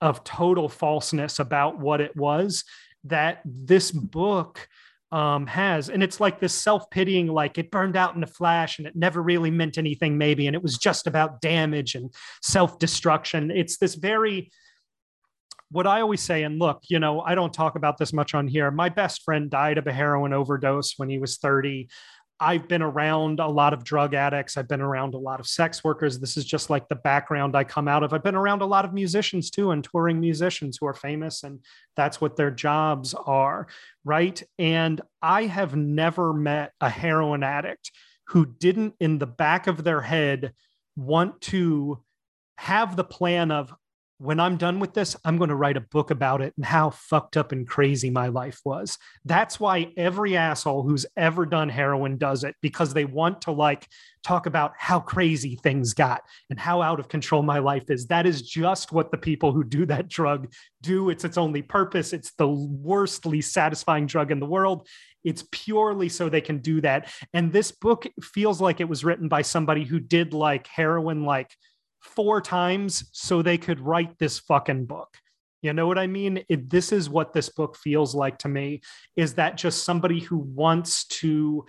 of 0.00 0.22
total 0.24 0.68
falseness 0.68 1.38
about 1.38 1.78
what 1.78 2.00
it 2.00 2.14
was 2.16 2.64
that 3.04 3.40
this 3.44 3.90
book 3.90 4.68
um, 5.12 5.46
has. 5.46 5.88
And 5.88 6.02
it's 6.02 6.20
like 6.20 6.40
this 6.40 6.52
self 6.52 6.90
pitying, 6.90 7.28
like 7.28 7.58
it 7.58 7.70
burned 7.70 7.96
out 7.96 8.16
in 8.16 8.22
a 8.22 8.26
flash 8.26 8.78
and 8.78 8.86
it 8.86 8.96
never 8.96 9.22
really 9.22 9.50
meant 9.50 9.78
anything, 9.78 10.18
maybe. 10.18 10.46
And 10.46 10.56
it 10.56 10.62
was 10.62 10.78
just 10.78 11.06
about 11.06 11.40
damage 11.40 11.94
and 11.94 12.12
self 12.42 12.78
destruction. 12.78 13.50
It's 13.50 13.78
this 13.78 13.94
very, 13.94 14.50
what 15.70 15.86
I 15.86 16.00
always 16.00 16.20
say, 16.20 16.42
and 16.42 16.58
look, 16.58 16.82
you 16.88 16.98
know, 16.98 17.20
I 17.20 17.34
don't 17.34 17.54
talk 17.54 17.76
about 17.76 17.98
this 17.98 18.12
much 18.12 18.34
on 18.34 18.48
here. 18.48 18.70
My 18.70 18.88
best 18.88 19.22
friend 19.22 19.48
died 19.48 19.78
of 19.78 19.86
a 19.86 19.92
heroin 19.92 20.32
overdose 20.32 20.94
when 20.96 21.08
he 21.08 21.18
was 21.18 21.38
30. 21.38 21.88
I've 22.38 22.68
been 22.68 22.82
around 22.82 23.40
a 23.40 23.48
lot 23.48 23.72
of 23.72 23.82
drug 23.82 24.12
addicts. 24.12 24.56
I've 24.56 24.68
been 24.68 24.82
around 24.82 25.14
a 25.14 25.18
lot 25.18 25.40
of 25.40 25.46
sex 25.46 25.82
workers. 25.82 26.18
This 26.18 26.36
is 26.36 26.44
just 26.44 26.68
like 26.68 26.88
the 26.88 26.94
background 26.94 27.56
I 27.56 27.64
come 27.64 27.88
out 27.88 28.02
of. 28.02 28.12
I've 28.12 28.22
been 28.22 28.34
around 28.34 28.60
a 28.60 28.66
lot 28.66 28.84
of 28.84 28.92
musicians 28.92 29.50
too, 29.50 29.70
and 29.70 29.82
touring 29.82 30.20
musicians 30.20 30.76
who 30.78 30.86
are 30.86 30.94
famous, 30.94 31.42
and 31.42 31.60
that's 31.96 32.20
what 32.20 32.36
their 32.36 32.50
jobs 32.50 33.14
are. 33.14 33.68
Right. 34.04 34.42
And 34.58 35.00
I 35.22 35.44
have 35.44 35.74
never 35.76 36.34
met 36.34 36.72
a 36.80 36.90
heroin 36.90 37.42
addict 37.42 37.90
who 38.28 38.44
didn't, 38.44 38.94
in 39.00 39.18
the 39.18 39.26
back 39.26 39.66
of 39.66 39.84
their 39.84 40.02
head, 40.02 40.52
want 40.94 41.40
to 41.40 42.02
have 42.58 42.96
the 42.96 43.04
plan 43.04 43.50
of, 43.50 43.72
when 44.18 44.40
I'm 44.40 44.56
done 44.56 44.80
with 44.80 44.94
this, 44.94 45.14
I'm 45.24 45.36
going 45.36 45.50
to 45.50 45.56
write 45.56 45.76
a 45.76 45.82
book 45.82 46.10
about 46.10 46.40
it 46.40 46.54
and 46.56 46.64
how 46.64 46.90
fucked 46.90 47.36
up 47.36 47.52
and 47.52 47.68
crazy 47.68 48.08
my 48.08 48.28
life 48.28 48.60
was. 48.64 48.96
That's 49.26 49.60
why 49.60 49.92
every 49.96 50.36
asshole 50.36 50.84
who's 50.84 51.04
ever 51.16 51.44
done 51.44 51.68
heroin 51.68 52.16
does 52.16 52.42
it 52.42 52.56
because 52.62 52.94
they 52.94 53.04
want 53.04 53.42
to 53.42 53.52
like 53.52 53.86
talk 54.24 54.46
about 54.46 54.72
how 54.78 55.00
crazy 55.00 55.56
things 55.62 55.92
got 55.92 56.22
and 56.48 56.58
how 56.58 56.80
out 56.80 56.98
of 56.98 57.08
control 57.08 57.42
my 57.42 57.58
life 57.58 57.90
is. 57.90 58.06
That 58.06 58.26
is 58.26 58.40
just 58.40 58.90
what 58.90 59.10
the 59.10 59.18
people 59.18 59.52
who 59.52 59.62
do 59.62 59.84
that 59.86 60.08
drug 60.08 60.50
do. 60.80 61.10
It's 61.10 61.24
its 61.24 61.36
only 61.36 61.60
purpose. 61.60 62.14
It's 62.14 62.32
the 62.32 62.48
worst, 62.48 63.26
least 63.26 63.52
satisfying 63.52 64.06
drug 64.06 64.30
in 64.30 64.40
the 64.40 64.46
world. 64.46 64.88
It's 65.24 65.44
purely 65.50 66.08
so 66.08 66.28
they 66.28 66.40
can 66.40 66.58
do 66.58 66.80
that. 66.80 67.12
And 67.34 67.52
this 67.52 67.70
book 67.70 68.06
feels 68.22 68.60
like 68.62 68.80
it 68.80 68.88
was 68.88 69.04
written 69.04 69.28
by 69.28 69.42
somebody 69.42 69.84
who 69.84 70.00
did 70.00 70.32
like 70.32 70.66
heroin, 70.68 71.24
like 71.24 71.54
four 72.00 72.40
times 72.40 73.08
so 73.12 73.42
they 73.42 73.58
could 73.58 73.80
write 73.80 74.18
this 74.18 74.38
fucking 74.38 74.86
book. 74.86 75.16
You 75.62 75.72
know 75.72 75.86
what 75.86 75.98
I 75.98 76.06
mean? 76.06 76.44
It, 76.48 76.70
this 76.70 76.92
is 76.92 77.10
what 77.10 77.32
this 77.32 77.48
book 77.48 77.76
feels 77.76 78.14
like 78.14 78.38
to 78.38 78.48
me 78.48 78.82
is 79.16 79.34
that 79.34 79.56
just 79.56 79.84
somebody 79.84 80.20
who 80.20 80.38
wants 80.38 81.06
to 81.06 81.64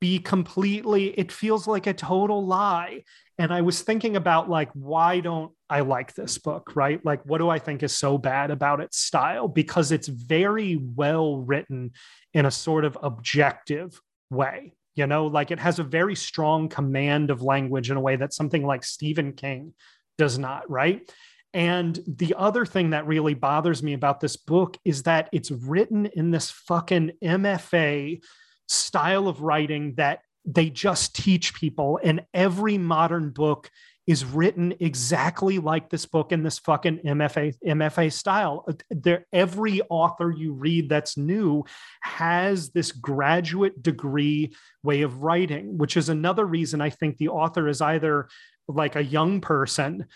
be 0.00 0.18
completely, 0.18 1.08
it 1.18 1.30
feels 1.30 1.66
like 1.66 1.86
a 1.86 1.92
total 1.92 2.46
lie. 2.46 3.04
And 3.38 3.52
I 3.52 3.60
was 3.60 3.82
thinking 3.82 4.16
about 4.16 4.48
like, 4.48 4.70
why 4.72 5.20
don't 5.20 5.52
I 5.68 5.80
like 5.80 6.14
this 6.14 6.38
book, 6.38 6.72
right? 6.74 7.04
Like, 7.04 7.24
what 7.26 7.38
do 7.38 7.50
I 7.50 7.58
think 7.58 7.82
is 7.82 7.94
so 7.94 8.16
bad 8.16 8.50
about 8.50 8.80
its 8.80 8.98
style? 8.98 9.48
Because 9.48 9.92
it's 9.92 10.08
very 10.08 10.76
well 10.76 11.38
written 11.38 11.92
in 12.32 12.46
a 12.46 12.50
sort 12.50 12.84
of 12.84 12.96
objective 13.02 14.00
way 14.30 14.72
you 15.00 15.06
know 15.06 15.26
like 15.26 15.50
it 15.50 15.58
has 15.58 15.78
a 15.78 15.84
very 15.84 16.14
strong 16.14 16.68
command 16.68 17.30
of 17.30 17.42
language 17.42 17.90
in 17.90 17.96
a 17.96 18.00
way 18.00 18.16
that 18.16 18.32
something 18.32 18.64
like 18.64 18.84
stephen 18.84 19.32
king 19.32 19.74
does 20.20 20.38
not 20.38 20.70
right? 20.70 21.10
And 21.54 21.98
the 22.06 22.34
other 22.36 22.66
thing 22.66 22.90
that 22.90 23.06
really 23.06 23.32
bothers 23.32 23.82
me 23.82 23.94
about 23.94 24.20
this 24.20 24.36
book 24.36 24.76
is 24.84 25.04
that 25.04 25.30
it's 25.32 25.50
written 25.50 26.04
in 26.06 26.30
this 26.30 26.50
fucking 26.50 27.12
mfa 27.24 28.20
style 28.68 29.28
of 29.28 29.40
writing 29.40 29.94
that 29.96 30.20
they 30.44 30.68
just 30.68 31.16
teach 31.16 31.54
people 31.54 31.98
and 32.04 32.20
every 32.34 32.76
modern 32.76 33.30
book 33.30 33.70
is 34.10 34.24
written 34.24 34.74
exactly 34.80 35.60
like 35.60 35.88
this 35.88 36.04
book 36.04 36.32
in 36.32 36.42
this 36.42 36.58
fucking 36.58 36.98
MFA 37.06 37.54
MFA 37.64 38.12
style. 38.12 38.64
Uh, 38.66 38.72
there, 38.90 39.24
every 39.32 39.80
author 39.82 40.32
you 40.32 40.52
read 40.52 40.88
that's 40.88 41.16
new 41.16 41.62
has 42.00 42.70
this 42.70 42.90
graduate 42.90 43.80
degree 43.84 44.52
way 44.82 45.02
of 45.02 45.22
writing, 45.22 45.78
which 45.78 45.96
is 45.96 46.08
another 46.08 46.44
reason 46.44 46.80
I 46.80 46.90
think 46.90 47.18
the 47.18 47.28
author 47.28 47.68
is 47.68 47.80
either 47.80 48.28
like 48.66 48.96
a 48.96 49.04
young 49.04 49.40
person 49.40 50.06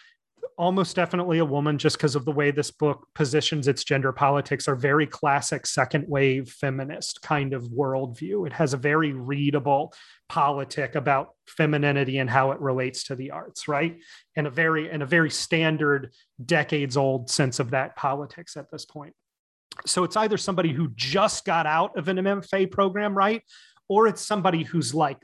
almost 0.56 0.96
definitely 0.96 1.38
a 1.38 1.44
woman 1.44 1.78
just 1.78 1.96
because 1.96 2.14
of 2.14 2.24
the 2.24 2.32
way 2.32 2.50
this 2.50 2.70
book 2.70 3.06
positions 3.14 3.68
its 3.68 3.84
gender 3.84 4.12
politics 4.12 4.68
are 4.68 4.76
very 4.76 5.06
classic 5.06 5.66
second 5.66 6.04
wave 6.08 6.48
feminist 6.48 7.22
kind 7.22 7.52
of 7.52 7.64
worldview. 7.64 8.46
It 8.46 8.52
has 8.52 8.72
a 8.72 8.78
very 8.78 9.12
readable 9.12 9.92
politic 10.28 10.94
about 10.94 11.30
femininity 11.46 12.18
and 12.18 12.30
how 12.30 12.52
it 12.52 12.60
relates 12.60 13.04
to 13.04 13.16
the 13.16 13.30
arts, 13.30 13.68
right? 13.68 13.98
And 14.36 14.46
a 14.46 14.50
very 14.50 14.90
and 14.90 15.02
a 15.02 15.06
very 15.06 15.30
standard 15.30 16.12
decades 16.44 16.96
old 16.96 17.30
sense 17.30 17.58
of 17.58 17.70
that 17.70 17.96
politics 17.96 18.56
at 18.56 18.70
this 18.70 18.84
point. 18.84 19.14
So 19.86 20.04
it's 20.04 20.16
either 20.16 20.36
somebody 20.36 20.72
who 20.72 20.92
just 20.94 21.44
got 21.44 21.66
out 21.66 21.96
of 21.98 22.08
an 22.08 22.16
MFA 22.18 22.70
program, 22.70 23.16
right? 23.16 23.42
Or 23.88 24.06
it's 24.06 24.22
somebody 24.22 24.62
who's 24.62 24.94
like 24.94 25.18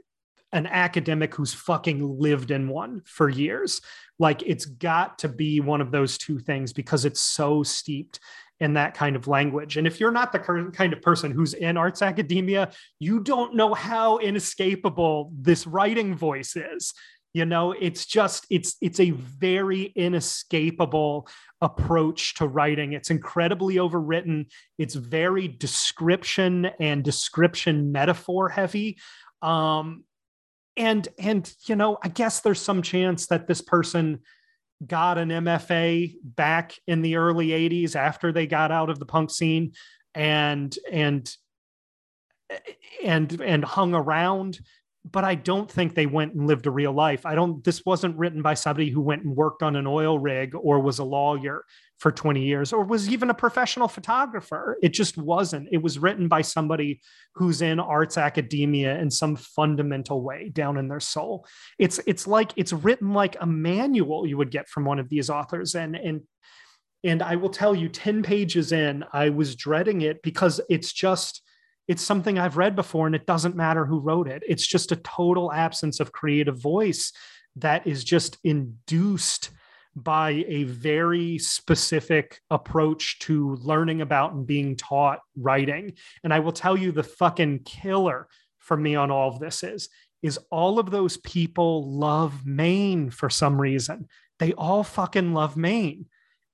an 0.53 0.67
academic 0.67 1.35
who's 1.35 1.55
fucking 1.55 2.19
lived 2.19 2.51
in 2.51 2.69
one 2.69 3.03
for 3.05 3.29
years. 3.29 3.81
Like 4.19 4.43
it's 4.43 4.65
got 4.65 5.19
to 5.21 5.29
be 5.29 5.61
one 5.61 5.81
of 5.81 5.91
those 5.91 6.19
two 6.19 6.39
things 6.39 6.73
because 6.73 7.05
it's 7.05 7.21
so 7.21 7.63
steeped 7.63 8.21
in 8.59 8.75
that 8.75 8.95
kind 8.95 9.17
of 9.17 9.27
language. 9.27 9.77
And 9.77 9.87
if 9.87 9.99
you're 9.99 10.11
not 10.11 10.33
the 10.33 10.73
kind 10.75 10.93
of 10.93 11.03
person 11.03 11.31
who's 11.31 11.55
in 11.55 11.77
arts 11.77 12.03
academia, 12.03 12.71
you 12.99 13.21
don't 13.21 13.55
know 13.55 13.73
how 13.73 14.19
inescapable 14.19 15.33
this 15.35 15.67
writing 15.67 16.15
voice 16.15 16.57
is. 16.57 16.93
You 17.33 17.47
know, 17.47 17.73
it's 17.73 18.07
just 18.07 18.45
it's 18.51 18.77
it's 18.81 18.99
a 18.99 19.11
very 19.11 19.85
inescapable 19.95 21.29
approach 21.61 22.35
to 22.35 22.49
writing. 22.49 22.93
It's 22.93 23.11
incredibly 23.11 23.77
overwritten. 23.77 24.47
It's 24.79 24.97
very 24.97 25.47
description 25.47 26.67
and 26.81 27.05
description 27.05 27.93
metaphor 27.93 28.49
heavy. 28.49 28.99
Um, 29.43 30.05
and 30.81 31.09
and 31.19 31.55
you 31.67 31.77
know 31.77 31.99
i 32.03 32.09
guess 32.09 32.41
there's 32.41 32.61
some 32.61 32.81
chance 32.81 33.27
that 33.27 33.47
this 33.47 33.61
person 33.61 34.19
got 34.87 35.19
an 35.19 35.29
mfa 35.29 36.15
back 36.25 36.75
in 36.87 37.03
the 37.03 37.17
early 37.17 37.49
80s 37.49 37.95
after 37.95 38.33
they 38.33 38.47
got 38.47 38.73
out 38.73 38.89
of 38.89 38.99
the 38.99 39.05
punk 39.05 39.31
scene 39.31 39.73
and 40.15 40.75
and 40.91 41.37
and 43.05 43.41
and 43.43 43.63
hung 43.63 43.95
around 43.95 44.59
but 45.05 45.25
I 45.25 45.35
don't 45.35 45.71
think 45.71 45.95
they 45.95 46.07
went 46.07 46.35
and 46.35 46.47
lived 46.47 46.67
a 46.67 46.71
real 46.71 46.93
life. 46.93 47.25
I 47.25 47.35
don't, 47.35 47.65
this 47.65 47.85
wasn't 47.87 48.19
written 48.19 48.43
by 48.43 48.53
somebody 48.55 48.91
who 48.91 49.01
went 49.01 49.25
and 49.25 49.35
worked 49.35 49.63
on 49.63 49.75
an 49.77 49.87
oil 49.87 50.19
rig 50.19 50.55
or 50.55 50.79
was 50.81 50.99
a 50.99 51.05
lawyer 51.05 51.65
for 51.99 52.13
20 52.13 52.43
years 52.43 52.73
or 52.73 52.85
was 52.85 53.09
even 53.09 53.31
a 53.31 53.35
professional 53.35 53.89
photographer. 53.89 54.77
It 54.83 54.91
just 54.91 55.17
wasn't. 55.17 55.69
It 55.73 55.83
was 55.83 55.99
written 55.99 56.29
by 56.29 56.43
somebody 56.43 57.01
who's 57.35 57.63
in 57.63 57.81
arts 57.81 58.19
academia 58.19 58.99
in 58.99 59.11
some 59.11 59.37
fundamental 59.37 60.23
way 60.23 60.51
down 60.51 60.77
in 60.77 60.89
their 60.89 61.01
soul. 61.01 61.47
It's, 61.79 61.99
it's 62.07 62.27
like, 62.27 62.53
it's 62.57 62.73
written 62.73 63.15
like 63.15 63.37
a 63.41 63.47
manual 63.47 64.27
you 64.27 64.37
would 64.37 64.51
get 64.51 64.69
from 64.69 64.85
one 64.85 64.99
of 64.99 65.09
these 65.09 65.31
authors. 65.31 65.75
And, 65.75 65.97
and, 65.97 66.21
and 67.03 67.23
I 67.23 67.37
will 67.37 67.49
tell 67.49 67.75
you 67.75 67.89
10 67.89 68.23
pages 68.23 68.73
in, 68.73 69.05
I 69.15 69.31
was 69.31 69.57
dreading 69.57 70.03
it 70.03 70.23
because 70.23 70.61
it's 70.69 70.93
just, 70.93 71.41
it's 71.91 72.05
something 72.05 72.39
I've 72.39 72.57
read 72.57 72.77
before 72.77 73.07
and 73.07 73.17
it 73.17 73.27
doesn't 73.27 73.57
matter 73.57 73.85
who 73.85 73.99
wrote 73.99 74.29
it. 74.29 74.45
It's 74.47 74.65
just 74.65 74.93
a 74.93 74.97
total 74.97 75.53
absence 75.53 75.99
of 75.99 76.13
creative 76.13 76.57
voice 76.57 77.13
that 77.57 77.85
is 77.85 78.05
just 78.05 78.39
induced 78.45 79.51
by 79.97 80.45
a 80.47 80.63
very 80.63 81.37
specific 81.39 82.41
approach 82.49 83.19
to 83.23 83.57
learning 83.57 84.03
about 84.03 84.35
and 84.35 84.47
being 84.47 84.77
taught 84.77 85.19
writing. 85.37 85.95
And 86.23 86.33
I 86.33 86.39
will 86.39 86.53
tell 86.53 86.77
you 86.77 86.93
the 86.93 87.03
fucking 87.03 87.65
killer 87.65 88.29
for 88.61 88.77
me 88.77 88.95
on 88.95 89.11
all 89.11 89.29
of 89.29 89.41
this 89.41 89.65
is 89.65 89.89
is 90.23 90.39
all 90.49 90.79
of 90.79 90.93
those 90.93 91.17
people 91.17 91.91
love 91.91 92.47
Maine 92.47 93.11
for 93.11 93.29
some 93.29 93.61
reason. 93.61 94.07
They 94.39 94.53
all 94.53 94.85
fucking 94.85 95.35
love 95.35 95.57
Maine 95.57 96.07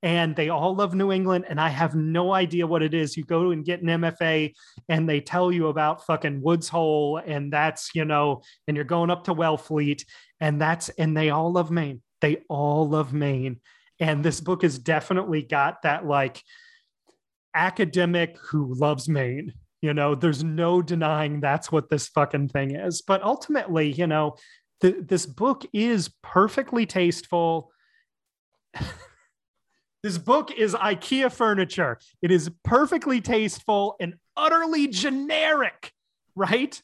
and 0.03 0.37
they 0.37 0.49
all 0.49 0.75
love 0.75 0.95
New 0.95 1.11
England. 1.13 1.47
And 1.49 1.61
I 1.61 1.69
have 1.69 1.95
no 1.95 2.33
idea 2.33 2.67
what 2.67 2.83
it 2.83 2.95
is. 2.95 3.17
You 3.17 3.25
go 3.25 3.51
and 3.51 3.65
get 3.65 3.83
an 3.83 3.89
MFA 3.89 4.53
and 4.89 5.09
they 5.09 5.21
tell 5.21 5.51
you 5.51 5.69
about 5.69 6.05
fucking 6.07 6.43
Woods 6.43 6.69
Hole, 6.69 7.21
and 7.25 7.53
that's, 7.53 7.91
you 7.95 8.05
know, 8.05 8.43
and 8.69 8.77
you're 8.77 8.85
going 8.85 9.11
up 9.11 9.25
to 9.25 9.35
Wellfleet, 9.35 10.05
and 10.41 10.61
that's, 10.61 10.89
and 10.91 11.17
they 11.17 11.31
all 11.31 11.53
love 11.53 11.71
Maine. 11.71 12.03
They 12.21 12.43
all 12.49 12.89
love 12.89 13.13
Maine. 13.13 13.61
And 13.99 14.25
this 14.25 14.41
book 14.41 14.63
has 14.63 14.79
definitely 14.79 15.43
got 15.43 15.83
that 15.83 16.07
like 16.07 16.43
academic 17.55 18.37
who 18.39 18.75
loves 18.75 19.09
Maine. 19.09 19.55
You 19.81 19.95
know, 19.95 20.15
there's 20.15 20.45
no 20.45 20.83
denying 20.83 21.41
that's 21.41 21.71
what 21.71 21.89
this 21.89 22.09
fucking 22.09 22.49
thing 22.49 22.75
is. 22.75 23.03
But 23.03 23.23
ultimately, 23.23 23.93
you 23.93 24.07
know, 24.07 24.37
this 24.81 25.27
book 25.27 25.65
is 25.73 26.11
perfectly 26.23 26.87
tasteful. 26.87 27.71
This 30.07 30.19
book 30.19 30.53
is 30.53 30.73
IKEA 30.73 31.33
furniture. 31.33 31.99
It 32.23 32.31
is 32.31 32.49
perfectly 32.63 33.21
tasteful 33.21 33.97
and 33.99 34.15
utterly 34.37 34.87
generic, 34.87 35.91
right? 36.37 36.81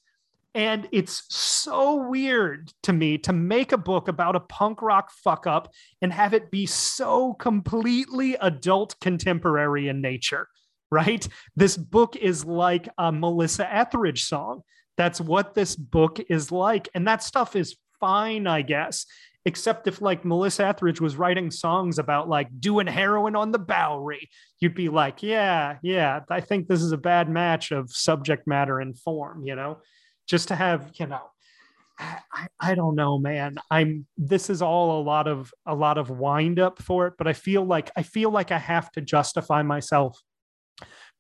And 0.57 0.89
it's 0.91 1.23
so 1.29 2.09
weird 2.09 2.73
to 2.83 2.93
me 2.93 3.19
to 3.19 3.33
make 3.33 3.71
a 3.71 3.79
book 3.79 4.09
about 4.09 4.35
a 4.35 4.41
punk 4.41 4.83
rock 4.83 5.13
fuck 5.13 5.47
up 5.47 5.73
and 6.01 6.13
have 6.13 6.35
it 6.35 6.51
be 6.51 6.67
so 6.67 7.35
completely 7.35 8.35
adult 8.41 8.99
contemporary 9.01 9.87
in 9.87 10.01
nature, 10.01 10.49
right? 10.91 11.25
This 11.55 11.77
book 11.77 12.17
is 12.17 12.45
like 12.45 12.89
a 12.99 13.13
Melissa 13.13 13.73
Etheridge 13.73 14.25
song. 14.25 14.63
That's 14.97 15.21
what 15.21 15.55
this 15.55 15.77
book 15.77 16.19
is 16.29 16.51
like. 16.51 16.89
And 16.93 17.07
that 17.07 17.23
stuff 17.23 17.55
is 17.55 17.77
fine, 18.01 18.49
I 18.49 18.63
guess 18.63 19.07
except 19.45 19.89
if 19.89 20.01
like 20.01 20.25
Melissa 20.25 20.67
Etheridge 20.67 21.01
was 21.01 21.17
writing 21.17 21.51
songs 21.51 21.99
about 21.99 22.29
like 22.29 22.49
doing 22.61 22.87
heroin 22.87 23.35
on 23.35 23.51
the 23.51 23.59
Bowery, 23.59 24.29
you'd 24.61 24.75
be 24.75 24.89
like, 24.89 25.23
yeah, 25.23 25.79
yeah, 25.83 26.21
I 26.31 26.41
think 26.41 26.69
this 26.69 26.83
is 26.83 26.93
a 26.93 26.99
bad 26.99 27.29
match 27.29 27.73
of 27.73 27.91
subject 27.91 28.47
matter 28.47 28.79
and 28.79 28.99
form, 28.99 29.45
you 29.45 29.57
know, 29.57 29.81
just 30.29 30.49
to 30.49 30.55
have, 30.55 30.91
you 30.95 31.07
know, 31.07 31.23
I, 31.99 32.47
I 32.61 32.75
don't 32.75 32.95
know, 32.95 33.19
man. 33.19 33.57
I'm 33.71 34.07
this 34.17 34.49
is 34.49 34.63
all 34.63 35.01
a 35.01 35.03
lot 35.03 35.29
of 35.29 35.53
a 35.67 35.75
lot 35.75 35.99
of 35.99 36.11
wind 36.11 36.59
up 36.59 36.81
for 36.81 37.07
it, 37.09 37.15
but 37.19 37.27
I 37.27 37.33
feel 37.33 37.65
like 37.65 37.91
I 37.97 38.03
feel 38.03 38.31
like 38.31 38.51
I 38.51 38.59
have 38.59 38.91
to 38.93 39.01
justify 39.01 39.63
myself 39.63 40.19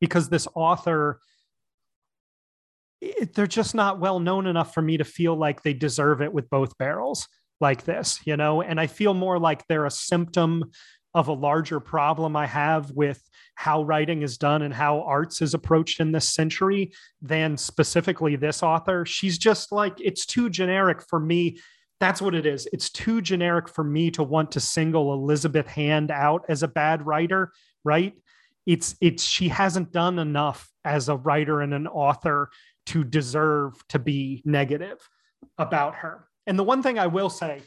because 0.01 0.29
this 0.29 0.49
author 0.55 1.21
it, 3.01 3.35
they're 3.35 3.47
just 3.49 3.75
not 3.75 3.99
well 3.99 4.21
known 4.21 4.47
enough 4.47 4.73
for 4.73 4.83
me 4.83 4.97
to 4.97 5.05
feel 5.05 5.37
like 5.37 5.63
they 5.63 5.75
deserve 5.75 6.23
it 6.23 6.33
with 6.33 6.49
both 6.49 6.79
barrels 6.79 7.29
like 7.63 7.85
this, 7.85 8.21
you 8.27 8.37
know, 8.37 8.61
and 8.61 8.79
I 8.79 8.89
feel 8.89 9.15
more 9.15 9.39
like 9.39 9.67
they're 9.67 9.87
a 9.87 9.91
symptom 9.91 10.65
of 11.15 11.29
a 11.29 11.33
larger 11.33 11.81
problem 11.81 12.37
I 12.37 12.47
have 12.47 12.91
with 12.91 13.23
how 13.55 13.83
writing 13.85 14.23
is 14.23 14.37
done 14.37 14.63
and 14.63 14.75
how 14.75 15.03
arts 15.03 15.41
is 15.41 15.55
approached 15.55 16.01
in 16.01 16.11
this 16.11 16.29
century 16.29 16.93
than 17.21 17.57
specifically 17.57 18.35
this 18.35 18.63
author. 18.63 19.07
She's 19.07 19.39
just 19.39 19.73
like, 19.73 19.95
it's 20.01 20.27
too 20.27 20.51
generic 20.51 21.03
for 21.09 21.21
me. 21.21 21.59
That's 22.01 22.21
what 22.21 22.35
it 22.35 22.47
is. 22.47 22.67
It's 22.73 22.91
too 22.91 23.21
generic 23.23 23.69
for 23.69 23.85
me 23.85 24.11
to 24.13 24.25
want 24.25 24.53
to 24.53 24.61
single 24.61 25.13
Elizabeth 25.13 25.69
Hand 25.69 26.11
out 26.11 26.45
as 26.49 26.63
a 26.63 26.69
bad 26.69 27.07
writer, 27.07 27.53
right? 27.85 28.15
It's 28.67 28.97
it's 29.01 29.25
she 29.25 29.49
hasn't 29.49 29.93
done 29.93 30.19
enough 30.19 30.69
as 30.85 31.09
a 31.09 31.17
writer 31.17 31.61
and 31.61 31.75
an 31.75 31.87
author 31.87 32.51
to 32.87 33.05
deserve 33.05 33.75
to 33.89 33.99
be 33.99 34.43
negative 34.45 34.99
about 35.59 35.97
her. 35.97 36.27
And 36.47 36.59
the 36.59 36.65
one 36.65 36.83
thing 36.83 36.99
I 36.99 37.07
will 37.07 37.31
say, 37.31 37.63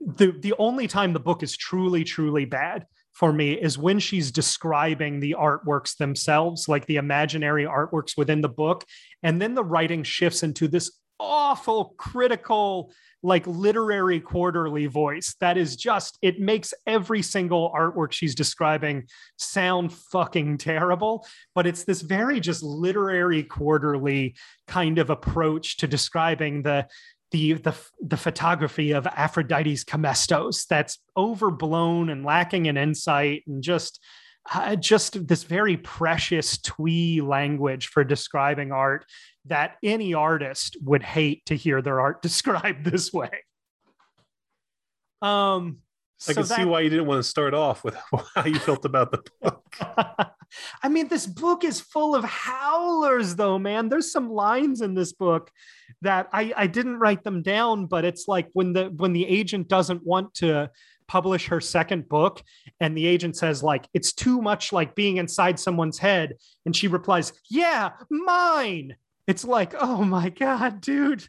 the 0.00 0.30
the 0.30 0.54
only 0.58 0.86
time 0.86 1.12
the 1.12 1.20
book 1.20 1.42
is 1.42 1.56
truly 1.56 2.04
truly 2.04 2.44
bad 2.44 2.86
for 3.12 3.32
me 3.32 3.52
is 3.52 3.76
when 3.76 3.98
she's 3.98 4.30
describing 4.30 5.18
the 5.18 5.34
artworks 5.38 5.96
themselves, 5.96 6.68
like 6.68 6.86
the 6.86 6.96
imaginary 6.96 7.64
artworks 7.64 8.16
within 8.16 8.40
the 8.40 8.48
book, 8.48 8.84
and 9.24 9.42
then 9.42 9.54
the 9.54 9.64
writing 9.64 10.04
shifts 10.04 10.44
into 10.44 10.68
this 10.68 11.00
awful 11.20 11.94
critical 11.98 12.92
like 13.24 13.44
literary 13.48 14.20
quarterly 14.20 14.86
voice 14.86 15.34
that 15.40 15.56
is 15.56 15.74
just 15.74 16.16
it 16.22 16.38
makes 16.38 16.72
every 16.86 17.20
single 17.20 17.72
artwork 17.76 18.12
she's 18.12 18.34
describing 18.36 19.04
sound 19.36 19.92
fucking 19.92 20.56
terrible. 20.56 21.26
But 21.54 21.66
it's 21.66 21.82
this 21.82 22.00
very 22.00 22.38
just 22.38 22.62
literary 22.62 23.42
quarterly 23.42 24.36
kind 24.68 24.98
of 24.98 25.10
approach 25.10 25.78
to 25.78 25.88
describing 25.88 26.62
the 26.62 26.86
the 27.30 27.54
the 27.54 27.74
the 28.00 28.16
photography 28.16 28.92
of 28.92 29.06
Aphrodite's 29.06 29.84
Kamestos 29.84 30.66
that's 30.66 30.98
overblown 31.16 32.08
and 32.10 32.24
lacking 32.24 32.66
in 32.66 32.76
insight 32.76 33.42
and 33.46 33.62
just 33.62 34.00
uh, 34.52 34.76
just 34.76 35.26
this 35.26 35.42
very 35.42 35.76
precious 35.76 36.58
twee 36.58 37.20
language 37.20 37.88
for 37.88 38.04
describing 38.04 38.72
art 38.72 39.04
that 39.44 39.76
any 39.82 40.14
artist 40.14 40.76
would 40.82 41.02
hate 41.02 41.44
to 41.46 41.54
hear 41.54 41.82
their 41.82 42.00
art 42.00 42.22
described 42.22 42.84
this 42.84 43.12
way. 43.12 43.30
Um, 45.20 45.78
I 46.26 46.32
so 46.32 46.34
can 46.34 46.44
see 46.44 46.64
why 46.64 46.80
you 46.80 46.90
didn't 46.90 47.06
want 47.06 47.22
to 47.22 47.28
start 47.28 47.54
off 47.54 47.84
with 47.84 47.96
how 48.34 48.44
you 48.44 48.58
felt 48.58 48.84
about 48.84 49.12
the 49.12 49.22
book. 49.40 49.76
I 50.82 50.88
mean, 50.88 51.08
this 51.08 51.26
book 51.26 51.62
is 51.62 51.80
full 51.80 52.14
of 52.14 52.24
howlers, 52.24 53.36
though, 53.36 53.58
man. 53.58 53.88
There's 53.88 54.10
some 54.10 54.30
lines 54.30 54.80
in 54.80 54.94
this 54.94 55.12
book 55.12 55.50
that 56.02 56.28
I, 56.32 56.52
I 56.56 56.66
didn't 56.66 56.98
write 56.98 57.22
them 57.22 57.42
down, 57.42 57.86
but 57.86 58.04
it's 58.04 58.26
like 58.26 58.48
when 58.52 58.72
the 58.72 58.86
when 58.96 59.12
the 59.12 59.26
agent 59.26 59.68
doesn't 59.68 60.04
want 60.04 60.34
to 60.34 60.70
publish 61.06 61.46
her 61.48 61.60
second 61.60 62.08
book, 62.08 62.42
and 62.80 62.96
the 62.96 63.06
agent 63.06 63.36
says, 63.36 63.62
like, 63.62 63.88
it's 63.94 64.12
too 64.12 64.42
much 64.42 64.72
like 64.72 64.94
being 64.94 65.16
inside 65.16 65.58
someone's 65.58 65.98
head, 65.98 66.34
and 66.66 66.74
she 66.74 66.88
replies, 66.88 67.32
Yeah, 67.50 67.90
mine. 68.10 68.96
It's 69.26 69.44
like, 69.44 69.74
oh 69.78 70.04
my 70.04 70.30
God, 70.30 70.80
dude. 70.80 71.28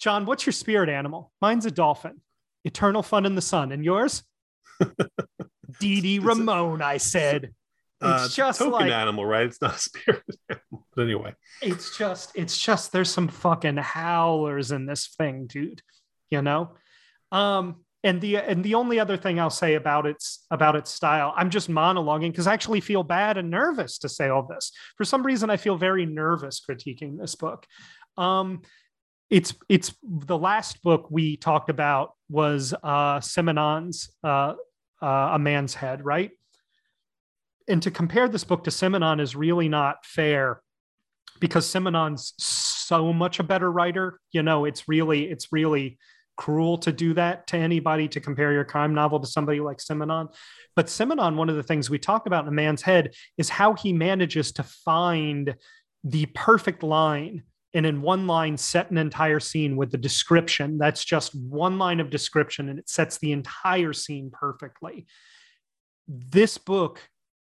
John, 0.00 0.26
what's 0.26 0.44
your 0.44 0.52
spirit 0.52 0.88
animal? 0.88 1.30
Mine's 1.40 1.66
a 1.66 1.70
dolphin. 1.70 2.20
Eternal 2.64 3.02
fun 3.02 3.26
in 3.26 3.34
the 3.34 3.42
sun. 3.42 3.72
And 3.72 3.84
yours? 3.84 4.22
Dee 5.80 6.00
Dee 6.00 6.18
Ramone, 6.18 6.82
I 6.82 6.96
said. 6.98 7.52
Uh, 8.00 8.22
It's 8.24 8.34
just 8.34 8.58
token 8.58 8.72
like 8.72 8.90
animal, 8.90 9.24
right? 9.24 9.46
It's 9.46 9.60
not 9.62 9.76
a 9.76 9.78
spirit 9.78 10.22
animal. 10.48 10.86
But 10.94 11.02
anyway, 11.02 11.34
it's 11.62 11.96
just 11.96 12.32
it's 12.34 12.58
just 12.58 12.92
there's 12.92 13.10
some 13.10 13.28
fucking 13.28 13.76
howlers 13.76 14.72
in 14.72 14.86
this 14.86 15.08
thing, 15.16 15.46
dude. 15.46 15.82
You 16.30 16.42
know? 16.42 16.72
Um 17.30 17.84
and 18.04 18.20
the 18.20 18.36
and 18.38 18.64
the 18.64 18.74
only 18.74 18.98
other 18.98 19.16
thing 19.16 19.38
I'll 19.38 19.48
say 19.50 19.74
about 19.74 20.06
its 20.06 20.44
about 20.50 20.74
its 20.74 20.90
style, 20.90 21.32
I'm 21.36 21.50
just 21.50 21.70
monologuing 21.70 22.32
because 22.32 22.48
I 22.48 22.52
actually 22.54 22.80
feel 22.80 23.04
bad 23.04 23.38
and 23.38 23.48
nervous 23.50 23.98
to 23.98 24.08
say 24.08 24.28
all 24.28 24.42
this. 24.42 24.72
For 24.96 25.04
some 25.04 25.24
reason, 25.24 25.48
I 25.50 25.56
feel 25.56 25.76
very 25.76 26.04
nervous 26.04 26.60
critiquing 26.60 27.18
this 27.18 27.36
book. 27.36 27.64
Um, 28.18 28.62
it's 29.32 29.54
it's 29.70 29.94
the 30.02 30.36
last 30.36 30.82
book 30.82 31.06
we 31.10 31.38
talked 31.38 31.70
about 31.70 32.12
was 32.28 32.74
uh 32.82 33.18
Simenon's 33.18 34.10
uh, 34.22 34.54
uh 35.00 35.30
A 35.32 35.38
Man's 35.38 35.74
Head, 35.74 36.04
right? 36.04 36.30
And 37.66 37.82
to 37.82 37.90
compare 37.90 38.28
this 38.28 38.44
book 38.44 38.64
to 38.64 38.70
Simenon 38.70 39.20
is 39.20 39.34
really 39.34 39.70
not 39.70 40.04
fair 40.04 40.60
because 41.40 41.66
Simenon's 41.66 42.34
so 42.36 43.10
much 43.10 43.40
a 43.40 43.42
better 43.42 43.72
writer. 43.72 44.20
You 44.32 44.42
know, 44.42 44.66
it's 44.66 44.86
really 44.86 45.30
it's 45.30 45.50
really 45.50 45.98
cruel 46.36 46.76
to 46.78 46.92
do 46.92 47.14
that 47.14 47.46
to 47.46 47.56
anybody 47.56 48.08
to 48.08 48.20
compare 48.20 48.52
your 48.52 48.64
crime 48.64 48.92
novel 48.92 49.18
to 49.20 49.26
somebody 49.26 49.60
like 49.60 49.78
Simenon. 49.78 50.28
But 50.76 50.86
Simenon, 50.86 51.36
one 51.36 51.48
of 51.48 51.56
the 51.56 51.62
things 51.62 51.88
we 51.88 51.98
talk 51.98 52.26
about 52.26 52.44
in 52.44 52.48
a 52.48 52.52
man's 52.52 52.82
head 52.82 53.14
is 53.38 53.48
how 53.48 53.72
he 53.72 53.94
manages 53.94 54.52
to 54.52 54.62
find 54.62 55.54
the 56.04 56.26
perfect 56.26 56.82
line 56.82 57.44
and 57.74 57.86
in 57.86 58.02
one 58.02 58.26
line 58.26 58.56
set 58.56 58.90
an 58.90 58.98
entire 58.98 59.40
scene 59.40 59.76
with 59.76 59.90
the 59.90 59.98
description. 59.98 60.78
That's 60.78 61.04
just 61.04 61.34
one 61.34 61.78
line 61.78 62.00
of 62.00 62.10
description 62.10 62.68
and 62.68 62.78
it 62.78 62.88
sets 62.88 63.18
the 63.18 63.32
entire 63.32 63.92
scene 63.92 64.30
perfectly. 64.32 65.06
This 66.06 66.58
book 66.58 67.00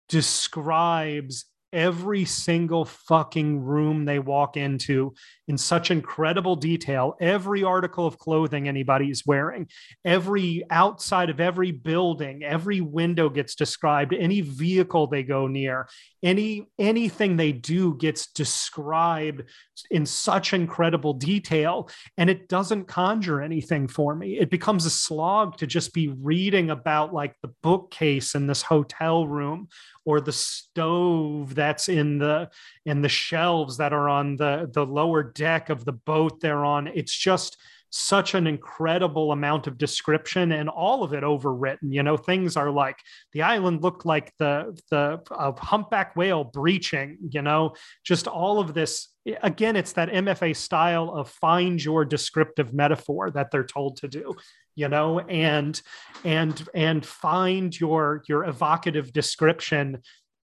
describes 0.08 1.46
every 1.72 2.24
single 2.24 2.84
fucking 2.84 3.60
room 3.60 4.04
they 4.04 4.20
walk 4.20 4.56
into 4.56 5.12
in 5.48 5.58
such 5.58 5.90
incredible 5.90 6.56
detail. 6.56 7.16
Every 7.20 7.62
article 7.62 8.06
of 8.06 8.18
clothing 8.18 8.68
anybody 8.68 9.10
is 9.10 9.26
wearing, 9.26 9.68
every 10.04 10.64
outside 10.70 11.30
of 11.30 11.40
every 11.40 11.70
building, 11.70 12.42
every 12.42 12.80
window 12.80 13.28
gets 13.28 13.54
described, 13.54 14.14
any 14.14 14.40
vehicle 14.40 15.06
they 15.06 15.22
go 15.22 15.46
near, 15.46 15.88
any 16.22 16.66
anything 16.78 17.36
they 17.36 17.52
do 17.52 17.94
gets 17.96 18.26
described 18.28 19.42
in 19.90 20.06
such 20.06 20.52
incredible 20.54 21.12
detail 21.12 21.88
and 22.16 22.30
it 22.30 22.48
doesn't 22.48 22.86
conjure 22.86 23.42
anything 23.42 23.86
for 23.86 24.14
me. 24.14 24.38
It 24.38 24.50
becomes 24.50 24.86
a 24.86 24.90
slog 24.90 25.58
to 25.58 25.66
just 25.66 25.92
be 25.92 26.08
reading 26.08 26.70
about 26.70 27.12
like 27.12 27.34
the 27.42 27.52
bookcase 27.62 28.34
in 28.34 28.46
this 28.46 28.62
hotel 28.62 29.26
room 29.26 29.68
or 30.06 30.20
the 30.20 30.32
stove 30.32 31.54
that's 31.54 31.88
in 31.88 32.18
the 32.18 32.48
in 32.86 33.02
the 33.02 33.08
shelves 33.08 33.78
that 33.78 33.92
are 33.92 34.08
on 34.08 34.36
the 34.36 34.70
the 34.72 34.84
lower 34.84 35.22
deck 35.34 35.70
of 35.70 35.84
the 35.84 35.92
boat 35.92 36.40
they're 36.40 36.64
on. 36.64 36.86
It's 36.86 37.16
just 37.16 37.56
such 37.96 38.34
an 38.34 38.48
incredible 38.48 39.30
amount 39.30 39.68
of 39.68 39.78
description 39.78 40.50
and 40.50 40.68
all 40.68 41.04
of 41.04 41.12
it 41.12 41.22
overwritten. 41.22 41.92
You 41.92 42.02
know 42.02 42.16
things 42.16 42.56
are 42.56 42.70
like 42.70 42.98
the 43.32 43.42
island 43.42 43.82
looked 43.82 44.04
like 44.04 44.32
the 44.38 44.76
the 44.90 45.20
uh, 45.30 45.52
humpback 45.52 46.16
whale 46.16 46.42
breaching 46.42 47.18
you 47.30 47.40
know? 47.40 47.74
Just 48.02 48.26
all 48.26 48.58
of 48.58 48.74
this 48.74 49.10
again 49.42 49.76
it's 49.76 49.92
that 49.92 50.10
mfa 50.10 50.56
style 50.56 51.10
of 51.10 51.30
find 51.30 51.82
your 51.82 52.04
descriptive 52.04 52.74
metaphor 52.74 53.30
that 53.30 53.52
they're 53.52 53.64
told 53.64 53.98
to 53.98 54.08
do 54.08 54.34
you 54.76 54.88
know? 54.88 55.20
And 55.20 55.80
and 56.24 56.68
and 56.74 57.04
find 57.04 57.78
your 57.78 58.24
your 58.28 58.44
evocative 58.44 59.12
description 59.12 60.02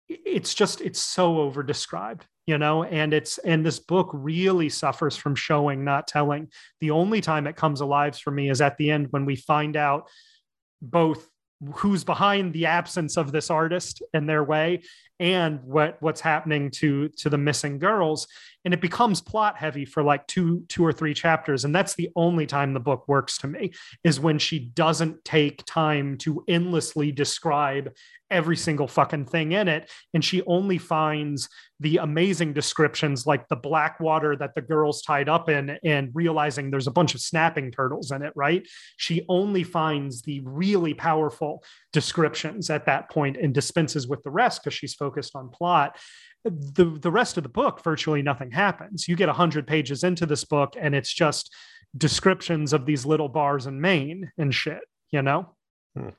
it's 0.09 0.55
just 0.55 0.81
it's 0.81 1.01
so 1.01 1.39
over 1.41 1.63
described 1.63 2.27
you 2.49 2.57
know? 2.57 2.83
And 2.83 3.13
it's 3.13 3.37
and 3.37 3.65
this 3.65 3.79
book 3.79 4.09
really 4.15 4.71
suffers 4.71 5.19
from 5.19 5.35
showing 5.35 5.85
not 5.85 6.09
telling. 6.09 6.49
The 6.81 6.93
only 6.93 7.21
time 7.21 7.47
it 7.47 7.57
comes 7.57 7.83
alive 7.83 8.17
for 8.17 8.31
me 8.31 8.49
is 8.49 8.63
at 8.63 8.79
the 8.79 8.91
end 8.91 9.09
when 9.11 9.27
we 9.27 9.37
find 9.37 9.77
out 9.77 10.09
both 10.81 11.29
who's 11.75 12.05
behind 12.05 12.55
the 12.55 12.65
absence 12.65 13.19
of 13.19 13.33
this 13.33 13.51
artist 13.51 14.03
and 14.15 14.27
their 14.27 14.43
way 14.43 14.81
and 15.21 15.63
what 15.65 15.97
what's 16.01 16.21
happening 16.21 16.71
to 16.71 17.09
to 17.11 17.29
the 17.29 17.39
missing 17.39 17.79
girls 17.79 18.29
and 18.65 18.75
it 18.75 18.81
becomes 18.81 19.21
plot 19.21 19.57
heavy 19.57 19.85
for 19.85 20.03
like 20.03 20.27
two 20.27 20.65
two 20.69 20.85
or 20.85 20.93
three 20.93 21.15
chapters 21.15 21.65
and 21.65 21.75
that's 21.75 21.95
the 21.95 22.11
only 22.17 22.47
time 22.47 22.73
the 22.73 22.81
book 22.81 23.07
works 23.09 23.39
to 23.39 23.47
me 23.47 23.73
is 24.05 24.21
when 24.21 24.39
she 24.39 24.59
doesn't 24.59 25.25
take 25.25 25.65
time 25.65 26.17
to 26.19 26.45
endlessly 26.49 27.11
describe 27.11 27.93
every 28.31 28.57
single 28.57 28.87
fucking 28.87 29.25
thing 29.25 29.53
in 29.53 29.69
it 29.69 29.91
and 30.15 30.25
she 30.25 30.43
only 30.43 30.79
finds 30.79 31.49
the 31.81 31.99
amazing 31.99 32.53
descriptions 32.53 33.27
like 33.27 33.47
the 33.49 33.57
black 33.57 34.01
water 34.01 34.37
that 34.37 34.55
the 34.55 34.61
girls 34.61 35.01
tied 35.03 35.29
up 35.29 35.49
in 35.49 35.79
and 35.85 36.11
realizing 36.13 36.71
there's 36.71 36.89
a 36.89 36.93
bunch 36.93 37.15
of 37.15 37.21
snapping 37.21 37.71
turtles 37.71 38.11
in 38.11 38.23
it 38.23 38.33
right? 38.35 38.67
She 38.97 39.25
only 39.29 39.63
finds 39.63 40.23
the 40.23 40.41
really 40.45 40.93
powerful 40.93 41.63
descriptions 41.93 42.69
at 42.69 42.87
that 42.87 43.11
point 43.11 43.37
and 43.37 43.55
dispenses 43.55 44.09
with 44.09 44.23
the 44.25 44.31
rest 44.31 44.63
because 44.63 44.75
she's 44.75 44.95
focused 44.95 45.08
on 45.35 45.49
plot 45.49 45.97
the 46.45 46.99
the 47.01 47.11
rest 47.11 47.37
of 47.37 47.43
the 47.43 47.49
book 47.49 47.83
virtually 47.83 48.23
nothing 48.23 48.51
happens. 48.51 49.09
You 49.09 49.17
get 49.17 49.29
100 49.29 49.67
pages 49.67 50.05
into 50.05 50.27
this 50.27 50.45
book 50.45 50.75
and 50.79 50.95
it's 50.95 51.13
just 51.13 51.55
descriptions 51.97 52.73
of 52.73 52.87
these 52.87 53.07
little 53.07 53.29
bars 53.29 53.67
in 53.67 53.81
maine 53.81 54.31
and 54.39 54.55
shit 54.55 54.81
you 55.11 55.23
know? 55.23 55.55
Hmm. 55.97 56.11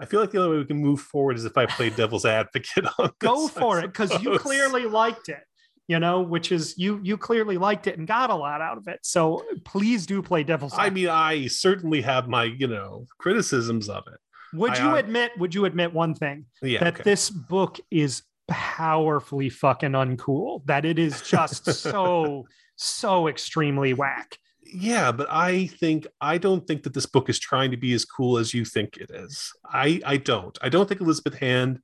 I 0.00 0.06
feel 0.06 0.20
like 0.20 0.32
the 0.32 0.38
only 0.38 0.50
way 0.50 0.58
we 0.58 0.64
can 0.64 0.78
move 0.78 1.00
forward 1.00 1.36
is 1.36 1.44
if 1.44 1.56
I 1.56 1.66
play 1.66 1.90
devil's 1.90 2.24
advocate 2.24 2.86
on 2.98 3.12
go 3.20 3.42
this, 3.46 3.50
for 3.50 3.80
I 3.80 3.84
it 3.84 3.86
because 3.88 4.22
you 4.22 4.38
clearly 4.38 4.86
liked 4.86 5.28
it 5.28 5.42
you 5.86 6.00
know 6.00 6.22
which 6.22 6.50
is 6.50 6.76
you 6.78 6.98
you 7.02 7.16
clearly 7.16 7.58
liked 7.58 7.86
it 7.86 7.98
and 7.98 8.06
got 8.06 8.30
a 8.30 8.34
lot 8.34 8.60
out 8.60 8.78
of 8.78 8.88
it. 8.88 9.00
So 9.02 9.44
please 9.64 10.06
do 10.06 10.22
play 10.22 10.42
devil's 10.42 10.72
I 10.76 10.90
mean, 10.90 11.08
I 11.08 11.46
certainly 11.46 12.00
have 12.02 12.26
my, 12.26 12.44
you 12.44 12.66
know, 12.66 13.06
criticisms 13.18 13.88
of 13.88 14.04
it. 14.06 14.18
Would 14.54 14.72
I- 14.72 14.88
you 14.88 14.96
admit 14.96 15.32
would 15.38 15.54
you 15.54 15.64
admit 15.64 15.92
one 15.92 16.14
thing 16.14 16.46
Yeah. 16.62 16.80
that 16.80 16.94
okay. 16.94 17.02
this 17.02 17.30
book 17.30 17.78
is 17.90 18.22
powerfully 18.48 19.48
fucking 19.48 19.92
uncool 19.92 20.64
that 20.66 20.84
it 20.84 20.98
is 20.98 21.22
just 21.22 21.64
so 21.74 22.46
so 22.76 23.28
extremely 23.28 23.94
whack 23.94 24.38
yeah, 24.74 25.12
but 25.12 25.28
I 25.30 25.66
think 25.66 26.06
I 26.20 26.36
don't 26.36 26.66
think 26.66 26.82
that 26.82 26.94
this 26.94 27.06
book 27.06 27.28
is 27.28 27.38
trying 27.38 27.70
to 27.70 27.76
be 27.76 27.92
as 27.92 28.04
cool 28.04 28.38
as 28.38 28.52
you 28.52 28.64
think 28.64 28.96
it 28.96 29.10
is. 29.12 29.52
I 29.64 30.00
I 30.04 30.16
don't. 30.16 30.58
I 30.62 30.68
don't 30.68 30.88
think 30.88 31.00
Elizabeth 31.00 31.38
Hand 31.38 31.80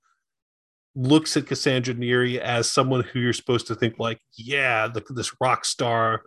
looks 0.96 1.36
at 1.36 1.46
Cassandra 1.46 1.94
Neary 1.94 2.38
as 2.38 2.68
someone 2.70 3.02
who 3.02 3.20
you're 3.20 3.32
supposed 3.32 3.68
to 3.68 3.76
think 3.76 4.00
like, 4.00 4.20
yeah, 4.36 4.88
the, 4.88 5.04
this 5.10 5.32
rock 5.40 5.64
star. 5.64 6.22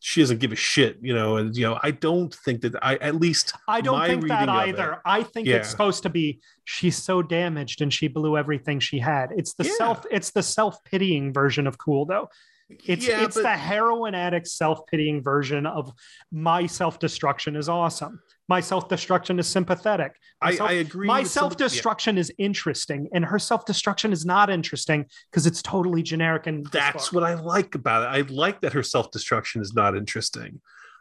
She 0.00 0.20
doesn't 0.20 0.38
give 0.38 0.52
a 0.52 0.56
shit, 0.56 0.98
you 1.02 1.14
know, 1.14 1.36
and 1.38 1.56
you 1.56 1.64
know, 1.64 1.78
I 1.82 1.90
don't 1.90 2.32
think 2.44 2.60
that 2.60 2.74
I 2.84 2.96
at 2.96 3.16
least 3.16 3.54
I 3.66 3.80
don't 3.80 4.06
think 4.06 4.28
that 4.28 4.48
either. 4.48 4.92
it- 4.94 4.98
I 5.04 5.22
think 5.22 5.48
Yeah. 5.48 5.56
it's 5.56 5.68
supposed 5.70 6.02
to 6.04 6.10
be 6.10 6.40
she's 6.64 6.96
so 6.96 7.22
damaged 7.22 7.80
and 7.82 7.92
she 7.92 8.06
blew 8.08 8.36
everything 8.36 8.78
she 8.78 8.98
had. 8.98 9.30
It's 9.36 9.54
the 9.54 9.64
Yeah. 9.64 9.72
self 9.78 10.06
it's 10.10 10.30
the 10.30 10.42
self-pitying 10.42 11.32
version 11.32 11.66
of 11.66 11.78
cool 11.78 12.06
though. 12.06 12.28
It's 12.68 13.06
yeah, 13.06 13.24
it's 13.24 13.36
but- 13.36 13.42
the 13.42 13.56
heroin 13.56 14.14
addict 14.14 14.48
self-pitying 14.48 15.22
version 15.22 15.66
of 15.66 15.92
my 16.32 16.66
self-destruction 16.66 17.56
is 17.56 17.68
awesome. 17.68 18.20
My 18.48 18.60
self-destruction 18.60 19.38
is 19.38 19.46
sympathetic. 19.48 20.16
I, 20.40 20.54
self- 20.54 20.70
I 20.70 20.74
agree. 20.74 21.06
my 21.06 21.20
with 21.20 21.30
some- 21.30 21.42
self-destruction 21.42 22.16
is 22.18 22.32
interesting 22.38 23.08
and 23.12 23.24
her 23.24 23.38
self-destruction 23.38 24.12
is 24.12 24.24
not 24.24 24.50
interesting 24.50 25.06
because 25.30 25.46
it's 25.46 25.62
totally 25.62 26.02
generic 26.02 26.46
and 26.46 26.64
yeah, 26.64 26.70
that's 26.72 27.12
what 27.12 27.24
I 27.24 27.34
like 27.34 27.74
about 27.74 28.02
it. 28.02 28.16
I 28.16 28.28
like 28.32 28.60
that 28.60 28.72
her 28.72 28.82
self 28.82 29.10
destruction 29.10 29.62
is 29.62 29.74
not 29.74 29.96
interesting. 29.96 30.60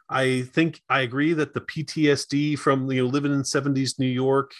I 0.09 0.43
think 0.53 0.81
I 0.89 1.01
agree 1.01 1.33
that 1.33 1.53
the 1.53 1.61
PTSD 1.61 2.57
from 2.57 2.91
you 2.91 3.03
know 3.03 3.09
living 3.09 3.33
in 3.33 3.41
70s 3.41 3.99
New 3.99 4.07
York 4.07 4.51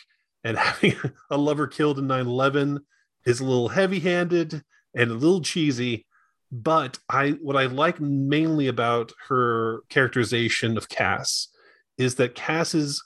and 0.43 0.57
having 0.57 0.95
a 1.29 1.37
lover 1.37 1.67
killed 1.67 1.99
in 1.99 2.07
9/11 2.07 2.79
is 3.25 3.39
a 3.39 3.45
little 3.45 3.69
heavy-handed 3.69 4.63
and 4.95 5.11
a 5.11 5.13
little 5.13 5.41
cheesy. 5.41 6.05
But 6.51 6.99
I 7.09 7.31
what 7.31 7.55
I 7.55 7.65
like 7.65 7.99
mainly 7.99 8.67
about 8.67 9.11
her 9.27 9.81
characterization 9.89 10.77
of 10.77 10.89
Cass 10.89 11.49
is 11.97 12.15
that 12.15 12.35
Cass 12.35 12.75
is 12.75 13.03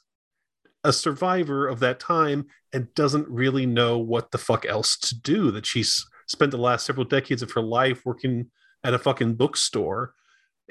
a 0.83 0.93
survivor 0.93 1.67
of 1.67 1.79
that 1.79 1.99
time 1.99 2.47
and 2.73 2.93
doesn't 2.93 3.27
really 3.27 3.65
know 3.65 3.97
what 3.97 4.31
the 4.31 4.37
fuck 4.37 4.65
else 4.65 4.97
to 4.97 5.19
do. 5.19 5.51
That 5.51 5.65
she's 5.65 6.05
spent 6.27 6.51
the 6.51 6.57
last 6.57 6.85
several 6.85 7.05
decades 7.05 7.41
of 7.41 7.51
her 7.51 7.61
life 7.61 8.05
working 8.05 8.49
at 8.83 8.93
a 8.93 8.99
fucking 8.99 9.35
bookstore. 9.35 10.13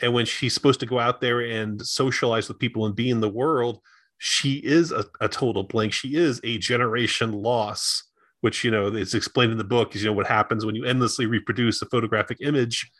And 0.00 0.14
when 0.14 0.26
she's 0.26 0.54
supposed 0.54 0.80
to 0.80 0.86
go 0.86 0.98
out 0.98 1.20
there 1.20 1.40
and 1.40 1.84
socialize 1.84 2.48
with 2.48 2.58
people 2.58 2.86
and 2.86 2.94
be 2.94 3.10
in 3.10 3.20
the 3.20 3.28
world, 3.28 3.80
she 4.18 4.54
is 4.54 4.92
a, 4.92 5.04
a 5.20 5.28
total 5.28 5.64
blank. 5.64 5.92
She 5.92 6.16
is 6.16 6.40
a 6.44 6.58
generation 6.58 7.32
loss, 7.32 8.04
which, 8.40 8.64
you 8.64 8.70
know, 8.70 8.86
is 8.88 9.14
explained 9.14 9.52
in 9.52 9.58
the 9.58 9.64
book 9.64 9.94
is, 9.94 10.02
you 10.02 10.10
know, 10.10 10.16
what 10.16 10.26
happens 10.26 10.64
when 10.64 10.76
you 10.76 10.84
endlessly 10.84 11.26
reproduce 11.26 11.82
a 11.82 11.86
photographic 11.86 12.38
image. 12.40 12.90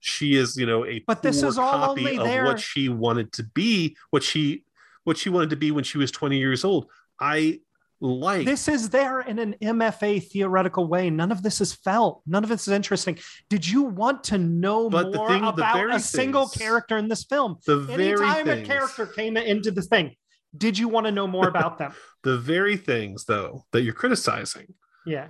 She 0.00 0.34
is, 0.36 0.56
you 0.56 0.66
know, 0.66 0.84
a 0.86 1.02
but 1.06 1.22
this 1.22 1.42
is 1.42 1.58
all 1.58 1.72
copy 1.72 2.18
only 2.18 2.38
of 2.40 2.44
what 2.46 2.60
she 2.60 2.88
wanted 2.88 3.32
to 3.32 3.42
be, 3.42 3.96
what 4.10 4.22
she 4.22 4.64
what 5.04 5.16
she 5.16 5.28
wanted 5.30 5.50
to 5.50 5.56
be 5.56 5.70
when 5.70 5.84
she 5.84 5.98
was 5.98 6.10
20 6.10 6.38
years 6.38 6.64
old. 6.64 6.86
I 7.20 7.60
like 8.00 8.46
This 8.46 8.68
is 8.68 8.90
there 8.90 9.20
in 9.20 9.38
an 9.40 9.54
MFA 9.60 10.22
theoretical 10.22 10.86
way. 10.86 11.10
None 11.10 11.32
of 11.32 11.42
this 11.42 11.60
is 11.60 11.72
felt. 11.72 12.22
None 12.26 12.44
of 12.44 12.48
this 12.50 12.68
is 12.68 12.72
interesting. 12.74 13.18
Did 13.48 13.66
you 13.66 13.82
want 13.82 14.22
to 14.24 14.38
know 14.38 14.88
But 14.88 15.10
the 15.10 15.18
more 15.18 15.28
thing- 15.28 15.42
the 15.42 15.48
about 15.48 15.74
very 15.74 15.94
a 15.94 15.98
single 16.00 16.48
character 16.48 16.96
in 16.96 17.08
this 17.08 17.24
film? 17.24 17.56
the 17.66 17.78
very 17.78 18.10
Anytime 18.28 18.48
a 18.50 18.62
character 18.62 19.06
came 19.06 19.36
into 19.36 19.70
the 19.72 19.82
thing, 19.82 20.14
did 20.56 20.78
you 20.78 20.88
want 20.88 21.06
to 21.06 21.12
know 21.12 21.26
more 21.26 21.48
about 21.48 21.78
them? 21.78 21.92
the 22.22 22.38
very 22.38 22.76
things 22.76 23.24
though 23.24 23.64
that 23.72 23.82
you're 23.82 23.94
criticizing 23.94 24.74
Yeah. 25.06 25.28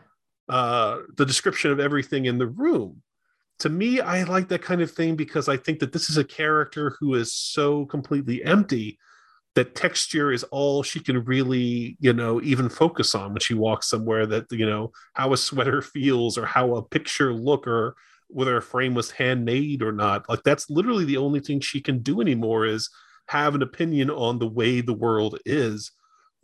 uh 0.48 0.98
the 1.16 1.24
description 1.26 1.70
of 1.70 1.80
everything 1.80 2.26
in 2.26 2.36
the 2.38 2.46
room 2.46 3.02
to 3.58 3.68
me 3.68 4.00
i 4.00 4.22
like 4.24 4.48
that 4.48 4.62
kind 4.62 4.80
of 4.80 4.90
thing 4.90 5.16
because 5.16 5.48
i 5.48 5.56
think 5.56 5.78
that 5.78 5.92
this 5.92 6.08
is 6.08 6.16
a 6.16 6.24
character 6.24 6.96
who 7.00 7.14
is 7.14 7.32
so 7.32 7.86
completely 7.86 8.42
empty 8.44 8.98
that 9.54 9.74
texture 9.74 10.30
is 10.30 10.44
all 10.44 10.84
she 10.84 11.00
can 11.00 11.24
really 11.24 11.96
you 11.98 12.12
know 12.12 12.40
even 12.42 12.68
focus 12.68 13.14
on 13.14 13.32
when 13.32 13.40
she 13.40 13.54
walks 13.54 13.88
somewhere 13.88 14.24
that 14.24 14.44
you 14.52 14.64
know 14.64 14.92
how 15.14 15.32
a 15.32 15.36
sweater 15.36 15.82
feels 15.94 16.38
or 16.38 16.46
how 16.46 16.76
a 16.76 16.82
picture 16.82 17.32
look 17.32 17.66
or 17.66 17.96
whether 18.28 18.56
a 18.56 18.62
frame 18.62 18.94
was 18.94 19.10
handmade 19.10 19.82
or 19.82 19.92
not. 19.92 20.28
Like 20.28 20.42
that's 20.44 20.70
literally 20.70 21.04
the 21.04 21.16
only 21.16 21.40
thing 21.40 21.60
she 21.60 21.80
can 21.80 22.00
do 22.00 22.20
anymore 22.20 22.66
is 22.66 22.90
have 23.26 23.54
an 23.54 23.62
opinion 23.62 24.10
on 24.10 24.38
the 24.38 24.46
way 24.46 24.80
the 24.80 24.94
world 24.94 25.38
is. 25.44 25.90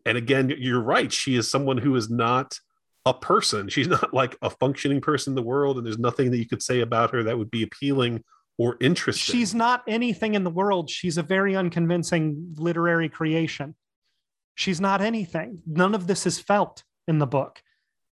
And 0.05 0.19
again 0.19 0.53
you're 0.59 0.81
right. 0.81 1.13
She 1.13 1.37
is 1.37 1.51
someone 1.51 1.79
who 1.79 1.95
is 1.95 2.11
not 2.11 2.59
a 3.07 3.15
person. 3.15 3.69
She's 3.69 3.89
not 3.89 4.15
like 4.15 4.37
a 4.43 4.51
functioning 4.51 5.01
person 5.01 5.33
in 5.33 5.35
the 5.35 5.43
world, 5.43 5.77
and 5.77 5.87
there's 5.87 5.99
nothing 5.99 6.31
that 6.31 6.39
you 6.39 6.47
could 6.47 6.63
say 6.63 6.81
about 6.81 7.11
her 7.11 7.23
that 7.25 7.37
would 7.37 7.51
be 7.51 7.63
appealing 7.63 8.23
or 8.57 8.77
interesting. 8.81 9.33
She's 9.33 9.55
not 9.55 9.83
anything 9.89 10.35
in 10.35 10.45
the 10.45 10.51
world. 10.51 10.89
She's 10.89 11.19
a 11.19 11.23
very 11.23 11.57
unconvincing 11.57 12.55
literary 12.57 13.09
creation. 13.09 13.75
She's 14.55 14.81
not 14.81 15.01
anything. 15.01 15.61
None 15.67 15.95
of 15.95 16.07
this 16.07 16.27
is 16.27 16.39
felt 16.39 16.85
in 17.09 17.19
the 17.19 17.27
book. 17.27 17.61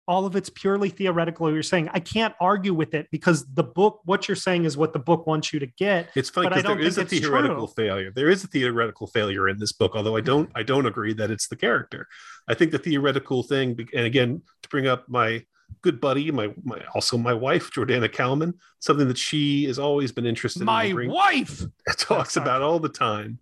All 0.08 0.26
of 0.26 0.34
it's 0.34 0.50
purely 0.50 0.90
theoretical. 0.90 1.52
You're 1.52 1.62
saying 1.62 1.88
I 1.92 2.00
can't 2.00 2.34
argue 2.40 2.74
with 2.74 2.92
it 2.94 3.06
because 3.10 3.46
the 3.54 3.62
book, 3.62 4.00
what 4.04 4.26
you're 4.28 4.36
saying 4.36 4.64
is 4.64 4.76
what 4.76 4.92
the 4.92 4.98
book 4.98 5.26
wants 5.26 5.52
you 5.52 5.60
to 5.60 5.66
get. 5.66 6.10
it's 6.16 6.28
funny 6.28 6.48
because 6.48 6.64
there 6.64 7.04
a 7.04 7.04
theoretical 7.04 7.68
true. 7.68 7.84
failure. 7.84 8.10
There 8.14 8.28
is 8.28 8.42
a 8.42 8.48
theoretical 8.48 9.06
failure 9.06 9.48
in 9.48 9.58
this 9.58 9.72
book, 9.72 9.92
although 9.94 10.16
I 10.16 10.20
don't 10.20 10.50
I 10.54 10.62
don't 10.62 10.86
agree 10.86 11.12
that 11.14 11.30
it's 11.30 11.46
the 11.48 11.56
character. 11.56 12.08
I 12.48 12.54
think 12.54 12.72
the 12.72 12.78
theoretical 12.78 13.42
thing, 13.42 13.78
and 13.94 14.06
again 14.06 14.42
to 14.62 14.68
bring 14.68 14.86
up 14.88 15.08
my 15.08 15.44
good 15.80 16.00
buddy, 16.00 16.30
my 16.30 16.52
my 16.64 16.80
also 16.94 17.16
my 17.16 17.32
wife 17.32 17.70
Jordana 17.70 18.12
Kalman, 18.12 18.54
something 18.80 19.08
that 19.08 19.18
she 19.18 19.64
has 19.64 19.78
always 19.78 20.10
been 20.12 20.26
interested 20.26 20.64
My 20.64 20.84
in. 20.84 20.94
bring- 20.94 21.10
wife. 21.10 21.62
talks 21.96 22.36
about 22.36 22.62
all 22.62 22.78
the 22.78 22.88
time 22.88 23.38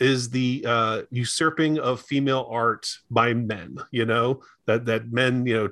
is 0.00 0.30
the 0.30 0.64
uh, 0.66 1.02
usurping 1.10 1.78
of 1.78 2.00
female 2.00 2.46
art 2.50 2.88
by 3.10 3.32
men. 3.32 3.78
You 3.90 4.04
know 4.04 4.42
that 4.66 4.86
that 4.86 5.10
men, 5.10 5.46
you 5.46 5.54
know, 5.54 5.68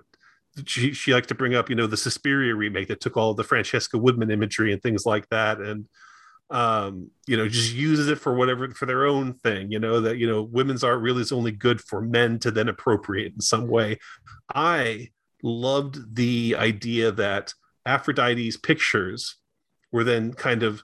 she 0.67 0.93
she 0.93 1.15
likes 1.15 1.27
to 1.29 1.35
bring 1.35 1.55
up, 1.55 1.71
you 1.71 1.77
know, 1.77 1.87
the 1.87 1.97
Suspiria 1.97 2.55
remake 2.55 2.89
that 2.89 3.01
took 3.01 3.17
all 3.17 3.35
the 3.35 3.45
Francesca 3.45 3.99
Woodman 3.99 4.31
imagery 4.31 4.73
and 4.73 4.83
things 4.83 5.07
like 5.07 5.29
that, 5.31 5.59
and 5.61 5.89
um, 6.51 7.11
you 7.27 7.37
know, 7.37 7.49
just 7.49 7.73
uses 7.73 8.09
it 8.09 8.19
for 8.19 8.35
whatever 8.35 8.69
for 8.71 8.87
their 8.87 9.07
own 9.07 9.35
thing. 9.35 9.71
You 9.71 9.79
know 9.79 10.01
that 10.01 10.19
you 10.19 10.27
know 10.27 10.43
women's 10.43 10.85
art 10.85 11.01
really 11.01 11.23
is 11.23 11.33
only 11.33 11.53
good 11.53 11.81
for 11.81 12.01
men 12.01 12.39
to 12.41 12.51
then 12.51 12.69
appropriate 12.69 13.33
in 13.33 13.41
some 13.41 13.69
way. 13.69 13.99
I 14.55 15.09
loved 15.43 16.15
the 16.15 16.55
idea 16.59 17.11
that 17.13 17.55
Aphrodite's 17.87 18.57
pictures 18.57 19.37
were 19.91 20.05
then 20.05 20.33
kind 20.35 20.63
of 20.63 20.83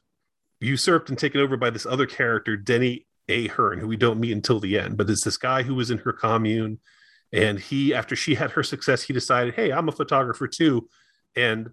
usurped 0.60 1.08
and 1.08 1.18
taken 1.18 1.40
over 1.40 1.56
by 1.56 1.70
this 1.70 1.86
other 1.86 2.06
character, 2.06 2.56
Denny 2.56 3.06
Ahern, 3.28 3.78
who 3.78 3.86
we 3.86 3.96
don't 3.96 4.20
meet 4.20 4.32
until 4.32 4.60
the 4.60 4.78
end. 4.78 4.96
But 4.96 5.08
it's 5.10 5.24
this 5.24 5.36
guy 5.36 5.62
who 5.62 5.74
was 5.74 5.90
in 5.90 5.98
her 5.98 6.12
commune. 6.12 6.80
And 7.32 7.58
he, 7.58 7.94
after 7.94 8.16
she 8.16 8.34
had 8.34 8.52
her 8.52 8.62
success, 8.62 9.02
he 9.02 9.12
decided, 9.12 9.54
hey, 9.54 9.70
I'm 9.70 9.88
a 9.88 9.92
photographer 9.92 10.48
too. 10.48 10.88
And, 11.36 11.70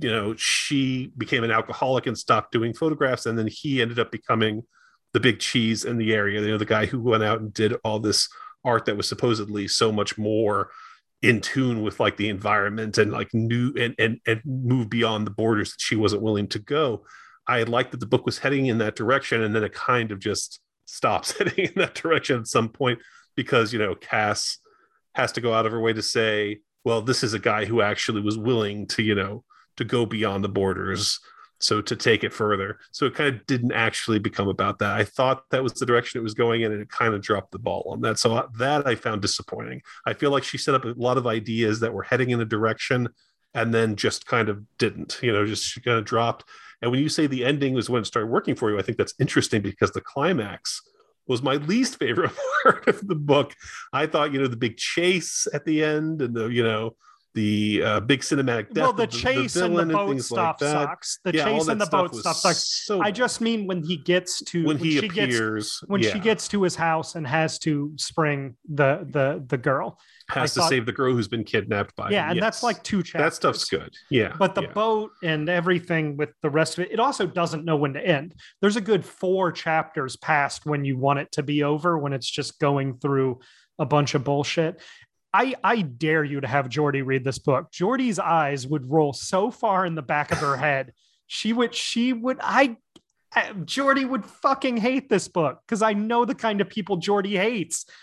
you 0.00 0.10
know, 0.10 0.34
she 0.36 1.12
became 1.16 1.44
an 1.44 1.50
alcoholic 1.50 2.06
and 2.06 2.18
stopped 2.18 2.52
doing 2.52 2.74
photographs. 2.74 3.26
And 3.26 3.38
then 3.38 3.46
he 3.46 3.80
ended 3.80 3.98
up 3.98 4.10
becoming 4.10 4.64
the 5.12 5.20
big 5.20 5.38
cheese 5.38 5.84
in 5.84 5.98
the 5.98 6.12
area, 6.12 6.40
you 6.40 6.48
know, 6.48 6.58
the 6.58 6.64
guy 6.64 6.86
who 6.86 7.00
went 7.00 7.22
out 7.22 7.40
and 7.40 7.52
did 7.52 7.74
all 7.84 7.98
this 7.98 8.28
art 8.64 8.84
that 8.86 8.96
was 8.96 9.08
supposedly 9.08 9.68
so 9.68 9.90
much 9.92 10.18
more 10.18 10.70
in 11.22 11.40
tune 11.40 11.82
with 11.82 11.98
like 11.98 12.16
the 12.16 12.28
environment 12.28 12.98
and 12.98 13.10
like 13.10 13.32
new 13.34 13.72
and 13.78 13.94
and 13.98 14.20
and 14.26 14.40
move 14.44 14.88
beyond 14.88 15.26
the 15.26 15.32
borders 15.32 15.70
that 15.70 15.80
she 15.80 15.96
wasn't 15.96 16.22
willing 16.22 16.46
to 16.48 16.58
go. 16.58 17.04
I 17.46 17.62
liked 17.62 17.92
that 17.92 18.00
the 18.00 18.06
book 18.06 18.26
was 18.26 18.38
heading 18.38 18.66
in 18.66 18.78
that 18.78 18.94
direction, 18.94 19.42
and 19.42 19.54
then 19.54 19.64
it 19.64 19.72
kind 19.72 20.12
of 20.12 20.20
just 20.20 20.60
stops 20.84 21.32
heading 21.38 21.66
in 21.66 21.72
that 21.76 21.94
direction 21.94 22.38
at 22.38 22.46
some 22.46 22.68
point 22.68 23.00
because 23.34 23.72
you 23.72 23.78
know 23.78 23.94
Cass 23.94 24.58
has 25.18 25.32
to 25.32 25.40
go 25.40 25.52
out 25.52 25.66
of 25.66 25.72
her 25.72 25.80
way 25.80 25.92
to 25.92 26.02
say, 26.02 26.60
well, 26.84 27.02
this 27.02 27.22
is 27.22 27.34
a 27.34 27.38
guy 27.38 27.64
who 27.64 27.82
actually 27.82 28.22
was 28.22 28.38
willing 28.38 28.86
to 28.88 29.02
you 29.02 29.14
know 29.14 29.44
to 29.76 29.84
go 29.84 30.06
beyond 30.06 30.42
the 30.42 30.48
borders. 30.48 31.20
So 31.60 31.80
to 31.82 31.96
take 31.96 32.22
it 32.22 32.32
further, 32.32 32.78
so 32.92 33.06
it 33.06 33.16
kind 33.16 33.34
of 33.34 33.44
didn't 33.46 33.72
actually 33.72 34.20
become 34.20 34.46
about 34.46 34.78
that. 34.78 34.94
I 34.94 35.02
thought 35.02 35.42
that 35.50 35.60
was 35.60 35.72
the 35.72 35.86
direction 35.86 36.20
it 36.20 36.22
was 36.22 36.34
going 36.34 36.60
in, 36.60 36.70
and 36.70 36.80
it 36.80 36.88
kind 36.88 37.14
of 37.14 37.20
dropped 37.20 37.50
the 37.50 37.58
ball 37.58 37.84
on 37.88 38.00
that. 38.02 38.20
So 38.20 38.48
that 38.58 38.86
I 38.86 38.94
found 38.94 39.22
disappointing. 39.22 39.82
I 40.06 40.12
feel 40.12 40.30
like 40.30 40.44
she 40.44 40.56
set 40.56 40.76
up 40.76 40.84
a 40.84 40.94
lot 40.96 41.18
of 41.18 41.26
ideas 41.26 41.80
that 41.80 41.92
were 41.92 42.04
heading 42.04 42.30
in 42.30 42.40
a 42.40 42.44
direction, 42.44 43.08
and 43.54 43.74
then 43.74 43.96
just 43.96 44.24
kind 44.24 44.48
of 44.48 44.62
didn't. 44.78 45.18
You 45.20 45.32
know, 45.32 45.44
just 45.44 45.82
kind 45.84 45.98
of 45.98 46.04
dropped. 46.04 46.44
And 46.80 46.92
when 46.92 47.00
you 47.00 47.08
say 47.08 47.26
the 47.26 47.44
ending 47.44 47.74
was 47.74 47.90
when 47.90 48.02
it 48.02 48.06
started 48.06 48.30
working 48.30 48.54
for 48.54 48.70
you, 48.70 48.78
I 48.78 48.82
think 48.82 48.96
that's 48.96 49.14
interesting 49.18 49.60
because 49.60 49.90
the 49.90 50.00
climax 50.00 50.80
was 51.28 51.42
my 51.42 51.56
least 51.56 51.98
favorite 51.98 52.32
part 52.62 52.88
of 52.88 53.06
the 53.06 53.14
book. 53.14 53.54
I 53.92 54.06
thought, 54.06 54.32
you 54.32 54.40
know, 54.40 54.48
the 54.48 54.56
big 54.56 54.76
chase 54.76 55.46
at 55.52 55.64
the 55.64 55.84
end 55.84 56.22
and 56.22 56.34
the, 56.34 56.46
you 56.46 56.64
know, 56.64 56.96
the 57.38 57.82
uh, 57.84 58.00
big 58.00 58.20
cinematic 58.20 58.72
death. 58.72 58.82
well, 58.82 58.92
the 58.92 59.06
chase 59.06 59.54
and 59.56 59.76
the 59.76 59.86
boat 59.86 60.20
stop 60.20 60.60
like 60.60 60.70
sucks. 60.70 61.18
The 61.24 61.34
Yeah, 61.34 61.44
chase 61.44 61.68
and 61.68 61.80
the 61.80 61.86
stuff 61.86 62.10
boat 62.10 62.16
stuff 62.16 62.36
sucks. 62.36 62.84
So 62.84 63.00
I 63.00 63.10
just 63.12 63.40
mean 63.40 63.66
when 63.68 63.82
he 63.84 63.96
gets 63.96 64.42
to 64.50 64.64
when 64.66 64.76
he 64.78 64.98
she 64.98 65.08
gets 65.08 65.34
appears, 65.36 65.80
when 65.86 66.02
yeah, 66.02 66.12
she 66.12 66.18
gets 66.18 66.48
to 66.48 66.62
his 66.62 66.74
house 66.74 67.14
and 67.14 67.24
has 67.26 67.58
to 67.60 67.92
spring 67.96 68.56
the 68.68 69.06
the 69.10 69.44
the 69.46 69.56
girl. 69.58 69.98
has 70.30 70.50
I 70.50 70.54
to 70.54 70.60
thought- 70.60 70.68
save 70.70 70.86
the 70.86 70.92
girl 70.92 71.12
who's 71.14 71.28
been 71.28 71.44
kidnapped 71.44 71.94
by 71.96 72.10
yeah, 72.10 72.24
him. 72.26 72.30
and 72.32 72.42
that's 72.42 72.62
like 72.62 72.82
two 72.82 73.02
chapters. 73.02 73.22
that 73.30 73.34
stuff's 73.34 73.64
good. 73.66 73.94
Yeah, 74.10 74.34
But 74.38 74.54
the 74.54 74.62
yeah. 74.62 74.72
boat 74.72 75.12
and 75.22 75.48
everything 75.48 76.16
with 76.16 76.30
the 76.42 76.50
rest 76.50 76.76
of 76.76 76.84
it, 76.84 76.92
it 76.92 77.00
also 77.00 77.26
doesn't 77.26 77.64
know 77.64 77.76
when 77.76 77.94
to 77.94 78.04
end. 78.04 78.34
There's 78.60 78.76
a 78.76 78.80
good 78.82 79.04
four 79.04 79.52
chapters 79.52 80.16
past 80.16 80.66
when 80.66 80.84
you 80.84 80.98
want 80.98 81.20
it 81.20 81.30
to 81.32 81.42
be 81.42 81.62
over, 81.62 81.96
when 81.98 82.12
it's 82.12 82.28
just 82.30 82.58
going 82.58 82.98
through 82.98 83.38
a 83.78 83.86
bunch 83.86 84.14
of 84.16 84.24
bullshit. 84.24 84.80
I, 85.32 85.54
I 85.62 85.82
dare 85.82 86.24
you 86.24 86.40
to 86.40 86.46
have 86.48 86.68
Jordy 86.68 87.02
read 87.02 87.24
this 87.24 87.38
book. 87.38 87.70
Jordy's 87.70 88.18
eyes 88.18 88.66
would 88.66 88.90
roll 88.90 89.12
so 89.12 89.50
far 89.50 89.84
in 89.84 89.94
the 89.94 90.02
back 90.02 90.32
of 90.32 90.38
her 90.38 90.56
head. 90.66 90.92
She 91.26 91.52
would, 91.52 91.74
she 91.74 92.12
would, 92.12 92.38
I, 92.40 92.76
I- 93.34 93.52
Jordy 93.64 94.04
would 94.04 94.24
fucking 94.24 94.78
hate 94.78 95.08
this 95.08 95.28
book 95.28 95.60
because 95.66 95.82
I 95.82 95.92
know 95.92 96.24
the 96.24 96.34
kind 96.34 96.60
of 96.60 96.68
people 96.68 96.96
Jordy 96.96 97.36
hates. 97.36 97.84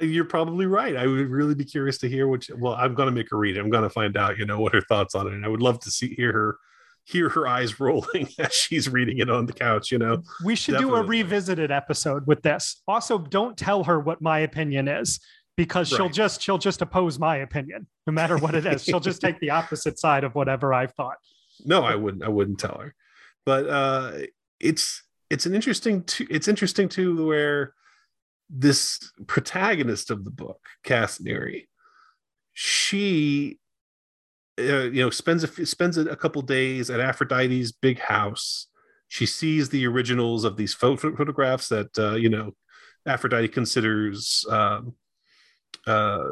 You're 0.00 0.24
probably 0.24 0.66
right. 0.66 0.96
I 0.96 1.06
would 1.06 1.28
really 1.28 1.54
be 1.54 1.64
curious 1.64 1.98
to 1.98 2.08
hear 2.08 2.26
what. 2.26 2.46
Well, 2.58 2.74
I'm 2.74 2.94
going 2.94 3.06
to 3.06 3.14
make 3.14 3.30
her 3.30 3.38
read 3.38 3.56
it. 3.56 3.60
I'm 3.60 3.70
going 3.70 3.84
to 3.84 3.90
find 3.90 4.16
out, 4.16 4.36
you 4.36 4.44
know, 4.44 4.58
what 4.60 4.74
her 4.74 4.80
thoughts 4.80 5.14
on 5.14 5.28
it. 5.28 5.32
And 5.32 5.44
I 5.44 5.48
would 5.48 5.62
love 5.62 5.78
to 5.80 5.90
see 5.90 6.08
hear 6.14 6.32
her 6.32 6.56
hear 7.04 7.28
her 7.28 7.46
eyes 7.46 7.78
rolling 7.80 8.28
as 8.38 8.52
she's 8.52 8.88
reading 8.88 9.18
it 9.18 9.30
on 9.30 9.46
the 9.46 9.52
couch. 9.52 9.92
You 9.92 9.98
know, 9.98 10.22
We 10.44 10.56
should 10.56 10.78
do 10.78 10.94
a 10.96 11.02
revisited 11.02 11.70
episode 11.70 12.26
with 12.26 12.42
this. 12.42 12.82
Also, 12.88 13.18
don't 13.18 13.56
tell 13.56 13.84
her 13.84 14.00
what 14.00 14.20
my 14.20 14.40
opinion 14.40 14.88
is 14.88 15.20
because 15.56 15.88
she'll 15.88 16.08
just 16.08 16.42
she'll 16.42 16.58
just 16.58 16.82
oppose 16.82 17.18
my 17.18 17.36
opinion 17.38 17.86
no 18.06 18.12
matter 18.12 18.36
what 18.38 18.54
it 18.54 18.66
is. 18.66 18.84
she'll 18.84 19.00
just 19.00 19.20
take 19.20 19.38
the 19.40 19.50
opposite 19.50 19.98
side 19.98 20.24
of 20.24 20.34
whatever 20.34 20.72
I've 20.72 20.92
thought. 20.94 21.16
no, 21.64 21.82
I 21.82 21.94
wouldn't. 21.94 22.24
I 22.24 22.28
wouldn't 22.28 22.58
tell 22.58 22.78
her. 22.78 22.94
But 23.44 23.68
uh, 23.68 24.12
it's 24.60 25.02
it's 25.30 25.46
an 25.46 25.54
interesting. 25.54 26.04
To, 26.04 26.26
it's 26.30 26.48
interesting 26.48 26.88
too 26.88 27.26
where 27.26 27.74
this 28.48 28.98
protagonist 29.26 30.10
of 30.10 30.24
the 30.24 30.30
book, 30.30 30.60
Cass 30.84 31.18
Neary, 31.18 31.66
she 32.52 33.58
uh, 34.58 34.84
you 34.84 35.02
know 35.02 35.10
spends 35.10 35.44
a 35.44 35.66
spends 35.66 35.98
a, 35.98 36.02
a 36.06 36.16
couple 36.16 36.42
days 36.42 36.90
at 36.90 37.00
Aphrodite's 37.00 37.72
big 37.72 37.98
house. 37.98 38.68
she 39.08 39.26
sees 39.26 39.68
the 39.68 39.86
originals 39.86 40.44
of 40.44 40.56
these 40.56 40.74
photo- 40.74 41.16
photographs 41.16 41.68
that 41.68 41.98
uh, 41.98 42.14
you 42.14 42.28
know 42.28 42.52
Aphrodite 43.06 43.48
considers 43.48 44.44
um, 44.50 44.94
uh, 45.86 46.30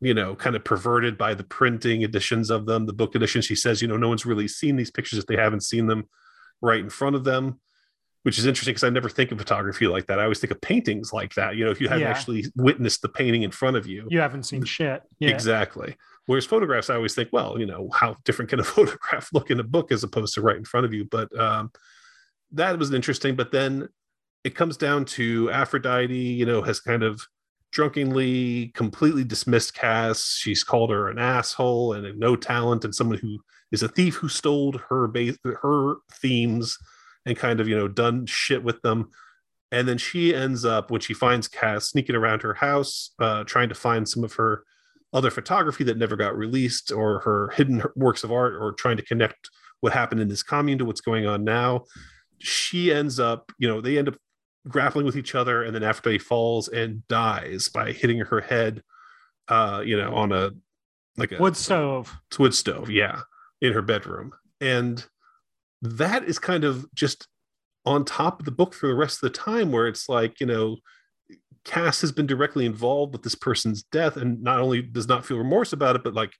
you 0.00 0.14
know 0.14 0.34
kind 0.34 0.56
of 0.56 0.64
perverted 0.64 1.18
by 1.18 1.34
the 1.34 1.44
printing 1.44 2.02
editions 2.02 2.50
of 2.50 2.66
them, 2.66 2.86
the 2.86 2.92
book 2.92 3.14
edition. 3.14 3.42
She 3.42 3.56
says, 3.56 3.82
you 3.82 3.88
know, 3.88 3.96
no 3.96 4.08
one's 4.08 4.26
really 4.26 4.48
seen 4.48 4.76
these 4.76 4.90
pictures 4.90 5.18
if 5.18 5.26
they 5.26 5.36
haven't 5.36 5.62
seen 5.62 5.86
them 5.86 6.08
right 6.62 6.80
in 6.80 6.90
front 6.90 7.16
of 7.16 7.24
them 7.24 7.60
which 8.22 8.38
is 8.38 8.44
interesting 8.44 8.72
because 8.72 8.84
I 8.84 8.90
never 8.90 9.08
think 9.08 9.32
of 9.32 9.38
photography 9.38 9.86
like 9.86 10.06
that. 10.06 10.18
I 10.18 10.24
always 10.24 10.40
think 10.40 10.50
of 10.50 10.60
paintings 10.60 11.12
like 11.12 11.34
that. 11.34 11.56
You 11.56 11.64
know, 11.64 11.70
if 11.70 11.80
you 11.80 11.88
haven't 11.88 12.02
yeah. 12.02 12.10
actually 12.10 12.44
witnessed 12.54 13.00
the 13.02 13.08
painting 13.08 13.42
in 13.42 13.50
front 13.50 13.76
of 13.76 13.86
you, 13.86 14.06
you 14.10 14.20
haven't 14.20 14.42
seen 14.42 14.64
shit. 14.64 15.02
Yeah. 15.18 15.30
Exactly. 15.30 15.96
Whereas 16.26 16.44
photographs, 16.44 16.90
I 16.90 16.96
always 16.96 17.14
think, 17.14 17.30
well, 17.32 17.58
you 17.58 17.66
know, 17.66 17.88
how 17.94 18.16
different 18.24 18.50
can 18.50 18.60
a 18.60 18.64
photograph 18.64 19.30
look 19.32 19.50
in 19.50 19.58
a 19.58 19.64
book 19.64 19.90
as 19.90 20.04
opposed 20.04 20.34
to 20.34 20.42
right 20.42 20.56
in 20.56 20.64
front 20.64 20.84
of 20.84 20.92
you? 20.92 21.06
But 21.06 21.36
um, 21.38 21.70
that 22.52 22.78
was 22.78 22.92
interesting. 22.92 23.36
But 23.36 23.52
then 23.52 23.88
it 24.44 24.54
comes 24.54 24.76
down 24.76 25.06
to 25.06 25.50
Aphrodite, 25.50 26.14
you 26.14 26.44
know, 26.44 26.60
has 26.60 26.78
kind 26.78 27.02
of 27.02 27.22
drunkenly 27.72 28.68
completely 28.74 29.24
dismissed 29.24 29.74
Cass. 29.74 30.36
She's 30.36 30.64
called 30.64 30.90
her 30.90 31.08
an 31.08 31.18
asshole 31.18 31.92
and 31.92 32.18
no 32.18 32.36
talent 32.36 32.84
and 32.84 32.94
someone 32.94 33.18
who 33.18 33.38
is 33.72 33.82
a 33.82 33.88
thief 33.88 34.16
who 34.16 34.28
stole 34.28 34.74
her 34.88 35.06
base, 35.06 35.38
her 35.44 35.96
themes 36.20 36.76
and 37.26 37.36
kind 37.36 37.60
of 37.60 37.68
you 37.68 37.76
know 37.76 37.88
done 37.88 38.26
shit 38.26 38.62
with 38.62 38.80
them 38.82 39.10
and 39.72 39.86
then 39.86 39.98
she 39.98 40.34
ends 40.34 40.64
up 40.64 40.90
when 40.90 41.00
she 41.00 41.14
finds 41.14 41.48
cass 41.48 41.90
sneaking 41.90 42.16
around 42.16 42.42
her 42.42 42.54
house 42.54 43.12
uh, 43.20 43.44
trying 43.44 43.68
to 43.68 43.74
find 43.74 44.08
some 44.08 44.24
of 44.24 44.34
her 44.34 44.64
other 45.12 45.30
photography 45.30 45.84
that 45.84 45.98
never 45.98 46.16
got 46.16 46.36
released 46.36 46.92
or 46.92 47.20
her 47.20 47.50
hidden 47.54 47.82
works 47.96 48.24
of 48.24 48.32
art 48.32 48.54
or 48.54 48.72
trying 48.72 48.96
to 48.96 49.02
connect 49.02 49.50
what 49.80 49.92
happened 49.92 50.20
in 50.20 50.28
this 50.28 50.42
commune 50.42 50.78
to 50.78 50.84
what's 50.84 51.00
going 51.00 51.26
on 51.26 51.44
now 51.44 51.84
she 52.38 52.92
ends 52.92 53.20
up 53.20 53.52
you 53.58 53.68
know 53.68 53.80
they 53.80 53.98
end 53.98 54.08
up 54.08 54.16
grappling 54.68 55.06
with 55.06 55.16
each 55.16 55.34
other 55.34 55.62
and 55.62 55.74
then 55.74 55.82
after 55.82 56.10
aphrodite 56.10 56.24
falls 56.24 56.68
and 56.68 57.06
dies 57.08 57.68
by 57.68 57.92
hitting 57.92 58.18
her 58.18 58.40
head 58.40 58.82
uh 59.48 59.82
you 59.84 59.96
know 59.96 60.14
on 60.14 60.32
a 60.32 60.50
like 61.16 61.32
a 61.32 61.38
wood 61.38 61.56
stove. 61.56 62.16
Wood 62.38 62.54
stove 62.54 62.90
yeah 62.90 63.20
in 63.60 63.72
her 63.72 63.82
bedroom. 63.82 64.32
And 64.60 65.04
that 65.82 66.24
is 66.24 66.38
kind 66.38 66.64
of 66.64 66.92
just 66.94 67.28
on 67.86 68.04
top 68.04 68.40
of 68.40 68.44
the 68.44 68.50
book 68.50 68.74
for 68.74 68.88
the 68.88 68.94
rest 68.94 69.22
of 69.22 69.32
the 69.32 69.38
time 69.38 69.72
where 69.72 69.86
it's 69.86 70.08
like 70.08 70.40
you 70.40 70.46
know 70.46 70.76
cass 71.64 72.00
has 72.00 72.12
been 72.12 72.26
directly 72.26 72.66
involved 72.66 73.12
with 73.12 73.22
this 73.22 73.34
person's 73.34 73.82
death 73.84 74.16
and 74.16 74.42
not 74.42 74.60
only 74.60 74.82
does 74.82 75.08
not 75.08 75.24
feel 75.24 75.38
remorse 75.38 75.72
about 75.72 75.96
it 75.96 76.04
but 76.04 76.14
like 76.14 76.32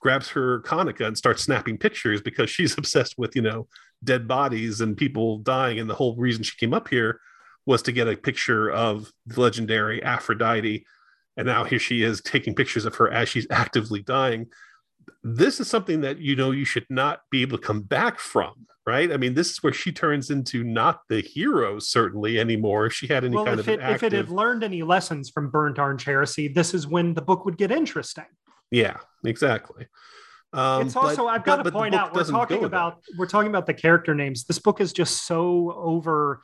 grabs 0.00 0.28
her 0.28 0.60
konica 0.62 1.06
and 1.06 1.16
starts 1.16 1.42
snapping 1.42 1.78
pictures 1.78 2.20
because 2.20 2.50
she's 2.50 2.76
obsessed 2.78 3.14
with 3.16 3.36
you 3.36 3.42
know 3.42 3.68
dead 4.02 4.26
bodies 4.26 4.80
and 4.80 4.96
people 4.96 5.38
dying 5.38 5.78
and 5.78 5.88
the 5.88 5.94
whole 5.94 6.16
reason 6.16 6.42
she 6.42 6.56
came 6.56 6.74
up 6.74 6.88
here 6.88 7.20
was 7.68 7.82
to 7.82 7.92
get 7.92 8.08
a 8.08 8.16
picture 8.16 8.70
of 8.70 9.12
the 9.26 9.40
legendary 9.40 10.02
aphrodite 10.02 10.84
and 11.36 11.46
now 11.46 11.62
here 11.62 11.78
she 11.78 12.02
is 12.02 12.20
taking 12.20 12.54
pictures 12.54 12.84
of 12.84 12.94
her 12.96 13.10
as 13.10 13.28
she's 13.28 13.46
actively 13.50 14.02
dying 14.02 14.46
this 15.22 15.60
is 15.60 15.68
something 15.68 16.00
that 16.00 16.18
you 16.18 16.34
know 16.34 16.50
you 16.50 16.64
should 16.64 16.86
not 16.90 17.20
be 17.30 17.42
able 17.42 17.56
to 17.56 17.64
come 17.64 17.82
back 17.82 18.18
from 18.18 18.66
right? 18.88 19.12
I 19.12 19.18
mean, 19.18 19.34
this 19.34 19.50
is 19.50 19.62
where 19.62 19.72
she 19.72 19.92
turns 19.92 20.30
into 20.30 20.64
not 20.64 21.00
the 21.10 21.20
hero 21.20 21.78
certainly 21.78 22.40
anymore. 22.40 22.86
If 22.86 22.94
she 22.94 23.06
had 23.06 23.22
any 23.22 23.36
well, 23.36 23.44
kind 23.44 23.60
of 23.60 23.68
it, 23.68 23.80
active... 23.80 23.96
if 23.96 24.02
it 24.02 24.16
had 24.16 24.30
learned 24.30 24.64
any 24.64 24.82
lessons 24.82 25.28
from 25.28 25.50
Burnt 25.50 25.78
Orange 25.78 26.04
Heresy, 26.04 26.48
this 26.48 26.72
is 26.72 26.86
when 26.86 27.12
the 27.12 27.20
book 27.20 27.44
would 27.44 27.58
get 27.58 27.70
interesting. 27.70 28.24
Yeah, 28.70 28.96
exactly. 29.26 29.88
Um, 30.54 30.86
it's 30.86 30.96
also 30.96 31.24
but, 31.24 31.26
I've 31.26 31.44
got 31.44 31.58
but, 31.58 31.64
to 31.64 31.72
point 31.72 31.94
out 31.94 32.14
we're 32.14 32.24
talking 32.24 32.64
about 32.64 33.02
we're 33.18 33.26
talking 33.26 33.50
about 33.50 33.66
the 33.66 33.74
character 33.74 34.14
names. 34.14 34.44
This 34.44 34.58
book 34.58 34.80
is 34.80 34.94
just 34.94 35.26
so 35.26 35.74
over. 35.76 36.40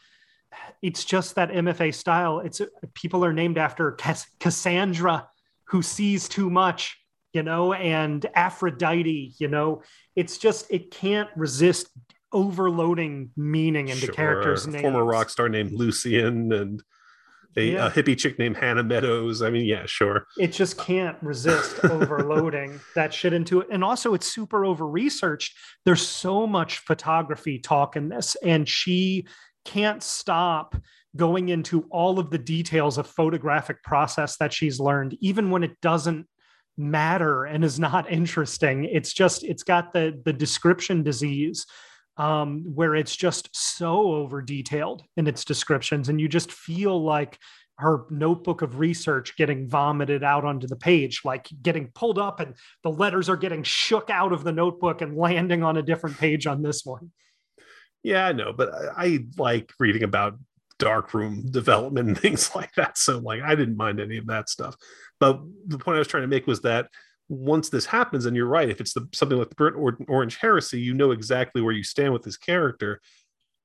It's 0.84 1.02
just 1.02 1.36
that 1.36 1.50
MFA 1.50 1.94
style. 1.94 2.40
It's 2.40 2.60
people 2.92 3.24
are 3.24 3.32
named 3.32 3.56
after 3.56 3.92
Cass- 3.92 4.26
Cassandra, 4.38 5.26
who 5.68 5.80
sees 5.80 6.28
too 6.28 6.50
much, 6.50 6.98
you 7.32 7.42
know, 7.42 7.72
and 7.72 8.26
Aphrodite. 8.34 9.32
You 9.38 9.48
know, 9.48 9.82
it's 10.14 10.36
just 10.36 10.66
it 10.70 10.90
can't 10.90 11.30
resist 11.36 11.88
overloading 12.32 13.30
meaning 13.34 13.88
into 13.88 14.06
sure. 14.06 14.14
characters' 14.14 14.66
names. 14.66 14.82
Former 14.82 15.06
rock 15.06 15.30
star 15.30 15.48
named 15.48 15.72
Lucian 15.72 16.52
and 16.52 16.82
a, 17.56 17.62
yeah. 17.62 17.86
a, 17.86 17.90
hippie 17.90 18.18
chick 18.18 18.38
named 18.38 18.58
Hannah 18.58 18.82
Meadows. 18.82 19.40
I 19.40 19.48
mean, 19.48 19.64
yeah, 19.64 19.86
sure. 19.86 20.26
It 20.38 20.52
just 20.52 20.76
can't 20.76 21.16
resist 21.22 21.82
overloading 21.82 22.78
that 22.94 23.14
shit 23.14 23.32
into 23.32 23.60
it. 23.60 23.68
And 23.70 23.82
also, 23.82 24.12
it's 24.12 24.30
super 24.30 24.66
over 24.66 24.86
researched. 24.86 25.56
There's 25.86 26.06
so 26.06 26.46
much 26.46 26.80
photography 26.80 27.58
talk 27.58 27.96
in 27.96 28.10
this, 28.10 28.36
and 28.42 28.68
she 28.68 29.26
can't 29.64 30.02
stop 30.02 30.76
going 31.16 31.48
into 31.48 31.86
all 31.90 32.18
of 32.18 32.30
the 32.30 32.38
details 32.38 32.98
of 32.98 33.06
photographic 33.06 33.82
process 33.82 34.36
that 34.38 34.52
she's 34.52 34.80
learned, 34.80 35.16
even 35.20 35.50
when 35.50 35.62
it 35.62 35.80
doesn't 35.80 36.26
matter 36.76 37.44
and 37.44 37.64
is 37.64 37.78
not 37.78 38.10
interesting. 38.10 38.84
It's 38.84 39.12
just, 39.12 39.44
it's 39.44 39.62
got 39.62 39.92
the 39.92 40.20
the 40.24 40.32
description 40.32 41.02
disease 41.02 41.66
um, 42.16 42.62
where 42.74 42.94
it's 42.94 43.16
just 43.16 43.48
so 43.52 44.14
over 44.14 44.40
detailed 44.40 45.02
in 45.16 45.26
its 45.26 45.44
descriptions, 45.44 46.08
and 46.08 46.20
you 46.20 46.28
just 46.28 46.52
feel 46.52 47.02
like 47.02 47.38
her 47.78 48.04
notebook 48.08 48.62
of 48.62 48.78
research 48.78 49.36
getting 49.36 49.68
vomited 49.68 50.22
out 50.22 50.44
onto 50.44 50.66
the 50.66 50.76
page, 50.76 51.22
like 51.24 51.48
getting 51.62 51.90
pulled 51.94 52.18
up, 52.18 52.38
and 52.38 52.54
the 52.84 52.90
letters 52.90 53.28
are 53.28 53.36
getting 53.36 53.62
shook 53.64 54.10
out 54.10 54.32
of 54.32 54.44
the 54.44 54.52
notebook 54.52 55.00
and 55.02 55.16
landing 55.16 55.64
on 55.64 55.76
a 55.76 55.82
different 55.82 56.16
page 56.16 56.46
on 56.46 56.62
this 56.62 56.84
one. 56.84 57.10
Yeah, 58.04 58.26
I 58.26 58.32
know, 58.32 58.52
but 58.52 58.72
I, 58.72 58.88
I 58.96 59.18
like 59.36 59.72
reading 59.80 60.04
about 60.04 60.38
darkroom 60.78 61.46
development 61.50 62.08
and 62.08 62.18
things 62.18 62.54
like 62.54 62.72
that. 62.74 62.96
So, 62.96 63.18
like, 63.18 63.42
I 63.42 63.56
didn't 63.56 63.76
mind 63.76 63.98
any 63.98 64.18
of 64.18 64.26
that 64.28 64.48
stuff. 64.48 64.76
But 65.18 65.40
the 65.66 65.78
point 65.78 65.96
I 65.96 65.98
was 65.98 66.08
trying 66.08 66.22
to 66.22 66.28
make 66.28 66.46
was 66.46 66.60
that 66.60 66.88
once 67.28 67.70
this 67.70 67.86
happens, 67.86 68.26
and 68.26 68.36
you're 68.36 68.46
right, 68.46 68.68
if 68.68 68.80
it's 68.80 68.92
the, 68.92 69.08
something 69.12 69.38
like 69.38 69.48
the 69.48 69.54
Burnt 69.54 70.06
Orange 70.08 70.36
Heresy, 70.36 70.80
you 70.80 70.94
know 70.94 71.10
exactly 71.10 71.62
where 71.62 71.72
you 71.72 71.82
stand 71.82 72.12
with 72.12 72.22
this 72.22 72.36
character. 72.36 73.00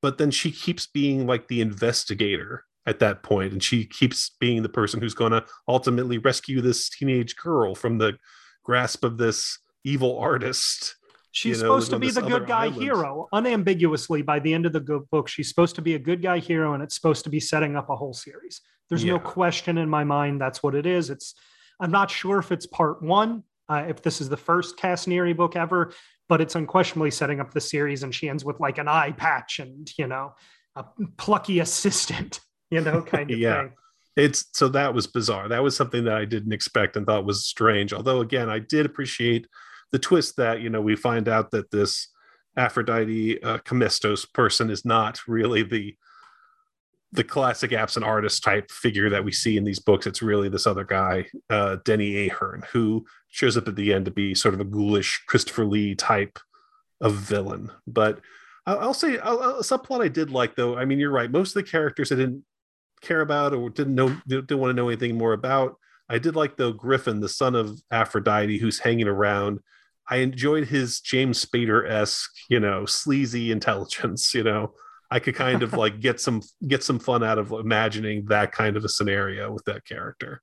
But 0.01 0.17
then 0.17 0.31
she 0.31 0.51
keeps 0.51 0.87
being 0.87 1.27
like 1.27 1.49
the 1.49 1.59
investigator 1.59 2.63
at 2.85 2.99
that 2.99 3.21
point, 3.21 3.51
and 3.51 3.61
she 3.61 3.85
keeps 3.85 4.31
being 4.39 4.63
the 4.63 4.69
person 4.69 5.01
who's 5.01 5.13
going 5.13 5.33
to 5.33 5.43
ultimately 5.67 6.17
rescue 6.17 6.61
this 6.61 6.89
teenage 6.89 7.35
girl 7.35 7.75
from 7.75 7.97
the 7.97 8.17
grasp 8.63 9.03
of 9.03 9.17
this 9.17 9.59
evil 9.83 10.17
artist. 10.17 10.95
She's 11.31 11.57
you 11.57 11.63
know, 11.63 11.79
supposed 11.79 11.91
to 11.91 11.99
be 11.99 12.09
the 12.09 12.21
good 12.21 12.47
guy 12.47 12.65
island. 12.65 12.81
hero, 12.81 13.27
unambiguously. 13.31 14.21
By 14.21 14.39
the 14.39 14.53
end 14.53 14.65
of 14.65 14.73
the 14.73 15.05
book, 15.11 15.27
she's 15.27 15.47
supposed 15.47 15.75
to 15.75 15.81
be 15.81 15.95
a 15.95 15.99
good 15.99 16.21
guy 16.21 16.39
hero, 16.39 16.73
and 16.73 16.81
it's 16.81 16.95
supposed 16.95 17.23
to 17.25 17.29
be 17.29 17.39
setting 17.39 17.75
up 17.75 17.89
a 17.89 17.95
whole 17.95 18.13
series. 18.13 18.61
There's 18.89 19.03
yeah. 19.03 19.13
no 19.13 19.19
question 19.19 19.77
in 19.77 19.89
my 19.89 20.03
mind 20.03 20.41
that's 20.41 20.63
what 20.63 20.73
it 20.73 20.85
is. 20.85 21.09
It's 21.09 21.35
I'm 21.79 21.91
not 21.91 22.09
sure 22.09 22.39
if 22.39 22.51
it's 22.51 22.65
part 22.65 23.01
one 23.01 23.43
uh, 23.69 23.85
if 23.87 24.01
this 24.01 24.19
is 24.19 24.29
the 24.29 24.37
first 24.37 24.77
Cass 24.77 25.05
book 25.05 25.55
ever, 25.55 25.93
but 26.27 26.41
it's 26.41 26.55
unquestionably 26.55 27.11
setting 27.11 27.39
up 27.39 27.53
the 27.53 27.61
series. 27.61 28.03
And 28.03 28.13
she 28.13 28.27
ends 28.27 28.43
with 28.43 28.59
like 28.59 28.77
an 28.79 28.87
eye 28.87 29.11
patch 29.11 29.59
and, 29.59 29.89
you 29.97 30.07
know, 30.07 30.33
a 30.75 30.85
plucky 31.17 31.59
assistant, 31.59 32.39
you 32.71 32.81
know, 32.81 33.01
kind 33.01 33.31
of 33.31 33.39
yeah. 33.39 33.61
thing. 33.61 33.73
It's 34.15 34.45
so 34.53 34.67
that 34.69 34.93
was 34.93 35.07
bizarre. 35.07 35.47
That 35.47 35.63
was 35.63 35.77
something 35.77 36.03
that 36.05 36.15
I 36.15 36.25
didn't 36.25 36.51
expect 36.51 36.97
and 36.97 37.05
thought 37.05 37.25
was 37.25 37.45
strange. 37.45 37.93
Although, 37.93 38.19
again, 38.19 38.49
I 38.49 38.59
did 38.59 38.85
appreciate 38.85 39.47
the 39.91 39.99
twist 39.99 40.37
that, 40.37 40.61
you 40.61 40.69
know, 40.69 40.81
we 40.81 40.95
find 40.95 41.27
out 41.27 41.51
that 41.51 41.71
this 41.71 42.09
Aphrodite 42.57 43.41
uh, 43.41 43.59
person 44.33 44.69
is 44.69 44.85
not 44.85 45.19
really 45.27 45.63
the 45.63 45.95
the 47.11 47.23
classic 47.23 47.73
absent 47.73 48.05
artist 48.05 48.43
type 48.43 48.69
figure 48.69 49.09
that 49.09 49.23
we 49.23 49.31
see 49.31 49.57
in 49.57 49.63
these 49.63 49.79
books. 49.79 50.05
It's 50.05 50.21
really 50.21 50.47
this 50.47 50.67
other 50.67 50.83
guy, 50.83 51.25
uh, 51.49 51.77
Denny 51.83 52.27
Ahern, 52.27 52.63
who 52.71 53.03
shows 53.29 53.57
up 53.57 53.67
at 53.67 53.75
the 53.75 53.91
end 53.93 54.05
to 54.05 54.11
be 54.11 54.35
sort 54.35 54.53
of 54.53 54.59
a 54.59 54.65
ghoulish 54.65 55.23
Christopher 55.25 55.65
Lee 55.65 55.95
type 55.95 56.37
of 57.01 57.15
villain. 57.15 57.71
But 57.87 58.21
I'll, 58.67 58.93
say 58.93 59.15
a 59.15 59.21
subplot 59.21 60.03
I 60.03 60.07
did 60.07 60.29
like, 60.29 60.55
though. 60.55 60.77
I 60.77 60.85
mean, 60.85 60.99
you're 60.99 61.09
right. 61.09 61.31
Most 61.31 61.55
of 61.55 61.65
the 61.65 61.71
characters 61.71 62.11
I 62.11 62.15
didn't 62.15 62.43
care 63.01 63.21
about 63.21 63.53
or 63.53 63.69
didn't 63.69 63.95
know 63.95 64.15
didn't 64.27 64.59
want 64.59 64.69
to 64.69 64.75
know 64.75 64.89
anything 64.89 65.17
more 65.17 65.33
about. 65.33 65.77
I 66.09 66.19
did 66.19 66.35
like 66.35 66.57
though 66.57 66.73
Griffin, 66.73 67.19
the 67.19 67.29
son 67.29 67.55
of 67.55 67.81
Aphrodite, 67.91 68.57
who's 68.57 68.79
hanging 68.79 69.07
around. 69.07 69.59
I 70.09 70.17
enjoyed 70.17 70.67
his 70.67 71.01
James 71.01 71.43
Spader 71.45 71.89
esque, 71.89 72.31
you 72.49 72.59
know, 72.59 72.85
sleazy 72.85 73.51
intelligence. 73.51 74.33
You 74.33 74.43
know, 74.43 74.73
I 75.11 75.19
could 75.19 75.35
kind 75.35 75.63
of 75.63 75.73
like 75.73 75.99
get 75.99 76.19
some 76.19 76.41
get 76.67 76.83
some 76.83 76.99
fun 76.99 77.23
out 77.23 77.37
of 77.37 77.51
imagining 77.51 78.25
that 78.25 78.51
kind 78.51 78.77
of 78.77 78.85
a 78.85 78.89
scenario 78.89 79.51
with 79.51 79.65
that 79.65 79.85
character. 79.85 80.41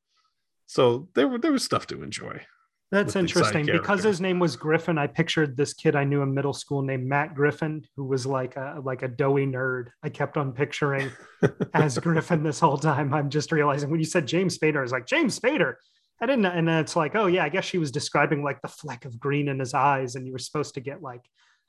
So 0.66 1.08
there 1.14 1.28
were 1.28 1.38
there 1.38 1.52
was 1.52 1.64
stuff 1.64 1.86
to 1.88 2.02
enjoy. 2.02 2.42
That's 2.92 3.16
interesting 3.16 3.66
because 3.66 4.04
his 4.04 4.20
name 4.20 4.38
was 4.38 4.54
Griffin. 4.54 4.96
I 4.96 5.08
pictured 5.08 5.56
this 5.56 5.74
kid 5.74 5.96
I 5.96 6.04
knew 6.04 6.22
in 6.22 6.32
middle 6.32 6.52
school 6.52 6.82
named 6.82 7.04
Matt 7.04 7.34
Griffin, 7.34 7.84
who 7.96 8.04
was 8.04 8.26
like 8.26 8.54
a 8.56 8.80
like 8.82 9.02
a 9.02 9.08
doughy 9.08 9.44
nerd. 9.44 9.88
I 10.04 10.08
kept 10.08 10.36
on 10.36 10.52
picturing 10.52 11.10
as 11.74 11.98
Griffin 11.98 12.44
this 12.44 12.60
whole 12.60 12.78
time. 12.78 13.12
I'm 13.12 13.28
just 13.28 13.50
realizing 13.50 13.90
when 13.90 13.98
you 13.98 14.06
said 14.06 14.26
James 14.26 14.56
Spader, 14.56 14.78
I 14.78 14.82
was 14.82 14.92
like 14.92 15.06
James 15.06 15.38
Spader. 15.38 15.74
I 16.20 16.26
didn't, 16.26 16.46
and 16.46 16.68
it's 16.68 16.96
like, 16.96 17.14
oh 17.14 17.26
yeah, 17.26 17.44
I 17.44 17.48
guess 17.48 17.64
she 17.64 17.78
was 17.78 17.90
describing 17.90 18.42
like 18.42 18.62
the 18.62 18.68
fleck 18.68 19.04
of 19.04 19.20
green 19.20 19.48
in 19.48 19.58
his 19.58 19.74
eyes, 19.74 20.14
and 20.14 20.26
you 20.26 20.32
were 20.32 20.38
supposed 20.38 20.74
to 20.74 20.80
get 20.80 21.02
like 21.02 21.22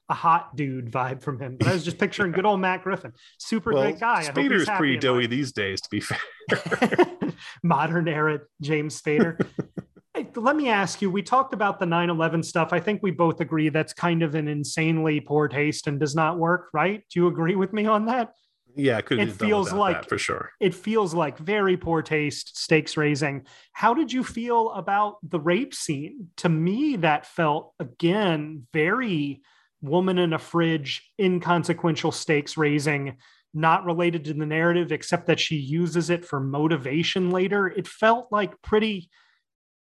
a 0.09 0.13
hot 0.13 0.55
dude 0.55 0.89
vibe 0.89 1.21
from 1.21 1.39
him. 1.39 1.57
But 1.57 1.67
I 1.67 1.73
was 1.73 1.83
just 1.83 1.97
picturing 1.99 2.31
good 2.31 2.45
old 2.45 2.61
Matt 2.61 2.83
Griffin, 2.83 3.13
super 3.39 3.73
well, 3.73 3.83
great 3.83 3.99
guy. 3.99 4.23
Spader's 4.23 4.69
pretty 4.69 4.97
doughy 4.97 5.23
life. 5.23 5.29
these 5.29 5.51
days, 5.51 5.81
to 5.81 5.89
be 5.89 5.99
fair. 5.99 6.19
Modern 7.63 8.07
era 8.07 8.39
James 8.61 8.99
Spader. 9.01 9.45
hey, 10.13 10.27
let 10.35 10.55
me 10.55 10.69
ask 10.69 11.01
you. 11.01 11.11
We 11.11 11.23
talked 11.23 11.53
about 11.53 11.79
the 11.79 11.85
9/11 11.85 12.45
stuff. 12.45 12.71
I 12.71 12.79
think 12.79 13.03
we 13.03 13.11
both 13.11 13.41
agree 13.41 13.69
that's 13.69 13.93
kind 13.93 14.23
of 14.23 14.35
an 14.35 14.47
insanely 14.47 15.19
poor 15.19 15.47
taste 15.47 15.87
and 15.87 15.99
does 15.99 16.15
not 16.15 16.37
work, 16.37 16.69
right? 16.73 17.03
Do 17.11 17.19
you 17.19 17.27
agree 17.27 17.55
with 17.55 17.73
me 17.73 17.85
on 17.85 18.05
that? 18.05 18.31
Yeah, 18.77 18.99
it, 18.99 19.11
it 19.11 19.31
feels 19.31 19.73
like 19.73 20.07
for 20.07 20.17
sure. 20.17 20.51
It 20.59 20.75
feels 20.75 21.13
like 21.13 21.37
very 21.37 21.77
poor 21.77 22.01
taste, 22.01 22.57
stakes 22.57 22.95
raising. 22.95 23.45
How 23.73 23.93
did 23.93 24.13
you 24.13 24.23
feel 24.23 24.71
about 24.71 25.17
the 25.23 25.39
rape 25.39 25.73
scene? 25.73 26.29
To 26.37 26.49
me, 26.49 26.97
that 26.97 27.25
felt 27.25 27.73
again 27.79 28.67
very 28.73 29.41
woman 29.81 30.17
in 30.17 30.33
a 30.33 30.39
fridge, 30.39 31.11
inconsequential 31.19 32.11
stakes 32.11 32.57
raising, 32.57 33.17
not 33.53 33.85
related 33.85 34.25
to 34.25 34.33
the 34.33 34.45
narrative, 34.45 34.91
except 34.91 35.27
that 35.27 35.39
she 35.39 35.55
uses 35.55 36.09
it 36.09 36.23
for 36.23 36.39
motivation 36.39 37.31
later. 37.31 37.67
It 37.67 37.87
felt 37.87 38.31
like 38.31 38.61
pretty, 38.61 39.09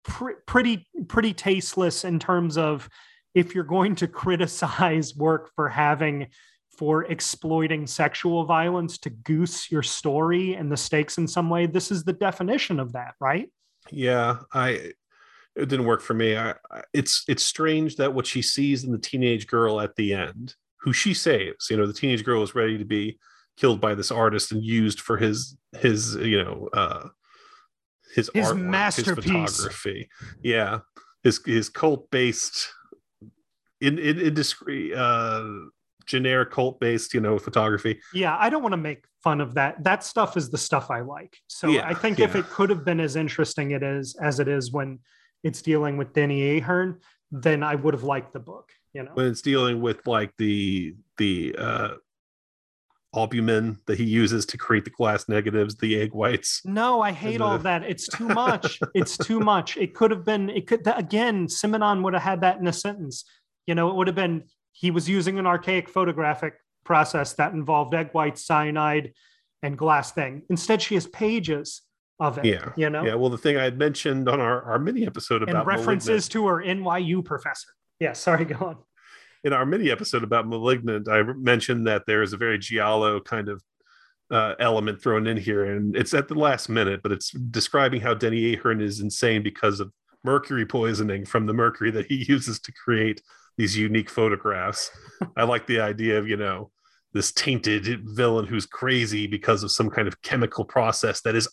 pretty, 0.03 0.87
pretty 1.07 1.33
tasteless 1.33 2.03
in 2.03 2.19
terms 2.19 2.57
of 2.57 2.89
if 3.33 3.55
you're 3.55 3.63
going 3.63 3.95
to 3.95 4.07
criticize 4.09 5.15
work 5.15 5.51
for 5.55 5.69
having 5.69 6.27
for 6.77 7.05
exploiting 7.05 7.85
sexual 7.87 8.45
violence 8.45 8.97
to 8.99 9.09
goose 9.09 9.71
your 9.71 9.83
story 9.83 10.55
and 10.55 10.71
the 10.71 10.77
stakes 10.77 11.17
in 11.17 11.27
some 11.27 11.49
way. 11.49 11.65
This 11.65 11.91
is 11.91 12.03
the 12.03 12.13
definition 12.13 12.79
of 12.79 12.93
that 12.93 13.15
right? 13.19 13.49
Yeah 13.91 14.37
i 14.53 14.91
it 15.55 15.69
didn't 15.69 15.85
work 15.85 16.01
for 16.01 16.15
me. 16.15 16.35
I, 16.35 16.55
it's 16.93 17.23
it's 17.27 17.43
strange 17.43 17.97
that 17.97 18.13
what 18.13 18.25
she 18.25 18.41
sees 18.41 18.83
in 18.85 18.91
the 18.91 18.97
teenage 18.97 19.45
girl 19.45 19.79
at 19.79 19.95
the 19.95 20.13
end 20.13 20.55
who 20.79 20.91
she 20.93 21.13
saves 21.13 21.69
you 21.69 21.77
know 21.77 21.85
the 21.85 21.93
teenage 21.93 22.23
girl 22.23 22.43
is 22.43 22.55
ready 22.55 22.77
to 22.77 22.85
be 22.85 23.17
killed 23.55 23.79
by 23.79 23.93
this 23.93 24.11
artist 24.11 24.51
and 24.51 24.63
used 24.63 24.99
for 24.99 25.17
his 25.17 25.55
his 25.79 26.15
you 26.15 26.43
know 26.43 26.69
uh 26.73 27.07
his, 28.15 28.29
his 28.33 28.47
artwork, 28.47 28.61
masterpiece. 28.61 29.25
his 29.25 29.57
photography. 29.57 30.09
Yeah 30.41 30.79
his 31.23 31.39
his 31.45 31.69
cult 31.69 32.09
based 32.11 32.69
in 33.81 33.97
in 33.97 34.19
indiscreet 34.19 34.93
uh 34.93 35.47
generic 36.05 36.51
cult 36.51 36.79
based 36.79 37.13
you 37.13 37.19
know 37.19 37.37
photography 37.37 37.99
yeah 38.13 38.37
i 38.39 38.49
don't 38.49 38.61
want 38.61 38.73
to 38.73 38.77
make 38.77 39.05
fun 39.23 39.41
of 39.41 39.53
that 39.53 39.81
that 39.83 40.03
stuff 40.03 40.35
is 40.37 40.49
the 40.49 40.57
stuff 40.57 40.91
i 40.91 40.99
like 40.99 41.37
so 41.47 41.67
yeah, 41.67 41.87
i 41.87 41.93
think 41.93 42.19
yeah. 42.19 42.25
if 42.25 42.35
it 42.35 42.45
could 42.45 42.69
have 42.69 42.83
been 42.83 42.99
as 42.99 43.15
interesting 43.15 43.71
it 43.71 43.83
is 43.83 44.15
as 44.21 44.39
it 44.39 44.47
is 44.47 44.71
when 44.71 44.99
it's 45.43 45.61
dealing 45.61 45.97
with 45.97 46.13
denny 46.13 46.57
ahern 46.57 46.99
then 47.31 47.63
i 47.63 47.75
would 47.75 47.93
have 47.93 48.03
liked 48.03 48.33
the 48.33 48.39
book 48.39 48.71
you 48.93 49.03
know 49.03 49.11
when 49.13 49.27
it's 49.27 49.41
dealing 49.41 49.81
with 49.81 50.05
like 50.05 50.31
the 50.37 50.95
the 51.17 51.55
uh 51.57 51.89
albumin 53.15 53.77
that 53.85 53.97
he 53.97 54.03
uses 54.03 54.45
to 54.47 54.57
create 54.57 54.85
the 54.85 54.89
glass 54.89 55.29
negatives, 55.29 55.75
the 55.75 55.99
egg 55.99 56.13
whites. 56.13 56.61
No, 56.65 57.01
I 57.01 57.11
hate 57.11 57.37
the... 57.37 57.43
all 57.43 57.57
that. 57.59 57.83
It's 57.83 58.07
too 58.07 58.27
much. 58.27 58.79
it's 58.93 59.17
too 59.17 59.39
much. 59.39 59.77
It 59.77 59.93
could 59.93 60.11
have 60.11 60.25
been, 60.25 60.49
it 60.49 60.67
could, 60.67 60.81
again, 60.85 61.47
Simenon 61.47 62.03
would 62.03 62.13
have 62.13 62.23
had 62.23 62.41
that 62.41 62.59
in 62.59 62.67
a 62.67 62.73
sentence. 62.73 63.25
You 63.67 63.75
know, 63.75 63.89
it 63.89 63.95
would 63.95 64.07
have 64.07 64.15
been 64.15 64.43
he 64.73 64.91
was 64.91 65.07
using 65.07 65.39
an 65.39 65.47
archaic 65.47 65.87
photographic 65.87 66.55
process 66.83 67.33
that 67.33 67.53
involved 67.53 67.93
egg 67.93 68.09
white, 68.11 68.37
cyanide, 68.37 69.13
and 69.61 69.77
glass 69.77 70.11
thing. 70.11 70.41
Instead, 70.49 70.81
she 70.81 70.95
has 70.95 71.07
pages 71.07 71.83
of 72.19 72.37
it. 72.37 72.45
Yeah. 72.45 72.71
You 72.75 72.89
know? 72.89 73.05
Yeah. 73.05 73.15
Well, 73.15 73.29
the 73.29 73.37
thing 73.37 73.55
I 73.55 73.63
had 73.63 73.77
mentioned 73.77 74.27
on 74.27 74.41
our, 74.41 74.61
our 74.63 74.79
mini 74.79 75.05
episode 75.05 75.43
about 75.43 75.55
and 75.55 75.67
references 75.67 76.27
to 76.29 76.47
her 76.47 76.61
NYU 76.61 77.23
professor. 77.23 77.69
Yeah, 77.99 78.13
sorry, 78.13 78.45
go 78.45 78.65
on. 78.65 78.77
In 79.43 79.53
our 79.53 79.65
mini 79.65 79.91
episode 79.91 80.23
about 80.23 80.47
malignant, 80.47 81.07
I 81.07 81.21
mentioned 81.23 81.87
that 81.87 82.03
there 82.07 82.21
is 82.21 82.33
a 82.33 82.37
very 82.37 82.57
giallo 82.57 83.19
kind 83.19 83.49
of 83.49 83.61
uh, 84.31 84.55
element 84.59 85.01
thrown 85.01 85.27
in 85.27 85.37
here, 85.37 85.65
and 85.75 85.95
it's 85.95 86.13
at 86.13 86.27
the 86.27 86.35
last 86.35 86.69
minute, 86.69 87.01
but 87.03 87.11
it's 87.11 87.31
describing 87.31 88.01
how 88.01 88.13
Denny 88.13 88.55
Ahern 88.55 88.81
is 88.81 88.99
insane 88.99 89.43
because 89.43 89.79
of 89.79 89.91
mercury 90.23 90.65
poisoning 90.65 91.25
from 91.25 91.45
the 91.45 91.53
mercury 91.53 91.91
that 91.91 92.05
he 92.05 92.15
uses 92.27 92.59
to 92.61 92.71
create 92.71 93.21
these 93.57 93.77
unique 93.77 94.09
photographs. 94.09 94.91
I 95.37 95.43
like 95.43 95.67
the 95.67 95.79
idea 95.79 96.17
of, 96.17 96.27
you 96.27 96.37
know, 96.37 96.71
this 97.13 97.31
tainted 97.31 98.01
villain 98.03 98.47
who's 98.47 98.65
crazy 98.65 99.27
because 99.27 99.63
of 99.63 99.71
some 99.71 99.89
kind 99.89 100.07
of 100.07 100.21
chemical 100.21 100.65
process 100.65 101.21
that 101.21 101.35
is, 101.35 101.47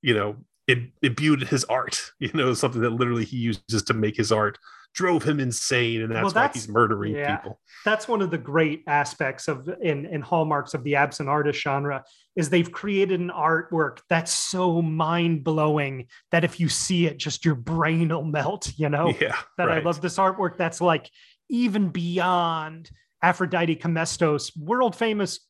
you 0.00 0.14
know, 0.14 0.36
it 0.66 0.78
imbued 1.02 1.42
his 1.42 1.64
art, 1.64 2.00
you 2.18 2.30
know, 2.34 2.54
something 2.54 2.80
that 2.82 2.92
literally 2.92 3.24
he 3.24 3.36
uses 3.36 3.82
to 3.84 3.94
make 3.94 4.16
his 4.16 4.32
art 4.32 4.58
drove 4.94 5.22
him 5.22 5.40
insane 5.40 6.02
and 6.02 6.12
that's, 6.12 6.22
well, 6.22 6.32
that's 6.32 6.54
why 6.54 6.60
he's 6.60 6.68
murdering 6.68 7.14
yeah, 7.14 7.36
people 7.36 7.58
that's 7.84 8.06
one 8.06 8.20
of 8.20 8.30
the 8.30 8.38
great 8.38 8.82
aspects 8.86 9.48
of 9.48 9.68
in, 9.80 10.04
in 10.06 10.20
hallmarks 10.20 10.74
of 10.74 10.84
the 10.84 10.96
absent 10.96 11.28
artist 11.28 11.60
genre 11.60 12.04
is 12.36 12.50
they've 12.50 12.70
created 12.70 13.18
an 13.20 13.30
artwork 13.30 13.98
that's 14.10 14.32
so 14.32 14.82
mind-blowing 14.82 16.06
that 16.30 16.44
if 16.44 16.60
you 16.60 16.68
see 16.68 17.06
it 17.06 17.16
just 17.16 17.44
your 17.44 17.54
brain 17.54 18.08
will 18.08 18.22
melt 18.22 18.70
you 18.76 18.88
know 18.88 19.08
yeah 19.20 19.38
that 19.56 19.68
right. 19.68 19.78
i 19.78 19.80
love 19.80 20.00
this 20.00 20.18
artwork 20.18 20.56
that's 20.56 20.80
like 20.80 21.10
even 21.52 21.90
beyond 21.90 22.90
Aphrodite 23.22 23.76
Kamestos, 23.76 24.56
world 24.56 24.96
famous, 24.96 25.40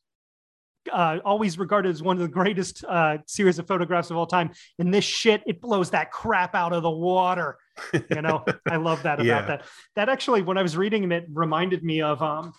uh, 0.91 1.19
always 1.23 1.57
regarded 1.57 1.89
as 1.89 2.03
one 2.03 2.17
of 2.17 2.21
the 2.21 2.27
greatest 2.27 2.83
uh, 2.83 3.17
series 3.25 3.57
of 3.57 3.65
photographs 3.65 4.11
of 4.11 4.17
all 4.17 4.27
time. 4.27 4.51
And 4.77 4.93
this 4.93 5.05
shit, 5.05 5.41
it 5.47 5.61
blows 5.61 5.89
that 5.91 6.11
crap 6.11 6.55
out 6.55 6.73
of 6.73 6.83
the 6.83 6.91
water. 6.91 7.57
You 7.93 8.21
know, 8.21 8.43
I 8.69 8.75
love 8.75 9.01
that 9.03 9.13
about 9.21 9.25
yeah. 9.25 9.45
that. 9.45 9.63
That 9.95 10.09
actually, 10.09 10.41
when 10.41 10.57
I 10.57 10.61
was 10.61 10.75
reading 10.75 11.09
it, 11.11 11.25
reminded 11.31 11.83
me 11.83 12.01
of 12.01 12.21
um, 12.21 12.53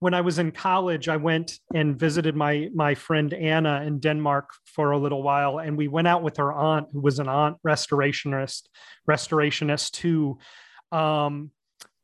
when 0.00 0.12
I 0.12 0.22
was 0.22 0.40
in 0.40 0.50
college. 0.50 1.08
I 1.08 1.16
went 1.16 1.60
and 1.72 1.96
visited 1.96 2.34
my 2.34 2.68
my 2.74 2.96
friend 2.96 3.32
Anna 3.32 3.84
in 3.86 4.00
Denmark 4.00 4.50
for 4.64 4.90
a 4.90 4.98
little 4.98 5.22
while, 5.22 5.60
and 5.60 5.78
we 5.78 5.86
went 5.86 6.08
out 6.08 6.24
with 6.24 6.38
her 6.38 6.52
aunt, 6.52 6.88
who 6.92 7.00
was 7.00 7.20
an 7.20 7.28
aunt 7.28 7.58
restorationist, 7.64 8.62
restorationist 9.08 9.92
too. 9.92 10.38
Um, 10.90 11.52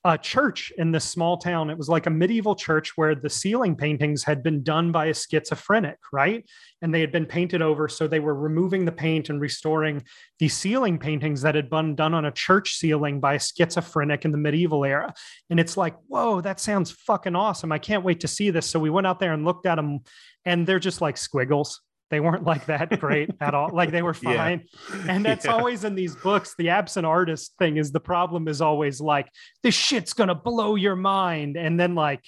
a 0.05 0.17
church 0.17 0.73
in 0.79 0.93
this 0.93 1.05
small 1.05 1.37
town. 1.37 1.71
It 1.71 1.77
was 1.77 1.89
like 1.89 2.07
a 2.07 2.11
medieval 2.11 2.55
church 2.55 2.97
where 2.97 3.15
the 3.15 3.29
ceiling 3.29 3.75
paintings 3.75 4.23
had 4.23 4.43
been 4.43 4.63
done 4.63 4.93
by 4.93 5.07
a 5.07 5.15
schizophrenic, 5.15 5.99
right? 6.13 6.49
And 6.81 6.95
they 6.95 7.01
had 7.01 7.11
been 7.11 7.27
painted 7.27 7.63
over. 7.63 7.89
So 7.89 8.07
they 8.07 8.21
were 8.21 8.35
removing 8.35 8.85
the 8.85 8.93
paint 8.93 9.29
and 9.29 9.41
restoring 9.41 10.03
the 10.39 10.49
ceiling 10.49 10.99
paintings 10.99 11.43
that 11.43 11.57
had 11.57 11.69
been 11.69 11.97
done 11.97 12.15
on 12.15 12.27
a 12.27 12.33
church 12.33 12.75
ceiling 12.75 13.19
by 13.19 13.35
a 13.35 13.41
schizophrenic 13.41 14.25
in 14.25 14.31
the 14.31 14.39
medieval 14.39 14.85
era. 14.85 15.13
And 15.51 15.59
it's 15.59 15.77
like, 15.77 15.97
whoa, 16.07 16.41
that 16.43 16.61
sounds 16.61 16.93
fucking 16.93 17.35
awesome. 17.35 17.73
I 17.73 17.79
can't 17.79 18.05
wait 18.05 18.21
to 18.21 18.29
see 18.29 18.51
this. 18.51 18.71
So 18.71 18.79
we 18.79 18.91
went 18.91 19.07
out 19.07 19.19
there 19.19 19.33
and 19.33 19.45
looked 19.45 19.67
at 19.67 19.75
them, 19.75 20.01
and 20.45 20.67
they're 20.67 20.79
just 20.79 21.01
like 21.01 21.17
squiggles 21.17 21.81
they 22.11 22.21
weren't 22.21 22.45
like 22.45 22.67
that 22.67 22.99
great 23.01 23.31
at 23.41 23.55
all. 23.55 23.71
Like 23.73 23.91
they 23.91 24.03
were 24.03 24.15
fine. 24.15 24.65
Yeah. 24.91 25.05
And 25.09 25.25
that's 25.25 25.45
yeah. 25.45 25.53
always 25.53 25.85
in 25.85 25.95
these 25.95 26.15
books. 26.17 26.55
The 26.59 26.71
absent 26.71 27.07
artist 27.07 27.55
thing 27.59 27.77
is 27.77 27.93
the 27.93 28.01
problem 28.01 28.49
is 28.49 28.61
always 28.61 29.01
like, 29.01 29.29
this 29.63 29.75
shit's 29.75 30.13
going 30.13 30.29
to 30.29 30.35
blow 30.35 30.75
your 30.75 30.97
mind. 30.97 31.57
And 31.57 31.79
then 31.79 31.95
like, 31.95 32.25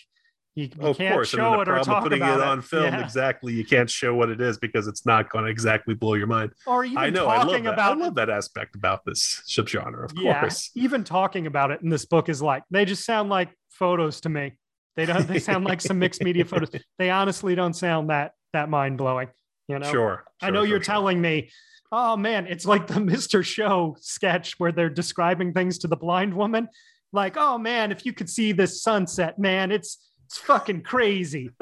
you, 0.56 0.68
you 0.78 0.88
of 0.88 0.98
can't 0.98 1.14
course. 1.14 1.28
show 1.28 1.60
it 1.60 1.68
or 1.68 1.78
talk 1.80 2.02
putting 2.02 2.20
about 2.20 2.40
it 2.40 2.46
on 2.46 2.60
film 2.60 2.84
yeah. 2.84 3.02
exactly. 3.02 3.54
You 3.54 3.64
can't 3.64 3.88
show 3.88 4.14
what 4.14 4.30
it 4.30 4.40
is 4.40 4.58
because 4.58 4.88
it's 4.88 5.06
not 5.06 5.30
going 5.30 5.44
to 5.44 5.50
exactly 5.50 5.94
blow 5.94 6.14
your 6.14 6.26
mind. 6.26 6.52
Or 6.66 6.84
even 6.84 6.98
I 6.98 7.08
know. 7.08 7.26
I 7.26 7.42
love 7.44 7.62
that. 7.62 7.72
about 7.72 7.98
I 7.98 8.00
love 8.00 8.14
that 8.16 8.28
aspect 8.28 8.74
about 8.74 9.04
this 9.06 9.42
subgenre. 9.48 10.04
Of 10.04 10.12
yeah, 10.16 10.40
course. 10.40 10.70
Even 10.74 11.04
talking 11.04 11.46
about 11.46 11.70
it 11.70 11.82
in 11.82 11.88
this 11.88 12.04
book 12.04 12.28
is 12.28 12.42
like 12.42 12.64
they 12.70 12.84
just 12.84 13.04
sound 13.04 13.30
like 13.30 13.50
photos 13.70 14.20
to 14.22 14.28
me. 14.28 14.52
They 14.96 15.06
don't. 15.06 15.26
They 15.26 15.38
sound 15.38 15.64
like 15.64 15.80
some 15.80 16.00
mixed 16.00 16.22
media 16.22 16.44
photos. 16.44 16.70
They 16.98 17.10
honestly 17.10 17.54
don't 17.54 17.74
sound 17.74 18.10
that 18.10 18.32
that 18.52 18.68
mind 18.68 18.98
blowing. 18.98 19.28
You 19.70 19.78
know, 19.78 19.86
sure. 19.86 19.92
sure 19.92 20.24
I 20.42 20.50
know 20.50 20.60
sure, 20.60 20.68
you're 20.68 20.78
sure. 20.78 20.94
telling 20.94 21.20
me, 21.20 21.50
oh 21.92 22.16
man, 22.16 22.46
it's 22.46 22.66
like 22.66 22.86
the 22.86 22.94
Mr. 23.00 23.44
Show 23.44 23.96
sketch 24.00 24.58
where 24.58 24.72
they're 24.72 24.90
describing 24.90 25.52
things 25.52 25.78
to 25.78 25.88
the 25.88 25.96
blind 25.96 26.34
woman. 26.34 26.68
Like, 27.12 27.36
oh 27.36 27.58
man, 27.58 27.92
if 27.92 28.06
you 28.06 28.12
could 28.12 28.30
see 28.30 28.52
this 28.52 28.82
sunset, 28.82 29.38
man, 29.38 29.72
it's 29.72 29.98
it's 30.26 30.38
fucking 30.38 30.82
crazy. 30.82 31.50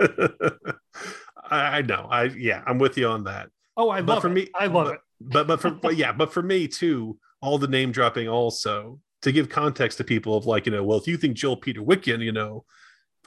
I 1.51 1.83
know. 1.83 2.07
I 2.11 2.25
yeah, 2.25 2.63
I'm 2.67 2.79
with 2.79 2.99
you 2.99 3.09
on 3.09 3.25
that. 3.25 3.49
Oh, 3.77 3.89
I 3.91 4.03
but 4.03 4.15
love 4.15 4.23
for 4.23 4.29
it. 4.29 4.33
me. 4.33 4.49
I 4.55 4.67
love 4.67 4.87
but, 4.87 4.95
it. 4.95 5.01
But 5.21 5.47
but 5.47 5.61
for 5.61 5.71
but 5.71 5.97
yeah, 5.97 6.13
but 6.13 6.33
for 6.33 6.43
me 6.43 6.69
too, 6.69 7.19
all 7.41 7.59
the 7.59 7.69
name 7.69 7.93
dropping 7.93 8.29
also 8.29 9.01
to 9.23 9.33
give 9.33 9.49
context 9.49 9.99
to 9.99 10.05
people 10.05 10.37
of 10.37 10.47
like, 10.47 10.67
you 10.67 10.73
know, 10.73 10.85
well, 10.85 10.99
if 10.99 11.09
you 11.09 11.17
think 11.17 11.37
Joel-Peter 11.37 11.81
Witkin, 11.81 12.23
you 12.23 12.31
know, 12.31 12.65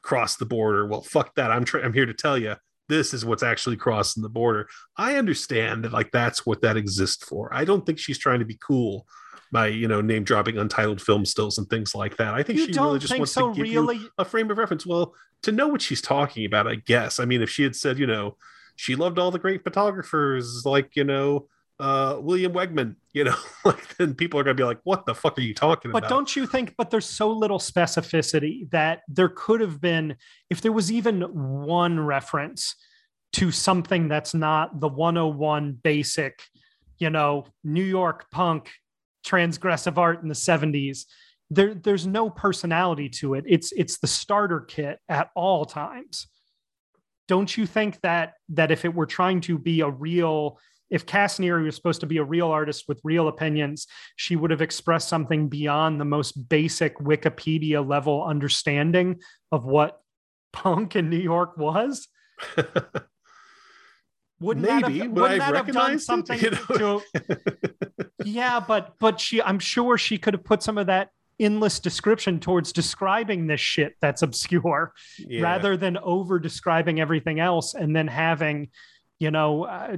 crossed 0.02 0.40
the 0.40 0.46
border, 0.46 0.88
well, 0.88 1.02
fuck 1.02 1.36
that. 1.36 1.52
I'm 1.52 1.66
tra- 1.66 1.84
I'm 1.84 1.94
here 1.94 2.06
to 2.06 2.14
tell 2.14 2.38
you 2.38 2.56
this 2.92 3.14
is 3.14 3.26
what's 3.26 3.42
actually 3.42 3.78
crossing 3.78 4.22
the 4.22 4.30
border. 4.30 4.68
I 4.98 5.16
understand 5.16 5.86
that 5.86 5.94
like 5.94 6.12
that's 6.12 6.46
what 6.46 6.62
that 6.62 6.76
exists 6.76 7.24
for. 7.24 7.50
I 7.54 7.64
don't 7.64 7.86
think 7.86 7.98
she's 7.98 8.20
trying 8.20 8.40
to 8.40 8.46
be 8.46 8.60
cool 8.62 9.08
by 9.52 9.68
you 9.68 9.88
know 9.88 10.02
name 10.02 10.26
dropping 10.26 10.58
untitled 10.58 11.02
film 11.02 11.26
stills 11.26 11.58
and 11.58 11.70
things 11.70 11.96
like 11.96 12.18
that. 12.18 12.34
I 12.34 12.44
think 12.44 12.60
you 12.60 12.66
she 12.66 12.80
really 12.80 13.00
just 13.00 13.18
wants 13.18 13.32
so, 13.32 13.54
to 13.54 13.56
give 13.56 13.74
really? 13.74 13.96
you 13.96 14.10
a 14.18 14.26
frame 14.26 14.52
of 14.52 14.58
reference. 14.58 14.86
Well, 14.86 15.16
to 15.44 15.54
know 15.54 15.70
what 15.70 15.82
she's 15.82 16.02
talking 16.02 16.46
about, 16.46 16.68
I 16.68 16.76
guess. 16.76 17.20
I 17.20 17.26
mean, 17.26 17.42
if 17.42 17.50
she 17.50 17.64
had 17.64 17.76
said, 17.76 17.98
you 17.98 18.08
know, 18.08 18.36
she 18.76 18.96
loved 18.96 19.18
all 19.18 19.32
the 19.32 19.40
great 19.40 19.64
photographers 19.64 20.64
like 20.66 20.96
you 20.96 21.06
know 21.06 21.48
uh, 21.82 22.20
William 22.20 22.54
Wegman, 22.54 22.96
you 23.12 23.24
know, 23.24 23.36
like 23.66 23.98
then 23.98 24.14
people 24.14 24.40
are 24.40 24.44
going 24.44 24.56
to 24.56 24.62
be 24.62 24.66
like, 24.66 24.80
what 24.84 25.06
the 25.06 25.16
fuck 25.16 25.38
are 25.38 25.42
you 25.42 25.56
talking 25.56 25.92
but 25.92 26.00
about? 26.00 26.10
But 26.10 26.16
don't 26.16 26.36
you 26.36 26.46
think, 26.46 26.76
but 26.78 26.92
there's 26.92 27.08
so 27.08 27.32
little 27.32 27.58
specificity 27.58 28.70
that 28.70 29.02
there 29.08 29.30
could 29.30 29.62
have 29.62 29.82
been, 29.82 30.16
if 30.50 30.62
there 30.62 30.72
was 30.72 30.92
even 30.92 31.22
one 31.22 32.00
reference 32.00 32.76
to 33.34 33.52
something 33.52 34.08
that's 34.08 34.34
not 34.34 34.80
the 34.80 34.88
101 34.88 35.80
basic, 35.84 36.44
you 37.00 37.10
know, 37.10 37.46
New 37.64 37.84
York 37.84 38.30
punk 38.30 38.70
transgressive 39.26 39.98
art 39.98 40.22
in 40.22 40.28
the 40.28 40.36
70s. 40.36 41.06
There, 41.50 41.74
there's 41.74 42.08
no 42.08 42.30
personality 42.30 43.10
to 43.10 43.34
it. 43.34 43.44
It's 43.48 43.72
it's 43.74 44.00
the 44.00 44.08
starter 44.08 44.62
kit 44.62 45.00
at 45.10 45.30
all 45.36 45.66
times. 45.66 46.28
Don't 47.28 47.56
you 47.56 47.66
think 47.66 48.00
that 48.02 48.34
that 48.50 48.72
if 48.72 48.86
it 48.86 48.94
were 48.94 49.06
trying 49.06 49.42
to 49.42 49.58
be 49.58 49.82
a 49.82 49.90
real 49.90 50.58
if 50.92 51.06
Cass 51.06 51.40
Neary 51.40 51.66
was 51.66 51.76
supposed 51.76 52.02
to 52.02 52.06
be 52.06 52.18
a 52.18 52.24
real 52.24 52.48
artist 52.48 52.86
with 52.88 53.00
real 53.04 53.28
opinions, 53.30 53.88
she 54.18 54.36
would 54.36 54.52
have 54.52 54.62
expressed 54.62 55.08
something 55.08 55.48
beyond 55.48 56.00
the 56.00 56.06
most 56.06 56.50
basic 56.50 56.98
Wikipedia 57.00 57.88
level 57.88 58.24
understanding 58.24 59.22
of 59.52 59.66
what 59.66 60.02
punk 60.52 60.96
in 60.96 61.10
New 61.10 61.18
York 61.18 61.58
was. 61.58 62.08
wouldn't 64.40 64.66
Maybe, 64.66 64.82
that 64.82 64.92
have, 64.92 65.12
wouldn't 65.12 65.40
that 65.40 65.56
have 65.56 65.72
done 65.72 66.00
something 66.12 66.40
it, 66.40 66.58
you 66.70 66.78
know? 66.78 67.02
to, 67.20 68.12
yeah, 68.26 68.60
but 68.60 68.96
but 69.00 69.20
she 69.20 69.42
I'm 69.42 69.60
sure 69.60 69.98
she 69.98 70.18
could 70.18 70.34
have 70.34 70.44
put 70.44 70.62
some 70.62 70.78
of 70.78 70.88
that 70.88 71.10
endless 71.40 71.80
description 71.80 72.40
towards 72.40 72.72
describing 72.72 73.48
this 73.48 73.62
shit 73.62 73.96
that's 74.02 74.22
obscure 74.22 74.94
yeah. 75.18 75.42
rather 75.42 75.76
than 75.76 75.98
over 75.98 76.40
describing 76.40 77.00
everything 77.00 77.40
else 77.40 77.74
and 77.74 77.96
then 77.96 78.08
having 78.08 78.70
you 79.20 79.32
know 79.32 79.64
uh, 79.64 79.98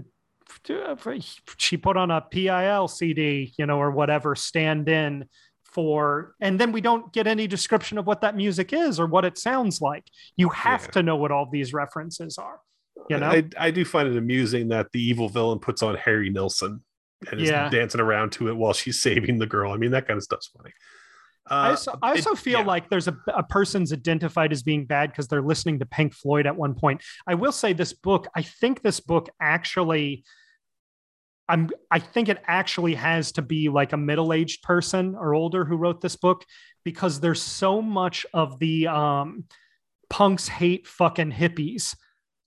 she 1.57 1.77
put 1.77 1.97
on 1.97 2.11
a 2.11 2.21
PIL 2.21 2.87
CD, 2.87 3.53
you 3.57 3.65
know, 3.65 3.79
or 3.79 3.91
whatever, 3.91 4.35
stand 4.35 4.87
in 4.89 5.25
for, 5.63 6.35
and 6.39 6.59
then 6.59 6.71
we 6.71 6.81
don't 6.81 7.11
get 7.13 7.27
any 7.27 7.47
description 7.47 7.97
of 7.97 8.05
what 8.05 8.21
that 8.21 8.35
music 8.35 8.73
is 8.73 8.99
or 8.99 9.07
what 9.07 9.25
it 9.25 9.37
sounds 9.37 9.81
like. 9.81 10.05
You 10.37 10.49
have 10.49 10.83
yeah. 10.83 10.91
to 10.91 11.03
know 11.03 11.15
what 11.15 11.31
all 11.31 11.49
these 11.51 11.73
references 11.73 12.37
are. 12.37 12.59
You 13.09 13.17
know, 13.17 13.27
I, 13.27 13.43
I 13.57 13.71
do 13.71 13.83
find 13.83 14.07
it 14.07 14.17
amusing 14.17 14.69
that 14.69 14.91
the 14.93 15.01
evil 15.01 15.27
villain 15.27 15.59
puts 15.59 15.83
on 15.83 15.95
Harry 15.95 16.29
Nilsson 16.29 16.81
and 17.31 17.41
is 17.41 17.49
yeah. 17.49 17.69
dancing 17.69 18.01
around 18.01 18.31
to 18.33 18.49
it 18.49 18.55
while 18.55 18.73
she's 18.73 19.01
saving 19.01 19.39
the 19.39 19.47
girl. 19.47 19.71
I 19.71 19.77
mean, 19.77 19.91
that 19.91 20.07
kind 20.07 20.17
of 20.17 20.23
stuff's 20.23 20.47
funny. 20.55 20.71
Uh, 21.49 21.53
I 21.53 21.69
also, 21.71 21.99
I 22.01 22.11
also 22.11 22.31
it, 22.31 22.37
feel 22.37 22.59
yeah. 22.59 22.65
like 22.65 22.89
there's 22.89 23.07
a, 23.09 23.17
a 23.27 23.43
person's 23.43 23.91
identified 23.91 24.53
as 24.53 24.63
being 24.63 24.85
bad 24.85 25.11
because 25.11 25.27
they're 25.27 25.41
listening 25.41 25.79
to 25.79 25.85
Pink 25.85 26.13
Floyd 26.13 26.47
at 26.47 26.55
one 26.55 26.73
point. 26.73 27.01
I 27.27 27.35
will 27.35 27.51
say 27.51 27.73
this 27.73 27.91
book, 27.91 28.27
I 28.35 28.43
think 28.43 28.81
this 28.81 28.99
book 28.99 29.29
actually 29.41 30.23
I'm 31.49 31.69
I 31.91 31.99
think 31.99 32.29
it 32.29 32.41
actually 32.47 32.95
has 32.95 33.31
to 33.33 33.41
be 33.41 33.69
like 33.69 33.93
a 33.93 33.97
middle-aged 33.97 34.63
person 34.63 35.15
or 35.15 35.33
older 35.33 35.65
who 35.65 35.75
wrote 35.75 36.01
this 36.01 36.15
book 36.15 36.45
because 36.83 37.19
there's 37.19 37.41
so 37.41 37.81
much 37.81 38.25
of 38.33 38.59
the 38.59 38.87
um 38.87 39.45
punks 40.09 40.47
hate 40.47 40.87
fucking 40.87 41.31
hippies 41.31 41.95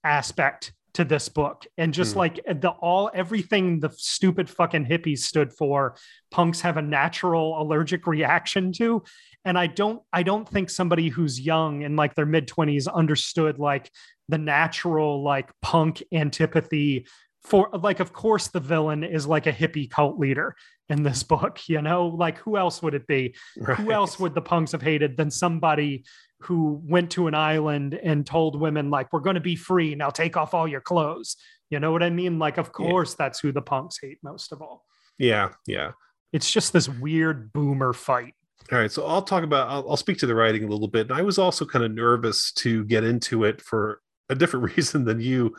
aspect 0.04 0.72
to 0.96 1.04
this 1.04 1.28
book 1.28 1.66
and 1.76 1.92
just 1.92 2.14
mm. 2.14 2.18
like 2.18 2.40
the 2.46 2.70
all 2.80 3.10
everything 3.12 3.80
the 3.80 3.90
stupid 3.98 4.48
fucking 4.48 4.86
hippies 4.86 5.18
stood 5.18 5.52
for 5.52 5.94
punks 6.30 6.62
have 6.62 6.78
a 6.78 6.82
natural 6.82 7.60
allergic 7.60 8.06
reaction 8.06 8.72
to 8.72 9.02
and 9.44 9.58
i 9.58 9.66
don't 9.66 10.00
i 10.14 10.22
don't 10.22 10.48
think 10.48 10.70
somebody 10.70 11.10
who's 11.10 11.38
young 11.38 11.82
in 11.82 11.96
like 11.96 12.14
their 12.14 12.24
mid 12.24 12.48
20s 12.48 12.90
understood 12.90 13.58
like 13.58 13.90
the 14.30 14.38
natural 14.38 15.22
like 15.22 15.50
punk 15.60 16.02
antipathy 16.12 17.06
for 17.46 17.70
like 17.80 18.00
of 18.00 18.12
course 18.12 18.48
the 18.48 18.58
villain 18.58 19.04
is 19.04 19.24
like 19.24 19.46
a 19.46 19.52
hippie 19.52 19.88
cult 19.88 20.18
leader 20.18 20.56
in 20.88 21.02
this 21.04 21.22
book 21.22 21.60
you 21.68 21.80
know? 21.80 22.08
Like 22.08 22.38
who 22.38 22.56
else 22.56 22.82
would 22.82 22.94
it 22.94 23.06
be? 23.06 23.34
Right. 23.56 23.78
who 23.78 23.92
else 23.92 24.18
would 24.18 24.34
the 24.34 24.42
punks 24.42 24.72
have 24.72 24.82
hated 24.82 25.16
than 25.16 25.30
somebody 25.30 26.04
who 26.40 26.80
went 26.84 27.10
to 27.12 27.28
an 27.28 27.34
island 27.34 27.94
and 27.94 28.26
told 28.26 28.60
women 28.60 28.90
like 28.90 29.12
we're 29.12 29.20
going 29.20 29.34
to 29.34 29.40
be 29.40 29.56
free 29.56 29.94
now 29.94 30.10
take 30.10 30.36
off 30.36 30.54
all 30.54 30.66
your 30.66 30.80
clothes. 30.80 31.36
You 31.70 31.80
know 31.80 31.92
what 31.92 32.02
i 32.02 32.10
mean? 32.10 32.38
Like 32.38 32.58
of 32.58 32.72
course 32.72 33.12
yeah. 33.12 33.16
that's 33.24 33.40
who 33.40 33.52
the 33.52 33.62
punks 33.62 33.98
hate 34.02 34.18
most 34.22 34.52
of 34.52 34.60
all. 34.60 34.84
Yeah 35.18 35.50
yeah. 35.66 35.92
It's 36.32 36.50
just 36.50 36.72
this 36.72 36.88
weird 36.88 37.52
boomer 37.52 37.92
fight. 37.92 38.34
All 38.72 38.78
right 38.78 38.90
so 38.90 39.06
i'll 39.06 39.22
talk 39.22 39.44
about 39.44 39.68
I'll, 39.68 39.90
I'll 39.90 39.96
speak 39.96 40.18
to 40.18 40.26
the 40.26 40.34
writing 40.34 40.64
a 40.64 40.66
little 40.66 40.88
bit 40.88 41.08
and 41.08 41.16
i 41.16 41.22
was 41.22 41.38
also 41.38 41.64
kind 41.64 41.84
of 41.84 41.92
nervous 41.92 42.50
to 42.54 42.84
get 42.86 43.04
into 43.04 43.44
it 43.44 43.62
for 43.62 44.00
a 44.28 44.34
different 44.34 44.64
reason 44.76 45.04
than 45.04 45.20
you 45.20 45.54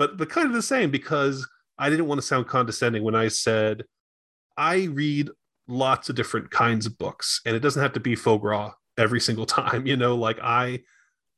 but 0.00 0.16
but 0.16 0.30
kind 0.30 0.46
of 0.46 0.54
the 0.54 0.62
same 0.62 0.90
because 0.90 1.46
I 1.78 1.90
didn't 1.90 2.06
want 2.06 2.20
to 2.20 2.26
sound 2.26 2.48
condescending 2.48 3.04
when 3.04 3.14
I 3.14 3.28
said 3.28 3.84
I 4.56 4.84
read 4.84 5.28
lots 5.68 6.08
of 6.08 6.16
different 6.16 6.50
kinds 6.50 6.86
of 6.86 6.96
books, 6.96 7.42
and 7.44 7.54
it 7.54 7.60
doesn't 7.60 7.82
have 7.82 7.92
to 7.92 8.00
be 8.00 8.16
foie 8.16 8.38
gras 8.38 8.72
every 8.98 9.20
single 9.20 9.46
time. 9.46 9.86
You 9.90 9.98
know, 9.98 10.16
like 10.16 10.40
I 10.42 10.80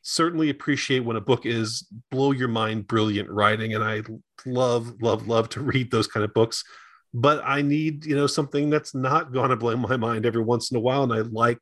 certainly 0.02 0.48
appreciate 0.48 1.00
when 1.00 1.16
a 1.16 1.20
book 1.20 1.44
is 1.44 1.88
blow 2.12 2.30
your 2.30 2.48
mind 2.48 2.86
brilliant 2.86 3.28
writing, 3.30 3.74
and 3.74 3.82
I 3.82 4.02
love 4.46 4.94
love 5.02 5.26
love 5.26 5.48
to 5.50 5.60
read 5.60 5.90
those 5.90 6.06
kind 6.06 6.22
of 6.22 6.32
books. 6.32 6.62
But 7.12 7.42
I 7.44 7.62
need 7.62 8.06
you 8.06 8.14
know 8.14 8.28
something 8.28 8.70
that's 8.70 8.94
not 8.94 9.32
going 9.32 9.50
to 9.50 9.56
blow 9.56 9.76
my 9.76 9.96
mind 9.96 10.24
every 10.24 10.42
once 10.42 10.70
in 10.70 10.76
a 10.76 10.80
while, 10.80 11.02
and 11.02 11.12
I 11.12 11.22
like 11.22 11.58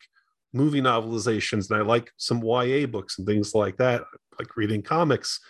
movie 0.52 0.82
novelizations 0.82 1.70
and 1.70 1.78
I 1.78 1.82
like 1.82 2.10
some 2.18 2.42
YA 2.44 2.84
books 2.86 3.16
and 3.16 3.26
things 3.26 3.54
like 3.54 3.78
that. 3.78 4.02
Like 4.38 4.54
reading 4.56 4.82
comics 4.82 5.40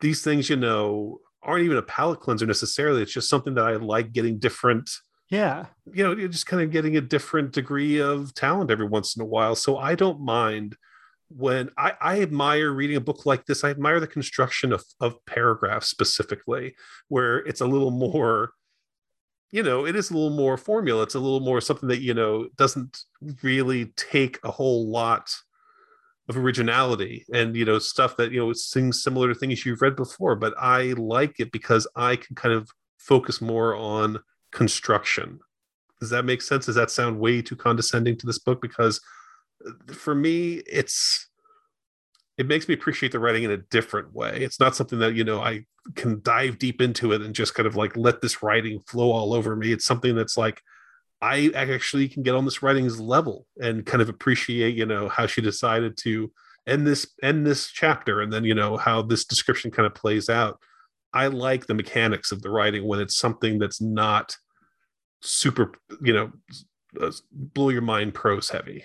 these 0.00 0.22
things, 0.22 0.50
you 0.50 0.56
know, 0.56 1.20
aren't 1.42 1.64
even 1.64 1.76
a 1.76 1.82
palate 1.82 2.20
cleanser 2.20 2.46
necessarily. 2.46 3.02
It's 3.02 3.12
just 3.12 3.28
something 3.28 3.54
that 3.54 3.64
I 3.64 3.76
like 3.76 4.12
getting 4.12 4.38
different. 4.38 4.90
Yeah. 5.30 5.66
You 5.92 6.04
know, 6.04 6.16
you're 6.16 6.28
just 6.28 6.46
kind 6.46 6.62
of 6.62 6.70
getting 6.70 6.96
a 6.96 7.00
different 7.00 7.52
degree 7.52 8.00
of 8.00 8.34
talent 8.34 8.70
every 8.70 8.86
once 8.86 9.16
in 9.16 9.22
a 9.22 9.26
while. 9.26 9.54
So 9.54 9.78
I 9.78 9.94
don't 9.94 10.20
mind 10.20 10.76
when 11.28 11.70
I, 11.76 11.92
I 12.00 12.22
admire 12.22 12.70
reading 12.70 12.96
a 12.96 13.00
book 13.00 13.26
like 13.26 13.44
this. 13.46 13.64
I 13.64 13.70
admire 13.70 14.00
the 14.00 14.06
construction 14.06 14.72
of, 14.72 14.84
of 15.00 15.16
paragraphs 15.26 15.88
specifically, 15.88 16.76
where 17.08 17.38
it's 17.38 17.60
a 17.60 17.66
little 17.66 17.90
more, 17.90 18.52
you 19.50 19.62
know, 19.62 19.86
it 19.86 19.96
is 19.96 20.10
a 20.10 20.14
little 20.14 20.36
more 20.36 20.56
formula. 20.56 21.02
It's 21.02 21.14
a 21.14 21.20
little 21.20 21.40
more 21.40 21.60
something 21.60 21.88
that, 21.88 22.00
you 22.00 22.14
know, 22.14 22.48
doesn't 22.56 22.98
really 23.42 23.86
take 23.96 24.38
a 24.44 24.50
whole 24.50 24.88
lot 24.90 25.30
of 26.28 26.36
originality 26.36 27.24
and 27.32 27.54
you 27.54 27.64
know 27.64 27.78
stuff 27.78 28.16
that 28.16 28.32
you 28.32 28.38
know 28.38 28.52
sings 28.52 29.02
similar 29.02 29.28
to 29.28 29.34
things 29.34 29.66
you've 29.66 29.82
read 29.82 29.94
before 29.94 30.34
but 30.34 30.54
i 30.58 30.94
like 30.96 31.38
it 31.38 31.52
because 31.52 31.86
i 31.96 32.16
can 32.16 32.34
kind 32.34 32.54
of 32.54 32.70
focus 33.04 33.42
more 33.42 33.74
on 33.74 34.18
construction. 34.50 35.40
Does 36.00 36.10
that 36.10 36.24
make 36.24 36.40
sense? 36.40 36.66
Does 36.66 36.74
that 36.76 36.90
sound 36.90 37.20
way 37.20 37.42
too 37.42 37.56
condescending 37.56 38.16
to 38.18 38.26
this 38.26 38.38
book? 38.38 38.62
Because 38.62 39.00
uh, 39.66 39.92
for 39.92 40.14
me 40.14 40.62
it's 40.66 41.28
it 42.36 42.48
makes 42.48 42.66
me 42.66 42.74
appreciate 42.74 43.12
the 43.12 43.18
writing 43.20 43.44
in 43.44 43.52
a 43.52 43.58
different 43.58 44.12
way. 44.12 44.38
It's 44.40 44.58
not 44.58 44.74
something 44.74 44.98
that 45.00 45.14
you 45.14 45.24
know 45.24 45.40
i 45.40 45.64
can 45.96 46.22
dive 46.22 46.58
deep 46.58 46.80
into 46.80 47.12
it 47.12 47.20
and 47.20 47.34
just 47.34 47.54
kind 47.54 47.66
of 47.66 47.76
like 47.76 47.94
let 47.94 48.22
this 48.22 48.42
writing 48.42 48.80
flow 48.86 49.10
all 49.10 49.34
over 49.34 49.54
me. 49.54 49.70
It's 49.70 49.84
something 49.84 50.16
that's 50.16 50.38
like 50.38 50.62
I 51.20 51.50
actually 51.54 52.08
can 52.08 52.22
get 52.22 52.34
on 52.34 52.44
this 52.44 52.62
writing's 52.62 53.00
level 53.00 53.46
and 53.60 53.86
kind 53.86 54.02
of 54.02 54.08
appreciate, 54.08 54.76
you 54.76 54.86
know, 54.86 55.08
how 55.08 55.26
she 55.26 55.40
decided 55.40 55.96
to 55.98 56.30
end 56.66 56.86
this 56.86 57.06
end 57.22 57.46
this 57.46 57.70
chapter, 57.70 58.20
and 58.20 58.32
then 58.32 58.44
you 58.44 58.54
know 58.54 58.76
how 58.76 59.02
this 59.02 59.24
description 59.24 59.70
kind 59.70 59.86
of 59.86 59.94
plays 59.94 60.28
out. 60.28 60.58
I 61.12 61.28
like 61.28 61.66
the 61.66 61.74
mechanics 61.74 62.32
of 62.32 62.42
the 62.42 62.50
writing 62.50 62.86
when 62.86 63.00
it's 63.00 63.16
something 63.16 63.58
that's 63.58 63.80
not 63.80 64.36
super, 65.22 65.72
you 66.02 66.12
know, 66.12 66.32
uh, 67.00 67.12
blow 67.30 67.70
your 67.70 67.82
mind 67.82 68.14
prose 68.14 68.50
heavy. 68.50 68.84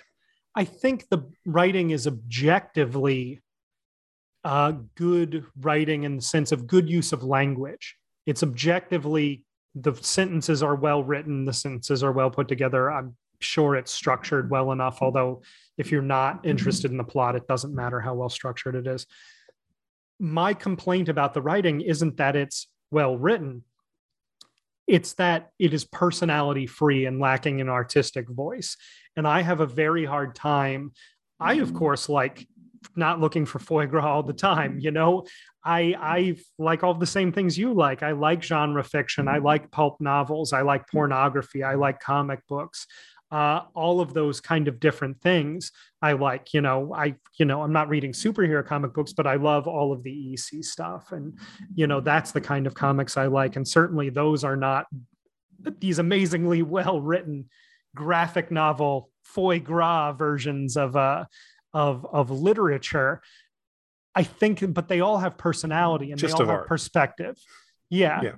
I 0.56 0.66
think 0.66 1.10
the 1.10 1.30
writing 1.46 1.92
is 1.92 2.08
objectively 2.08 3.42
uh, 4.44 4.74
good 4.96 5.46
writing 5.60 6.04
in 6.04 6.18
the 6.18 6.22
sense 6.22 6.52
of 6.52 6.68
good 6.68 6.90
use 6.90 7.14
of 7.14 7.24
language. 7.24 7.96
It's 8.26 8.44
objectively 8.44 9.46
the 9.76 9.94
sentences 9.96 10.64
are 10.64 10.76
well 10.76 11.04
written, 11.04 11.46
the 11.46 11.54
sentences 11.54 12.04
are 12.04 12.12
well 12.12 12.32
put 12.32 12.48
together. 12.48 12.90
I'm 12.92 13.16
sure 13.40 13.76
it's 13.76 13.92
structured 13.92 14.50
well 14.50 14.72
enough, 14.72 15.02
although 15.02 15.42
if 15.78 15.92
you're 15.92 16.02
not 16.02 16.38
mm-hmm. 16.38 16.50
interested 16.50 16.92
in 16.92 16.98
the 16.98 17.04
plot, 17.04 17.36
it 17.36 17.48
doesn't 17.48 17.76
matter 17.76 18.00
how 18.00 18.16
well 18.16 18.30
structured 18.30 18.76
it 18.76 18.88
is. 18.88 19.06
My 20.20 20.54
complaint 20.54 21.08
about 21.08 21.34
the 21.34 21.42
writing 21.42 21.82
isn't 21.82 22.18
that 22.18 22.36
it's 22.36 22.68
well 22.92 23.18
written, 23.18 23.64
it's 24.88 25.14
that 25.14 25.52
it 25.60 25.74
is 25.74 25.86
personality 25.86 26.66
free 26.66 27.06
and 27.06 27.20
lacking 27.20 27.62
an 27.62 27.70
artistic 27.70 28.28
voice. 28.28 28.76
And 29.16 29.28
I 29.28 29.42
have 29.42 29.60
a 29.60 29.68
very 29.68 30.04
hard 30.04 30.34
time. 30.34 30.94
I, 31.40 31.54
of 31.54 31.70
mm-hmm. 31.70 31.78
course, 31.78 32.10
like 32.10 32.48
not 32.96 33.20
looking 33.20 33.46
for 33.46 33.60
foie 33.60 33.86
gras 33.86 34.06
all 34.08 34.24
the 34.24 34.34
time. 34.34 34.80
You 34.80 34.92
know, 34.92 35.26
I 35.64 35.96
I 36.00 36.38
like 36.58 36.84
all 36.84 36.94
the 36.94 37.06
same 37.06 37.32
things 37.32 37.58
you 37.58 37.74
like. 37.74 38.04
I 38.04 38.12
like 38.12 38.44
genre 38.44 38.84
fiction. 38.84 39.28
I 39.28 39.38
like 39.40 39.72
pulp 39.72 40.00
novels. 40.00 40.54
I 40.54 40.62
like 40.62 40.88
pornography. 40.88 41.64
I 41.64 41.76
like 41.76 42.00
comic 42.00 42.42
books. 42.48 42.86
uh, 43.32 43.62
all 43.76 44.02
of 44.02 44.14
those 44.14 44.42
kind 44.42 44.68
of 44.68 44.80
different 44.80 45.22
things 45.22 45.72
i 46.02 46.14
like 46.14 46.52
you 46.54 46.62
know 46.62 46.92
i 46.96 47.14
you 47.38 47.46
know 47.46 47.62
i'm 47.62 47.72
not 47.72 47.88
reading 47.88 48.12
superhero 48.12 48.66
comic 48.66 48.92
books 48.94 49.14
but 49.14 49.28
i 49.28 49.36
love 49.36 49.68
all 49.68 49.94
of 49.94 50.02
the 50.02 50.34
ec 50.34 50.64
stuff 50.64 51.12
and 51.12 51.38
you 51.76 51.86
know 51.86 52.02
that's 52.02 52.32
the 52.32 52.42
kind 52.42 52.66
of 52.66 52.74
comics 52.74 53.18
i 53.18 53.28
like 53.28 53.56
and 53.56 53.68
certainly 53.68 54.10
those 54.10 54.44
are 54.44 54.56
not 54.56 54.88
these 55.80 56.00
amazingly 56.00 56.64
well 56.64 57.02
written 57.02 57.46
graphic 57.96 58.50
novel 58.50 59.12
foie 59.24 59.60
gras 59.60 60.12
versions 60.14 60.76
of 60.76 60.96
uh 60.96 61.24
of 61.74 62.06
of 62.12 62.32
literature 62.32 63.22
i 64.16 64.24
think 64.24 64.64
but 64.74 64.88
they 64.88 65.02
all 65.02 65.18
have 65.18 65.38
personality 65.38 66.12
and 66.12 66.20
Just 66.20 66.38
they 66.38 66.44
all 66.44 66.50
have 66.50 66.60
art. 66.60 66.68
perspective 66.68 67.38
yeah. 67.90 68.22
Yeah. 68.22 68.32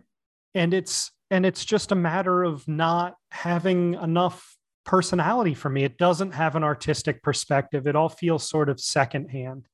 and 0.56 0.74
it's 0.74 1.12
and 1.30 1.46
it's 1.46 1.64
just 1.66 1.92
a 1.92 1.96
matter 1.96 2.44
of 2.44 2.68
not 2.68 3.16
having 3.32 3.94
enough 3.96 4.56
personality 4.86 5.54
for 5.54 5.70
me 5.70 5.84
it 5.84 5.98
doesn't 5.98 6.32
have 6.32 6.56
an 6.56 6.64
artistic 6.64 7.22
perspective 7.24 7.88
it 7.88 7.96
all 7.96 8.10
feels 8.10 8.48
sort 8.50 8.68
of 8.70 8.80
secondhand 8.80 9.68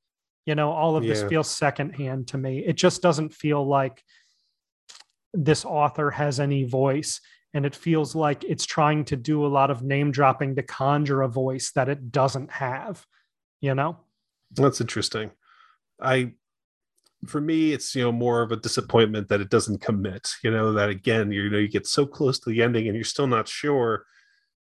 you 0.45 0.53
know 0.55 0.71
all 0.71 0.95
of 0.97 1.03
this 1.03 1.21
Yeah. 1.21 1.27
feels 1.29 1.49
secondhand 1.49 2.27
to 2.29 2.37
me 2.37 2.59
it 2.59 2.75
just 2.75 3.01
doesn't 3.01 3.33
feel 3.33 3.65
like 3.65 4.03
this 5.33 5.65
author 5.65 6.11
has 6.11 6.39
any 6.39 6.63
voice 6.63 7.19
and 7.53 7.65
it 7.65 7.75
feels 7.75 8.15
like 8.15 8.43
it's 8.43 8.65
trying 8.65 9.05
to 9.05 9.15
do 9.15 9.45
a 9.45 9.47
lot 9.47 9.71
of 9.71 9.81
name 9.81 10.11
dropping 10.11 10.55
to 10.55 10.63
conjure 10.63 11.21
a 11.21 11.27
voice 11.27 11.71
that 11.75 11.89
it 11.89 12.11
doesn't 12.11 12.51
have 12.51 13.05
you 13.61 13.75
know 13.75 13.97
That's 14.51 14.81
interesting. 14.81 15.31
I, 16.01 16.33
for 17.25 17.41
me, 17.41 17.73
it's 17.73 17.95
you 17.95 18.03
know 18.03 18.11
more 18.11 18.41
of 18.41 18.51
a 18.51 18.57
disappointment 18.57 19.29
that 19.29 19.41
it 19.41 19.49
doesn't 19.49 19.81
commit. 19.81 20.29
You 20.43 20.51
know 20.51 20.73
that 20.73 20.89
again, 20.89 21.31
you 21.31 21.49
know 21.49 21.57
you 21.57 21.67
get 21.67 21.87
so 21.87 22.05
close 22.05 22.39
to 22.39 22.49
the 22.49 22.61
ending 22.61 22.87
and 22.87 22.95
you're 22.95 23.03
still 23.03 23.27
not 23.27 23.47
sure 23.47 24.05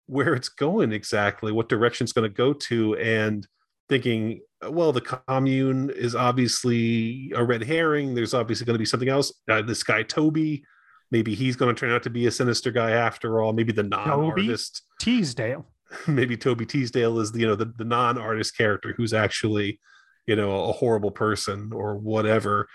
where 0.06 0.34
it's 0.34 0.48
going 0.48 0.92
exactly, 0.92 1.52
what 1.52 1.68
direction 1.68 2.04
it's 2.04 2.12
going 2.12 2.30
to 2.30 2.34
go 2.34 2.52
to, 2.52 2.96
and 2.96 3.46
thinking, 3.88 4.40
well, 4.68 4.92
the 4.92 5.00
commune 5.00 5.90
is 5.90 6.14
obviously 6.14 7.32
a 7.34 7.44
red 7.44 7.62
herring. 7.62 8.14
There's 8.14 8.34
obviously 8.34 8.66
going 8.66 8.74
to 8.74 8.78
be 8.78 8.86
something 8.86 9.08
else. 9.08 9.32
Uh, 9.48 9.62
this 9.62 9.82
guy 9.82 10.02
Toby, 10.02 10.64
maybe 11.10 11.34
he's 11.34 11.56
going 11.56 11.74
to 11.74 11.78
turn 11.78 11.92
out 11.92 12.02
to 12.04 12.10
be 12.10 12.26
a 12.26 12.30
sinister 12.30 12.70
guy 12.70 12.92
after 12.92 13.40
all. 13.40 13.52
Maybe 13.52 13.72
the 13.72 13.82
non-artist 13.82 14.82
teasdale 15.00 15.66
maybe 16.06 16.36
Toby 16.36 16.66
Teasdale 16.66 17.18
is 17.20 17.32
the 17.32 17.40
you 17.40 17.46
know 17.46 17.56
the, 17.56 17.72
the 17.76 17.84
non-artist 17.84 18.56
character 18.56 18.94
who's 18.96 19.14
actually 19.14 19.80
you 20.26 20.36
know 20.36 20.64
a 20.64 20.72
horrible 20.72 21.10
person 21.10 21.72
or 21.72 21.96
whatever. 21.96 22.68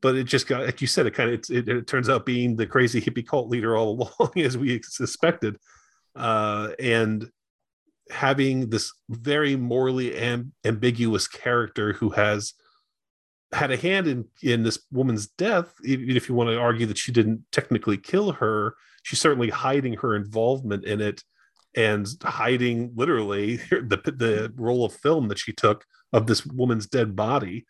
But 0.00 0.14
it 0.14 0.24
just 0.24 0.46
got 0.46 0.64
like 0.64 0.80
you 0.80 0.86
said, 0.86 1.06
it 1.06 1.14
kind 1.14 1.30
of 1.30 1.40
it, 1.50 1.68
it 1.68 1.86
turns 1.86 2.08
out 2.08 2.26
being 2.26 2.56
the 2.56 2.66
crazy 2.66 3.00
hippie 3.00 3.26
cult 3.26 3.48
leader 3.48 3.76
all 3.76 4.08
along 4.20 4.32
as 4.38 4.56
we 4.56 4.80
suspected, 4.82 5.56
uh, 6.14 6.70
and 6.78 7.28
having 8.10 8.70
this 8.70 8.92
very 9.08 9.56
morally 9.56 10.16
am- 10.16 10.52
ambiguous 10.64 11.28
character 11.28 11.92
who 11.92 12.10
has 12.10 12.54
had 13.52 13.70
a 13.70 13.76
hand 13.76 14.06
in 14.06 14.24
in 14.42 14.62
this 14.62 14.78
woman's 14.92 15.26
death 15.26 15.72
even 15.84 16.16
if 16.16 16.28
you 16.28 16.34
want 16.34 16.48
to 16.48 16.58
argue 16.58 16.86
that 16.86 16.98
she 16.98 17.12
didn't 17.12 17.42
technically 17.50 17.96
kill 17.96 18.32
her 18.32 18.74
she's 19.02 19.20
certainly 19.20 19.48
hiding 19.48 19.94
her 19.94 20.14
involvement 20.14 20.84
in 20.84 21.00
it 21.00 21.22
and 21.74 22.06
hiding 22.22 22.92
literally 22.94 23.56
the 23.70 24.00
the 24.04 24.48
mm. 24.48 24.52
roll 24.56 24.84
of 24.84 24.94
film 24.94 25.28
that 25.28 25.38
she 25.38 25.52
took 25.52 25.84
of 26.12 26.26
this 26.26 26.44
woman's 26.44 26.86
dead 26.86 27.14
body. 27.14 27.66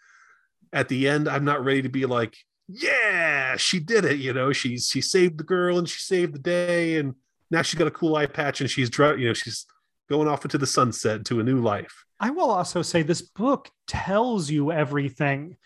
At 0.72 0.88
the 0.88 1.09
end, 1.09 1.28
I'm 1.28 1.44
not 1.44 1.64
ready 1.64 1.82
to 1.82 1.88
be 1.88 2.05
like, 2.05 2.36
yeah, 2.68 3.57
she 3.57 3.80
did 3.80 4.05
it. 4.05 4.18
You 4.18 4.32
know, 4.32 4.53
she's 4.53 4.88
she 4.88 5.01
saved 5.01 5.38
the 5.38 5.44
girl 5.44 5.78
and 5.78 5.88
she 5.88 6.01
saved 6.01 6.34
the 6.34 6.38
day, 6.38 6.99
and 6.99 7.14
now 7.51 7.62
she's 7.62 7.78
got 7.78 7.88
a 7.88 7.92
cool 7.92 8.16
eye 8.16 8.26
patch 8.26 8.61
and 8.61 8.70
she's 8.70 8.90
you 8.99 9.26
know 9.26 9.34
she's 9.34 9.66
going 10.09 10.28
off 10.28 10.44
into 10.44 10.59
the 10.59 10.66
sunset 10.66 11.24
to 11.26 11.40
a 11.40 11.42
new 11.42 11.61
life. 11.61 12.05
I 12.20 12.30
will 12.30 12.51
also 12.51 12.82
say 12.82 13.03
this 13.03 13.22
book 13.22 13.70
tells 13.86 14.51
you 14.51 14.72
everything. 14.72 15.57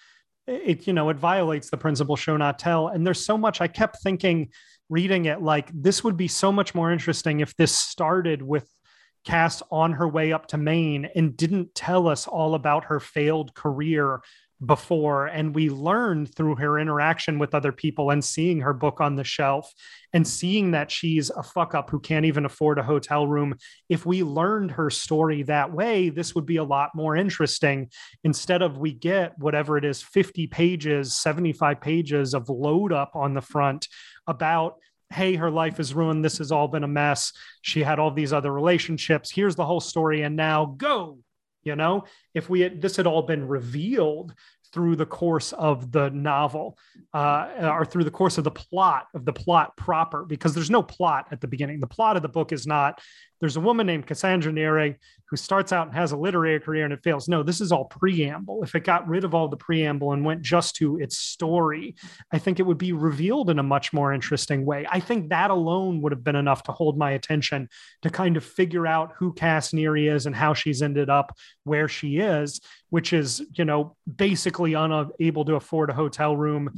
It, 0.46 0.86
you 0.86 0.92
know, 0.92 1.08
it 1.08 1.16
violates 1.16 1.70
the 1.70 1.76
principle 1.76 2.16
show 2.16 2.36
not 2.36 2.58
tell. 2.58 2.88
And 2.88 3.06
there's 3.06 3.24
so 3.24 3.38
much 3.38 3.60
I 3.60 3.68
kept 3.68 4.02
thinking 4.02 4.50
reading 4.92 5.24
it 5.24 5.40
like 5.40 5.70
this 5.72 6.04
would 6.04 6.18
be 6.18 6.28
so 6.28 6.52
much 6.52 6.74
more 6.74 6.92
interesting 6.92 7.40
if 7.40 7.56
this 7.56 7.74
started 7.74 8.42
with 8.42 8.68
Cass 9.24 9.62
on 9.70 9.92
her 9.92 10.06
way 10.06 10.32
up 10.32 10.48
to 10.48 10.58
Maine 10.58 11.08
and 11.14 11.36
didn't 11.36 11.74
tell 11.74 12.08
us 12.08 12.26
all 12.26 12.54
about 12.54 12.84
her 12.86 13.00
failed 13.00 13.54
career 13.54 14.20
before. 14.64 15.26
And 15.26 15.54
we 15.54 15.70
learned 15.70 16.34
through 16.34 16.56
her 16.56 16.78
interaction 16.78 17.38
with 17.38 17.54
other 17.54 17.72
people 17.72 18.10
and 18.10 18.24
seeing 18.24 18.60
her 18.60 18.72
book 18.72 19.00
on 19.00 19.16
the 19.16 19.24
shelf 19.24 19.72
and 20.12 20.26
seeing 20.26 20.72
that 20.72 20.90
she's 20.90 21.30
a 21.30 21.42
fuck 21.42 21.74
up 21.74 21.90
who 21.90 21.98
can't 21.98 22.26
even 22.26 22.44
afford 22.44 22.78
a 22.78 22.82
hotel 22.82 23.26
room. 23.26 23.56
If 23.88 24.06
we 24.06 24.22
learned 24.22 24.72
her 24.72 24.90
story 24.90 25.42
that 25.44 25.72
way, 25.72 26.10
this 26.10 26.34
would 26.34 26.46
be 26.46 26.58
a 26.58 26.64
lot 26.64 26.90
more 26.94 27.16
interesting. 27.16 27.90
Instead 28.24 28.62
of 28.62 28.78
we 28.78 28.92
get 28.92 29.38
whatever 29.38 29.78
it 29.78 29.84
is 29.84 30.02
50 30.02 30.46
pages, 30.48 31.14
75 31.14 31.80
pages 31.80 32.34
of 32.34 32.48
load 32.48 32.92
up 32.92 33.12
on 33.14 33.34
the 33.34 33.40
front 33.40 33.88
about 34.26 34.76
hey, 35.12 35.34
her 35.34 35.50
life 35.50 35.78
is 35.78 35.94
ruined. 35.94 36.24
This 36.24 36.38
has 36.38 36.50
all 36.50 36.68
been 36.68 36.84
a 36.84 36.88
mess. 36.88 37.32
She 37.60 37.82
had 37.82 37.98
all 37.98 38.10
these 38.10 38.32
other 38.32 38.50
relationships. 38.50 39.30
Here's 39.30 39.54
the 39.54 39.66
whole 39.66 39.80
story. 39.80 40.22
And 40.22 40.36
now 40.36 40.74
go. 40.76 41.18
You 41.64 41.76
know, 41.76 42.04
if 42.34 42.50
we 42.50 42.60
had 42.60 42.82
this 42.82 42.96
had 42.96 43.06
all 43.06 43.22
been 43.22 43.46
revealed 43.46 44.34
through 44.72 44.96
the 44.96 45.06
course 45.06 45.52
of 45.52 45.92
the 45.92 46.10
novel 46.10 46.76
uh, 47.14 47.46
or 47.60 47.84
through 47.84 48.02
the 48.02 48.10
course 48.10 48.36
of 48.36 48.42
the 48.42 48.50
plot 48.50 49.06
of 49.14 49.24
the 49.24 49.32
plot 49.32 49.76
proper, 49.76 50.24
because 50.24 50.54
there's 50.54 50.70
no 50.70 50.82
plot 50.82 51.26
at 51.30 51.40
the 51.40 51.46
beginning. 51.46 51.78
The 51.78 51.86
plot 51.86 52.16
of 52.16 52.22
the 52.22 52.28
book 52.28 52.50
is 52.50 52.66
not 52.66 53.00
there's 53.42 53.56
a 53.56 53.60
woman 53.60 53.88
named 53.88 54.06
Cassandra 54.06 54.52
Neary 54.52 54.94
who 55.28 55.34
starts 55.34 55.72
out 55.72 55.88
and 55.88 55.96
has 55.96 56.12
a 56.12 56.16
literary 56.16 56.60
career 56.60 56.84
and 56.84 56.92
it 56.92 57.02
fails. 57.02 57.26
No, 57.26 57.42
this 57.42 57.60
is 57.60 57.72
all 57.72 57.86
preamble. 57.86 58.62
If 58.62 58.76
it 58.76 58.84
got 58.84 59.08
rid 59.08 59.24
of 59.24 59.34
all 59.34 59.48
the 59.48 59.56
preamble 59.56 60.12
and 60.12 60.24
went 60.24 60.42
just 60.42 60.76
to 60.76 61.00
its 61.00 61.18
story, 61.18 61.96
I 62.30 62.38
think 62.38 62.60
it 62.60 62.62
would 62.62 62.78
be 62.78 62.92
revealed 62.92 63.50
in 63.50 63.58
a 63.58 63.64
much 63.64 63.92
more 63.92 64.12
interesting 64.12 64.64
way. 64.64 64.86
I 64.88 65.00
think 65.00 65.30
that 65.30 65.50
alone 65.50 66.02
would 66.02 66.12
have 66.12 66.22
been 66.22 66.36
enough 66.36 66.62
to 66.64 66.72
hold 66.72 66.96
my 66.96 67.10
attention 67.10 67.68
to 68.02 68.10
kind 68.10 68.36
of 68.36 68.44
figure 68.44 68.86
out 68.86 69.14
who 69.16 69.32
Cass 69.32 69.72
Neary 69.72 70.08
is 70.08 70.26
and 70.26 70.36
how 70.36 70.54
she's 70.54 70.80
ended 70.80 71.10
up 71.10 71.36
where 71.64 71.88
she 71.88 72.18
is, 72.18 72.60
which 72.90 73.12
is, 73.12 73.42
you 73.54 73.64
know, 73.64 73.96
basically 74.14 74.74
unable 74.74 75.44
to 75.46 75.56
afford 75.56 75.90
a 75.90 75.94
hotel 75.94 76.36
room 76.36 76.72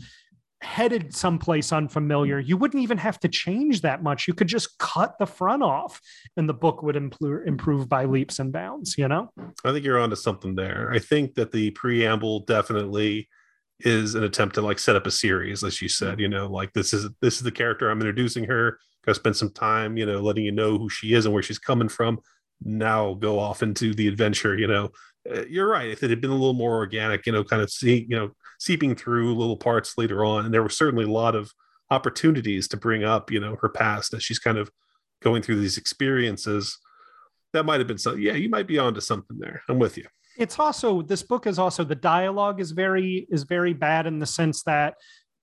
headed 0.65 1.15
someplace 1.15 1.73
unfamiliar, 1.73 2.39
you 2.41 2.57
wouldn't 2.57 2.83
even 2.83 2.99
have 2.99 3.21
to 3.21 3.29
change 3.29 3.83
that 3.83 4.03
much. 4.03 4.27
You 4.27 4.35
could 4.35 4.49
just 4.49 4.79
cut 4.79 5.17
the 5.19 5.27
front 5.27 5.63
off 5.63 6.01
and 6.37 6.49
the 6.49 6.55
book 6.55 6.83
would 6.83 6.97
improve, 6.97 7.47
improve 7.47 7.89
by 7.89 8.07
leaps 8.07 8.39
and 8.39 8.53
bounds, 8.53 8.99
you 8.99 9.07
know? 9.07 9.31
I 9.65 9.73
think 9.73 9.85
you're 9.85 10.01
onto 10.01 10.17
something 10.17 10.55
there. 10.55 10.91
I 10.93 10.99
think 10.99 11.35
that 11.35 11.53
the 11.53 11.71
preamble 11.73 12.41
definitely 12.41 13.29
is 13.81 14.15
an 14.15 14.25
attempt 14.25 14.55
to 14.55 14.63
like 14.63 14.79
set 14.79 14.97
up 14.97 15.07
a 15.07 15.11
series, 15.11 15.63
as 15.63 15.83
you 15.83 15.89
said. 15.89 16.19
You 16.19 16.29
know, 16.29 16.47
like 16.47 16.73
this 16.73 16.93
is 16.93 17.09
this 17.21 17.37
is 17.37 17.43
the 17.43 17.53
character 17.53 17.91
I'm 17.91 18.01
introducing 18.01 18.45
her. 18.45 18.79
Go 19.05 19.13
spend 19.13 19.37
some 19.37 19.51
time, 19.53 19.97
you 19.97 20.07
know, 20.07 20.21
letting 20.21 20.45
you 20.45 20.53
know 20.53 20.79
who 20.79 20.89
she 20.89 21.13
is 21.13 21.27
and 21.27 21.35
where 21.35 21.43
she's 21.43 21.59
coming 21.59 21.89
from. 21.89 22.19
Now 22.63 23.15
go 23.15 23.39
off 23.39 23.63
into 23.63 23.93
the 23.93 24.09
adventure. 24.09 24.57
You 24.57 24.69
know, 24.69 24.91
Uh, 25.31 25.45
you're 25.49 25.69
right. 25.69 25.91
If 25.91 26.03
it 26.03 26.11
had 26.11 26.21
been 26.21 26.31
a 26.31 26.35
little 26.35 26.55
more 26.55 26.77
organic, 26.77 27.27
you 27.27 27.33
know, 27.33 27.45
kind 27.45 27.63
of 27.63 27.71
see, 27.71 28.07
you 28.09 28.17
know, 28.17 28.31
seeping 28.65 28.95
through 28.95 29.35
little 29.35 29.59
parts 29.59 29.99
later 29.99 30.25
on, 30.25 30.47
and 30.47 30.55
there 30.55 30.63
were 30.63 30.71
certainly 30.71 31.05
a 31.05 31.11
lot 31.11 31.35
of 31.35 31.53
opportunities 31.91 32.67
to 32.69 32.79
bring 32.79 33.05
up, 33.05 33.31
you 33.31 33.39
know, 33.39 33.57
her 33.61 33.69
past 33.69 34.15
as 34.15 34.25
she's 34.25 34.39
kind 34.39 34.57
of 34.57 34.71
going 35.23 35.43
through 35.43 35.61
these 35.61 35.77
experiences. 35.77 36.79
That 37.53 37.67
might 37.67 37.81
have 37.81 37.87
been 37.87 37.99
something. 37.99 38.23
Yeah, 38.23 38.33
you 38.33 38.49
might 38.49 38.67
be 38.67 38.79
onto 38.79 39.01
something 39.01 39.37
there. 39.39 39.63
I'm 39.69 39.79
with 39.79 39.99
you. 39.99 40.07
it's 40.39 40.59
also 40.59 41.03
this 41.03 41.23
book 41.23 41.47
is 41.47 41.59
also 41.59 41.85
the 41.85 41.95
dialogue 41.95 42.61
is 42.61 42.73
very 42.73 43.27
is 43.31 43.45
very 43.45 43.73
bad 43.73 44.07
in 44.07 44.19
the 44.19 44.27
sense 44.27 44.63
that 44.65 44.95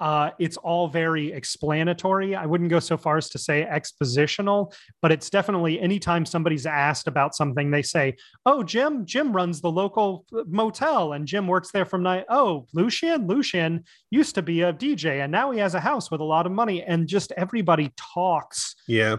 uh, 0.01 0.31
it's 0.39 0.57
all 0.57 0.87
very 0.87 1.31
explanatory. 1.31 2.35
I 2.35 2.47
wouldn't 2.47 2.71
go 2.71 2.79
so 2.79 2.97
far 2.97 3.17
as 3.17 3.29
to 3.29 3.37
say 3.37 3.67
expositional, 3.71 4.73
but 5.01 5.11
it's 5.11 5.29
definitely 5.29 5.79
anytime 5.79 6.25
somebody's 6.25 6.65
asked 6.65 7.07
about 7.07 7.35
something, 7.35 7.69
they 7.69 7.83
say, 7.83 8.15
"Oh, 8.45 8.63
Jim, 8.63 9.05
Jim 9.05 9.31
runs 9.31 9.61
the 9.61 9.69
local 9.69 10.25
motel, 10.47 11.13
and 11.13 11.27
Jim 11.27 11.47
works 11.47 11.71
there 11.71 11.85
from 11.85 12.01
night." 12.01 12.25
Oh, 12.29 12.65
Lucian, 12.73 13.27
Lucian 13.27 13.83
used 14.09 14.33
to 14.35 14.41
be 14.41 14.61
a 14.63 14.73
DJ, 14.73 15.21
and 15.21 15.31
now 15.31 15.51
he 15.51 15.59
has 15.59 15.75
a 15.75 15.79
house 15.79 16.09
with 16.09 16.19
a 16.19 16.25
lot 16.25 16.47
of 16.47 16.51
money, 16.51 16.81
and 16.81 17.07
just 17.07 17.31
everybody 17.37 17.93
talks. 17.95 18.75
Yeah. 18.87 19.17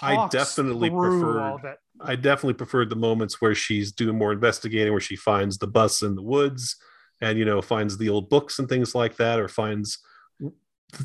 I 0.00 0.28
definitely 0.28 0.88
through 0.88 1.20
preferred- 1.20 1.40
all 1.40 1.56
of 1.56 1.64
it. 1.64 1.78
I 2.00 2.14
definitely 2.16 2.54
preferred 2.54 2.90
the 2.90 2.96
moments 2.96 3.40
where 3.40 3.54
she's 3.54 3.90
doing 3.92 4.16
more 4.16 4.32
investigating, 4.32 4.92
where 4.92 5.00
she 5.00 5.16
finds 5.16 5.58
the 5.58 5.66
bus 5.66 6.02
in 6.02 6.14
the 6.14 6.22
woods 6.22 6.76
and, 7.20 7.38
you 7.38 7.44
know, 7.44 7.60
finds 7.62 7.96
the 7.98 8.08
old 8.08 8.28
books 8.28 8.58
and 8.58 8.68
things 8.68 8.94
like 8.94 9.16
that, 9.16 9.38
or 9.38 9.48
finds 9.48 9.98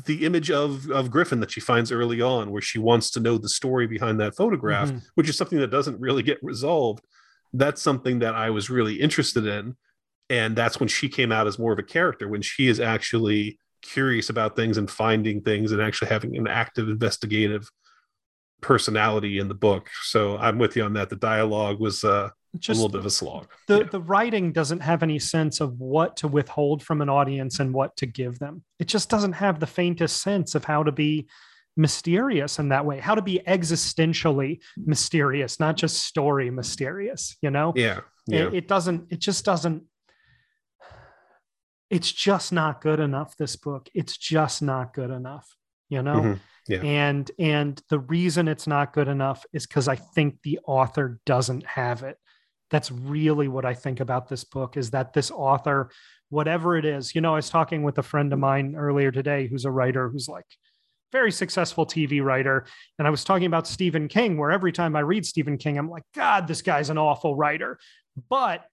the 0.06 0.24
image 0.26 0.50
of, 0.50 0.90
of 0.90 1.08
Gryffin 1.10 1.40
that 1.40 1.50
she 1.50 1.60
finds 1.60 1.90
early 1.90 2.20
on, 2.20 2.50
where 2.50 2.60
she 2.62 2.78
wants 2.78 3.10
to 3.12 3.20
know 3.20 3.38
the 3.38 3.48
story 3.48 3.86
behind 3.86 4.20
that 4.20 4.36
photograph, 4.36 4.90
Mhm. 4.90 5.02
which 5.14 5.28
is 5.28 5.36
something 5.36 5.58
that 5.60 5.70
doesn't 5.70 5.98
really 5.98 6.22
get 6.22 6.38
resolved. 6.42 7.04
That's 7.54 7.80
something 7.80 8.18
that 8.18 8.34
I 8.34 8.50
was 8.50 8.68
really 8.68 9.00
interested 9.00 9.46
in. 9.46 9.76
And 10.28 10.54
that's 10.54 10.78
when 10.78 10.88
she 10.90 11.08
came 11.08 11.32
out 11.32 11.46
as 11.46 11.58
more 11.58 11.72
of 11.72 11.78
a 11.78 11.82
character, 11.82 12.28
when 12.28 12.42
she 12.42 12.66
is 12.68 12.80
actually 12.80 13.58
curious 13.80 14.28
about 14.28 14.56
things 14.56 14.76
and 14.76 14.90
finding 14.90 15.40
things 15.40 15.72
and 15.72 15.80
actually 15.80 16.08
having 16.08 16.36
an 16.36 16.46
active 16.46 16.88
investigative 16.90 17.70
personality 18.60 19.38
in 19.38 19.48
the 19.48 19.54
book. 19.54 19.88
So 20.02 20.36
I'm 20.36 20.58
with 20.58 20.76
you 20.76 20.82
on 20.84 20.92
that. 20.94 21.08
The 21.10 21.16
dialogue 21.16 21.80
was 21.80 22.04
uh, 22.04 22.30
just 22.58 22.78
a 22.78 22.82
little 22.82 22.92
bit 22.92 23.00
of 23.00 23.06
a 23.06 23.10
slog. 23.10 23.48
The 23.66 23.78
yeah. 23.78 23.88
the 23.90 24.00
writing 24.00 24.52
doesn't 24.52 24.80
have 24.80 25.02
any 25.02 25.18
sense 25.18 25.60
of 25.60 25.78
what 25.78 26.16
to 26.18 26.28
withhold 26.28 26.82
from 26.82 27.02
an 27.02 27.08
audience 27.08 27.60
and 27.60 27.74
what 27.74 27.96
to 27.96 28.06
give 28.06 28.38
them. 28.38 28.62
It 28.78 28.88
just 28.88 29.10
doesn't 29.10 29.34
have 29.34 29.60
the 29.60 29.66
faintest 29.66 30.22
sense 30.22 30.54
of 30.54 30.64
how 30.64 30.82
to 30.82 30.92
be 30.92 31.28
mysterious 31.76 32.58
in 32.58 32.70
that 32.70 32.84
way, 32.84 32.98
how 32.98 33.14
to 33.14 33.22
be 33.22 33.40
existentially 33.46 34.60
mysterious, 34.76 35.60
not 35.60 35.76
just 35.76 36.02
story 36.02 36.50
mysterious, 36.50 37.36
you 37.40 37.50
know? 37.50 37.72
Yeah. 37.76 38.00
yeah. 38.26 38.46
It, 38.46 38.54
it 38.54 38.68
doesn't, 38.68 39.12
it 39.12 39.20
just 39.20 39.44
doesn't, 39.44 39.84
it's 41.88 42.10
just 42.10 42.52
not 42.52 42.80
good 42.80 42.98
enough, 42.98 43.36
this 43.36 43.54
book. 43.56 43.88
It's 43.94 44.16
just 44.16 44.60
not 44.60 44.92
good 44.92 45.10
enough, 45.10 45.46
you 45.88 46.02
know? 46.02 46.16
Mm-hmm. 46.16 46.32
Yeah. 46.68 46.82
And 46.82 47.30
and 47.38 47.80
the 47.88 47.98
reason 47.98 48.46
it's 48.46 48.66
not 48.66 48.92
good 48.92 49.08
enough 49.08 49.46
is 49.54 49.66
because 49.66 49.88
I 49.88 49.96
think 49.96 50.42
the 50.42 50.60
author 50.66 51.18
doesn't 51.24 51.64
have 51.64 52.02
it 52.02 52.18
that's 52.70 52.90
really 52.90 53.48
what 53.48 53.64
I 53.64 53.74
think 53.74 54.00
about 54.00 54.28
this 54.28 54.44
book 54.44 54.76
is 54.76 54.90
that 54.90 55.12
this 55.12 55.30
author, 55.30 55.90
whatever 56.28 56.76
it 56.76 56.84
is, 56.84 57.14
you 57.14 57.20
know, 57.20 57.32
I 57.32 57.36
was 57.36 57.50
talking 57.50 57.82
with 57.82 57.98
a 57.98 58.02
friend 58.02 58.32
of 58.32 58.38
mine 58.38 58.74
earlier 58.76 59.10
today 59.10 59.46
who's 59.48 59.64
a 59.64 59.70
writer 59.70 60.08
who's 60.08 60.28
like 60.28 60.46
very 61.12 61.32
successful 61.32 61.86
TV 61.86 62.22
writer. 62.22 62.66
And 62.98 63.06
I 63.06 63.10
was 63.10 63.24
talking 63.24 63.46
about 63.46 63.66
Stephen 63.66 64.08
King, 64.08 64.36
where 64.36 64.50
every 64.50 64.72
time 64.72 64.94
I 64.94 65.00
read 65.00 65.24
Stephen 65.24 65.56
King, 65.56 65.78
I'm 65.78 65.88
like, 65.88 66.02
God, 66.14 66.46
this 66.46 66.62
guy's 66.62 66.90
an 66.90 66.98
awful 66.98 67.34
writer. 67.34 67.78
But 68.28 68.64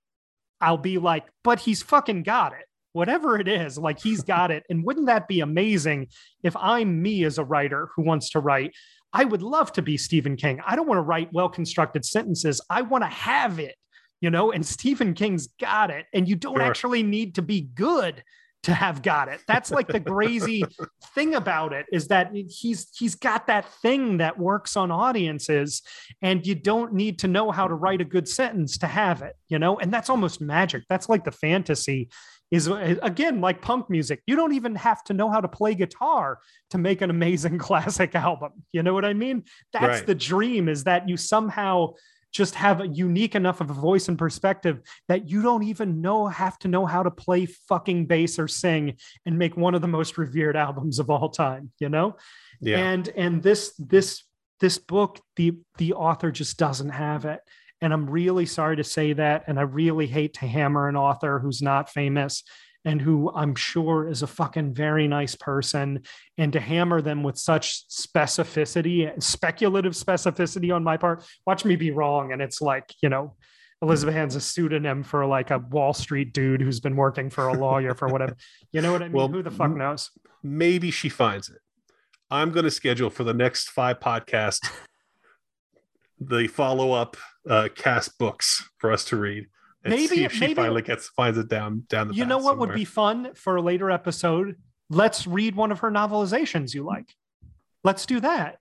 I'll 0.59 0.77
be 0.77 0.97
like, 0.97 1.25
but 1.43 1.59
he's 1.59 1.81
fucking 1.81 2.23
got 2.23 2.53
it. 2.53 2.65
Whatever 2.93 3.39
it 3.39 3.47
is, 3.47 3.77
like 3.77 3.99
he's 3.99 4.23
got 4.23 4.51
it. 4.51 4.63
And 4.69 4.83
wouldn't 4.85 5.07
that 5.07 5.27
be 5.27 5.41
amazing 5.41 6.07
if 6.43 6.55
I'm 6.55 7.01
me 7.01 7.25
as 7.25 7.37
a 7.37 7.43
writer 7.43 7.89
who 7.95 8.03
wants 8.03 8.29
to 8.31 8.39
write? 8.39 8.73
I 9.11 9.25
would 9.25 9.43
love 9.43 9.71
to 9.73 9.81
be 9.81 9.97
Stephen 9.97 10.35
King. 10.35 10.61
I 10.65 10.75
don't 10.75 10.87
want 10.87 10.97
to 10.97 11.03
write 11.03 11.31
well 11.33 11.49
constructed 11.49 12.05
sentences. 12.05 12.61
I 12.69 12.81
want 12.81 13.03
to 13.03 13.09
have 13.09 13.59
it 13.59 13.75
you 14.21 14.29
know, 14.29 14.51
and 14.51 14.65
Stephen 14.65 15.13
King's 15.13 15.47
got 15.59 15.91
it. 15.91 16.05
And 16.13 16.27
you 16.27 16.35
don't 16.35 16.55
sure. 16.55 16.63
actually 16.63 17.03
need 17.03 17.35
to 17.35 17.41
be 17.41 17.61
good 17.61 18.23
to 18.65 18.73
have 18.73 19.03
got 19.03 19.27
it. 19.27 19.39
That's 19.47 19.69
like 19.69 19.87
the 19.87 19.99
crazy 19.99 20.63
thing 21.13 21.35
about 21.35 21.71
it 21.71 21.85
is 21.91 22.07
that 22.07 22.31
he's 22.33 22.87
he's 22.97 23.13
got 23.13 23.45
that 23.45 23.71
thing 23.81 24.17
that 24.17 24.39
works 24.39 24.75
on 24.75 24.89
audiences 24.89 25.83
and 26.23 26.45
you 26.47 26.55
don't 26.55 26.93
need 26.93 27.19
to 27.19 27.27
know 27.27 27.51
how 27.51 27.67
to 27.67 27.75
write 27.75 28.01
a 28.01 28.05
good 28.05 28.27
sentence 28.27 28.79
to 28.79 28.87
have 28.87 29.21
it, 29.21 29.35
you 29.49 29.59
know? 29.59 29.77
And 29.77 29.93
that's 29.93 30.09
almost 30.09 30.41
magic. 30.41 30.83
That's 30.89 31.07
like 31.07 31.23
the 31.23 31.31
fantasy 31.31 32.09
is 32.49 32.67
again 32.67 33.39
like 33.39 33.61
punk 33.61 33.87
music. 33.89 34.21
You 34.25 34.35
don't 34.35 34.53
even 34.53 34.75
have 34.75 35.03
to 35.05 35.13
know 35.13 35.29
how 35.29 35.41
to 35.41 35.47
play 35.47 35.75
guitar 35.75 36.39
to 36.71 36.79
make 36.79 37.01
an 37.01 37.11
amazing 37.11 37.57
classic 37.67 38.15
album. 38.15 38.63
You 38.71 38.81
know 38.81 38.95
what 38.95 39.05
I 39.05 39.13
mean? 39.13 39.43
That's 39.73 39.99
right. 39.99 40.05
the 40.07 40.15
dream 40.15 40.69
is 40.69 40.85
that 40.85 41.07
you 41.07 41.17
somehow 41.17 41.93
just 42.35 42.53
have 42.53 42.81
a 42.81 42.87
unique 42.87 43.33
enough 43.33 43.61
of 43.61 43.69
a 43.69 43.73
voice 43.73 44.09
and 44.09 44.17
perspective 44.19 44.81
that 45.07 45.29
you 45.29 45.41
don't 45.41 45.63
even 45.63 46.01
know 46.01 46.27
have 46.27 46.59
to 46.59 46.67
know 46.67 46.85
how 46.85 47.01
to 47.01 47.09
play 47.09 47.45
fucking 47.45 48.05
bass 48.05 48.37
or 48.37 48.45
sing 48.45 48.97
and 49.25 49.39
make 49.39 49.55
one 49.55 49.73
of 49.73 49.81
the 49.81 49.87
most 49.87 50.17
revered 50.17 50.57
albums 50.57 50.99
of 50.99 51.09
all 51.09 51.29
time 51.29 51.71
you 51.79 51.87
know? 51.87 52.17
Yeah. 52.59 52.77
and 52.77 53.07
and 53.15 53.41
this 53.41 53.73
this 53.79 54.23
this 54.59 54.77
book 54.77 55.21
the 55.37 55.53
the 55.77 55.93
author 55.93 56.29
just 56.29 56.57
doesn't 56.57 56.89
have 56.89 57.23
it. 57.23 57.39
And 57.79 57.93
i'm 57.93 58.09
really 58.09 58.45
sorry 58.45 58.75
to 58.75 58.83
say 58.83 59.13
that. 59.13 59.45
And 59.47 59.57
i 59.57 59.61
really 59.61 60.07
hate 60.07 60.33
to 60.35 60.45
hammer 60.45 60.89
an 60.89 60.97
author 60.97 61.39
who's 61.39 61.61
not 61.61 61.89
famous 61.89 62.43
and 62.85 63.01
who 63.01 63.31
I'm 63.35 63.55
sure 63.55 64.07
is 64.07 64.21
a 64.21 64.27
fucking 64.27 64.73
very 64.73 65.07
nice 65.07 65.35
person, 65.35 66.03
and 66.37 66.53
to 66.53 66.59
hammer 66.59 67.01
them 67.01 67.23
with 67.23 67.37
such 67.37 67.87
specificity, 67.89 69.21
speculative 69.21 69.93
specificity 69.93 70.73
on 70.73 70.83
my 70.83 70.97
part. 70.97 71.25
Watch 71.45 71.65
me 71.65 71.75
be 71.75 71.91
wrong, 71.91 72.31
and 72.31 72.41
it's 72.41 72.61
like 72.61 72.93
you 73.01 73.09
know, 73.09 73.35
Elizabeth 73.81 74.15
Hand's 74.15 74.35
a 74.35 74.41
pseudonym 74.41 75.03
for 75.03 75.25
like 75.25 75.51
a 75.51 75.59
Wall 75.59 75.93
Street 75.93 76.33
dude 76.33 76.61
who's 76.61 76.79
been 76.79 76.95
working 76.95 77.29
for 77.29 77.47
a 77.47 77.53
lawyer 77.53 77.93
for 77.93 78.07
whatever. 78.07 78.35
You 78.71 78.81
know 78.81 78.91
what 78.91 79.01
I 79.01 79.05
mean? 79.05 79.13
Well, 79.13 79.29
who 79.29 79.41
the 79.41 79.51
fuck 79.51 79.71
knows? 79.71 80.11
Maybe 80.43 80.91
she 80.91 81.07
finds 81.07 81.47
it. 81.47 81.59
I'm 82.29 82.51
going 82.51 82.65
to 82.65 82.71
schedule 82.71 83.09
for 83.09 83.23
the 83.23 83.33
next 83.33 83.69
five 83.69 84.01
podcasts 84.01 84.69
the 86.19 86.47
follow 86.47 86.91
up 86.91 87.15
uh, 87.49 87.69
cast 87.73 88.17
books 88.17 88.69
for 88.77 88.91
us 88.91 89.05
to 89.05 89.15
read 89.17 89.47
maybe 89.85 90.23
if 90.23 90.33
she 90.33 90.39
maybe, 90.41 90.53
finally 90.55 90.81
gets 90.81 91.07
finds 91.09 91.37
it 91.37 91.47
down 91.47 91.83
down 91.89 92.09
the. 92.09 92.15
You 92.15 92.25
know 92.25 92.37
what 92.37 92.51
somewhere. 92.51 92.69
would 92.69 92.75
be 92.75 92.85
fun 92.85 93.33
for 93.35 93.55
a 93.55 93.61
later 93.61 93.91
episode? 93.91 94.55
Let's 94.89 95.25
read 95.25 95.55
one 95.55 95.71
of 95.71 95.79
her 95.79 95.91
novelizations 95.91 96.73
you 96.73 96.83
like. 96.83 97.13
Let's 97.83 98.05
do 98.05 98.19
that. 98.19 98.59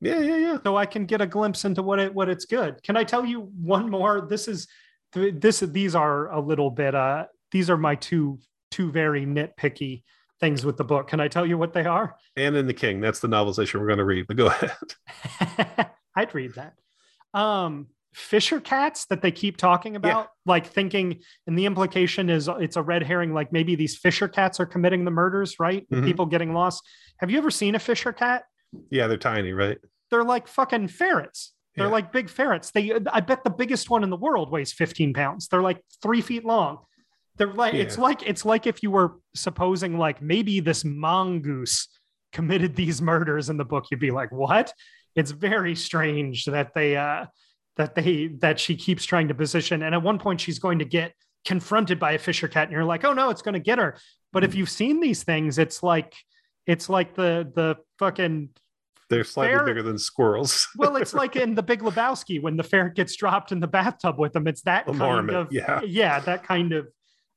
Yeah, 0.00 0.20
yeah, 0.20 0.36
yeah. 0.36 0.58
So 0.62 0.76
I 0.76 0.86
can 0.86 1.06
get 1.06 1.20
a 1.20 1.26
glimpse 1.26 1.64
into 1.64 1.82
what 1.82 1.98
it 1.98 2.12
what 2.12 2.28
it's 2.28 2.44
good. 2.44 2.82
Can 2.82 2.96
I 2.96 3.04
tell 3.04 3.24
you 3.24 3.50
one 3.60 3.88
more? 3.88 4.26
This 4.28 4.48
is 4.48 4.66
this 5.12 5.60
these 5.60 5.94
are 5.94 6.32
a 6.32 6.40
little 6.40 6.70
bit 6.70 6.94
uh 6.94 7.26
these 7.50 7.68
are 7.68 7.76
my 7.76 7.94
two 7.94 8.38
two 8.70 8.90
very 8.90 9.24
nitpicky 9.24 10.02
things 10.40 10.66
with 10.66 10.76
the 10.76 10.84
book. 10.84 11.06
Can 11.06 11.20
I 11.20 11.28
tell 11.28 11.46
you 11.46 11.56
what 11.56 11.72
they 11.72 11.84
are? 11.84 12.16
Anna 12.36 12.58
and 12.58 12.68
the 12.68 12.74
King. 12.74 13.00
That's 13.00 13.20
the 13.20 13.28
novelization 13.28 13.80
we're 13.80 13.86
going 13.86 13.98
to 13.98 14.04
read. 14.04 14.26
But 14.26 14.36
go 14.36 14.46
ahead. 14.46 15.90
I'd 16.16 16.34
read 16.34 16.54
that. 16.56 16.74
Um, 17.32 17.86
Fisher 18.14 18.60
cats 18.60 19.06
that 19.06 19.22
they 19.22 19.30
keep 19.30 19.56
talking 19.56 19.96
about, 19.96 20.24
yeah. 20.24 20.26
like 20.44 20.66
thinking, 20.66 21.20
and 21.46 21.58
the 21.58 21.64
implication 21.64 22.28
is 22.28 22.48
it's 22.60 22.76
a 22.76 22.82
red 22.82 23.02
herring, 23.02 23.32
like 23.32 23.52
maybe 23.52 23.74
these 23.74 23.96
Fisher 23.96 24.28
cats 24.28 24.60
are 24.60 24.66
committing 24.66 25.04
the 25.04 25.10
murders, 25.10 25.58
right? 25.58 25.88
Mm-hmm. 25.88 26.04
People 26.04 26.26
getting 26.26 26.52
lost. 26.52 26.86
Have 27.18 27.30
you 27.30 27.38
ever 27.38 27.50
seen 27.50 27.74
a 27.74 27.78
Fisher 27.78 28.12
cat? 28.12 28.44
Yeah, 28.90 29.06
they're 29.06 29.16
tiny, 29.16 29.52
right? 29.52 29.78
They're 30.10 30.24
like 30.24 30.46
fucking 30.46 30.88
ferrets. 30.88 31.54
They're 31.74 31.86
yeah. 31.86 31.92
like 31.92 32.12
big 32.12 32.28
ferrets. 32.28 32.70
They, 32.70 32.92
I 33.10 33.20
bet 33.20 33.44
the 33.44 33.50
biggest 33.50 33.88
one 33.88 34.02
in 34.02 34.10
the 34.10 34.16
world 34.16 34.50
weighs 34.50 34.72
15 34.72 35.14
pounds. 35.14 35.48
They're 35.48 35.62
like 35.62 35.80
three 36.02 36.20
feet 36.20 36.44
long. 36.44 36.78
They're 37.38 37.52
like, 37.52 37.72
yeah. 37.72 37.80
it's 37.80 37.96
like, 37.96 38.22
it's 38.22 38.44
like 38.44 38.66
if 38.66 38.82
you 38.82 38.90
were 38.90 39.14
supposing 39.34 39.96
like 39.96 40.20
maybe 40.20 40.60
this 40.60 40.84
mongoose 40.84 41.88
committed 42.32 42.76
these 42.76 43.00
murders 43.00 43.48
in 43.48 43.56
the 43.56 43.64
book, 43.64 43.86
you'd 43.90 44.00
be 44.00 44.10
like, 44.10 44.30
what? 44.32 44.72
It's 45.16 45.30
very 45.30 45.74
strange 45.74 46.44
that 46.44 46.74
they, 46.74 46.96
uh, 46.96 47.26
that 47.76 47.94
they 47.94 48.28
that 48.40 48.60
she 48.60 48.76
keeps 48.76 49.04
trying 49.04 49.28
to 49.28 49.34
position. 49.34 49.82
And 49.82 49.94
at 49.94 50.02
one 50.02 50.18
point, 50.18 50.40
she's 50.40 50.58
going 50.58 50.78
to 50.80 50.84
get 50.84 51.12
confronted 51.44 51.98
by 51.98 52.12
a 52.12 52.18
Fisher 52.18 52.48
cat, 52.48 52.64
and 52.64 52.72
you're 52.72 52.84
like, 52.84 53.04
oh 53.04 53.12
no, 53.12 53.30
it's 53.30 53.42
going 53.42 53.54
to 53.54 53.60
get 53.60 53.78
her. 53.78 53.96
But 54.32 54.44
if 54.44 54.50
mm-hmm. 54.50 54.58
you've 54.60 54.70
seen 54.70 55.00
these 55.00 55.22
things, 55.22 55.58
it's 55.58 55.82
like 55.82 56.14
it's 56.66 56.88
like 56.88 57.14
the 57.14 57.50
the 57.54 57.76
fucking 57.98 58.50
they're 59.08 59.24
slightly 59.24 59.54
ferret. 59.54 59.66
bigger 59.66 59.82
than 59.82 59.98
squirrels. 59.98 60.68
well, 60.76 60.96
it's 60.96 61.14
like 61.14 61.36
in 61.36 61.54
the 61.56 61.62
Big 61.62 61.80
Lebowski 61.80 62.40
when 62.40 62.56
the 62.56 62.62
ferret 62.62 62.94
gets 62.94 63.14
dropped 63.16 63.52
in 63.52 63.60
the 63.60 63.68
bathtub 63.68 64.18
with 64.18 64.32
them. 64.32 64.46
It's 64.46 64.62
that 64.62 64.86
kind 64.86 65.30
of 65.30 65.52
yeah, 65.52 65.82
yeah, 65.82 66.20
that 66.20 66.44
kind 66.44 66.72
of 66.72 66.88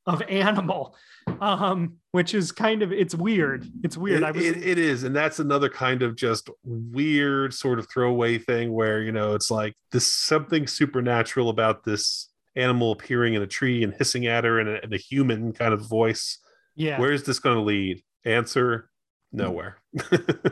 of 0.06 0.22
animal 0.28 0.94
um 1.40 1.96
which 2.16 2.32
is 2.32 2.50
kind 2.50 2.82
of 2.82 2.92
it's 2.92 3.14
weird. 3.14 3.70
It's 3.84 3.94
weird. 3.94 4.22
It, 4.22 4.34
was, 4.34 4.42
it, 4.42 4.56
it 4.56 4.78
is. 4.78 5.02
And 5.02 5.14
that's 5.14 5.38
another 5.38 5.68
kind 5.68 6.02
of 6.02 6.16
just 6.16 6.48
weird 6.64 7.52
sort 7.52 7.78
of 7.78 7.86
throwaway 7.90 8.38
thing 8.38 8.72
where 8.72 9.02
you 9.02 9.12
know 9.12 9.34
it's 9.34 9.50
like 9.50 9.74
this 9.92 10.10
something 10.10 10.66
supernatural 10.66 11.50
about 11.50 11.84
this 11.84 12.30
animal 12.56 12.92
appearing 12.92 13.34
in 13.34 13.42
a 13.42 13.46
tree 13.46 13.82
and 13.82 13.92
hissing 13.92 14.26
at 14.26 14.44
her 14.44 14.58
in 14.58 14.66
a, 14.66 14.80
in 14.82 14.94
a 14.94 14.96
human 14.96 15.52
kind 15.52 15.74
of 15.74 15.86
voice. 15.86 16.38
Yeah. 16.74 16.98
Where 16.98 17.12
is 17.12 17.24
this 17.24 17.38
going 17.38 17.56
to 17.56 17.62
lead? 17.62 18.02
Answer 18.24 18.88
nowhere. 19.30 19.76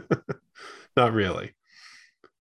Not 0.99 1.15
really. 1.15 1.55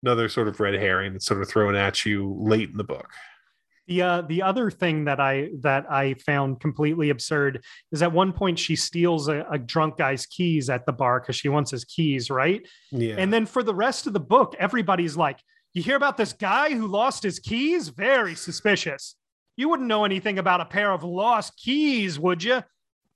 Another 0.04 0.28
sort 0.28 0.50
of 0.50 0.60
red 0.60 0.74
herring 0.74 1.14
that's 1.14 1.26
sort 1.26 1.42
of 1.42 1.48
thrown 1.48 1.74
at 1.76 2.06
you 2.06 2.36
late 2.38 2.70
in 2.70 2.76
the 2.76 2.84
book 2.84 3.10
the 3.88 4.02
uh, 4.02 4.22
the 4.22 4.42
other 4.42 4.72
thing 4.72 5.06
that 5.06 5.20
I 5.20 5.50
that 5.62 5.90
I 5.92 6.16
found 6.16 6.60
completely 6.60 7.10
absurd 7.10 7.64
is 7.92 8.02
at 8.02 8.12
one 8.12 8.34
point 8.34 8.58
she 8.58 8.76
steals 8.76 9.28
a, 9.28 9.46
a 9.52 9.58
drunk 9.58 9.98
guy's 9.98 10.26
keys 10.26 10.70
at 10.70 10.86
the 10.86 10.94
bar 10.94 11.20
because 11.20 11.36
she 11.36 11.50
wants 11.50 11.72
his 11.72 11.86
keys, 11.86 12.30
right? 12.30 12.68
Yeah. 12.92 13.16
And 13.18 13.32
then 13.32 13.46
for 13.46 13.64
the 13.64 13.76
rest 13.76 14.08
of 14.08 14.14
the 14.14 14.20
book, 14.20 14.56
everybody's 14.60 15.16
like, 15.16 15.40
"You 15.74 15.84
hear 15.84 15.96
about 15.96 16.18
this 16.18 16.34
guy 16.34 16.72
who 16.72 16.88
lost 16.88 17.24
his 17.24 17.40
keys? 17.40 17.90
Very 17.90 18.36
suspicious. 18.36 19.16
You 19.56 19.70
wouldn't 19.70 19.88
know 19.88 20.04
anything 20.04 20.40
about 20.40 20.62
a 20.62 20.66
pair 20.66 20.92
of 20.92 21.04
lost 21.04 21.56
keys, 21.58 22.20
would 22.20 22.44
you? 22.44 22.64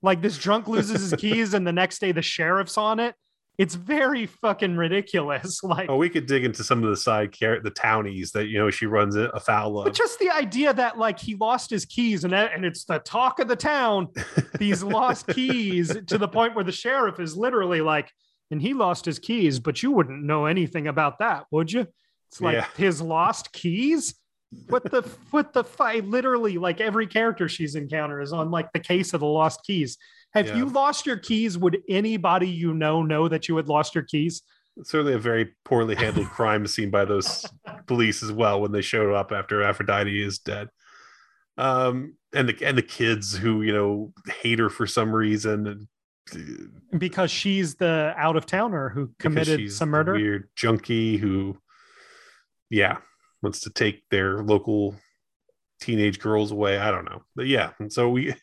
Like 0.01 0.21
this 0.21 0.37
drunk 0.37 0.67
loses 0.67 1.09
his 1.09 1.13
keys, 1.19 1.53
and 1.53 1.65
the 1.65 1.73
next 1.73 1.99
day 1.99 2.11
the 2.11 2.21
sheriff's 2.21 2.77
on 2.77 2.99
it." 2.99 3.15
It's 3.59 3.75
very 3.75 4.25
fucking 4.25 4.77
ridiculous. 4.77 5.59
Like, 5.69 5.89
oh, 5.89 5.97
we 5.97 6.09
could 6.09 6.25
dig 6.25 6.45
into 6.45 6.63
some 6.63 6.83
of 6.83 6.89
the 6.89 6.97
side 6.97 7.31
care, 7.31 7.59
the 7.59 7.69
townies 7.69 8.31
that 8.31 8.47
you 8.47 8.57
know 8.57 8.71
she 8.71 8.85
runs 8.85 9.15
afoul 9.15 9.79
of. 9.79 9.85
But 9.85 9.93
just 9.93 10.17
the 10.17 10.29
idea 10.29 10.73
that 10.73 10.97
like 10.97 11.19
he 11.19 11.35
lost 11.35 11.69
his 11.69 11.85
keys 11.85 12.23
and 12.23 12.33
and 12.33 12.65
it's 12.65 12.85
the 12.85 12.99
talk 12.99 13.39
of 13.39 13.47
the 13.47 13.55
town, 13.55 14.07
these 14.57 14.81
lost 14.81 15.27
keys 15.27 15.95
to 16.07 16.17
the 16.17 16.27
point 16.27 16.55
where 16.55 16.63
the 16.63 16.71
sheriff 16.71 17.19
is 17.19 17.35
literally 17.35 17.81
like, 17.81 18.09
and 18.49 18.61
he 18.61 18.73
lost 18.73 19.05
his 19.05 19.19
keys, 19.19 19.59
but 19.59 19.83
you 19.83 19.91
wouldn't 19.91 20.23
know 20.23 20.45
anything 20.45 20.87
about 20.87 21.19
that, 21.19 21.45
would 21.51 21.71
you? 21.71 21.85
It's 22.29 22.41
like 22.41 22.55
yeah. 22.55 22.67
his 22.77 23.01
lost 23.01 23.51
keys. 23.51 24.15
What 24.69 24.89
the 24.89 25.01
what 25.29 25.53
the 25.53 25.63
fight? 25.63 26.05
Literally, 26.05 26.57
like 26.57 26.81
every 26.81 27.05
character 27.05 27.47
she's 27.47 27.75
encountered 27.75 28.21
is 28.21 28.33
on 28.33 28.49
like 28.49 28.71
the 28.71 28.79
case 28.79 29.13
of 29.13 29.19
the 29.19 29.27
lost 29.27 29.59
keys. 29.65 29.97
Have 30.33 30.47
yeah. 30.47 30.57
you 30.57 30.65
lost 30.65 31.05
your 31.05 31.17
keys? 31.17 31.57
Would 31.57 31.79
anybody 31.89 32.47
you 32.47 32.73
know 32.73 33.01
know 33.01 33.27
that 33.27 33.47
you 33.47 33.57
had 33.57 33.67
lost 33.67 33.95
your 33.95 34.03
keys? 34.03 34.43
certainly 34.83 35.13
a 35.13 35.19
very 35.19 35.53
poorly 35.65 35.95
handled 35.95 36.27
crime 36.31 36.65
scene 36.67 36.89
by 36.89 37.05
those 37.05 37.45
police 37.87 38.23
as 38.23 38.31
well 38.31 38.61
when 38.61 38.71
they 38.71 38.81
showed 38.81 39.13
up 39.13 39.31
after 39.31 39.63
Aphrodite 39.63 40.21
is 40.21 40.39
dead. 40.39 40.69
Um, 41.57 42.15
and 42.33 42.47
the 42.47 42.65
and 42.65 42.77
the 42.77 42.83
kids 42.83 43.35
who 43.35 43.61
you 43.61 43.73
know 43.73 44.13
hate 44.41 44.59
her 44.59 44.69
for 44.69 44.87
some 44.87 45.13
reason 45.13 45.87
because 46.97 47.31
she's 47.31 47.75
the 47.75 48.13
out 48.15 48.37
of 48.37 48.45
towner 48.45 48.89
who 48.89 49.11
committed 49.19 49.71
some 49.71 49.89
murder. 49.89 50.13
Weird 50.13 50.49
junkie 50.55 51.17
who, 51.17 51.57
yeah, 52.69 52.97
wants 53.41 53.61
to 53.61 53.71
take 53.71 54.03
their 54.09 54.41
local 54.43 54.95
teenage 55.81 56.19
girls 56.19 56.51
away. 56.51 56.77
I 56.77 56.91
don't 56.91 57.05
know, 57.05 57.23
but 57.35 57.47
yeah, 57.47 57.71
and 57.79 57.91
so 57.91 58.09
we 58.09 58.33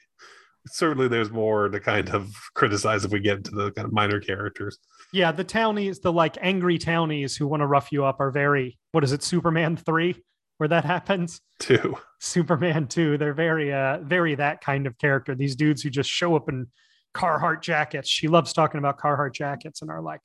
certainly 0.69 1.09
there's 1.09 1.31
more 1.31 1.69
to 1.69 1.81
kind 1.81 2.09
of 2.11 2.33
criticize 2.55 3.05
if 3.05 3.13
we 3.13 3.21
get 3.21 3.39
into 3.39 3.51
the 3.53 3.71
kind 3.73 3.87
of 3.87 3.93
minor 3.93 4.21
characters. 4.21 4.79
Yeah, 5.13 5.33
the 5.33 5.45
townies, 5.45 6.01
the 6.01 6.13
like 6.13 6.37
angry 6.41 6.79
townies 6.79 7.37
who 7.37 7.47
want 7.47 7.61
to 7.61 7.67
rough 7.67 7.93
you 7.93 8.05
up 8.05 8.21
are 8.21 8.31
very. 8.31 8.79
What 8.93 9.05
is 9.05 9.13
it, 9.13 9.23
Superman 9.23 9.77
three, 9.77 10.23
where 10.59 10.69
that 10.69 10.85
happens? 10.85 11.41
Two. 11.59 11.97
Superman 12.21 12.87
two. 12.89 13.19
They're 13.19 13.35
very, 13.35 13.73
uh, 13.73 13.99
very 13.99 14.35
that 14.35 14.61
kind 14.61 14.87
of 14.87 14.99
character. 14.99 15.35
These 15.35 15.57
dudes 15.57 15.83
who 15.83 15.91
just 15.91 16.11
show 16.11 16.37
up 16.37 16.49
in 16.49 16.67
Carhartt 17.15 17.63
jackets. 17.63 18.09
She 18.09 18.29
loves 18.29 18.53
talking 18.53 18.79
about 18.79 18.99
Carhartt 18.99 19.33
jackets 19.35 19.83
and 19.83 19.91
are 19.91 20.03
like, 20.03 20.23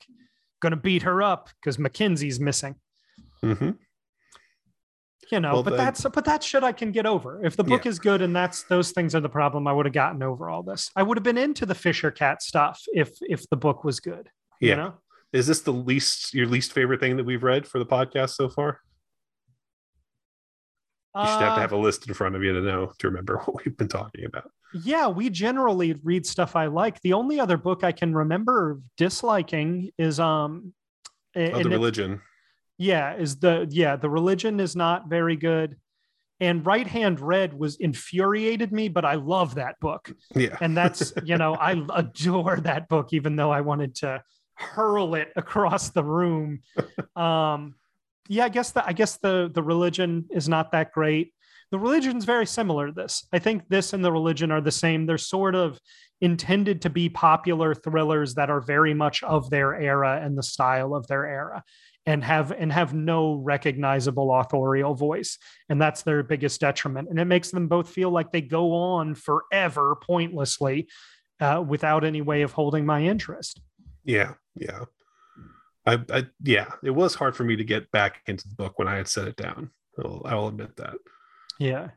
going 0.62 0.70
to 0.70 0.76
beat 0.76 1.02
her 1.02 1.22
up 1.22 1.50
because 1.60 1.78
Mackenzie's 1.78 2.40
missing. 2.40 2.76
Mm-hmm. 3.44 3.70
You 5.32 5.40
know, 5.40 5.54
well, 5.54 5.62
but 5.62 5.78
that's 5.78 6.02
but 6.02 6.26
that 6.26 6.44
shit 6.44 6.62
I 6.62 6.72
can 6.72 6.92
get 6.92 7.06
over. 7.06 7.42
If 7.42 7.56
the 7.56 7.64
book 7.64 7.86
yeah. 7.86 7.88
is 7.88 7.98
good 7.98 8.20
and 8.20 8.36
that's 8.36 8.64
those 8.64 8.90
things 8.90 9.14
are 9.14 9.20
the 9.20 9.30
problem, 9.30 9.66
I 9.66 9.72
would 9.72 9.86
have 9.86 9.94
gotten 9.94 10.22
over 10.22 10.50
all 10.50 10.62
this. 10.62 10.90
I 10.94 11.02
would 11.02 11.16
have 11.16 11.24
been 11.24 11.38
into 11.38 11.64
the 11.64 11.74
Fisher 11.74 12.10
Cat 12.10 12.42
stuff 12.42 12.82
if 12.92 13.16
if 13.22 13.48
the 13.48 13.56
book 13.56 13.82
was 13.82 13.98
good. 13.98 14.28
Yeah. 14.60 14.68
You 14.68 14.76
know? 14.76 14.94
Is 15.32 15.46
this 15.46 15.62
the 15.62 15.72
least 15.72 16.34
your 16.34 16.46
least 16.46 16.74
favorite 16.74 17.00
thing 17.00 17.16
that 17.16 17.24
we've 17.24 17.42
read 17.42 17.66
for 17.66 17.78
the 17.78 17.86
podcast 17.86 18.34
so 18.34 18.50
far? 18.50 18.80
You 21.16 21.22
should 21.22 21.40
have 21.40 21.40
to 21.40 21.46
uh, 21.46 21.60
have 21.60 21.72
a 21.72 21.78
list 21.78 22.06
in 22.08 22.12
front 22.12 22.36
of 22.36 22.42
you 22.42 22.52
to 22.52 22.60
know 22.60 22.92
to 22.98 23.08
remember 23.08 23.38
what 23.46 23.64
we've 23.64 23.76
been 23.76 23.88
talking 23.88 24.26
about. 24.26 24.50
Yeah, 24.84 25.08
we 25.08 25.30
generally 25.30 25.94
read 26.02 26.26
stuff 26.26 26.56
I 26.56 26.66
like. 26.66 27.00
The 27.00 27.14
only 27.14 27.40
other 27.40 27.56
book 27.56 27.84
I 27.84 27.92
can 27.92 28.14
remember 28.14 28.80
disliking 28.98 29.92
is 29.96 30.20
um 30.20 30.74
oh, 31.34 31.62
the 31.62 31.70
religion. 31.70 32.20
Yeah, 32.82 33.14
is 33.14 33.38
the 33.38 33.68
yeah, 33.70 33.94
the 33.94 34.10
religion 34.10 34.58
is 34.58 34.74
not 34.74 35.08
very 35.08 35.36
good. 35.36 35.76
And 36.40 36.66
Right 36.66 36.86
Hand 36.86 37.20
Red 37.20 37.56
was 37.56 37.76
infuriated 37.76 38.72
me, 38.72 38.88
but 38.88 39.04
I 39.04 39.14
love 39.14 39.54
that 39.54 39.78
book. 39.78 40.10
Yeah. 40.34 40.56
And 40.60 40.76
that's, 40.76 41.12
you 41.24 41.38
know, 41.38 41.54
I 41.54 41.80
adore 41.94 42.58
that 42.64 42.88
book, 42.88 43.12
even 43.12 43.36
though 43.36 43.52
I 43.52 43.60
wanted 43.60 43.94
to 43.96 44.24
hurl 44.54 45.14
it 45.14 45.32
across 45.36 45.90
the 45.90 46.02
room. 46.02 46.62
Um, 47.14 47.76
yeah, 48.28 48.46
I 48.46 48.48
guess 48.48 48.72
the 48.72 48.84
I 48.84 48.92
guess 48.92 49.16
the 49.18 49.48
the 49.54 49.62
religion 49.62 50.26
is 50.32 50.48
not 50.48 50.72
that 50.72 50.90
great. 50.90 51.32
The 51.70 51.78
religion's 51.78 52.24
very 52.24 52.46
similar 52.46 52.88
to 52.88 52.92
this. 52.92 53.26
I 53.32 53.38
think 53.38 53.68
this 53.68 53.92
and 53.92 54.04
the 54.04 54.12
religion 54.12 54.50
are 54.50 54.60
the 54.60 54.72
same. 54.72 55.06
They're 55.06 55.18
sort 55.18 55.54
of 55.54 55.78
intended 56.20 56.82
to 56.82 56.90
be 56.90 57.08
popular 57.08 57.74
thrillers 57.74 58.34
that 58.34 58.50
are 58.50 58.60
very 58.60 58.94
much 58.94 59.22
of 59.22 59.50
their 59.50 59.80
era 59.80 60.20
and 60.22 60.36
the 60.36 60.42
style 60.42 60.94
of 60.94 61.06
their 61.06 61.24
era 61.24 61.62
and 62.06 62.24
have 62.24 62.50
and 62.50 62.72
have 62.72 62.94
no 62.94 63.34
recognizable 63.34 64.34
authorial 64.34 64.94
voice 64.94 65.38
and 65.68 65.80
that's 65.80 66.02
their 66.02 66.22
biggest 66.22 66.60
detriment 66.60 67.08
and 67.08 67.18
it 67.20 67.26
makes 67.26 67.50
them 67.50 67.68
both 67.68 67.88
feel 67.88 68.10
like 68.10 68.32
they 68.32 68.40
go 68.40 68.72
on 68.72 69.14
forever 69.14 69.96
pointlessly 70.02 70.88
uh, 71.40 71.62
without 71.66 72.04
any 72.04 72.20
way 72.20 72.42
of 72.42 72.52
holding 72.52 72.84
my 72.84 73.02
interest 73.02 73.60
yeah 74.04 74.34
yeah 74.56 74.84
I, 75.86 76.00
I, 76.12 76.26
yeah, 76.42 76.70
it 76.82 76.90
was 76.90 77.14
hard 77.14 77.34
for 77.34 77.44
me 77.44 77.56
to 77.56 77.64
get 77.64 77.90
back 77.90 78.20
into 78.26 78.48
the 78.48 78.54
book 78.54 78.78
when 78.78 78.88
I 78.88 78.96
had 78.96 79.08
set 79.08 79.26
it 79.26 79.36
down. 79.36 79.70
I'll, 79.98 80.22
I'll 80.24 80.48
admit 80.48 80.76
that. 80.76 80.94
Yeah, 81.58 81.88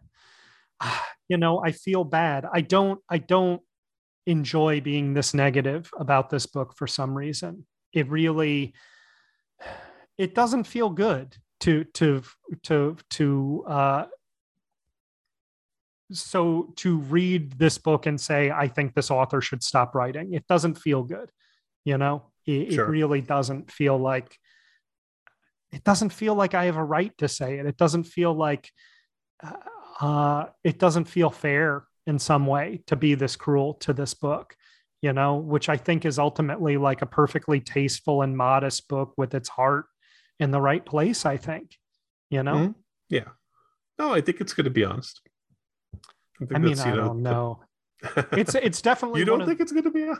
you 1.29 1.37
know, 1.37 1.61
I 1.63 1.71
feel 1.71 2.03
bad. 2.03 2.45
I 2.51 2.61
don't. 2.61 2.99
I 3.09 3.19
don't 3.19 3.61
enjoy 4.27 4.81
being 4.81 5.13
this 5.13 5.35
negative 5.35 5.91
about 5.99 6.31
this 6.31 6.47
book 6.47 6.73
for 6.75 6.87
some 6.87 7.15
reason. 7.15 7.67
It 7.93 8.09
really, 8.09 8.73
it 10.17 10.35
doesn't 10.35 10.65
feel 10.65 10.89
good 10.89 11.35
to 11.61 11.83
to 11.85 12.23
to 12.63 12.97
to 13.09 13.63
uh 13.67 14.05
so 16.11 16.73
to 16.75 16.99
read 16.99 17.53
this 17.53 17.77
book 17.77 18.05
and 18.05 18.19
say 18.19 18.51
i 18.51 18.67
think 18.67 18.93
this 18.93 19.09
author 19.09 19.41
should 19.41 19.63
stop 19.63 19.95
writing 19.95 20.33
it 20.33 20.45
doesn't 20.47 20.75
feel 20.75 21.03
good 21.03 21.31
you 21.83 21.97
know 21.97 22.23
it, 22.45 22.73
sure. 22.73 22.85
it 22.85 22.89
really 22.89 23.21
doesn't 23.21 23.71
feel 23.71 23.97
like 23.97 24.37
it 25.71 25.83
doesn't 25.83 26.11
feel 26.11 26.35
like 26.35 26.53
I 26.53 26.65
have 26.65 26.77
a 26.77 26.83
right 26.83 27.11
to 27.17 27.27
say 27.27 27.57
it. 27.59 27.65
It 27.65 27.75
doesn't 27.75 28.05
feel 28.05 28.33
like 28.33 28.71
uh, 29.99 30.45
it 30.63 30.79
doesn't 30.79 31.05
feel 31.05 31.29
fair 31.29 31.83
in 32.07 32.17
some 32.17 32.45
way 32.45 32.81
to 32.87 32.95
be 32.95 33.15
this 33.15 33.35
cruel 33.35 33.73
to 33.75 33.91
this 33.91 34.13
book, 34.13 34.55
you 35.01 35.11
know, 35.11 35.35
which 35.35 35.67
I 35.67 35.75
think 35.75 36.05
is 36.05 36.19
ultimately 36.19 36.77
like 36.77 37.01
a 37.01 37.05
perfectly 37.05 37.59
tasteful 37.59 38.21
and 38.21 38.37
modest 38.37 38.87
book 38.87 39.13
with 39.17 39.33
its 39.33 39.49
heart 39.49 39.85
in 40.39 40.51
the 40.51 40.61
right 40.61 40.85
place. 40.85 41.25
I 41.25 41.37
think, 41.37 41.75
you 42.29 42.43
know. 42.43 42.55
Mm-hmm. 42.55 42.71
Yeah. 43.09 43.29
No, 43.97 44.13
I 44.13 44.21
think 44.21 44.41
it's 44.41 44.53
going 44.53 44.65
to 44.65 44.71
be 44.71 44.83
honest. 44.83 45.21
I, 46.41 46.55
I 46.55 46.57
mean, 46.59 46.79
I 46.79 46.95
don't 46.95 47.23
know. 47.23 47.61
it's 48.33 48.55
it's 48.55 48.81
definitely. 48.81 49.21
you 49.21 49.25
don't 49.25 49.45
think 49.45 49.59
of, 49.59 49.61
it's 49.61 49.71
going 49.71 49.85
to 49.85 49.91
be? 49.91 50.11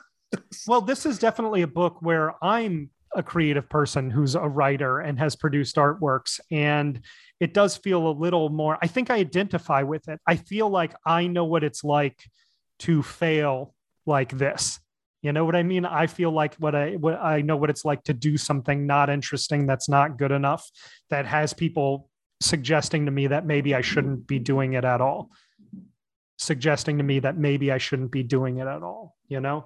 well, 0.68 0.82
this 0.82 1.06
is 1.06 1.20
definitely 1.20 1.62
a 1.62 1.68
book 1.68 1.98
where 2.02 2.34
I'm 2.44 2.90
a 3.16 3.24
creative 3.24 3.68
person 3.70 4.10
who's 4.12 4.36
a 4.36 4.42
writer 4.42 5.00
and 5.00 5.18
has 5.18 5.36
produced 5.36 5.78
artworks 5.78 6.40
and 6.52 7.02
it 7.40 7.54
does 7.54 7.78
feel 7.78 8.08
a 8.08 8.12
little 8.12 8.50
more 8.50 8.78
i 8.82 8.88
think 8.88 9.10
i 9.10 9.16
identify 9.16 9.82
with 9.84 10.08
it 10.10 10.20
i 10.28 10.36
feel 10.36 10.70
like 10.70 10.94
i 11.06 11.26
know 11.26 11.46
what 11.46 11.64
it's 11.64 11.84
like 11.84 12.22
to 12.78 13.02
fail 13.02 13.74
like 14.06 14.38
this 14.38 14.80
you 15.26 15.34
know 15.34 15.44
what 15.44 15.56
i 15.56 15.64
mean 15.64 15.86
i 15.86 16.06
feel 16.08 16.32
like 16.32 16.56
what 16.56 16.76
i 16.76 16.92
what 16.96 17.16
i 17.16 17.42
know 17.42 17.58
what 17.58 17.70
it's 17.70 17.86
like 17.86 18.04
to 18.04 18.14
do 18.14 18.38
something 18.38 18.86
not 18.86 19.10
interesting 19.10 19.66
that's 19.66 19.90
not 19.90 20.18
good 20.18 20.32
enough 20.32 20.70
that 21.10 21.26
has 21.26 21.54
people 21.54 22.10
suggesting 22.42 23.06
to 23.06 23.12
me 23.12 23.28
that 23.28 23.46
maybe 23.46 23.74
i 23.74 23.82
shouldn't 23.82 24.28
be 24.28 24.40
doing 24.40 24.74
it 24.74 24.86
at 24.86 25.02
all 25.02 25.30
suggesting 26.38 26.98
to 26.98 27.04
me 27.04 27.20
that 27.20 27.38
maybe 27.38 27.72
i 27.72 27.78
shouldn't 27.78 28.12
be 28.12 28.24
doing 28.24 28.58
it 28.58 28.68
at 28.68 28.84
all 28.84 29.16
you 29.28 29.40
know 29.40 29.66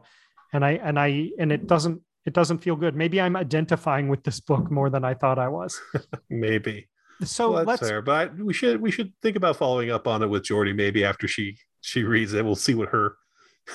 and 0.53 0.65
I 0.65 0.71
and 0.71 0.99
I 0.99 1.29
and 1.37 1.51
it 1.51 1.67
doesn't 1.67 2.01
it 2.25 2.33
doesn't 2.33 2.59
feel 2.59 2.75
good. 2.75 2.95
Maybe 2.95 3.21
I'm 3.21 3.35
identifying 3.35 4.07
with 4.07 4.23
this 4.23 4.39
book 4.39 4.69
more 4.69 4.89
than 4.89 5.03
I 5.03 5.13
thought 5.13 5.39
I 5.39 5.47
was. 5.47 5.79
maybe. 6.29 6.87
So 7.23 7.49
well, 7.49 7.57
that's 7.65 7.81
let's, 7.81 7.89
fair, 7.89 8.01
but 8.01 8.37
we 8.37 8.53
should 8.53 8.81
we 8.81 8.91
should 8.91 9.13
think 9.21 9.35
about 9.35 9.57
following 9.57 9.91
up 9.91 10.07
on 10.07 10.23
it 10.23 10.27
with 10.27 10.43
Jordy. 10.43 10.73
Maybe 10.73 11.03
after 11.03 11.27
she 11.27 11.57
she 11.81 12.03
reads 12.03 12.33
it, 12.33 12.45
we'll 12.45 12.55
see 12.55 12.75
what 12.75 12.89
her 12.89 13.15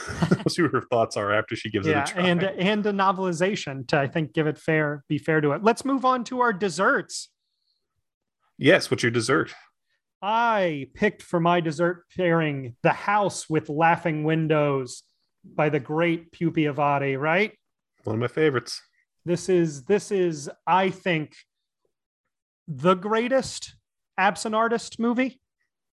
we'll 0.30 0.44
see 0.48 0.62
what 0.62 0.72
her 0.72 0.82
thoughts 0.82 1.16
are 1.16 1.32
after 1.32 1.56
she 1.56 1.70
gives 1.70 1.86
yeah, 1.86 2.02
it 2.02 2.10
a 2.10 2.12
try. 2.12 2.26
And 2.26 2.42
and 2.42 2.86
a 2.86 2.92
novelization 2.92 3.86
to 3.88 3.98
I 3.98 4.08
think 4.08 4.32
give 4.32 4.46
it 4.46 4.58
fair, 4.58 5.04
be 5.08 5.18
fair 5.18 5.40
to 5.40 5.52
it. 5.52 5.62
Let's 5.62 5.84
move 5.84 6.04
on 6.04 6.24
to 6.24 6.40
our 6.40 6.52
desserts. 6.52 7.30
Yes, 8.58 8.90
what's 8.90 9.02
your 9.02 9.12
dessert? 9.12 9.52
I 10.22 10.86
picked 10.94 11.22
for 11.22 11.38
my 11.38 11.60
dessert 11.60 12.04
pairing 12.16 12.76
the 12.82 12.92
house 12.92 13.50
with 13.50 13.68
laughing 13.68 14.24
windows 14.24 15.02
by 15.44 15.68
the 15.68 15.80
great 15.80 16.32
Pupi 16.32 16.72
Avati, 16.72 17.20
right? 17.20 17.52
One 18.04 18.14
of 18.14 18.20
my 18.20 18.28
favorites. 18.28 18.80
This 19.24 19.48
is 19.48 19.84
this 19.84 20.10
is 20.10 20.50
I 20.66 20.90
think 20.90 21.34
the 22.68 22.94
greatest 22.94 23.74
absent 24.16 24.54
artist 24.54 24.98
movie. 24.98 25.40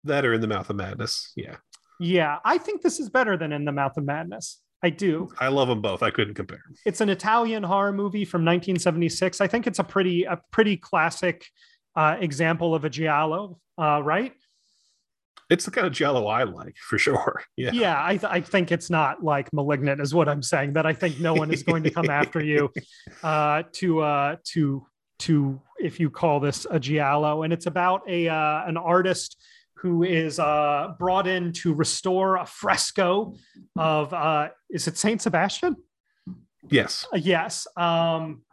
That 0.04 0.26
or 0.26 0.34
in 0.34 0.42
the 0.42 0.48
mouth 0.48 0.70
of 0.70 0.76
madness. 0.76 1.32
Yeah. 1.36 1.58
Yeah, 2.02 2.40
I 2.44 2.58
think 2.58 2.82
this 2.82 3.00
is 3.00 3.10
better 3.10 3.38
than 3.38 3.52
in 3.52 3.64
the 3.64 3.72
mouth 3.72 3.96
of 3.96 4.04
madness. 4.06 4.60
I 4.84 4.90
do. 4.90 5.30
I 5.40 5.50
love 5.50 5.68
them 5.68 5.82
both. 5.82 6.02
I 6.02 6.10
couldn't 6.10 6.34
compare. 6.34 6.64
It's 6.86 7.02
an 7.02 7.10
Italian 7.10 7.62
horror 7.62 7.94
movie 7.94 8.26
from 8.26 8.42
1976. 8.42 9.40
I 9.40 9.48
think 9.48 9.68
it's 9.68 9.78
a 9.78 9.84
pretty 9.84 10.24
a 10.24 10.42
pretty 10.52 10.78
classic 10.78 11.46
uh, 11.96 12.18
example 12.20 12.74
of 12.74 12.86
a 12.86 12.90
giallo, 12.90 13.60
uh, 13.78 14.02
right? 14.04 14.34
it's 15.52 15.66
the 15.66 15.72
kind 15.72 15.86
of 15.86 15.92
giallo 15.92 16.28
I 16.28 16.44
like 16.44 16.78
for 16.78 16.98
sure. 16.98 17.44
Yeah. 17.58 17.72
Yeah. 17.74 18.02
I, 18.04 18.18
th- 18.18 18.32
I 18.32 18.40
think 18.42 18.72
it's 18.72 18.90
not 18.90 19.24
like 19.24 19.52
malignant 19.54 20.02
is 20.02 20.16
what 20.16 20.30
I'm 20.30 20.42
saying 20.42 20.74
that 20.74 20.86
I 20.86 20.94
think 20.94 21.20
no 21.20 21.34
one 21.34 21.52
is 21.52 21.62
going 21.62 21.84
to 21.84 21.92
come 21.92 22.10
after 22.10 22.42
you 22.42 22.72
uh, 23.24 23.64
to, 23.74 24.00
uh, 24.00 24.36
to, 24.54 24.88
to, 25.20 25.62
if 25.78 26.00
you 26.00 26.10
call 26.10 26.40
this 26.40 26.66
a 26.72 26.80
giallo 26.80 27.44
and 27.44 27.52
it's 27.52 27.66
about 27.66 28.02
a, 28.08 28.30
uh, 28.30 28.64
an 28.66 28.78
artist 28.78 29.38
who 29.82 30.04
is 30.04 30.40
uh, 30.40 30.94
brought 31.00 31.28
in 31.28 31.52
to 31.54 31.74
restore 31.74 32.38
a 32.38 32.46
fresco 32.46 33.36
of, 33.78 34.14
uh, 34.14 34.50
is 34.70 34.88
it 34.88 34.98
Saint 34.98 35.22
Sebastian? 35.22 35.76
Yes. 36.70 37.08
Uh, 37.12 37.18
yes. 37.18 37.66
Um, 37.76 38.44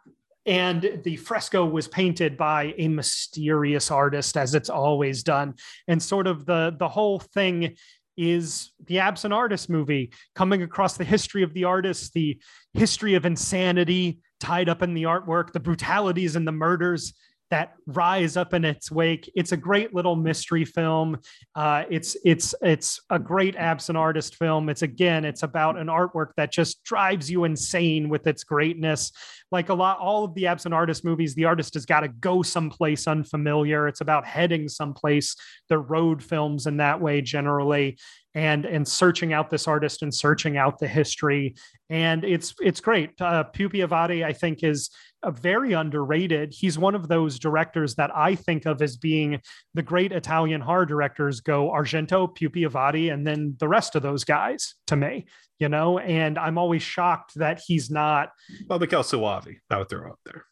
and 0.45 1.01
the 1.03 1.17
fresco 1.17 1.65
was 1.65 1.87
painted 1.87 2.35
by 2.35 2.73
a 2.77 2.87
mysterious 2.87 3.91
artist 3.91 4.37
as 4.37 4.55
it's 4.55 4.69
always 4.69 5.21
done 5.21 5.53
and 5.87 6.01
sort 6.01 6.27
of 6.27 6.45
the 6.45 6.75
the 6.79 6.87
whole 6.87 7.19
thing 7.19 7.75
is 8.17 8.71
the 8.87 8.99
absent 8.99 9.33
artist 9.33 9.69
movie 9.69 10.11
coming 10.35 10.63
across 10.63 10.95
the 10.97 11.03
history 11.03 11.43
of 11.43 11.53
the 11.53 11.65
artist 11.65 12.13
the 12.13 12.39
history 12.73 13.15
of 13.15 13.25
insanity 13.25 14.21
tied 14.39 14.69
up 14.69 14.81
in 14.81 14.93
the 14.93 15.03
artwork, 15.03 15.51
the 15.51 15.59
brutalities 15.59 16.35
and 16.35 16.47
the 16.47 16.51
murders 16.51 17.13
that 17.49 17.73
rise 17.87 18.37
up 18.37 18.53
in 18.53 18.63
its 18.63 18.91
wake. 18.91 19.31
It's 19.35 19.51
a 19.51 19.57
great 19.57 19.93
little 19.93 20.15
mystery 20.15 20.65
film. 20.65 21.17
Uh, 21.55 21.83
it's 21.89 22.15
it's 22.23 22.53
it's 22.61 23.01
a 23.09 23.19
great 23.19 23.55
absent 23.55 23.97
artist 23.97 24.35
film. 24.35 24.69
It's 24.69 24.81
again, 24.81 25.25
it's 25.25 25.43
about 25.43 25.77
an 25.77 25.87
artwork 25.87 26.29
that 26.37 26.51
just 26.51 26.83
drives 26.83 27.29
you 27.29 27.45
insane 27.45 28.09
with 28.09 28.27
its 28.27 28.43
greatness. 28.43 29.11
Like 29.51 29.69
a 29.69 29.73
lot, 29.73 29.99
all 29.99 30.23
of 30.23 30.35
the 30.35 30.47
absent 30.47 30.75
artist 30.75 31.03
movies, 31.03 31.33
the 31.33 31.45
artist 31.45 31.73
has 31.73 31.85
got 31.85 32.01
to 32.01 32.07
go 32.07 32.43
someplace 32.43 33.07
unfamiliar. 33.07 33.87
It's 33.87 34.01
about 34.01 34.25
heading 34.25 34.69
someplace. 34.69 35.35
The 35.69 35.79
road 35.79 36.23
films 36.23 36.67
in 36.67 36.77
that 36.77 37.01
way 37.01 37.21
generally 37.21 37.97
and 38.35 38.65
and 38.65 38.87
searching 38.87 39.33
out 39.33 39.49
this 39.49 39.67
artist 39.67 40.01
and 40.01 40.13
searching 40.13 40.57
out 40.57 40.79
the 40.79 40.87
history. 40.87 41.55
And 41.89 42.23
it's 42.23 42.53
it's 42.59 42.79
great. 42.79 43.11
Uh, 43.19 43.45
Pupi 43.53 43.87
Avati 43.87 44.23
I 44.23 44.33
think 44.33 44.63
is 44.63 44.89
a 45.23 45.31
very 45.31 45.73
underrated. 45.73 46.53
He's 46.53 46.77
one 46.77 46.95
of 46.95 47.07
those 47.07 47.39
directors 47.39 47.95
that 47.95 48.11
I 48.15 48.35
think 48.35 48.65
of 48.65 48.81
as 48.81 48.95
being 48.95 49.41
the 49.73 49.81
great 49.81 50.11
Italian 50.11 50.61
horror 50.61 50.85
directors 50.85 51.41
go 51.41 51.69
Argento 51.69 52.33
Pupi 52.35 52.69
Avati 52.69 53.11
and 53.11 53.25
then 53.25 53.55
the 53.59 53.67
rest 53.67 53.95
of 53.95 54.01
those 54.01 54.23
guys 54.23 54.75
to 54.87 54.95
me 54.95 55.25
you 55.59 55.69
know? 55.69 55.99
And 55.99 56.39
I'm 56.39 56.57
always 56.57 56.81
shocked 56.81 57.33
that 57.35 57.61
he's 57.65 57.91
not 57.91 58.29
well 58.67 58.79
Michele 58.79 59.03
Soavi 59.03 59.57
I 59.69 59.77
would 59.77 59.89
throw 59.89 60.07
out 60.09 60.19
there. 60.25 60.45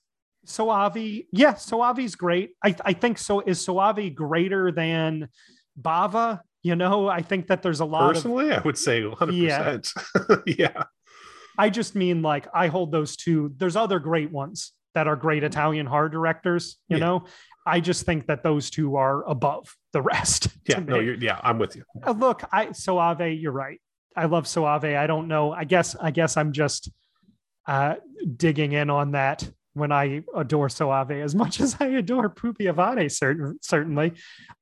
Soavi 0.45 1.27
yeah 1.31 1.53
Soavi's 1.53 2.15
great. 2.15 2.51
I, 2.63 2.75
I 2.85 2.93
think 2.93 3.17
so 3.17 3.39
is 3.39 3.65
Soavi 3.65 4.13
greater 4.13 4.71
than 4.71 5.29
Bava 5.81 6.41
you 6.67 6.75
know, 6.75 7.07
I 7.07 7.21
think 7.21 7.47
that 7.47 7.63
there's 7.63 7.79
a 7.79 7.85
lot 7.85 8.13
personally, 8.13 8.49
of, 8.49 8.59
I 8.59 8.61
would 8.63 8.77
say 8.77 9.01
100%. 9.01 9.31
Yeah. 9.33 10.35
yeah. 10.57 10.83
I 11.57 11.69
just 11.69 11.95
mean 11.95 12.21
like 12.21 12.45
I 12.53 12.67
hold 12.67 12.91
those 12.91 13.15
two. 13.15 13.53
There's 13.55 13.77
other 13.77 13.99
great 13.99 14.31
ones 14.31 14.73
that 14.93 15.07
are 15.07 15.15
great 15.15 15.45
Italian 15.45 15.85
horror 15.85 16.09
directors, 16.09 16.75
you 16.89 16.97
yeah. 16.97 17.05
know. 17.05 17.25
I 17.65 17.79
just 17.79 18.05
think 18.05 18.27
that 18.27 18.43
those 18.43 18.69
two 18.69 18.97
are 18.97 19.23
above 19.27 19.73
the 19.93 20.01
rest. 20.01 20.49
Yeah, 20.67 20.79
no, 20.79 20.99
you're, 20.99 21.15
yeah, 21.15 21.39
I'm 21.41 21.59
with 21.59 21.77
you. 21.77 21.83
Uh, 22.05 22.11
look, 22.11 22.43
I 22.51 22.65
Soavi, 22.67 23.41
you're 23.41 23.53
right. 23.53 23.79
I 24.17 24.25
love 24.25 24.43
Soavi. 24.43 24.97
I 24.97 25.07
don't 25.07 25.29
know. 25.29 25.53
I 25.53 25.63
guess 25.63 25.95
I 25.95 26.11
guess 26.11 26.35
I'm 26.35 26.51
just 26.51 26.91
uh, 27.65 27.95
digging 28.35 28.73
in 28.73 28.89
on 28.89 29.11
that 29.11 29.49
when 29.75 29.93
I 29.93 30.23
adore 30.35 30.67
Soavi 30.67 31.23
as 31.23 31.35
much 31.35 31.61
as 31.65 31.77
I 31.79 31.85
adore 31.85 32.29
Pupi 32.29 32.63
Avati, 32.63 33.09
certain, 33.09 33.59
certainly. 33.61 34.11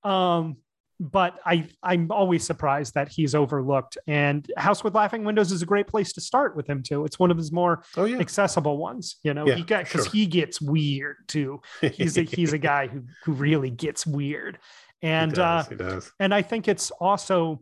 Um, 0.04 0.58
but 1.00 1.40
I 1.46 1.68
I'm 1.84 2.12
always 2.12 2.46
surprised 2.46 2.94
that 2.94 3.10
he's 3.10 3.36
overlooked. 3.36 3.98
And 4.08 4.50
House 4.58 4.84
with 4.84 4.96
Laughing 4.96 5.24
Windows 5.24 5.52
is 5.52 5.62
a 5.62 5.66
great 5.66 5.88
place 5.88 6.14
to 6.14 6.22
start 6.22 6.56
with 6.56 6.68
him 6.68 6.84
too. 6.84 7.06
It's 7.06 7.20
one 7.20 7.32
of 7.32 7.38
his 7.38 7.52
more 7.52 7.84
oh, 7.98 8.06
yeah. 8.06 8.20
accessible 8.20 8.78
ones. 8.78 9.18
You 9.24 9.34
know, 9.34 9.46
yeah, 9.46 9.56
he 9.56 9.64
got 9.64 9.86
because 9.86 10.06
sure. 10.06 10.12
he 10.12 10.26
gets 10.26 10.62
weird 10.62 11.18
too. 11.28 11.62
He's 11.82 12.18
a 12.18 12.22
he's 12.22 12.54
a 12.54 12.58
guy 12.58 12.88
who 12.88 13.04
who 13.24 13.34
really 13.34 13.70
gets 13.70 14.06
weird. 14.06 14.60
And 15.02 15.32
he 15.32 15.36
does, 15.36 15.66
uh, 15.66 15.70
he 15.70 15.76
does. 15.76 16.12
and 16.20 16.34
I 16.34 16.42
think 16.42 16.68
it's 16.68 16.90
also 16.90 17.62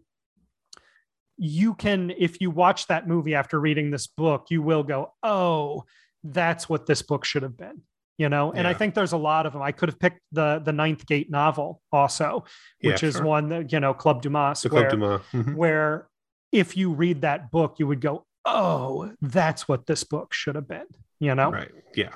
you 1.36 1.74
can 1.74 2.12
if 2.12 2.40
you 2.40 2.52
watch 2.52 2.88
that 2.88 3.06
movie 3.06 3.36
after 3.36 3.60
reading 3.60 3.90
this 3.92 4.08
book, 4.08 4.46
you 4.50 4.62
will 4.62 4.84
go, 4.84 5.14
oh, 5.24 5.84
that's 6.24 6.70
what 6.70 6.86
this 6.86 7.02
book 7.02 7.26
should 7.26 7.44
have 7.44 7.58
been 7.58 7.82
you 8.18 8.30
know 8.30 8.52
and 8.52 8.64
yeah. 8.64 8.70
i 8.70 8.74
think 8.74 8.94
there's 8.94 9.12
a 9.12 9.18
lot 9.18 9.46
of 9.46 9.54
them 9.54 9.62
i 9.62 9.72
could 9.72 9.90
have 9.90 10.00
picked 10.00 10.20
the 10.32 10.62
the 10.64 10.72
ninth 10.72 11.06
gate 11.06 11.30
novel 11.30 11.82
also 11.92 12.44
which 12.82 13.02
yeah, 13.02 13.10
is 13.10 13.16
sure. 13.16 13.26
one 13.26 13.50
that 13.50 13.72
you 13.72 13.80
know 13.80 13.94
club 13.94 14.22
dumas 14.22 14.62
the 14.62 14.70
where, 14.70 14.82
club 14.84 14.92
dumas 14.92 15.22
mm-hmm. 15.34 15.56
where 15.56 16.08
if 16.52 16.78
you 16.78 16.92
read 16.94 17.22
that 17.22 17.52
book 17.52 17.76
you 17.80 17.88
would 17.88 18.02
go 18.02 18.26
oh 18.46 19.12
that's 19.22 19.68
what 19.68 19.86
this 19.88 20.04
book 20.04 20.34
should 20.34 20.56
have 20.56 20.68
been 20.68 20.86
you 21.20 21.34
know 21.34 21.52
right 21.52 21.72
yeah 21.96 22.10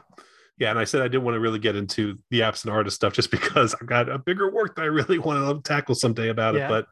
yeah 0.57 0.69
and 0.69 0.79
i 0.79 0.83
said 0.83 1.01
i 1.01 1.07
didn't 1.07 1.23
want 1.23 1.35
to 1.35 1.39
really 1.39 1.59
get 1.59 1.75
into 1.75 2.17
the 2.29 2.43
absent 2.43 2.73
artist 2.73 2.95
stuff 2.95 3.13
just 3.13 3.31
because 3.37 3.73
i've 3.81 3.87
got 3.87 4.09
a 4.09 4.19
bigger 4.19 4.51
work 4.51 4.75
that 4.75 4.83
i 4.83 4.85
really 4.85 5.17
want 5.17 5.63
to 5.63 5.67
tackle 5.67 5.95
someday 5.95 6.29
about 6.29 6.55
yeah. 6.55 6.65
it 6.65 6.69
but 6.69 6.85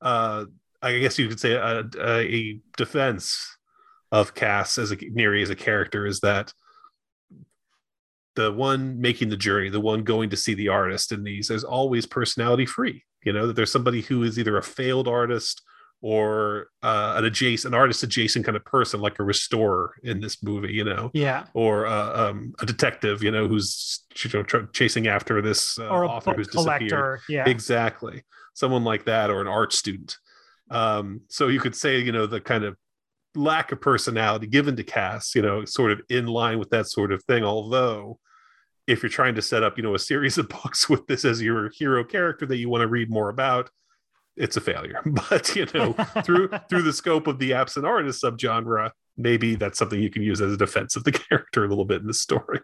uh 0.00 0.44
i 0.82 0.98
guess 0.98 1.18
you 1.18 1.28
could 1.28 1.40
say 1.40 1.52
a, 1.52 1.84
a 2.00 2.60
defense 2.76 3.56
of 4.10 4.34
cass 4.34 4.78
as 4.78 4.90
a 4.90 4.96
Neary 4.96 5.42
as 5.42 5.50
a 5.50 5.56
character 5.56 6.06
is 6.06 6.20
that 6.20 6.52
the 8.38 8.52
one 8.52 9.00
making 9.00 9.28
the 9.30 9.36
journey, 9.36 9.68
the 9.68 9.80
one 9.80 10.04
going 10.04 10.30
to 10.30 10.36
see 10.36 10.54
the 10.54 10.68
artist 10.68 11.10
in 11.10 11.24
these, 11.24 11.50
is 11.50 11.64
always 11.64 12.06
personality 12.06 12.64
free. 12.64 13.02
You 13.24 13.32
know 13.32 13.48
that 13.48 13.56
there's 13.56 13.72
somebody 13.72 14.00
who 14.00 14.22
is 14.22 14.38
either 14.38 14.56
a 14.56 14.62
failed 14.62 15.08
artist 15.08 15.60
or 16.00 16.68
uh, 16.84 17.14
an 17.16 17.24
adjacent, 17.24 17.74
an 17.74 17.78
artist 17.78 18.04
adjacent 18.04 18.44
kind 18.44 18.56
of 18.56 18.64
person, 18.64 19.00
like 19.00 19.18
a 19.18 19.24
restorer 19.24 19.94
in 20.04 20.20
this 20.20 20.40
movie. 20.40 20.72
You 20.72 20.84
know, 20.84 21.10
yeah, 21.14 21.46
or 21.52 21.86
uh, 21.86 22.28
um, 22.28 22.54
a 22.60 22.66
detective. 22.66 23.24
You 23.24 23.32
know, 23.32 23.48
who's 23.48 24.04
you 24.22 24.30
know, 24.32 24.44
tr- 24.44 24.70
chasing 24.72 25.08
after 25.08 25.42
this 25.42 25.76
uh, 25.80 25.88
or 25.88 26.04
author 26.04 26.34
who's 26.34 26.46
disappeared. 26.46 27.18
Yeah, 27.28 27.48
exactly. 27.48 28.22
Someone 28.54 28.84
like 28.84 29.04
that, 29.06 29.30
or 29.30 29.40
an 29.40 29.48
art 29.48 29.72
student. 29.72 30.16
Um, 30.70 31.22
so 31.28 31.48
you 31.48 31.58
could 31.58 31.74
say, 31.74 31.98
you 31.98 32.12
know, 32.12 32.26
the 32.26 32.40
kind 32.40 32.62
of 32.62 32.76
lack 33.34 33.72
of 33.72 33.80
personality 33.80 34.46
given 34.46 34.76
to 34.76 34.84
Cass, 34.84 35.34
you 35.34 35.42
know, 35.42 35.64
sort 35.64 35.90
of 35.90 36.00
in 36.08 36.26
line 36.26 36.60
with 36.60 36.70
that 36.70 36.86
sort 36.86 37.10
of 37.10 37.24
thing. 37.24 37.42
Although 37.42 38.20
if 38.88 39.02
you're 39.02 39.10
trying 39.10 39.34
to 39.34 39.42
set 39.42 39.62
up, 39.62 39.76
you 39.76 39.82
know, 39.84 39.94
a 39.94 39.98
series 39.98 40.38
of 40.38 40.48
books 40.62 40.88
with 40.88 41.06
this 41.06 41.24
as 41.24 41.40
your 41.40 41.70
hero 41.70 42.02
character 42.02 42.46
that 42.46 42.56
you 42.56 42.68
want 42.68 42.80
to 42.82 42.88
read 42.88 43.10
more 43.10 43.28
about, 43.28 43.70
it's 44.36 44.56
a 44.56 44.60
failure. 44.60 45.00
But 45.30 45.54
you 45.54 45.66
know, 45.74 45.92
through 46.24 46.50
through 46.68 46.82
the 46.82 46.92
scope 46.92 47.26
of 47.26 47.38
the 47.38 47.52
absent 47.52 47.86
artist 47.86 48.24
subgenre, 48.24 48.90
maybe 49.16 49.54
that's 49.54 49.78
something 49.78 50.00
you 50.02 50.10
can 50.10 50.22
use 50.22 50.40
as 50.40 50.52
a 50.52 50.56
defense 50.56 50.96
of 50.96 51.04
the 51.04 51.12
character 51.28 51.64
a 51.64 51.68
little 51.68 51.84
bit 51.84 52.00
in 52.00 52.06
the 52.06 52.14
story. 52.14 52.62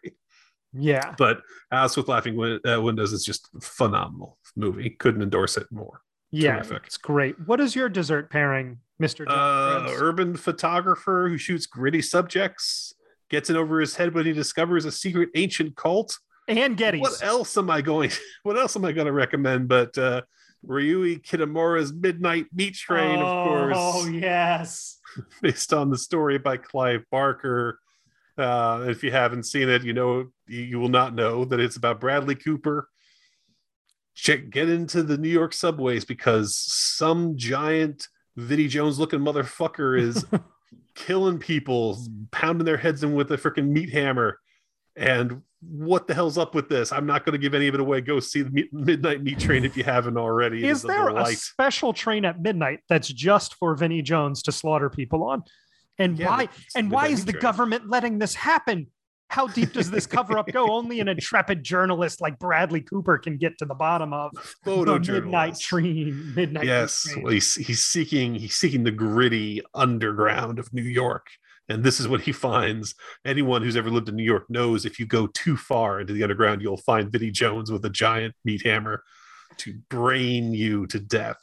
Yeah. 0.72 1.14
But 1.18 1.42
House 1.70 1.96
with 1.96 2.08
Laughing 2.08 2.36
Win- 2.36 2.60
uh, 2.66 2.80
Windows 2.80 3.12
is 3.12 3.24
just 3.24 3.48
phenomenal 3.62 4.38
movie. 4.56 4.90
Couldn't 4.90 5.22
endorse 5.22 5.56
it 5.56 5.66
more. 5.70 6.00
Yeah, 6.32 6.56
Terrific. 6.56 6.82
it's 6.86 6.96
great. 6.96 7.36
What 7.46 7.60
is 7.60 7.76
your 7.76 7.88
dessert 7.88 8.28
pairing, 8.28 8.78
Mister? 8.98 9.24
Uh, 9.28 9.86
urban 9.98 10.36
photographer 10.36 11.28
who 11.28 11.38
shoots 11.38 11.66
gritty 11.66 12.02
subjects 12.02 12.92
gets 13.34 13.50
it 13.50 13.56
over 13.56 13.80
his 13.80 13.96
head 13.96 14.14
when 14.14 14.26
he 14.26 14.32
discovers 14.32 14.84
a 14.84 14.92
secret 14.92 15.28
ancient 15.34 15.74
cult. 15.74 16.16
And 16.46 16.76
Gettys. 16.76 17.00
What 17.00 17.20
else 17.20 17.56
am 17.56 17.68
I 17.68 17.80
going? 17.80 18.10
What 18.44 18.56
else 18.56 18.76
am 18.76 18.84
I 18.84 18.92
going 18.92 19.06
to 19.06 19.12
recommend? 19.12 19.66
But 19.66 19.96
uh, 19.98 20.22
Ryuichi 20.64 21.20
Kitamura's 21.22 21.92
Midnight 21.92 22.46
Meat 22.54 22.74
Train, 22.74 23.18
oh, 23.18 23.26
of 23.26 23.48
course. 23.48 23.76
Oh 23.76 24.06
yes, 24.08 24.98
based 25.42 25.72
on 25.72 25.90
the 25.90 25.98
story 25.98 26.38
by 26.38 26.58
Clive 26.58 27.04
Barker. 27.10 27.80
Uh, 28.38 28.86
if 28.88 29.02
you 29.02 29.10
haven't 29.10 29.44
seen 29.44 29.68
it, 29.68 29.82
you 29.82 29.94
know 29.94 30.26
you 30.46 30.78
will 30.78 30.88
not 30.88 31.14
know 31.14 31.44
that 31.44 31.58
it's 31.58 31.76
about 31.76 32.00
Bradley 32.00 32.34
Cooper. 32.34 32.88
Check, 34.14 34.50
get 34.50 34.68
into 34.68 35.02
the 35.02 35.18
New 35.18 35.28
York 35.28 35.52
subways 35.52 36.04
because 36.04 36.54
some 36.54 37.36
giant 37.36 38.06
Vinnie 38.36 38.68
Jones 38.68 38.98
looking 38.98 39.20
motherfucker 39.20 39.98
is 39.98 40.24
killing 40.94 41.38
people, 41.38 41.98
pounding 42.30 42.64
their 42.64 42.76
heads 42.76 43.02
in 43.02 43.14
with 43.14 43.30
a 43.32 43.36
freaking 43.36 43.68
meat 43.68 43.90
hammer. 43.90 44.38
And 44.96 45.42
what 45.60 46.06
the 46.06 46.14
hell's 46.14 46.38
up 46.38 46.54
with 46.54 46.68
this? 46.68 46.92
I'm 46.92 47.06
not 47.06 47.24
going 47.24 47.32
to 47.32 47.38
give 47.38 47.54
any 47.54 47.68
of 47.68 47.74
it 47.74 47.80
away. 47.80 48.00
Go 48.00 48.20
see 48.20 48.42
the 48.42 48.68
Midnight 48.72 49.22
Meat 49.22 49.38
Train 49.38 49.64
if 49.64 49.76
you 49.76 49.84
haven't 49.84 50.16
already. 50.16 50.66
Is, 50.66 50.82
there 50.82 51.08
a, 51.08 51.22
a 51.22 51.32
special 51.34 51.92
train 51.92 52.24
at 52.24 52.40
midnight 52.40 52.80
that's 52.88 53.08
just 53.08 53.54
for 53.54 53.74
Vinnie 53.74 54.02
Jones 54.02 54.42
to 54.42 54.52
slaughter 54.52 54.90
people 54.90 55.24
on? 55.24 55.42
And 55.98 56.18
yeah, 56.18 56.28
why? 56.28 56.48
And 56.76 56.90
why 56.90 57.08
is 57.08 57.24
the 57.24 57.32
train. 57.32 57.42
government 57.42 57.88
letting 57.88 58.18
this 58.18 58.34
happen? 58.34 58.88
How 59.28 59.46
deep 59.48 59.72
does 59.72 59.90
this 59.90 60.06
cover 60.06 60.38
up 60.38 60.46
go? 60.52 60.70
Only 60.70 61.00
an 61.00 61.08
intrepid 61.08 61.62
journalist 61.62 62.20
like 62.20 62.38
Bradley 62.38 62.80
Cooper 62.80 63.18
can 63.18 63.36
get 63.36 63.58
to 63.58 63.64
the 63.64 63.74
bottom 63.74 64.12
of 64.12 64.30
Photo 64.64 64.98
the 64.98 65.12
midnight 65.12 65.58
train. 65.58 66.32
Midnight. 66.36 66.64
Yes. 66.64 67.06
Well, 67.16 67.32
he's 67.32 67.54
he's 67.54 67.82
seeking 67.82 68.34
he's 68.34 68.54
seeking 68.54 68.84
the 68.84 68.90
gritty 68.90 69.60
underground 69.74 70.58
of 70.58 70.72
New 70.72 70.82
York, 70.82 71.26
and 71.68 71.82
this 71.82 71.98
is 71.98 72.06
what 72.06 72.20
he 72.20 72.32
finds. 72.32 72.94
Anyone 73.24 73.62
who's 73.62 73.76
ever 73.76 73.90
lived 73.90 74.08
in 74.08 74.16
New 74.16 74.24
York 74.24 74.48
knows 74.48 74.84
if 74.84 74.98
you 74.98 75.06
go 75.06 75.26
too 75.26 75.56
far 75.56 76.00
into 76.00 76.12
the 76.12 76.22
underground, 76.22 76.62
you'll 76.62 76.76
find 76.76 77.10
Vinnie 77.10 77.30
Jones 77.30 77.72
with 77.72 77.84
a 77.84 77.90
giant 77.90 78.34
meat 78.44 78.62
hammer 78.64 79.02
to 79.58 79.74
brain 79.88 80.52
you 80.52 80.86
to 80.88 81.00
death. 81.00 81.38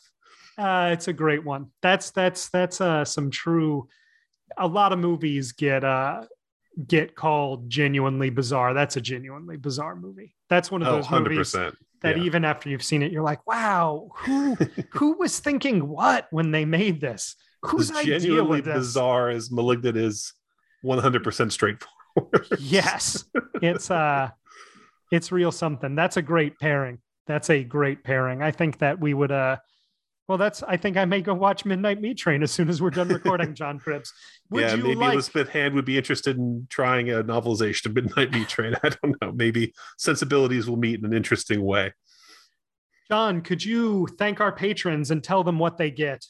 Uh, 0.58 0.90
it's 0.94 1.08
a 1.08 1.14
great 1.14 1.44
one. 1.44 1.72
That's 1.82 2.12
that's 2.12 2.50
that's 2.50 2.80
uh, 2.82 3.04
some 3.06 3.32
true. 3.32 3.88
A 4.58 4.68
lot 4.68 4.92
of 4.92 5.00
movies 5.00 5.54
get 5.54 5.84
uh, 5.84 6.24
get 6.88 7.16
called 7.16 7.70
genuinely 7.70 8.30
bizarre. 8.30 8.74
That's 8.74 8.96
a 8.96 9.02
genuinely 9.02 9.58
bizarre 9.58 9.96
movie. 9.96 10.36
That's 10.50 10.72
one 10.72 10.82
of 10.82 10.88
oh, 10.88 10.96
those 10.98 11.08
100%. 11.08 11.30
movies 11.30 11.52
that 12.02 12.18
yeah. 12.18 12.24
even 12.24 12.46
after 12.46 12.70
you've 12.70 12.84
seen 12.84 13.04
it, 13.04 13.12
you're 13.12 13.24
like, 13.24 13.46
wow, 13.48 14.10
who 14.18 14.56
who 14.92 15.18
was 15.18 15.40
thinking 15.40 15.88
what 15.88 16.28
when 16.32 16.52
they 16.52 16.66
made 16.66 17.02
this? 17.02 17.36
Idea 17.64 18.20
genuinely 18.20 18.62
bizarre 18.62 19.30
as 19.30 19.52
malignant 19.52 19.96
is 19.96 20.34
100% 20.84 21.52
straightforward. 21.52 22.48
yes, 22.60 23.24
it's 23.62 23.92
uh, 23.92 24.32
it's 25.12 25.32
real 25.32 25.52
something. 25.52 25.94
That's 25.94 26.18
a 26.18 26.24
great 26.24 26.58
pairing. 26.58 26.98
That's 27.28 27.52
a 27.52 27.64
great 27.64 28.04
pairing. 28.04 28.42
I 28.42 28.50
think 28.50 28.80
that 28.80 29.00
we 29.00 29.14
would 29.14 29.32
uh 29.32 29.58
Well, 30.32 30.38
that's. 30.38 30.64
I 30.64 30.78
think 30.78 30.96
I 30.96 31.04
may 31.04 31.20
go 31.20 31.34
watch 31.34 31.66
Midnight 31.66 32.00
Meat 32.00 32.18
Train 32.18 32.42
as 32.42 32.52
soon 32.52 32.70
as 32.70 32.82
we're 32.82 32.90
done 32.90 33.08
recording, 33.10 33.54
John 33.54 33.78
Cribbs. 33.78 34.14
Would 34.50 34.62
yeah, 34.62 34.76
maybe 34.78 34.96
like... 34.96 35.12
Elizabeth 35.12 35.50
Hand 35.50 35.74
would 35.74 35.84
be 35.84 35.98
interested 35.98 36.38
in 36.38 36.68
trying 36.70 37.10
a 37.10 37.22
novelization 37.22 37.88
of 37.88 37.96
Midnight 37.96 38.32
Meat 38.32 38.48
Train. 38.48 38.74
I 38.84 38.92
don't 39.04 39.22
know. 39.22 39.34
Maybe 39.34 39.74
sensibilities 39.98 40.70
will 40.70 40.78
meet 40.78 41.00
in 41.00 41.06
an 41.06 41.12
interesting 41.12 41.62
way. 41.62 41.92
John, 43.10 43.42
could 43.42 43.66
you 43.66 44.08
thank 44.18 44.40
our 44.40 44.54
patrons 44.54 45.12
and 45.12 45.22
tell 45.22 45.44
them 45.44 45.60
what 45.60 45.78
they 45.78 45.92
get? 45.92 46.26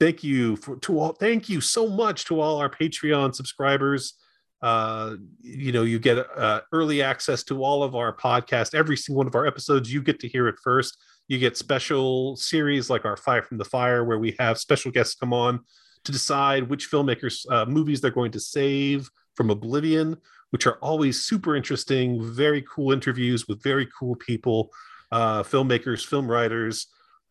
Thank 0.00 0.24
you 0.24 0.56
for 0.56 0.76
to 0.76 0.98
all. 0.98 1.12
Thank 1.12 1.50
you 1.50 1.60
so 1.60 1.90
much 1.90 2.24
to 2.24 2.40
all 2.40 2.56
our 2.56 2.70
Patreon 2.70 3.34
subscribers. 3.34 4.14
Uh, 4.62 5.16
you 5.42 5.72
know, 5.72 5.82
you 5.82 5.98
get 5.98 6.16
uh, 6.38 6.62
early 6.72 7.02
access 7.02 7.44
to 7.44 7.62
all 7.62 7.82
of 7.82 7.94
our 7.94 8.16
podcast. 8.16 8.74
Every 8.74 8.96
single 8.96 9.18
one 9.18 9.26
of 9.26 9.34
our 9.34 9.44
episodes, 9.44 9.92
you 9.92 10.00
get 10.00 10.20
to 10.20 10.28
hear 10.28 10.48
it 10.48 10.56
first. 10.64 10.96
You 11.28 11.38
get 11.38 11.58
special 11.58 12.36
series 12.36 12.88
like 12.88 13.04
our 13.04 13.16
Fire 13.16 13.42
from 13.42 13.58
the 13.58 13.64
Fire, 13.64 14.04
where 14.04 14.18
we 14.18 14.34
have 14.38 14.58
special 14.58 14.90
guests 14.90 15.14
come 15.14 15.34
on 15.34 15.60
to 16.04 16.12
decide 16.12 16.68
which 16.68 16.90
filmmakers' 16.90 17.44
uh, 17.50 17.66
movies 17.66 18.00
they're 18.00 18.10
going 18.10 18.32
to 18.32 18.40
save 18.40 19.10
from 19.34 19.50
Oblivion, 19.50 20.16
which 20.50 20.66
are 20.66 20.78
always 20.80 21.22
super 21.22 21.54
interesting, 21.54 22.22
very 22.32 22.62
cool 22.62 22.92
interviews 22.92 23.46
with 23.46 23.62
very 23.62 23.86
cool 23.98 24.16
people, 24.16 24.70
uh, 25.12 25.42
filmmakers, 25.42 26.04
film 26.04 26.30
writers. 26.30 26.86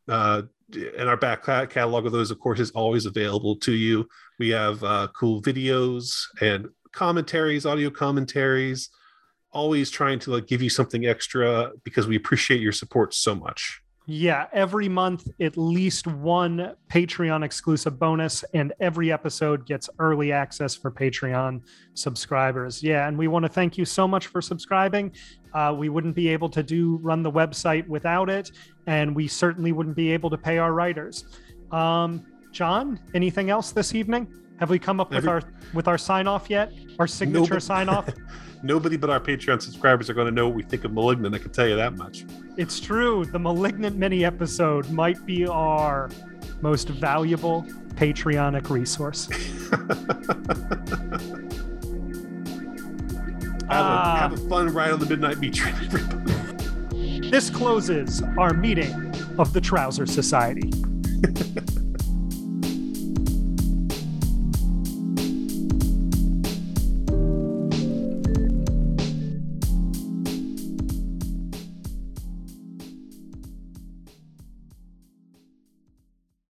Uh, 0.08 0.44
and 0.74 1.10
our 1.10 1.18
back 1.18 1.44
catalog 1.44 2.06
of 2.06 2.12
those, 2.12 2.30
of 2.30 2.40
course, 2.40 2.60
is 2.60 2.72
always 2.72 3.06
available 3.08 3.56
to 3.56 3.72
you. 3.72 4.08
We 4.38 4.50
have 4.50 4.84
uh, 4.84 5.08
cool 5.18 5.42
videos 5.42 6.26
and 6.40 6.70
commentaries, 6.92 7.66
audio 7.66 7.90
commentaries, 7.90 8.90
always 9.52 9.90
trying 9.90 10.20
to 10.20 10.32
like 10.32 10.46
give 10.46 10.62
you 10.62 10.70
something 10.70 11.08
extra 11.08 11.72
because 11.84 12.06
we 12.06 12.16
appreciate 12.16 12.62
your 12.62 12.74
support 12.74 13.14
so 13.14 13.34
much. 13.34 13.82
Yeah, 14.10 14.48
every 14.54 14.88
month, 14.88 15.28
at 15.42 15.58
least 15.58 16.08
one 16.08 16.76
Patreon 16.90 17.44
exclusive 17.44 18.00
bonus, 18.00 18.46
and 18.54 18.72
every 18.80 19.12
episode 19.12 19.66
gets 19.66 19.90
early 20.00 20.32
access 20.32 20.74
for 20.74 20.90
Patreon 20.90 21.62
subscribers. 21.94 22.82
Yeah, 22.82 23.10
and 23.10 23.18
we 23.18 23.28
want 23.28 23.44
to 23.44 23.50
thank 23.50 23.78
you 23.78 23.84
so 23.84 24.08
much 24.08 24.28
for 24.28 24.42
subscribing. 24.42 25.12
Uh, 25.54 25.76
we 25.78 25.90
wouldn't 25.90 26.16
be 26.16 26.30
able 26.30 26.48
to 26.48 26.64
do 26.64 26.96
run 27.04 27.22
the 27.22 27.32
website 27.32 27.86
without 27.90 28.30
it, 28.30 28.50
and 28.86 29.14
we 29.14 29.28
certainly 29.28 29.74
wouldn't 29.74 29.98
be 29.98 30.14
able 30.14 30.30
to 30.30 30.38
pay 30.38 30.58
our 30.58 30.72
writers. 30.72 31.26
Um, 31.74 32.26
John, 32.54 33.02
anything 33.14 33.50
else 33.50 33.74
this 33.74 33.94
evening? 33.94 34.34
Have 34.60 34.70
we 34.70 34.80
come 34.80 35.00
up 35.00 35.14
every- 35.14 35.20
with 35.20 35.44
our 35.44 35.52
with 35.74 35.88
our 35.88 35.98
sign 35.98 36.28
off 36.28 36.50
yet? 36.50 36.74
Our 37.00 37.08
signature 37.08 37.54
no, 37.56 37.60
sign 37.60 37.90
off? 37.90 38.10
nobody 38.64 38.98
but 38.98 39.10
our 39.10 39.20
Patreon 39.20 39.62
subscribers 39.62 40.10
are 40.10 40.14
going 40.14 40.26
to 40.26 40.32
know 40.32 40.48
what 40.48 40.56
we 40.56 40.64
think 40.64 40.84
of 40.84 40.92
Malignant. 40.94 41.36
I 41.36 41.40
can 41.40 41.52
tell 41.52 41.68
you 41.68 41.76
that 41.76 41.96
much. 41.96 42.26
It's 42.58 42.80
true. 42.80 43.26
The 43.26 43.40
Malignant 43.40 43.98
mini 43.98 44.26
episode 44.26 44.90
might 44.90 45.24
be 45.26 45.46
our 45.46 46.10
most 46.62 46.90
valuable 46.90 47.66
Patreonic 47.96 48.70
resource. 48.70 49.28
have, 53.70 53.86
uh, 53.86 54.16
a, 54.16 54.20
have 54.20 54.34
a 54.34 54.50
fun 54.50 54.74
ride 54.74 54.92
on 54.92 55.00
the 55.00 55.06
Midnight 55.06 55.40
Meat 55.40 55.54
Train, 55.54 55.76
This 57.32 57.50
closes 57.50 58.24
our 58.38 58.54
meeting 58.54 59.14
of 59.38 59.52
the 59.52 59.60
Trouser 59.60 60.06
Society. 60.06 60.72